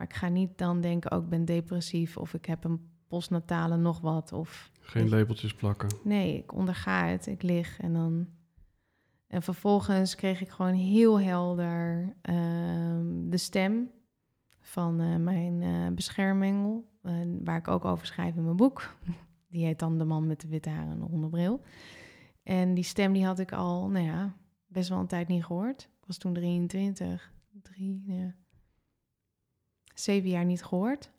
Maar 0.00 0.08
ik 0.08 0.14
ga 0.14 0.28
niet 0.28 0.58
dan 0.58 0.80
denken, 0.80 1.10
ook 1.10 1.22
ik 1.22 1.28
ben 1.28 1.44
depressief 1.44 2.16
of 2.16 2.34
ik 2.34 2.44
heb 2.44 2.64
een 2.64 2.80
postnatale 3.08 3.76
nog 3.76 4.00
wat. 4.00 4.32
Of 4.32 4.70
geen 4.80 5.08
labeltjes 5.08 5.54
plakken. 5.54 5.88
nee, 6.04 6.36
ik 6.36 6.52
onderga 6.52 7.06
het. 7.06 7.26
Ik 7.26 7.42
lig 7.42 7.80
en 7.80 7.92
dan. 7.92 8.26
En 9.26 9.42
vervolgens 9.42 10.14
kreeg 10.14 10.40
ik 10.40 10.48
gewoon 10.48 10.72
heel 10.72 11.20
helder 11.20 12.12
ehm, 12.22 13.28
de 13.28 13.36
stem 13.36 13.90
van 14.60 15.00
eh, 15.00 15.16
mijn 15.16 15.62
eh 15.62 15.94
beschermengel. 15.94 16.90
eh, 17.02 17.12
waar 17.44 17.58
ik 17.58 17.68
ook 17.68 17.84
over 17.84 18.06
schrijf 18.06 18.36
in 18.36 18.44
mijn 18.44 18.56
boek. 18.56 18.96
Die 19.50 19.64
heet 19.64 19.78
dan 19.78 19.98
De 19.98 20.04
man 20.04 20.26
met 20.26 20.40
de 20.40 20.48
witte 20.48 20.70
haren 20.70 20.92
en 20.92 20.98
de 20.98 21.04
hondenbril. 21.04 21.60
En 22.42 22.74
die 22.74 22.84
stem 22.84 23.12
die 23.12 23.24
had 23.24 23.38
ik 23.38 23.52
al, 23.52 23.88
nou 23.88 24.04
ja, 24.04 24.36
best 24.66 24.88
wel 24.88 24.98
een 24.98 25.06
tijd 25.06 25.28
niet 25.28 25.44
gehoord. 25.44 25.82
Ik 25.82 26.06
was 26.06 26.18
toen 26.18 26.32
23, 26.32 27.32
drie, 27.62 28.02
ja, 28.06 28.34
zeven 29.94 30.28
jaar 30.30 30.44
niet 30.44 30.64
gehoord. 30.64 31.10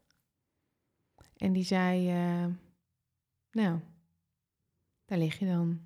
En 1.37 1.53
die 1.53 1.63
zei, 1.63 2.09
eh, 2.09 2.45
nou, 3.51 3.79
daar 5.05 5.17
lig 5.17 5.39
je 5.39 5.45
dan. 5.45 5.81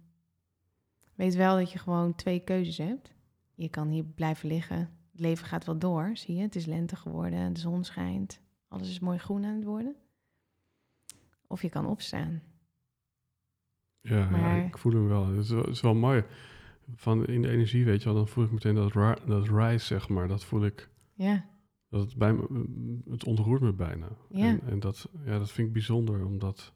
Weet 1.16 1.36
wel 1.36 1.58
dat 1.58 1.72
je 1.72 1.80
gewoon 1.80 2.16
twee 2.16 2.40
keuzes 2.40 2.78
hebt. 2.78 3.14
Je 3.56 3.70
kan 3.70 3.88
hier 3.88 4.04
blijven 4.04 4.48
liggen. 4.50 4.78
Het 5.12 5.20
leven 5.20 5.46
gaat 5.48 5.66
wel 5.66 5.78
door, 5.80 6.18
zie 6.18 6.36
je. 6.36 6.42
Het 6.42 6.56
is 6.56 6.66
lente 6.66 6.96
geworden, 6.96 7.54
de 7.54 7.60
zon 7.60 7.84
schijnt. 7.84 8.42
Alles 8.68 8.90
is 8.90 9.00
mooi 9.00 9.18
groen 9.18 9.46
aan 9.46 9.56
het 9.56 9.64
worden. 9.64 9.96
Of 11.48 11.62
je 11.62 11.70
kan 11.70 11.86
opstaan. 11.86 12.42
Ja, 14.02 14.18
ja, 14.18 14.30
Maar- 14.30 14.66
ik 14.66 14.78
voel 14.78 14.92
hem 14.94 15.08
wel. 15.08 15.28
Het 15.28 15.44
is, 15.44 15.50
wel- 15.50 15.62
het 15.62 15.70
is 15.70 15.82
wel 15.82 15.96
mooi. 15.96 16.24
Van 16.96 17.26
in 17.26 17.42
de 17.42 17.50
energie, 17.50 17.86
weet 17.86 18.00
je 18.00 18.06
wel, 18.06 18.16
dan 18.18 18.28
voel 18.28 18.44
ik 18.44 18.52
meteen 18.52 18.76
dat, 18.76 18.94
dat 19.28 19.48
rise, 19.50 19.86
zeg 19.86 20.10
maar. 20.10 20.28
Dat 20.28 20.44
voel 20.44 20.66
ik, 20.66 20.90
Ja, 21.14 21.46
dat 21.90 22.02
het, 22.02 22.16
bij 22.16 22.34
me, 22.34 23.02
het 23.10 23.24
ontroert 23.24 23.62
me 23.62 23.74
bijna. 23.74 24.08
Ja. 24.30 24.46
En, 24.46 24.62
en 24.62 24.80
dat, 24.80 25.10
ja, 25.26 25.38
dat 25.40 25.52
vind 25.52 25.68
ik 25.68 25.74
bijzonder, 25.74 26.26
omdat 26.26 26.74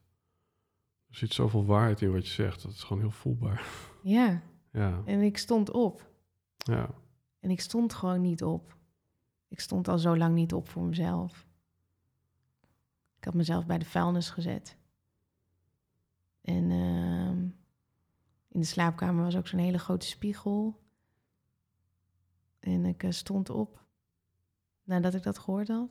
er 1.10 1.16
zit 1.16 1.34
zoveel 1.34 1.66
waarheid 1.66 2.02
in 2.02 2.12
wat 2.12 2.28
je 2.28 2.34
zegt. 2.34 2.62
Dat 2.62 2.72
is 2.72 2.84
gewoon 2.84 3.02
heel 3.02 3.12
voelbaar. 3.12 3.68
ja. 4.04 4.42
Ja, 4.72 5.02
En 5.06 5.22
ik 5.22 5.38
stond 5.38 5.72
op. 5.72 6.10
Ja. 6.56 6.90
En 7.40 7.50
ik 7.50 7.62
stond 7.62 7.94
gewoon 7.94 8.22
niet 8.22 8.44
op. 8.44 8.78
Ik 9.48 9.60
stond 9.60 9.88
al 9.88 9.98
zo 9.98 10.18
lang 10.18 10.36
niet 10.36 10.54
op 10.54 10.70
voor 10.70 10.84
mezelf. 10.84 11.48
Ik 13.18 13.24
had 13.24 13.34
mezelf 13.34 13.66
bij 13.66 13.78
de 13.78 13.86
vuilnis 13.86 14.30
gezet. 14.30 14.78
En 16.42 16.72
ehm, 16.72 17.38
in 18.48 18.60
de 18.60 18.64
slaapkamer 18.66 19.24
was 19.24 19.36
ook 19.36 19.48
zo'n 19.48 19.60
hele 19.60 19.80
grote 19.80 20.06
spiegel. 20.06 20.80
En 22.60 22.86
ik 22.86 23.04
eh, 23.04 23.12
stond 23.12 23.50
op 23.50 23.86
nadat 24.90 25.14
ik 25.14 25.24
dat 25.24 25.40
gehoord 25.40 25.68
had. 25.68 25.90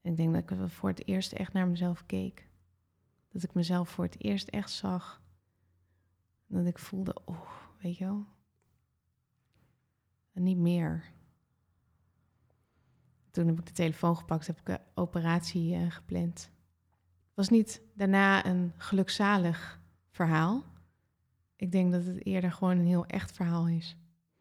En 0.00 0.10
ik 0.10 0.16
denk 0.16 0.32
dat 0.32 0.50
ik 0.50 0.70
voor 0.70 0.88
het 0.88 1.06
eerst 1.06 1.32
echt 1.32 1.52
naar 1.52 1.68
mezelf 1.68 2.06
keek. 2.06 2.48
Dat 3.28 3.42
ik 3.42 3.54
mezelf 3.54 3.88
voor 3.88 4.04
het 4.04 4.22
eerst 4.22 4.48
echt 4.48 4.70
zag. 4.70 5.22
Dat 6.46 6.66
ik 6.66 6.78
voelde, 6.78 7.14
oh, 7.24 7.50
weet 7.80 7.96
je 7.96 8.04
wel. 8.04 8.26
En 10.32 10.42
niet 10.42 10.58
meer. 10.58 11.04
Toen 13.30 13.46
heb 13.46 13.58
ik 13.58 13.66
de 13.66 13.72
telefoon 13.72 14.16
gepakt, 14.16 14.46
heb 14.46 14.60
ik 14.60 14.68
een 14.68 14.80
operatie 14.94 15.74
eh, 15.74 15.90
gepland. 15.90 16.40
Het 17.26 17.34
was 17.34 17.48
niet 17.48 17.82
daarna 17.94 18.46
een 18.46 18.72
gelukzalig 18.76 19.80
verhaal. 20.10 20.64
Ik 21.56 21.72
denk 21.72 21.92
dat 21.92 22.04
het 22.04 22.26
eerder 22.26 22.52
gewoon 22.52 22.78
een 22.78 22.86
heel 22.86 23.06
echt 23.06 23.32
verhaal 23.32 23.68
is. 23.68 23.96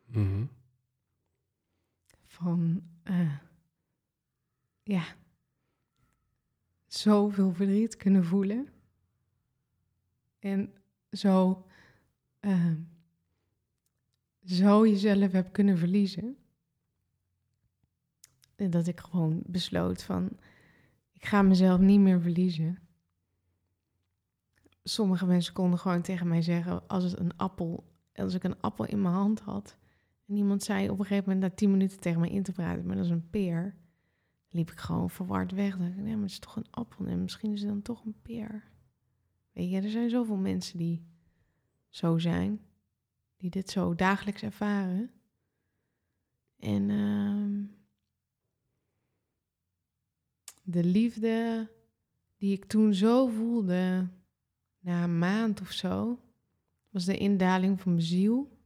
Mhm. 0.06 0.46
Van, 2.24 2.84
eh, 3.04 3.38
ja, 4.88 5.04
zoveel 6.86 7.54
verdriet 7.54 7.96
kunnen 7.96 8.26
voelen. 8.26 8.68
En 10.40 10.74
zo, 11.12 11.66
eh, 12.40 12.72
zo 14.46 14.88
jezelf 14.88 15.32
heb 15.32 15.54
kunnen 15.54 15.78
verliezen. 15.78 16.38
En 18.56 18.70
dat 18.70 18.88
ik 18.88 19.00
gewoon 19.00 19.42
besloot 19.46 20.04
van, 20.04 20.30
ik 21.12 21.26
ga 21.26 21.42
mezelf 21.42 21.80
niet 21.80 22.00
meer 22.00 22.22
verliezen. 22.22 22.80
Sommige 24.84 25.26
mensen 25.26 25.54
konden 25.54 25.80
gewoon 25.80 26.02
tegen 26.02 26.28
mij 26.28 26.42
zeggen, 26.42 26.88
als 26.88 27.04
het 27.04 27.20
een 27.20 27.38
appel, 27.38 27.92
als 28.14 28.34
ik 28.34 28.44
een 28.44 28.62
appel 28.62 28.86
in 28.86 29.02
mijn 29.02 29.14
hand 29.14 29.40
had. 29.40 29.78
En 30.26 30.36
iemand 30.36 30.64
zei 30.64 30.90
op 30.90 31.00
een 31.00 31.06
gegeven 31.06 31.30
moment 31.30 31.50
na 31.50 31.56
tien 31.58 31.72
minuten 31.72 32.00
tegen 32.00 32.20
mij 32.20 32.30
in 32.30 32.44
te 32.44 32.52
praten, 32.52 32.86
maar 32.86 32.96
dat 32.96 33.06
is 33.06 33.12
een 33.12 33.30
peer. 33.30 33.76
Liep 34.50 34.72
ik 34.72 34.80
gewoon 34.80 35.10
verward 35.10 35.52
weg. 35.52 35.78
Dan 35.78 35.88
ik, 35.88 35.96
nee, 35.96 36.14
maar 36.14 36.22
het 36.22 36.32
is 36.32 36.40
toch 36.40 36.56
een 36.56 36.72
appel. 36.72 37.06
En 37.06 37.22
misschien 37.22 37.54
is 37.54 37.60
het 37.60 37.70
dan 37.70 37.82
toch 37.82 38.06
een 38.06 38.22
peer. 38.22 38.72
Weet 39.52 39.70
je, 39.70 39.82
er 39.82 39.90
zijn 39.90 40.10
zoveel 40.10 40.38
mensen 40.38 40.78
die 40.78 41.06
zo 41.90 42.18
zijn. 42.18 42.62
Die 43.38 43.50
dit 43.50 43.70
zo 43.70 43.96
dagelijks 43.96 44.42
ervaren. 44.42 45.12
En 46.60 46.90
ehm, 46.90 47.64
de 50.64 50.84
liefde 50.84 51.70
die 52.38 52.54
ik 52.54 52.66
toen 52.66 52.94
zo 52.94 53.28
voelde, 53.28 54.08
na 54.80 55.04
een 55.04 55.20
maand 55.20 55.62
of 55.62 55.72
zo, 55.72 56.20
was 56.90 57.06
de 57.06 57.18
indaling 57.18 57.82
van 57.82 57.92
mijn 57.92 58.06
ziel. 58.06 58.58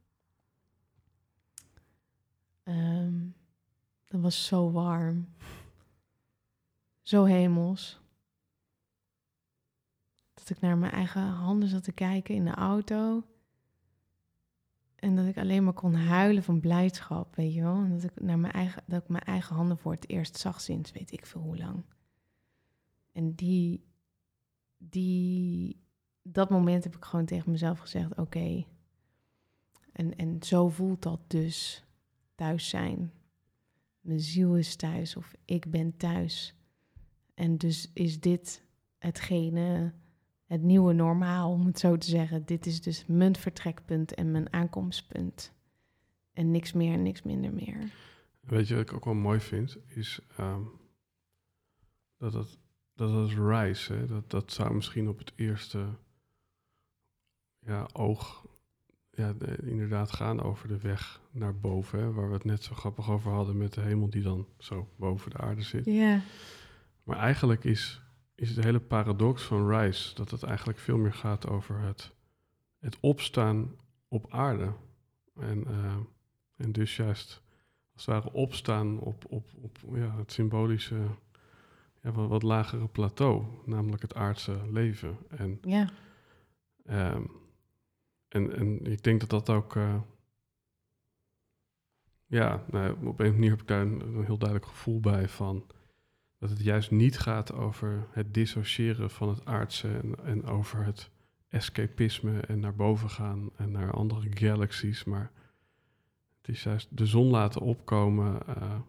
Ehm, 2.62 3.14
dat 4.06 4.20
was 4.20 4.46
zo 4.46 4.70
warm. 4.70 5.28
Zo 7.12 7.24
hemels. 7.24 8.00
Dat 10.34 10.50
ik 10.50 10.60
naar 10.60 10.78
mijn 10.78 10.92
eigen 10.92 11.22
handen 11.22 11.68
zat 11.68 11.84
te 11.84 11.92
kijken 11.92 12.34
in 12.34 12.44
de 12.44 12.54
auto. 12.54 13.24
En 14.94 15.16
dat 15.16 15.26
ik 15.26 15.36
alleen 15.36 15.64
maar 15.64 15.72
kon 15.72 15.94
huilen 15.94 16.42
van 16.42 16.60
blijdschap, 16.60 17.36
weet 17.36 17.54
je 17.54 17.62
wel. 17.62 17.88
Dat 17.88 18.02
ik, 18.02 18.20
naar 18.20 18.38
mijn 18.38 18.52
eigen, 18.52 18.82
dat 18.86 19.02
ik 19.02 19.08
mijn 19.08 19.24
eigen 19.24 19.54
handen 19.56 19.78
voor 19.78 19.92
het 19.92 20.08
eerst 20.08 20.38
zag 20.38 20.60
sinds 20.60 20.92
weet 20.92 21.12
ik 21.12 21.26
veel 21.26 21.40
hoe 21.40 21.56
lang. 21.56 21.84
En 23.12 23.34
die, 23.34 23.84
die, 24.78 25.82
dat 26.22 26.50
moment 26.50 26.84
heb 26.84 26.96
ik 26.96 27.04
gewoon 27.04 27.26
tegen 27.26 27.50
mezelf 27.50 27.78
gezegd, 27.78 28.14
oké. 28.14 28.64
En, 29.92 30.16
en 30.16 30.42
zo 30.42 30.68
voelt 30.68 31.02
dat 31.02 31.20
dus 31.26 31.84
thuis 32.34 32.68
zijn. 32.68 33.12
Mijn 34.00 34.20
ziel 34.20 34.56
is 34.56 34.76
thuis 34.76 35.16
of 35.16 35.34
ik 35.44 35.70
ben 35.70 35.96
thuis. 35.96 36.56
En 37.34 37.56
dus 37.58 37.90
is 37.94 38.20
dit 38.20 38.62
hetgene, 38.98 39.92
het 40.46 40.62
nieuwe 40.62 40.92
normaal, 40.92 41.50
om 41.50 41.66
het 41.66 41.78
zo 41.78 41.96
te 41.96 42.08
zeggen. 42.08 42.44
Dit 42.44 42.66
is 42.66 42.82
dus 42.82 43.04
mijn 43.06 43.36
vertrekpunt 43.36 44.14
en 44.14 44.30
mijn 44.30 44.52
aankomstpunt. 44.52 45.52
En 46.32 46.50
niks 46.50 46.72
meer 46.72 46.92
en 46.92 47.02
niks 47.02 47.22
minder 47.22 47.52
meer. 47.52 47.92
Weet 48.40 48.68
je 48.68 48.74
wat 48.74 48.82
ik 48.82 48.92
ook 48.92 49.04
wel 49.04 49.14
mooi 49.14 49.40
vind? 49.40 49.78
Is 49.86 50.20
ehm, 50.36 50.62
dat 52.16 52.32
het 52.32 52.58
dat 52.94 53.10
het 53.10 53.38
rise, 53.38 53.92
hè, 53.92 54.06
dat, 54.06 54.30
dat 54.30 54.52
zou 54.52 54.74
misschien 54.74 55.08
op 55.08 55.18
het 55.18 55.32
eerste 55.36 55.86
ja, 57.58 57.88
oog 57.92 58.46
ja, 59.10 59.34
inderdaad 59.62 60.12
gaan 60.12 60.42
over 60.42 60.68
de 60.68 60.78
weg 60.78 61.20
naar 61.30 61.58
boven. 61.58 61.98
Hè, 61.98 62.12
waar 62.12 62.28
we 62.28 62.34
het 62.34 62.44
net 62.44 62.62
zo 62.62 62.74
grappig 62.74 63.10
over 63.10 63.30
hadden 63.32 63.56
met 63.56 63.72
de 63.72 63.80
hemel 63.80 64.10
die 64.10 64.22
dan 64.22 64.46
zo 64.58 64.88
boven 64.96 65.30
de 65.30 65.38
aarde 65.38 65.62
zit. 65.62 65.84
Ja, 65.84 66.22
Maar 67.02 67.16
eigenlijk 67.18 67.64
is, 67.64 68.02
is 68.34 68.56
het 68.56 68.64
hele 68.64 68.80
paradox 68.80 69.42
van 69.42 69.70
Rise 69.70 70.14
dat 70.14 70.30
het 70.30 70.42
eigenlijk 70.42 70.78
veel 70.78 70.96
meer 70.96 71.14
gaat 71.14 71.48
over 71.48 71.78
het, 71.80 72.12
het 72.78 73.00
opstaan 73.00 73.76
op 74.08 74.32
aarde. 74.32 74.72
En, 75.36 75.66
eh, 75.66 75.96
en 76.56 76.72
dus 76.72 76.96
juist 76.96 77.42
als 77.94 78.06
het 78.06 78.14
ware 78.14 78.32
opstaan 78.32 78.98
op, 79.00 79.24
op, 79.28 79.48
op 79.60 79.78
ja, 79.94 80.16
het 80.16 80.32
symbolische, 80.32 81.06
ja, 82.02 82.12
wat, 82.12 82.28
wat 82.28 82.42
lagere 82.42 82.88
plateau, 82.88 83.44
namelijk 83.66 84.02
het 84.02 84.14
aardse 84.14 84.60
leven. 84.70 85.16
En, 85.28 85.58
ja, 85.62 85.90
ehm, 86.84 87.22
en, 88.28 88.56
en 88.56 88.86
ik 88.86 89.02
denk 89.02 89.20
dat 89.20 89.30
dat 89.30 89.50
ook. 89.50 89.76
eh, 89.76 90.00
ja, 92.26 92.64
nou, 92.70 93.06
op 93.06 93.20
een 93.20 93.32
manier 93.32 93.50
heb 93.50 93.60
ik 93.60 93.66
daar 93.68 93.80
een, 93.80 94.00
een 94.00 94.24
heel 94.24 94.38
duidelijk 94.38 94.70
gevoel 94.70 95.00
bij 95.00 95.28
van 95.28 95.66
dat 96.42 96.50
het 96.50 96.62
juist 96.62 96.90
niet 96.90 97.18
gaat 97.18 97.52
over 97.52 98.06
het 98.10 98.34
dissociëren 98.34 99.10
van 99.10 99.28
het 99.28 99.44
aardse 99.44 99.88
en, 99.88 100.24
en 100.24 100.44
over 100.44 100.84
het 100.84 101.10
escapisme 101.48 102.40
en 102.40 102.60
naar 102.60 102.74
boven 102.74 103.10
gaan 103.10 103.50
en 103.56 103.70
naar 103.70 103.92
andere 103.92 104.26
galaxies, 104.30 105.04
maar 105.04 105.32
het 106.40 106.48
is 106.48 106.62
juist 106.62 106.96
de 106.96 107.06
zon 107.06 107.26
laten 107.26 107.60
opkomen 107.60 108.46
eh, 108.46 108.80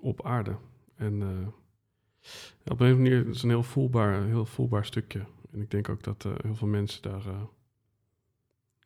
op 0.00 0.24
aarde. 0.24 0.56
En 0.96 1.22
eh, 1.22 1.48
op 2.72 2.80
een 2.80 2.96
manier 2.96 3.18
het 3.26 3.34
is 3.34 3.42
een 3.42 3.48
heel 3.48 3.62
voelbaar, 3.62 4.24
heel 4.24 4.46
voelbaar 4.46 4.84
stukje. 4.84 5.26
En 5.52 5.60
ik 5.60 5.70
denk 5.70 5.88
ook 5.88 6.02
dat 6.02 6.24
eh, 6.24 6.32
heel 6.42 6.54
veel 6.54 6.68
mensen 6.68 7.02
daar. 7.02 7.22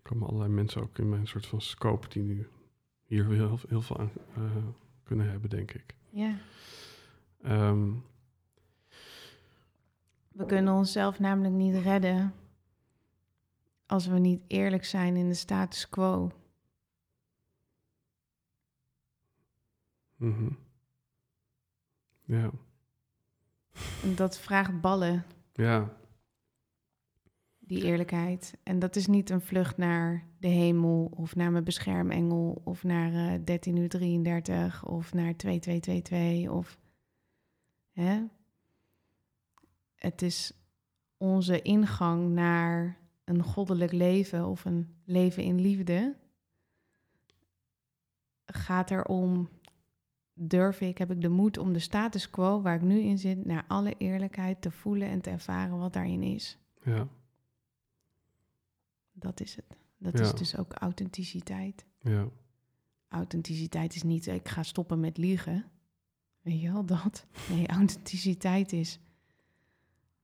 komen 0.02 0.26
allerlei 0.26 0.52
mensen 0.52 0.82
ook 0.82 0.98
in 0.98 1.08
mijn 1.08 1.26
soort 1.26 1.46
van 1.46 1.60
scope 1.60 2.08
die 2.08 2.22
nu 2.22 2.48
hier 3.06 3.28
heel, 3.28 3.82
veel 3.82 3.98
aan 3.98 4.10
kunnen 5.02 5.30
hebben, 5.30 5.50
denk 5.50 5.72
ik. 5.72 5.94
ja. 6.10 6.38
Ehm, 7.42 7.92
We 10.28 10.46
kunnen 10.46 10.74
onszelf 10.74 11.18
namelijk 11.18 11.54
niet 11.54 11.74
redden 11.74 12.34
als 13.86 14.06
we 14.06 14.18
niet 14.18 14.42
eerlijk 14.46 14.84
zijn 14.84 15.16
in 15.16 15.28
de 15.28 15.34
status 15.34 15.88
quo. 15.88 16.30
mhm. 20.16 20.52
Ja, 22.24 22.50
dat 24.16 24.38
vraagt 24.38 24.80
ballen, 24.80 25.24
ja, 25.52 25.96
die 27.58 27.84
eerlijkheid. 27.84 28.58
En 28.62 28.78
dat 28.78 28.96
is 28.96 29.06
niet 29.06 29.30
een 29.30 29.40
vlucht 29.40 29.76
naar 29.76 30.26
de 30.38 30.48
hemel 30.48 31.12
of 31.14 31.36
naar 31.36 31.50
mijn 31.52 31.64
beschermengel 31.64 32.60
of 32.64 32.84
naar 32.84 33.12
eh 33.12 33.40
13 33.44 33.76
uur 33.76 33.88
33 33.88 34.84
of 34.84 35.12
naar 35.14 35.36
2222 35.36 36.50
of... 36.50 36.78
Hè? 38.00 38.22
Het 39.94 40.22
is 40.22 40.52
onze 41.16 41.62
ingang 41.62 42.28
naar 42.34 42.98
een 43.24 43.42
goddelijk 43.42 43.92
leven 43.92 44.46
of 44.46 44.64
een 44.64 44.94
leven 45.04 45.42
in 45.42 45.60
liefde. 45.60 46.16
Gaat 48.46 48.90
erom, 48.90 49.48
durf 50.32 50.80
ik, 50.80 50.98
heb 50.98 51.10
ik 51.10 51.20
de 51.20 51.28
moed 51.28 51.58
om 51.58 51.72
de 51.72 51.78
status 51.78 52.30
quo 52.30 52.60
waar 52.62 52.74
ik 52.74 52.82
nu 52.82 53.00
in 53.00 53.18
zit, 53.18 53.44
naar 53.44 53.64
alle 53.68 53.94
eerlijkheid 53.98 54.60
te 54.62 54.70
voelen 54.70 55.08
en 55.08 55.20
te 55.20 55.30
ervaren 55.30 55.78
wat 55.78 55.92
daarin 55.92 56.22
is. 56.22 56.58
ja, 56.84 57.08
Dat 59.12 59.40
is 59.40 59.56
het. 59.56 59.76
Dat 59.98 60.18
Ja. 60.18 60.24
is 60.24 60.34
dus 60.34 60.56
ook 60.56 60.72
authenticiteit. 60.72 61.84
ja, 62.00 62.28
Authenticiteit 63.08 63.94
is 63.94 64.02
niet, 64.02 64.26
ik 64.26 64.48
ga 64.48 64.62
stoppen 64.62 65.00
met 65.00 65.16
liegen. 65.16 65.64
Weet 66.40 66.60
je 66.60 66.84
dat? 66.84 67.26
Nee, 67.50 67.68
authenticiteit 67.68 68.72
is 68.72 68.98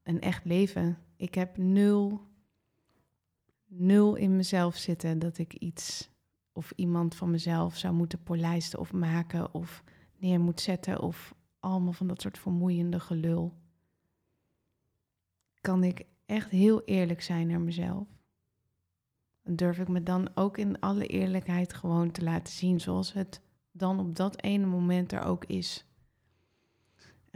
een 0.02 0.20
echt 0.20 0.44
leven. 0.44 0.98
Ik 1.16 1.34
heb 1.34 1.56
nul, 1.56 2.20
nul 3.66 4.14
in 4.14 4.36
mezelf 4.36 4.76
zitten 4.76 5.18
dat 5.18 5.38
ik 5.38 5.54
iets 5.54 6.10
of 6.52 6.72
iemand 6.76 7.14
van 7.14 7.30
mezelf 7.30 7.76
zou 7.76 7.94
moeten 7.94 8.22
polijsten 8.22 8.78
of 8.78 8.92
maken 8.92 9.54
of 9.54 9.84
neer 10.16 10.40
moet 10.40 10.60
zetten 10.60 11.00
of 11.00 11.34
allemaal 11.60 11.92
van 11.92 12.06
dat 12.06 12.20
soort 12.20 12.38
vermoeiende 12.38 13.00
gelul. 13.00 13.54
Kan 15.60 15.84
ik 15.84 16.04
echt 16.26 16.50
heel 16.50 16.82
eerlijk 16.84 17.22
zijn 17.22 17.46
naar 17.46 17.60
mezelf? 17.60 18.06
Durf 19.42 19.78
ik 19.78 19.88
me 19.88 20.02
dan 20.02 20.30
ook 20.34 20.58
in 20.58 20.80
alle 20.80 21.06
eerlijkheid 21.06 21.72
gewoon 21.72 22.10
te 22.10 22.22
laten 22.22 22.52
zien 22.52 22.80
zoals 22.80 23.12
het 23.12 23.40
dan 23.72 24.00
op 24.00 24.16
dat 24.16 24.42
ene 24.42 24.66
moment 24.66 25.12
er 25.12 25.22
ook 25.22 25.44
is. 25.44 25.84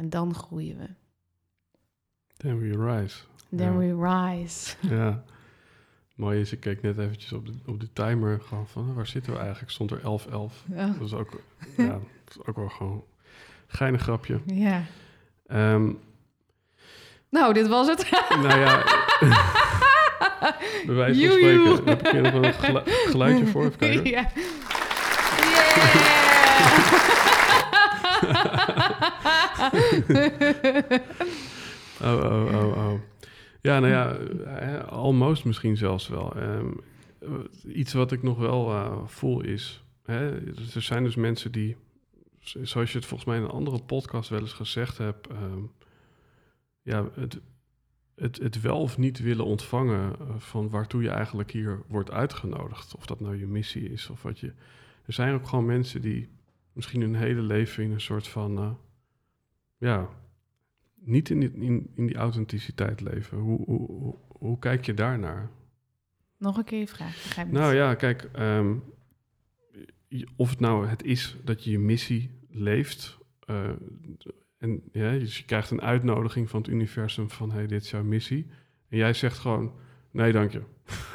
En 0.01 0.10
dan 0.10 0.35
groeien 0.35 0.77
we. 0.78 0.86
Then 2.36 2.59
we 2.59 2.93
rise. 2.93 3.16
Then 3.56 3.72
Ja. 3.72 3.94
we 3.97 4.09
rise. 4.09 4.74
Ja. 4.97 5.22
Mooi 6.14 6.40
is, 6.40 6.52
ik 6.52 6.60
keek 6.60 6.82
net 6.82 6.98
eventjes 6.98 7.32
op 7.32 7.47
de, 7.47 7.52
op 7.66 7.81
de 7.81 7.93
timer. 7.93 8.40
Gewoon 8.40 8.66
van, 8.68 8.94
waar 8.94 9.06
zitten 9.06 9.32
we 9.32 9.39
eigenlijk? 9.39 9.70
Stond 9.70 9.90
er 9.90 10.01
11, 10.02 10.27
11. 10.27 10.64
Ja. 10.74 10.86
Dat 10.86 11.06
is 11.06 11.12
ook, 11.14 11.40
ja, 11.77 11.86
dat 11.86 12.01
is 12.28 12.47
ook 12.47 12.56
wel 12.56 12.68
gewoon 12.68 12.93
een 12.93 13.02
geinig 13.77 14.02
grapje. 14.02 14.40
ja. 14.47 14.82
Ehm, 15.47 15.93
Nou, 17.28 17.52
dit 17.52 17.68
was 17.68 17.86
het. 17.86 18.10
nou 18.43 18.59
ja, 18.60 18.82
bij 20.86 20.94
wijze 20.94 21.27
van 21.27 21.32
spreken. 21.36 21.85
Heb 21.85 22.06
ik 22.06 22.10
hier 22.12 22.22
nog 22.22 22.32
een 22.44 22.55
gelu- 22.55 22.82
geluidje 22.86 23.47
voor? 23.47 23.64
Even 23.64 23.78
kijken. 23.78 24.05
Ja. 24.10 24.31
Yeah! 28.22 28.69
Oh, 32.02 32.24
oh, 32.24 32.55
oh, 32.55 32.77
oh. 32.77 33.01
Ja, 33.60 33.81
nou 33.81 33.93
ja, 33.93 34.16
almost 34.78 35.44
misschien 35.44 35.77
zelfs 35.77 36.09
wel. 36.09 36.36
Ehm, 36.36 36.70
eh, 37.18 37.31
iets 37.77 37.93
wat 37.93 38.12
ik 38.12 38.22
nog 38.22 38.39
wel 38.39 38.70
eh, 38.70 39.06
voel 39.06 39.40
is... 39.40 39.85
Hè, 40.02 40.47
er 40.74 40.82
zijn 40.82 41.05
dus 41.05 41.14
mensen 41.14 41.52
die, 41.52 41.77
zoals 42.40 42.93
je 42.93 42.98
het 42.98 43.06
volgens 43.06 43.28
mij 43.28 43.39
in 43.39 43.44
een 43.44 43.51
andere 43.51 43.82
podcast 43.82 44.28
wel 44.28 44.40
eens 44.40 44.52
gezegd 44.52 44.98
hebt... 44.98 45.27
ehm, 45.27 45.62
ja, 46.82 47.09
het, 47.14 47.40
het, 48.14 48.39
het 48.39 48.60
wel 48.60 48.81
of 48.81 48.98
niet 48.98 49.18
willen 49.18 49.44
ontvangen 49.44 50.16
eh, 50.20 50.35
van 50.39 50.70
waartoe 50.70 51.02
je 51.02 51.10
eigenlijk 51.10 51.51
hier 51.51 51.82
wordt 51.89 52.10
uitgenodigd. 52.10 52.97
Of 52.97 53.06
dat 53.06 53.20
nou 53.20 53.39
je 53.39 53.47
missie 53.47 53.90
is 53.90 54.09
of 54.09 54.22
wat 54.22 54.39
je... 54.39 54.52
Er 55.06 55.12
zijn 55.12 55.35
ook 55.35 55.48
gewoon 55.48 55.66
mensen 55.66 56.01
die 56.01 56.28
misschien 56.72 57.01
hun 57.01 57.14
hele 57.14 57.43
leven 57.43 57.85
in 57.85 57.90
een 57.90 58.01
soort 58.01 58.28
van... 58.28 58.59
eh, 58.59 58.70
ja, 59.81 60.09
niet 60.94 61.31
in 61.31 61.40
die, 61.40 61.52
in, 61.52 61.90
in 61.94 62.07
die 62.07 62.16
authenticiteit 62.16 63.01
leven. 63.01 63.39
Hoe, 63.39 63.65
hoe, 63.65 64.15
hoe, 64.28 64.59
kijk 64.59 64.86
je 64.86 64.94
daarnaar? 64.94 65.51
Nog 66.36 66.57
een 66.57 66.65
keer 66.65 66.78
je 66.78 66.86
vraag. 66.86 67.39
ik 67.39 67.52
Nou 67.52 67.74
ja, 67.74 67.94
kijk, 67.94 68.28
ehm, 68.32 68.77
of 70.36 70.51
het 70.51 70.61
nou 70.61 70.86
het 70.86 71.02
is 71.02 71.36
dat 71.44 71.65
je 71.65 71.70
je 71.70 71.78
missie 71.78 72.31
leeft. 72.48 73.19
eh, 73.47 73.70
en 74.59 74.82
ja, 74.93 75.11
dus 75.11 75.39
je 75.39 75.44
krijgt 75.44 75.70
een 75.70 75.82
uitnodiging 75.82 76.51
van 76.51 76.61
het 76.61 76.70
universum 76.70 77.31
van... 77.31 77.52
hey, 77.52 77.66
dit 77.66 77.82
is 77.82 77.90
jouw 77.90 78.05
missie. 78.05 78.47
En 78.89 78.98
jij 78.98 79.12
zegt 79.12 79.39
gewoon, 79.39 79.73
nee, 80.11 80.32
dank 80.32 80.52
je. 80.52 80.62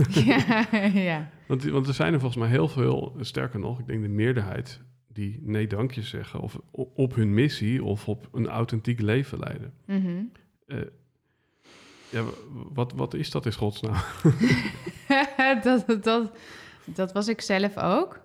ja, 0.26 0.68
ja. 1.12 1.30
Want, 1.48 1.64
want 1.64 1.88
er 1.88 1.94
zijn 1.94 2.14
er 2.14 2.20
volgens 2.20 2.42
mij 2.42 2.52
heel 2.52 2.68
veel, 2.68 3.16
sterker 3.20 3.60
nog, 3.60 3.80
ik 3.80 3.88
denk 3.88 4.02
de 4.02 4.08
meerderheid... 4.08 4.82
die 5.16 5.40
nee, 5.42 5.68
dank 5.68 5.92
je 5.92 6.02
zeggen 6.02 6.40
of 6.40 6.60
op 6.72 7.16
hun 7.16 7.34
missie 7.34 7.84
of 7.84 8.08
op 8.08 8.30
een 8.32 8.48
authentiek 8.48 9.02
leven 9.02 9.40
leiden. 9.40 9.74
Mhm. 9.86 10.24
Eh, 10.68 10.78
ja, 12.10 12.24
wat, 12.74 12.94
wat 12.94 13.14
is 13.14 13.32
dat 13.32 13.46
in 13.46 13.54
godsnaam? 13.54 13.96
dat, 15.64 16.04
dat, 16.04 16.38
dat 16.86 17.12
was 17.12 17.28
ik 17.28 17.42
zelf 17.42 17.78
ook. 17.78 18.24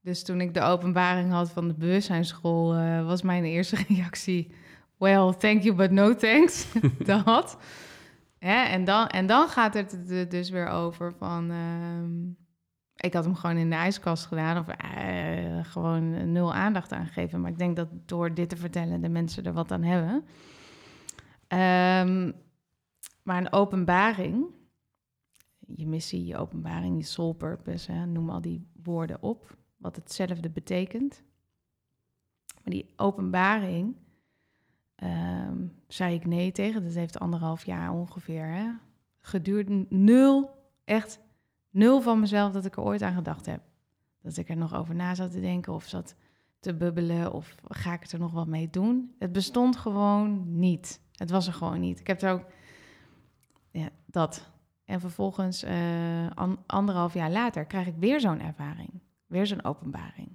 Dus 0.00 0.24
toen 0.24 0.40
ik 0.40 0.54
de 0.54 0.60
openbaring 0.60 1.30
had 1.30 1.50
van 1.50 1.68
de 1.68 1.74
bewustzijnsschool, 1.74 2.74
eh, 2.74 3.06
was 3.06 3.22
mijn 3.22 3.44
eerste 3.44 3.76
reactie: 3.88 4.50
Well, 4.96 5.32
thank 5.38 5.62
you, 5.62 5.76
but 5.76 5.90
no 5.90 6.14
thanks. 6.14 6.66
dat. 7.04 7.58
Hè, 8.38 8.62
en, 8.62 8.84
dan, 8.84 9.06
en 9.06 9.26
dan 9.26 9.48
gaat 9.48 9.74
het 9.74 10.10
er 10.10 10.28
dus 10.28 10.50
weer 10.50 10.68
over 10.68 11.12
van. 11.18 11.50
ehm, 11.50 12.41
ik 13.02 13.14
had 13.14 13.24
hem 13.24 13.34
gewoon 13.34 13.56
in 13.56 13.70
de 13.70 13.76
ijskast 13.76 14.26
gedaan, 14.26 14.58
of 14.58 14.68
eh, 14.68 15.64
gewoon 15.64 16.32
nul 16.32 16.54
aandacht 16.54 16.92
aan 16.92 17.06
gegeven. 17.06 17.40
Maar 17.40 17.50
ik 17.50 17.58
denk 17.58 17.76
dat 17.76 17.88
door 18.06 18.34
dit 18.34 18.48
te 18.48 18.56
vertellen 18.56 19.00
de 19.00 19.08
mensen 19.08 19.44
er 19.44 19.52
wat 19.52 19.72
aan 19.72 19.82
hebben. 19.82 20.24
Ehm, 21.46 22.32
maar 23.22 23.38
een 23.38 23.52
openbaring, 23.52 24.46
je 25.58 25.86
missie, 25.86 26.26
je 26.26 26.36
openbaring, 26.36 26.96
je 26.96 27.04
soul 27.04 27.32
purpose, 27.32 27.92
hè, 27.92 28.06
noem 28.06 28.30
al 28.30 28.40
die 28.40 28.66
woorden 28.82 29.22
op, 29.22 29.56
wat 29.76 29.96
hetzelfde 29.96 30.50
betekent. 30.50 31.22
Maar 32.54 32.72
die 32.72 32.86
openbaring 32.96 33.96
ehm, 34.94 35.66
zei 35.88 36.14
ik 36.14 36.26
nee 36.26 36.52
tegen. 36.52 36.84
Dat 36.84 36.94
heeft 36.94 37.18
anderhalf 37.18 37.64
jaar 37.64 37.92
ongeveer 37.92 38.46
hè, 38.46 38.70
geduurd. 39.20 39.90
Nul, 39.90 40.50
echt 40.84 41.20
nul 41.72 42.00
van 42.00 42.20
mezelf 42.20 42.52
dat 42.52 42.64
ik 42.64 42.76
er 42.76 42.82
ooit 42.82 43.02
aan 43.02 43.14
gedacht 43.14 43.46
heb. 43.46 43.60
Dat 44.22 44.36
ik 44.36 44.48
er 44.48 44.56
nog 44.56 44.74
over 44.74 44.94
na 44.94 45.14
zat 45.14 45.30
te 45.30 45.40
denken 45.40 45.72
of 45.72 45.84
zat 45.84 46.14
te 46.60 46.74
bubbelen 46.74 47.32
of 47.32 47.54
ga 47.68 47.92
ik 47.92 48.04
er 48.06 48.18
nog 48.18 48.32
wat 48.32 48.46
mee 48.46 48.70
doen. 48.70 49.14
Het 49.18 49.32
bestond 49.32 49.76
gewoon 49.76 50.58
niet. 50.58 51.00
Het 51.12 51.30
was 51.30 51.46
er 51.46 51.52
gewoon 51.52 51.80
niet. 51.80 52.00
Ik 52.00 52.06
heb 52.06 52.22
er 52.22 52.32
ook, 52.32 52.44
ja, 53.70 53.88
dat. 54.06 54.50
En 54.84 55.00
vervolgens, 55.00 55.62
eh, 55.62 56.30
an- 56.30 56.62
anderhalf 56.66 57.14
jaar 57.14 57.30
later, 57.30 57.64
krijg 57.64 57.86
ik 57.86 57.96
weer 57.98 58.20
zo'n 58.20 58.40
ervaring. 58.40 58.90
Weer 59.26 59.46
zo'n 59.46 59.64
openbaring. 59.64 60.28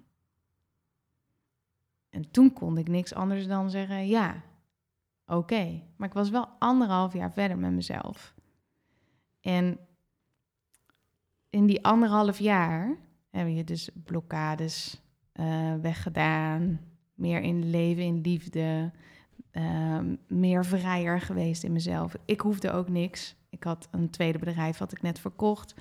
En 2.10 2.32
toen 2.32 2.54
kon 2.54 2.78
ik 2.78 2.88
niks 2.88 3.14
anders 3.14 3.48
dan 3.48 3.70
zeggen, 3.70 4.08
ja, 4.08 4.44
oké. 5.26 5.82
Maar 5.96 6.08
ik 6.08 6.14
was 6.14 6.30
wel 6.30 6.48
anderhalf 6.60 7.14
jaar 7.14 7.32
verder 7.32 7.58
met 7.58 7.72
mezelf. 7.72 8.34
En 9.42 9.80
in 11.50 11.66
die 11.66 11.86
anderhalf 11.86 12.40
jaar 12.40 12.98
heb 13.30 13.48
je 13.48 13.64
dus 13.64 13.90
blokkades 14.04 15.02
eh, 15.32 15.74
weggedaan. 15.82 16.80
Meer 17.14 17.42
in 17.42 17.70
leven, 17.70 18.04
in 18.04 18.22
liefde. 18.22 18.92
ehm, 19.52 20.16
meer 20.28 20.66
vrijer 20.66 21.22
geweest 21.22 21.64
in 21.64 21.72
mezelf. 21.72 22.16
Ik 22.26 22.42
hoefde 22.42 22.72
ook 22.72 22.90
niks. 22.90 23.36
Ik 23.50 23.64
had 23.64 23.88
een 23.92 24.10
tweede 24.10 24.40
bedrijf, 24.40 24.78
had 24.78 24.92
ik 24.92 25.02
net 25.02 25.20
verkocht. 25.20 25.76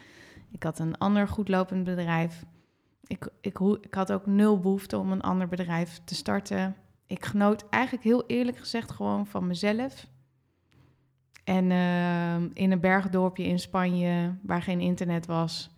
Ik 0.51 0.63
had 0.63 0.79
een 0.79 0.99
ander 0.99 1.29
goedlopend 1.29 1.85
bedrijf. 1.85 2.45
Ik, 3.07 3.29
ik, 3.41 3.59
ik 3.81 3.95
had 3.95 4.13
ook 4.13 4.27
nul 4.27 4.61
behoefte 4.61 4.99
om 4.99 5.13
een 5.13 5.21
ander 5.21 5.49
bedrijf 5.49 6.01
te 6.05 6.15
starten. 6.15 6.77
Ik 7.07 7.25
genoot 7.25 7.69
eigenlijk 7.69 8.05
heel 8.05 8.27
eerlijk 8.27 8.59
gezegd 8.59 8.91
gewoon 8.91 9.27
van 9.27 9.47
mezelf. 9.47 10.07
En 11.47 11.71
ehm, 11.71 12.49
in 12.53 12.73
een 12.73 12.81
bergdorpje 12.81 13.45
in 13.45 13.59
Spanje 13.59 14.35
waar 14.43 14.63
geen 14.63 14.81
internet 14.81 15.27
was. 15.27 15.71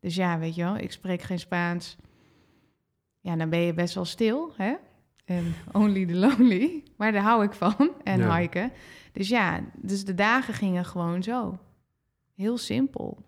Dus 0.00 0.14
ja, 0.14 0.38
weet 0.38 0.54
je 0.54 0.62
wel, 0.62 0.76
ik 0.76 0.92
spreek 0.92 1.22
geen 1.22 1.38
Spaans. 1.38 1.96
Ja, 3.20 3.36
dan 3.36 3.50
ben 3.50 3.58
je 3.58 3.74
best 3.74 3.94
wel 3.94 4.04
stil, 4.04 4.52
hè? 4.56 4.74
En 5.24 5.54
only 5.72 6.06
the 6.06 6.14
lonely. 6.14 6.82
Maar 6.96 7.12
daar 7.12 7.22
hou 7.22 7.44
ik 7.44 7.52
van. 7.52 7.92
En 8.04 8.18
Ja. 8.18 8.36
hiken. 8.38 8.72
Dus 9.12 9.28
ja, 9.28 9.60
dus 9.76 10.04
de 10.04 10.14
dagen 10.14 10.54
gingen 10.54 10.84
gewoon 10.84 11.22
zo. 11.22 11.58
Heel 12.34 12.58
simpel. 12.58 13.18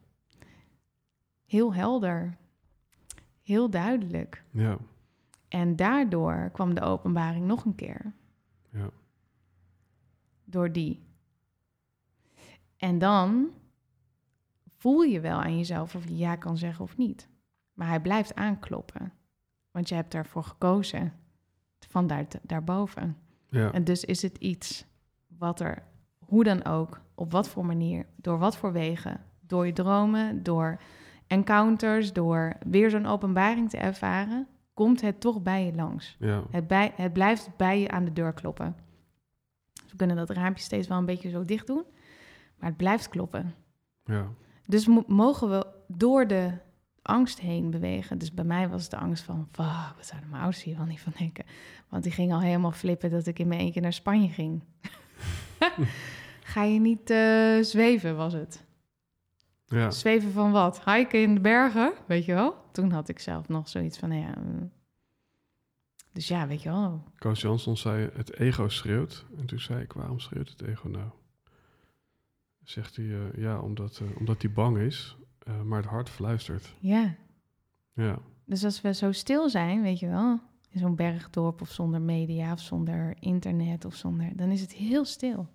Heel 1.47 1.75
helder. 1.75 2.37
Heel 3.43 3.71
duidelijk. 3.71 4.45
Ja, 4.51 4.79
En 5.49 5.77
daardoor 5.77 6.51
kwam 6.53 6.75
de 6.75 6.81
openbaring 6.81 7.47
nog 7.47 7.65
een 7.65 7.75
keer. 7.75 8.13
ja, 8.73 8.91
Door 10.45 10.73
die. 10.73 11.07
En 12.79 12.99
dan 12.99 13.51
voel 14.77 15.03
je 15.03 15.21
wel 15.21 15.39
aan 15.39 15.57
jezelf 15.57 15.95
of 15.95 16.05
je 16.05 16.17
ja 16.17 16.37
kan 16.37 16.57
zeggen 16.57 16.85
of 16.85 16.97
niet. 16.97 17.29
Maar 17.73 17.89
hij 17.89 18.01
blijft 18.01 18.35
aankloppen. 18.35 19.13
Want 19.71 19.89
je 19.89 19.95
hebt 19.95 20.13
daarvoor 20.13 20.45
gekozen. 20.45 21.13
Van 21.89 22.07
daar, 22.07 22.27
daarboven. 22.43 23.17
ja. 23.51 23.73
En 23.73 23.85
dus 23.85 24.05
is 24.05 24.23
het 24.23 24.39
iets 24.39 24.85
wat 25.27 25.61
er, 25.61 25.83
hoe 26.19 26.45
dan 26.45 26.65
ook, 26.65 27.01
op 27.15 27.33
wat 27.33 27.49
voor 27.49 27.67
manier, 27.67 28.07
door 28.17 28.39
wat 28.39 28.57
voor 28.57 28.73
wegen, 28.73 29.21
door 29.41 29.67
je 29.67 29.73
dromen, 29.73 30.43
door 30.43 30.81
encounters, 31.27 32.13
door 32.13 32.57
weer 32.67 32.91
zo'n 32.91 33.07
openbaring 33.07 33.71
te 33.71 33.77
ervaren, 33.77 34.47
komt 34.75 35.01
het 35.01 35.21
toch 35.21 35.43
bij 35.43 35.65
je 35.65 35.75
langs. 35.75 36.17
ja. 36.19 36.43
Het, 36.51 36.67
bij, 36.67 36.93
het 36.95 37.13
blijft 37.13 37.51
bij 37.57 37.81
je 37.81 37.91
aan 37.91 38.05
de 38.05 38.13
deur 38.13 38.33
kloppen. 38.33 38.77
Dus 39.73 39.91
we 39.91 39.97
kunnen 39.97 40.17
dat 40.17 40.31
raampje 40.31 40.63
steeds 40.63 40.89
wel 40.89 40.99
een 40.99 41.05
beetje 41.05 41.31
zo 41.31 41.45
dicht 41.45 41.67
doen, 41.67 41.85
maar 42.59 42.69
het 42.69 42.77
blijft 42.79 43.09
kloppen. 43.09 43.55
ja. 44.05 44.29
Dus 44.67 44.87
mo- 44.87 45.05
mogen 45.07 45.51
we 45.51 45.67
door 45.87 46.27
de 46.27 46.53
angst 47.03 47.41
heen 47.41 47.71
bewegen. 47.71 48.19
Dus 48.19 48.33
bij 48.35 48.45
mij 48.45 48.69
was 48.69 48.83
het 48.83 48.91
de 48.91 48.97
angst 48.97 49.23
van, 49.25 49.49
fuck, 49.53 49.97
wat 49.97 50.07
zouden 50.07 50.31
mijn 50.31 50.43
ouders 50.43 50.63
hier 50.63 50.77
wel 50.77 50.87
niet 50.87 51.01
van 51.01 51.13
denken? 51.19 51.45
Want 51.89 52.03
die 52.03 52.13
ging 52.13 52.33
al 52.33 52.41
helemaal 52.41 52.73
flippen 52.73 53.11
dat 53.11 53.27
ik 53.27 53.39
in 53.39 53.49
mijn 53.49 53.61
eentje 53.61 53.81
naar 53.81 53.93
Spanje 53.93 54.29
ging. 54.29 54.63
Ga 56.43 56.63
je 56.63 56.81
niet 56.81 57.11
eh, 57.11 57.59
zweven, 57.61 58.17
was 58.17 58.33
het. 58.33 58.65
Ja. 59.67 59.91
Zweven 59.91 60.33
van 60.33 60.53
wat? 60.53 60.85
Hiken 60.85 61.23
in 61.23 61.35
de 61.35 61.41
bergen, 61.41 61.93
weet 62.07 62.25
je 62.25 62.35
wel? 62.35 62.55
Toen 62.73 62.91
had 62.91 63.09
ik 63.09 63.19
zelf 63.19 63.49
nog 63.49 63.69
zoiets 63.69 63.99
van, 63.99 64.09
nou 64.09 64.21
ja... 64.21 64.35
mm. 64.39 64.71
Dus 66.13 66.29
ja, 66.29 66.47
weet 66.47 66.63
je 66.63 66.69
wel. 66.69 67.03
Koos 67.19 67.41
Jansson 67.41 67.77
zei, 67.77 68.11
het 68.15 68.39
ego 68.39 68.69
schreeuwt. 68.69 69.25
En 69.39 69.47
toen 69.47 69.61
zei 69.61 69.83
ik, 69.83 69.93
waarom 69.93 70.19
schreeuwt 70.19 70.49
het 70.49 70.63
ego 70.63 70.89
nou? 70.89 71.09
Zegt 72.69 72.97
hij, 72.97 73.05
eh, 73.05 73.41
ja, 73.43 73.61
omdat, 73.61 74.01
eh, 74.03 74.17
omdat 74.19 74.43
hij 74.43 74.53
bang 74.53 74.79
is, 74.79 75.17
eh, 75.39 75.63
maar 75.63 75.81
het 75.81 75.91
hart 75.91 76.09
fluistert. 76.09 76.75
Ja. 76.79 77.15
Ja, 77.93 78.19
Dus 78.45 78.65
als 78.65 78.81
we 78.81 78.95
zo 78.95 79.13
stil 79.13 79.49
zijn, 79.49 79.83
weet 79.83 79.99
je 79.99 80.09
wel... 80.09 80.41
In 80.71 80.81
zo'n 80.81 80.95
bergdorp 80.97 81.61
of 81.61 81.71
zonder 81.71 82.01
media 82.01 82.53
of 82.53 82.61
zonder 82.61 83.17
internet 83.21 83.85
of 83.85 83.95
zonder... 83.95 84.37
Dan 84.37 84.51
is 84.51 84.61
het 84.61 84.73
heel 84.73 85.05
stil. 85.05 85.49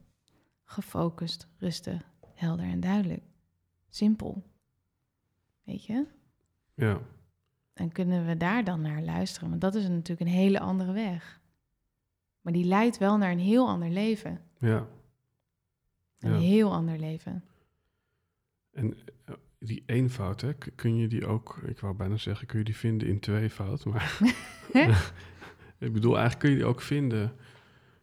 Gefocust, 0.64 1.48
rustig, 1.58 2.02
helder 2.34 2.66
en 2.66 2.80
duidelijk. 2.80 3.24
Simpel. 3.90 4.44
Weet 5.64 5.86
je? 5.86 6.06
ja, 6.74 7.00
En 7.74 7.92
kunnen 7.92 8.26
we 8.26 8.38
daar 8.38 8.64
dan 8.64 8.82
naar 8.82 9.02
luisteren? 9.02 9.50
Want 9.50 9.62
dat 9.62 9.76
is 9.76 9.88
natuurlijk 9.88 10.20
een 10.20 10.36
hele 10.36 10.60
andere 10.60 10.92
weg. 10.92 11.42
Maar 12.42 12.54
die 12.54 12.66
leidt 12.66 12.98
wel 12.98 13.18
naar 13.18 13.32
een 13.32 13.40
heel 13.40 13.68
ander 13.68 13.90
leven. 13.90 14.42
ja. 14.58 14.88
Een 16.24 16.32
Ja. 16.32 16.38
heel 16.40 16.74
ander 16.74 17.00
leven. 17.00 17.44
En 18.72 18.98
eh, 19.26 19.36
die 19.60 19.84
eenvoud, 19.86 20.42
hè, 20.42 20.54
kun 20.54 20.96
je 20.96 21.08
die 21.08 21.26
ook, 21.26 21.58
ik 21.66 21.80
wou 21.80 21.96
bijna 21.96 22.18
zeggen, 22.18 22.48
kun 22.48 22.60
je 22.60 22.66
die 22.66 22.76
vinden 22.76 23.08
in 23.08 23.20
tweevoud, 23.20 23.86
maar 23.86 24.20
ik 25.78 25.94
bedoel, 25.94 26.12
eigenlijk 26.18 26.40
kun 26.40 26.50
je 26.50 26.56
die 26.56 26.66
ook 26.66 26.82
vinden, 26.82 27.36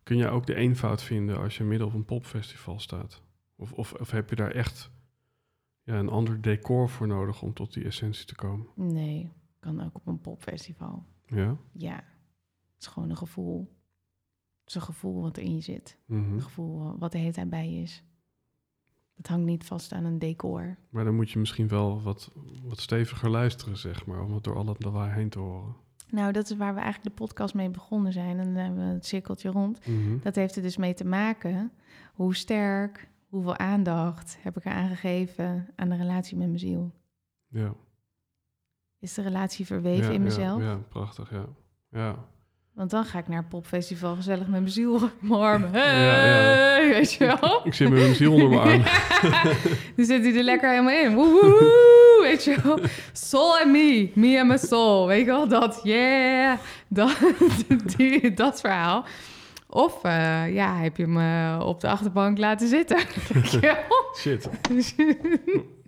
kun 0.03 0.17
je 0.17 0.29
ook 0.29 0.47
de 0.47 0.55
eenvoud 0.55 1.03
vinden 1.03 1.39
als 1.39 1.57
je 1.57 1.65
midden 1.65 1.87
op 1.87 1.95
een 1.95 2.05
popfestival 2.05 2.79
staat? 2.81 3.23
Of, 3.57 3.73
of, 3.73 3.93
of 3.93 4.11
heb 4.11 4.31
je 4.31 4.37
daar 4.37 4.51
echt 4.51 4.91
ja, 5.83 5.95
een 5.99 6.09
ander 6.09 6.41
decor 6.41 6.89
voor 6.89 7.07
nodig 7.07 7.43
om 7.43 7.53
tot 7.53 7.73
die 7.73 7.85
essentie 7.85 8.25
te 8.27 8.35
komen? 8.35 8.67
Nee, 8.75 9.33
kan 9.59 9.81
ook 9.85 9.95
op 9.95 10.07
een 10.07 10.21
popfestival. 10.21 11.07
Ja? 11.27 11.57
Ja, 11.73 11.95
het 12.75 12.81
is 12.81 12.87
gewoon 12.87 13.11
een 13.11 13.17
gevoel. 13.17 13.79
Het 14.61 14.69
is 14.69 14.75
een 14.75 14.83
gevoel 14.95 15.23
wat 15.23 15.39
in 15.39 15.55
je 15.55 15.61
zit. 15.61 15.99
Mhm. 16.07 16.33
Een 16.33 16.43
gevoel 16.43 16.99
wat 16.99 17.13
de 17.13 17.19
hele 17.19 17.33
tijd 17.33 17.51
bij 17.51 17.71
je 17.71 17.83
is. 17.83 18.03
Het 19.21 19.29
hangt 19.29 19.47
niet 19.47 19.65
vast 19.65 19.93
aan 19.93 20.05
een 20.05 20.19
decor. 20.19 20.77
Maar 20.91 21.05
dan 21.05 21.15
moet 21.15 21.31
je 21.31 21.39
misschien 21.39 21.69
wel 21.69 22.03
wat, 22.03 22.31
wat 22.63 22.81
steviger 22.81 23.31
luisteren, 23.31 23.77
zeg 23.77 24.07
maar, 24.07 24.23
om 24.23 24.35
het 24.35 24.45
door 24.45 24.57
al 24.57 24.65
dat 24.65 24.85
lawaai 24.85 25.13
heen 25.13 25.29
te 25.29 25.39
horen. 25.39 25.75
Nou, 26.11 26.33
dat 26.33 26.51
is 26.51 26.57
waar 26.57 26.75
we 26.75 26.81
eigenlijk 26.81 27.17
de 27.17 27.25
podcast 27.25 27.55
mee 27.55 27.71
begonnen 27.71 28.13
zijn. 28.13 28.39
En 28.39 28.45
dan 28.45 28.63
hebben 28.63 28.87
we 28.89 28.95
het 28.95 29.07
cirkeltje 29.07 29.51
rond. 29.51 29.87
Mhm. 29.87 30.19
Dat 30.23 30.35
heeft 30.35 30.57
er 30.57 30.63
dus 30.63 30.77
mee 30.77 30.95
te 30.95 31.05
maken 31.05 31.73
hoe 32.15 32.35
sterk, 32.35 33.09
hoeveel 33.29 33.57
aandacht 33.57 34.39
heb 34.41 34.57
ik 34.57 34.65
eraan 34.65 34.89
gegeven 34.89 35.69
aan 35.77 35.89
de 35.89 35.97
relatie 35.97 36.37
met 36.37 36.47
mijn 36.47 36.59
ziel. 36.59 36.93
Ja. 37.49 37.75
Is 38.99 39.15
de 39.15 39.23
relatie 39.23 39.67
verweven 39.67 40.07
ja, 40.07 40.13
in 40.13 40.23
mezelf? 40.23 40.61
Ja, 40.61 40.71
ja, 40.71 40.77
prachtig, 40.77 41.31
ja. 41.31 41.47
Ja, 41.89 42.29
Want 42.75 42.91
dan 42.91 43.05
ga 43.05 43.19
ik 43.19 43.29
naar 43.29 43.39
een 43.39 43.49
popfestival 43.49 44.15
gezellig 44.15 44.41
met 44.47 44.61
mijn 44.61 44.69
ziel 44.69 44.95
op 45.05 45.11
mijn. 45.21 45.61
Ja, 45.61 45.69
Hey, 45.71 46.87
ja. 46.87 46.93
weet 46.93 47.13
je 47.13 47.25
wel? 47.41 47.61
ik 47.65 47.75
zit 47.75 47.89
met 47.91 47.99
mijn 47.99 48.15
ziel 48.15 48.33
onder 48.33 48.49
mijn 48.49 48.61
arm. 48.61 48.83
Dan 49.97 50.05
zit 50.05 50.25
hij 50.25 50.37
er 50.37 50.43
lekker 50.43 50.71
helemaal 50.71 51.05
in. 51.05 51.15
Woehoe, 51.15 52.19
weet 52.29 52.45
je 52.45 52.57
wel? 52.63 52.79
Soul 53.13 53.59
and 53.59 53.71
me, 53.71 54.11
me 54.15 54.39
and 54.41 54.49
my 54.49 54.57
soul. 54.57 55.07
Weet 55.07 55.19
je 55.21 55.27
wel, 55.27 55.49
dat, 55.49 55.81
yeah. 55.83 56.59
Dat, 56.89 57.17
die, 57.97 58.35
dat 58.35 58.61
verhaal. 58.61 59.05
Of 59.69 60.05
uh, 60.05 60.55
ja, 60.55 60.77
heb 60.77 60.97
je 60.97 61.07
me 61.07 61.59
op 61.65 61.81
de 61.81 61.89
achterbank 61.89 62.39
laten 62.39 62.69
zitten. 62.69 62.99
Shit. 64.17 64.49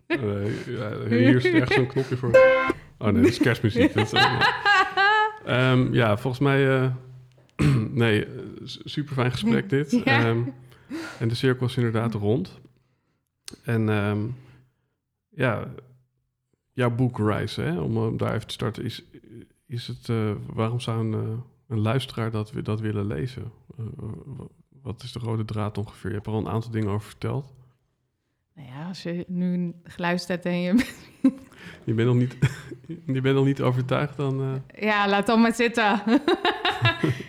Uh, 0.08 0.66
ja, 0.66 0.90
hier 1.08 1.36
is 1.36 1.44
echt 1.44 1.72
zo'n 1.72 1.86
knopje 1.86 2.16
voor. 2.16 2.30
Oh 2.98 3.08
nee, 3.08 3.22
dat 3.22 3.30
is 3.30 3.38
kerstmuziek. 3.38 3.94
Dat, 3.94 4.14
uh, 4.14 4.20
ja. 4.20 4.38
Um, 5.46 5.94
ja, 5.94 6.16
volgens 6.16 6.42
mij... 6.42 6.82
Uh, 6.82 6.94
nee, 8.02 8.26
super 8.64 9.14
fijn 9.14 9.32
gesprek 9.32 9.68
dit. 9.68 9.90
Ja. 10.04 10.28
Um, 10.28 10.54
en 11.18 11.28
de 11.28 11.34
cirkel 11.34 11.66
is 11.66 11.76
inderdaad 11.76 12.14
rond. 12.14 12.60
En 13.64 13.88
um, 13.88 14.36
ja, 15.28 15.68
jouw 16.72 16.90
boek 16.90 17.18
Rise, 17.18 17.60
hè, 17.60 17.80
om, 17.80 17.96
om 17.96 18.16
daar 18.16 18.34
even 18.34 18.46
te 18.46 18.52
starten, 18.52 18.84
is, 18.84 19.02
is 19.66 19.86
het... 19.86 20.08
Uh, 20.08 20.32
waarom 20.46 20.80
zou 20.80 21.12
een, 21.12 21.42
een 21.68 21.80
luisteraar 21.80 22.30
dat, 22.30 22.52
dat 22.62 22.80
willen 22.80 23.06
lezen? 23.06 23.52
Uh, 23.80 23.86
wat 24.82 25.02
is 25.02 25.12
de 25.12 25.18
rode 25.18 25.44
draad 25.44 25.78
ongeveer? 25.78 26.10
Je 26.10 26.16
hebt 26.16 26.26
er 26.26 26.32
al 26.32 26.38
een 26.38 26.48
aantal 26.48 26.70
dingen 26.70 26.90
over 26.90 27.08
verteld. 27.08 27.52
Nou 28.54 28.68
ja, 28.68 28.88
als 28.88 29.02
je 29.02 29.24
nu 29.28 29.74
geluisterd 29.84 30.28
hebt 30.28 30.54
en 30.54 30.60
je... 30.60 30.74
je 31.84 31.94
bent 31.94 32.08
nog 32.08 32.16
niet, 32.16 32.36
je 33.16 33.20
bent 33.20 33.34
nog 33.34 33.44
niet 33.44 33.60
overtuigd, 33.60 34.16
dan... 34.16 34.40
Uh... 34.40 34.82
Ja, 34.82 35.08
laat 35.08 35.26
dan 35.26 35.40
maar 35.40 35.54
zitten. 35.54 36.02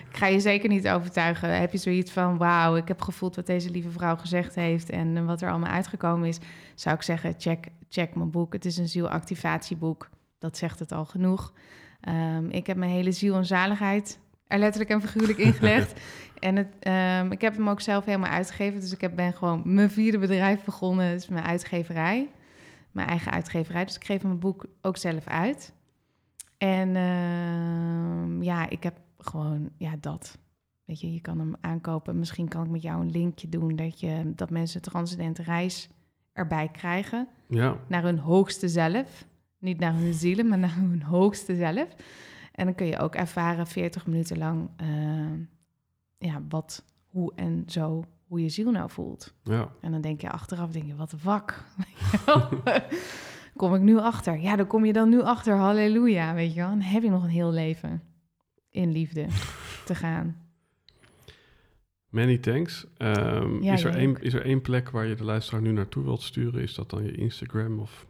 ik 0.10 0.18
ga 0.18 0.26
je 0.26 0.40
zeker 0.40 0.70
niet 0.70 0.90
overtuigen. 0.90 1.60
Heb 1.60 1.72
je 1.72 1.78
zoiets 1.78 2.12
van, 2.12 2.38
wauw, 2.38 2.76
ik 2.76 2.88
heb 2.88 3.02
gevoeld 3.02 3.36
wat 3.36 3.46
deze 3.46 3.70
lieve 3.70 3.90
vrouw 3.90 4.16
gezegd 4.16 4.56
heeft... 4.56 4.90
en 4.90 5.26
wat 5.26 5.42
er 5.42 5.50
allemaal 5.50 5.72
uitgekomen 5.72 6.28
is, 6.28 6.40
zou 6.76 6.96
ik 6.96 7.02
zeggen, 7.02 7.34
check, 7.38 7.68
check 7.90 8.16
mijn 8.16 8.32
boek. 8.32 8.54
Het 8.54 8.66
is 8.66 8.78
een 8.78 8.90
zielactivatieboek. 8.90 10.10
Dat 10.40 10.58
zegt 10.58 10.80
het 10.80 10.92
al 10.92 11.06
genoeg. 11.06 11.54
Um, 12.10 12.50
ik 12.50 12.68
heb 12.68 12.78
mijn 12.78 12.92
hele 12.92 13.12
ziel 13.12 13.36
en 13.36 13.46
zaligheid 13.46 14.20
er 14.54 14.60
letterlijk 14.60 14.92
en 14.92 15.02
figuurlijk 15.02 15.38
ingelegd. 15.38 16.00
en 16.40 16.56
het, 16.56 16.68
um, 17.22 17.32
ik 17.32 17.42
heb 17.42 17.56
hem 17.56 17.70
ook 17.70 17.82
zelf 17.82 18.06
helemaal 18.06 18.30
uitgegeven. 18.30 18.80
Dus 18.80 18.92
ik 18.92 19.02
heb, 19.02 19.16
ben 19.16 19.34
gewoon 19.34 19.62
mijn 19.66 19.92
vierde 19.92 20.18
bedrijf 20.18 20.64
begonnen. 20.64 21.06
Het 21.06 21.22
is 21.22 21.28
mijn 21.28 21.46
uitgeverij. 21.46 22.30
Mijn 22.94 23.08
eigen 23.08 23.32
uitgeverij. 23.32 23.86
Dus 23.86 23.96
ik 23.96 24.06
geef 24.06 24.24
mijn 24.24 24.40
boek 24.40 24.66
ook 24.82 24.98
zelf 24.98 25.28
uit. 25.28 25.74
En 26.58 26.90
uh, 26.90 28.46
ja, 28.46 28.70
ik 28.70 28.84
heb 28.84 29.00
gewoon, 29.18 29.70
ja, 29.78 29.96
dat. 30.00 30.38
Weet 30.86 31.00
je, 31.00 31.14
je 31.14 31.22
kan 31.22 31.40
hem 31.40 31.56
aankopen. 31.62 32.20
Misschien 32.20 32.48
kan 32.48 32.64
ik 32.64 32.72
met 32.72 32.82
jou 32.82 33.02
een 33.02 33.12
linkje 33.12 33.50
doen 33.50 33.76
dat, 33.76 34.00
je, 34.00 34.32
dat 34.36 34.50
mensen 34.50 34.82
transcendente 34.82 35.44
reis 35.44 35.90
erbij 36.34 36.70
krijgen. 36.72 37.28
Ja. 37.48 37.78
Naar 37.88 38.04
hun 38.04 38.20
hoogste 38.20 38.68
zelf. 38.68 39.26
Niet 39.58 39.80
naar 39.80 39.94
hun 39.94 40.14
zielen, 40.14 40.48
maar 40.48 40.60
naar 40.60 40.76
hun 40.76 41.04
hoogste 41.04 41.56
zelf. 41.56 41.88
En 42.52 42.66
dan 42.66 42.76
kun 42.76 42.86
je 42.86 43.00
ook 43.00 43.16
ervaren 43.16 43.68
40 43.68 44.08
minuten 44.08 44.38
lang 44.38 44.70
uh, 44.82 45.48
ja, 46.18 46.42
wat, 46.50 46.86
hoe 47.08 47.32
en 47.36 47.64
zo, 47.68 48.04
hoe 48.34 48.42
je 48.42 48.50
ziel 48.50 48.72
nou 48.72 48.90
voelt. 48.90 49.34
Ja. 49.44 49.72
En 49.82 49.92
dan 49.92 50.02
denk 50.02 50.22
je 50.22 50.30
achteraf, 50.30 50.72
denk 50.72 50.86
je, 50.86 50.96
wat 50.96 51.14
wak. 51.24 51.64
kom 53.56 53.76
ik 53.76 53.82
nu 53.82 53.98
achter? 53.98 54.40
Ja, 54.40 54.56
dan 54.56 54.68
kom 54.68 54.86
je 54.86 54.94
dan 54.94 55.10
nu 55.10 55.22
achter, 55.22 55.56
halleluja, 55.56 56.34
weet 56.34 56.54
je 56.54 56.60
wel. 56.60 56.70
Dan 56.70 56.82
heb 56.82 57.04
je 57.04 57.10
nog 57.10 57.24
een 57.24 57.30
heel 57.30 57.52
leven 57.52 58.04
in 58.70 58.92
liefde 58.92 59.28
te 59.86 59.96
gaan. 59.96 60.38
Many 62.10 62.38
thanks. 62.38 62.88
Um, 62.98 63.64
Ja, 63.64 63.74
is, 63.74 63.84
er 63.84 63.96
één, 63.96 64.22
is 64.22 64.34
er 64.34 64.46
één 64.46 64.62
plek 64.62 64.90
waar 64.90 65.06
je 65.06 65.16
de 65.16 65.24
luisteraar 65.24 65.62
nu 65.62 65.72
naartoe 65.72 66.04
wilt 66.04 66.22
sturen? 66.22 66.62
Is 66.62 66.76
dat 66.76 66.90
dan 66.90 67.04
je 67.04 67.16
Instagram 67.16 67.80
of 67.80 68.06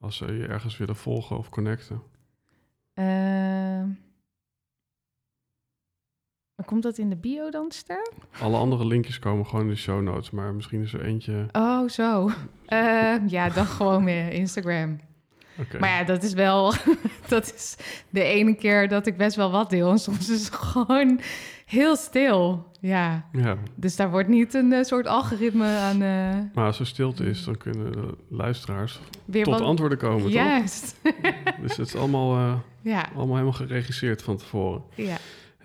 als 0.00 0.16
ze 0.16 0.32
je 0.32 0.46
ergens 0.46 0.76
willen 0.76 0.96
volgen 0.96 1.38
of 1.38 1.48
connecten? 1.48 2.02
Uh, 2.94 3.82
komt 6.64 6.82
dat 6.82 6.98
in 6.98 7.08
de 7.08 7.16
bio 7.16 7.50
dan 7.50 7.70
staan? 7.70 8.08
Alle 8.40 8.56
andere 8.56 8.86
linkjes 8.86 9.18
komen 9.18 9.46
gewoon 9.46 9.64
in 9.64 9.70
de 9.70 9.76
show 9.76 10.02
notes, 10.02 10.30
maar 10.30 10.54
misschien 10.54 10.82
is 10.82 10.92
er 10.92 11.04
eentje. 11.04 11.46
Oh, 11.52 11.88
zo. 11.88 12.30
Uh, 12.68 13.14
ja, 13.26 13.48
dan 13.48 13.66
gewoon 13.66 14.04
weer 14.04 14.32
Instagram. 14.32 14.98
Okay. 15.58 15.80
Maar 15.80 15.90
ja, 15.90 16.04
dat 16.04 16.22
is 16.22 16.32
wel. 16.32 16.72
dat 17.28 17.54
is 17.54 17.76
de 18.10 18.22
ene 18.22 18.54
keer 18.54 18.88
dat 18.88 19.06
ik 19.06 19.16
best 19.16 19.36
wel 19.36 19.50
wat 19.50 19.70
deel. 19.70 19.90
En 19.90 19.98
soms 19.98 20.30
is 20.30 20.44
het 20.44 20.54
gewoon 20.54 21.20
heel 21.66 21.96
stil. 21.96 22.66
Ja. 22.80 23.28
ja. 23.32 23.56
Dus 23.74 23.96
daar 23.96 24.10
wordt 24.10 24.28
niet 24.28 24.54
een 24.54 24.72
uh, 24.72 24.82
soort 24.82 25.06
algoritme 25.06 25.66
aan. 25.66 26.02
Uh, 26.02 26.34
maar 26.54 26.66
als 26.66 26.80
er 26.80 26.86
stilte 26.86 27.24
is, 27.24 27.44
dan 27.44 27.56
kunnen 27.56 27.92
de 27.92 28.16
luisteraars 28.28 29.00
weer 29.24 29.44
tot 29.44 29.52
wat... 29.52 29.62
antwoorden 29.62 29.98
komen. 29.98 30.30
Juist. 30.30 30.96
Toch? 31.02 31.12
dus 31.62 31.76
het 31.76 31.86
is 31.86 31.96
allemaal, 31.96 32.36
uh, 32.36 32.54
ja. 32.80 33.08
allemaal 33.14 33.36
helemaal 33.36 33.58
geregisseerd 33.58 34.22
van 34.22 34.36
tevoren. 34.36 34.82
Ja. 34.94 35.16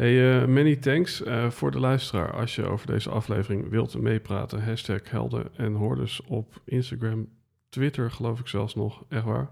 Hey, 0.01 0.41
uh, 0.41 0.45
many 0.45 0.75
thanks 0.75 1.21
uh, 1.21 1.49
voor 1.49 1.71
de 1.71 1.79
luisteraar. 1.79 2.33
Als 2.33 2.55
je 2.55 2.65
over 2.65 2.87
deze 2.87 3.09
aflevering 3.09 3.69
wilt 3.69 4.01
meepraten, 4.01 4.63
hashtag 4.63 5.09
helden 5.09 5.49
en 5.55 5.73
hoorders 5.73 6.21
op 6.27 6.61
Instagram, 6.65 7.27
Twitter 7.69 8.11
geloof 8.11 8.39
ik 8.39 8.47
zelfs 8.47 8.75
nog, 8.75 9.03
echt 9.09 9.23
waar. 9.23 9.49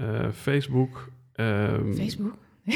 Uh, 0.00 0.30
Facebook. 0.32 1.10
Um, 1.34 1.94
Facebook? 1.94 2.34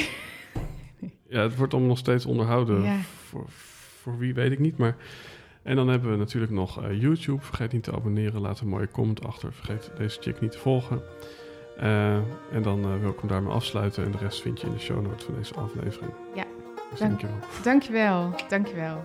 ja, 1.35 1.43
het 1.43 1.57
wordt 1.57 1.73
allemaal 1.73 1.91
nog 1.91 1.99
steeds 1.99 2.27
onderhouden. 2.27 2.83
Ja. 2.83 3.01
Voor, 3.01 3.45
voor 3.49 4.19
wie 4.19 4.35
weet 4.35 4.53
ik 4.53 4.59
niet, 4.59 4.77
maar... 4.77 4.97
En 5.63 5.77
dan 5.77 5.89
hebben 5.89 6.11
we 6.11 6.17
natuurlijk 6.17 6.53
nog 6.53 6.85
uh, 6.85 7.01
YouTube. 7.01 7.43
Vergeet 7.43 7.73
niet 7.73 7.83
te 7.83 7.93
abonneren, 7.93 8.41
laat 8.41 8.61
een 8.61 8.69
mooie 8.69 8.89
comment 8.89 9.25
achter. 9.25 9.53
Vergeet 9.53 9.91
deze 9.97 10.21
chick 10.21 10.41
niet 10.41 10.53
te 10.53 10.59
volgen. 10.59 11.03
Uh, 11.79 12.15
en 12.53 12.63
dan 12.63 13.01
wil 13.01 13.11
ik 13.11 13.19
hem 13.19 13.29
daarmee 13.29 13.53
afsluiten. 13.53 14.05
En 14.05 14.11
de 14.11 14.19
rest 14.19 14.43
vind 14.43 14.61
je 14.61 14.67
in 14.67 14.73
de 14.73 14.79
show 14.79 15.03
notes 15.03 15.25
van 15.25 15.35
deze 15.35 15.55
aflevering. 15.55 16.13
Ja. 16.35 16.54
Dank, 16.99 17.21
dankjewel. 17.21 17.37
Dankjewel. 17.63 18.35
Dankjewel. 18.49 19.03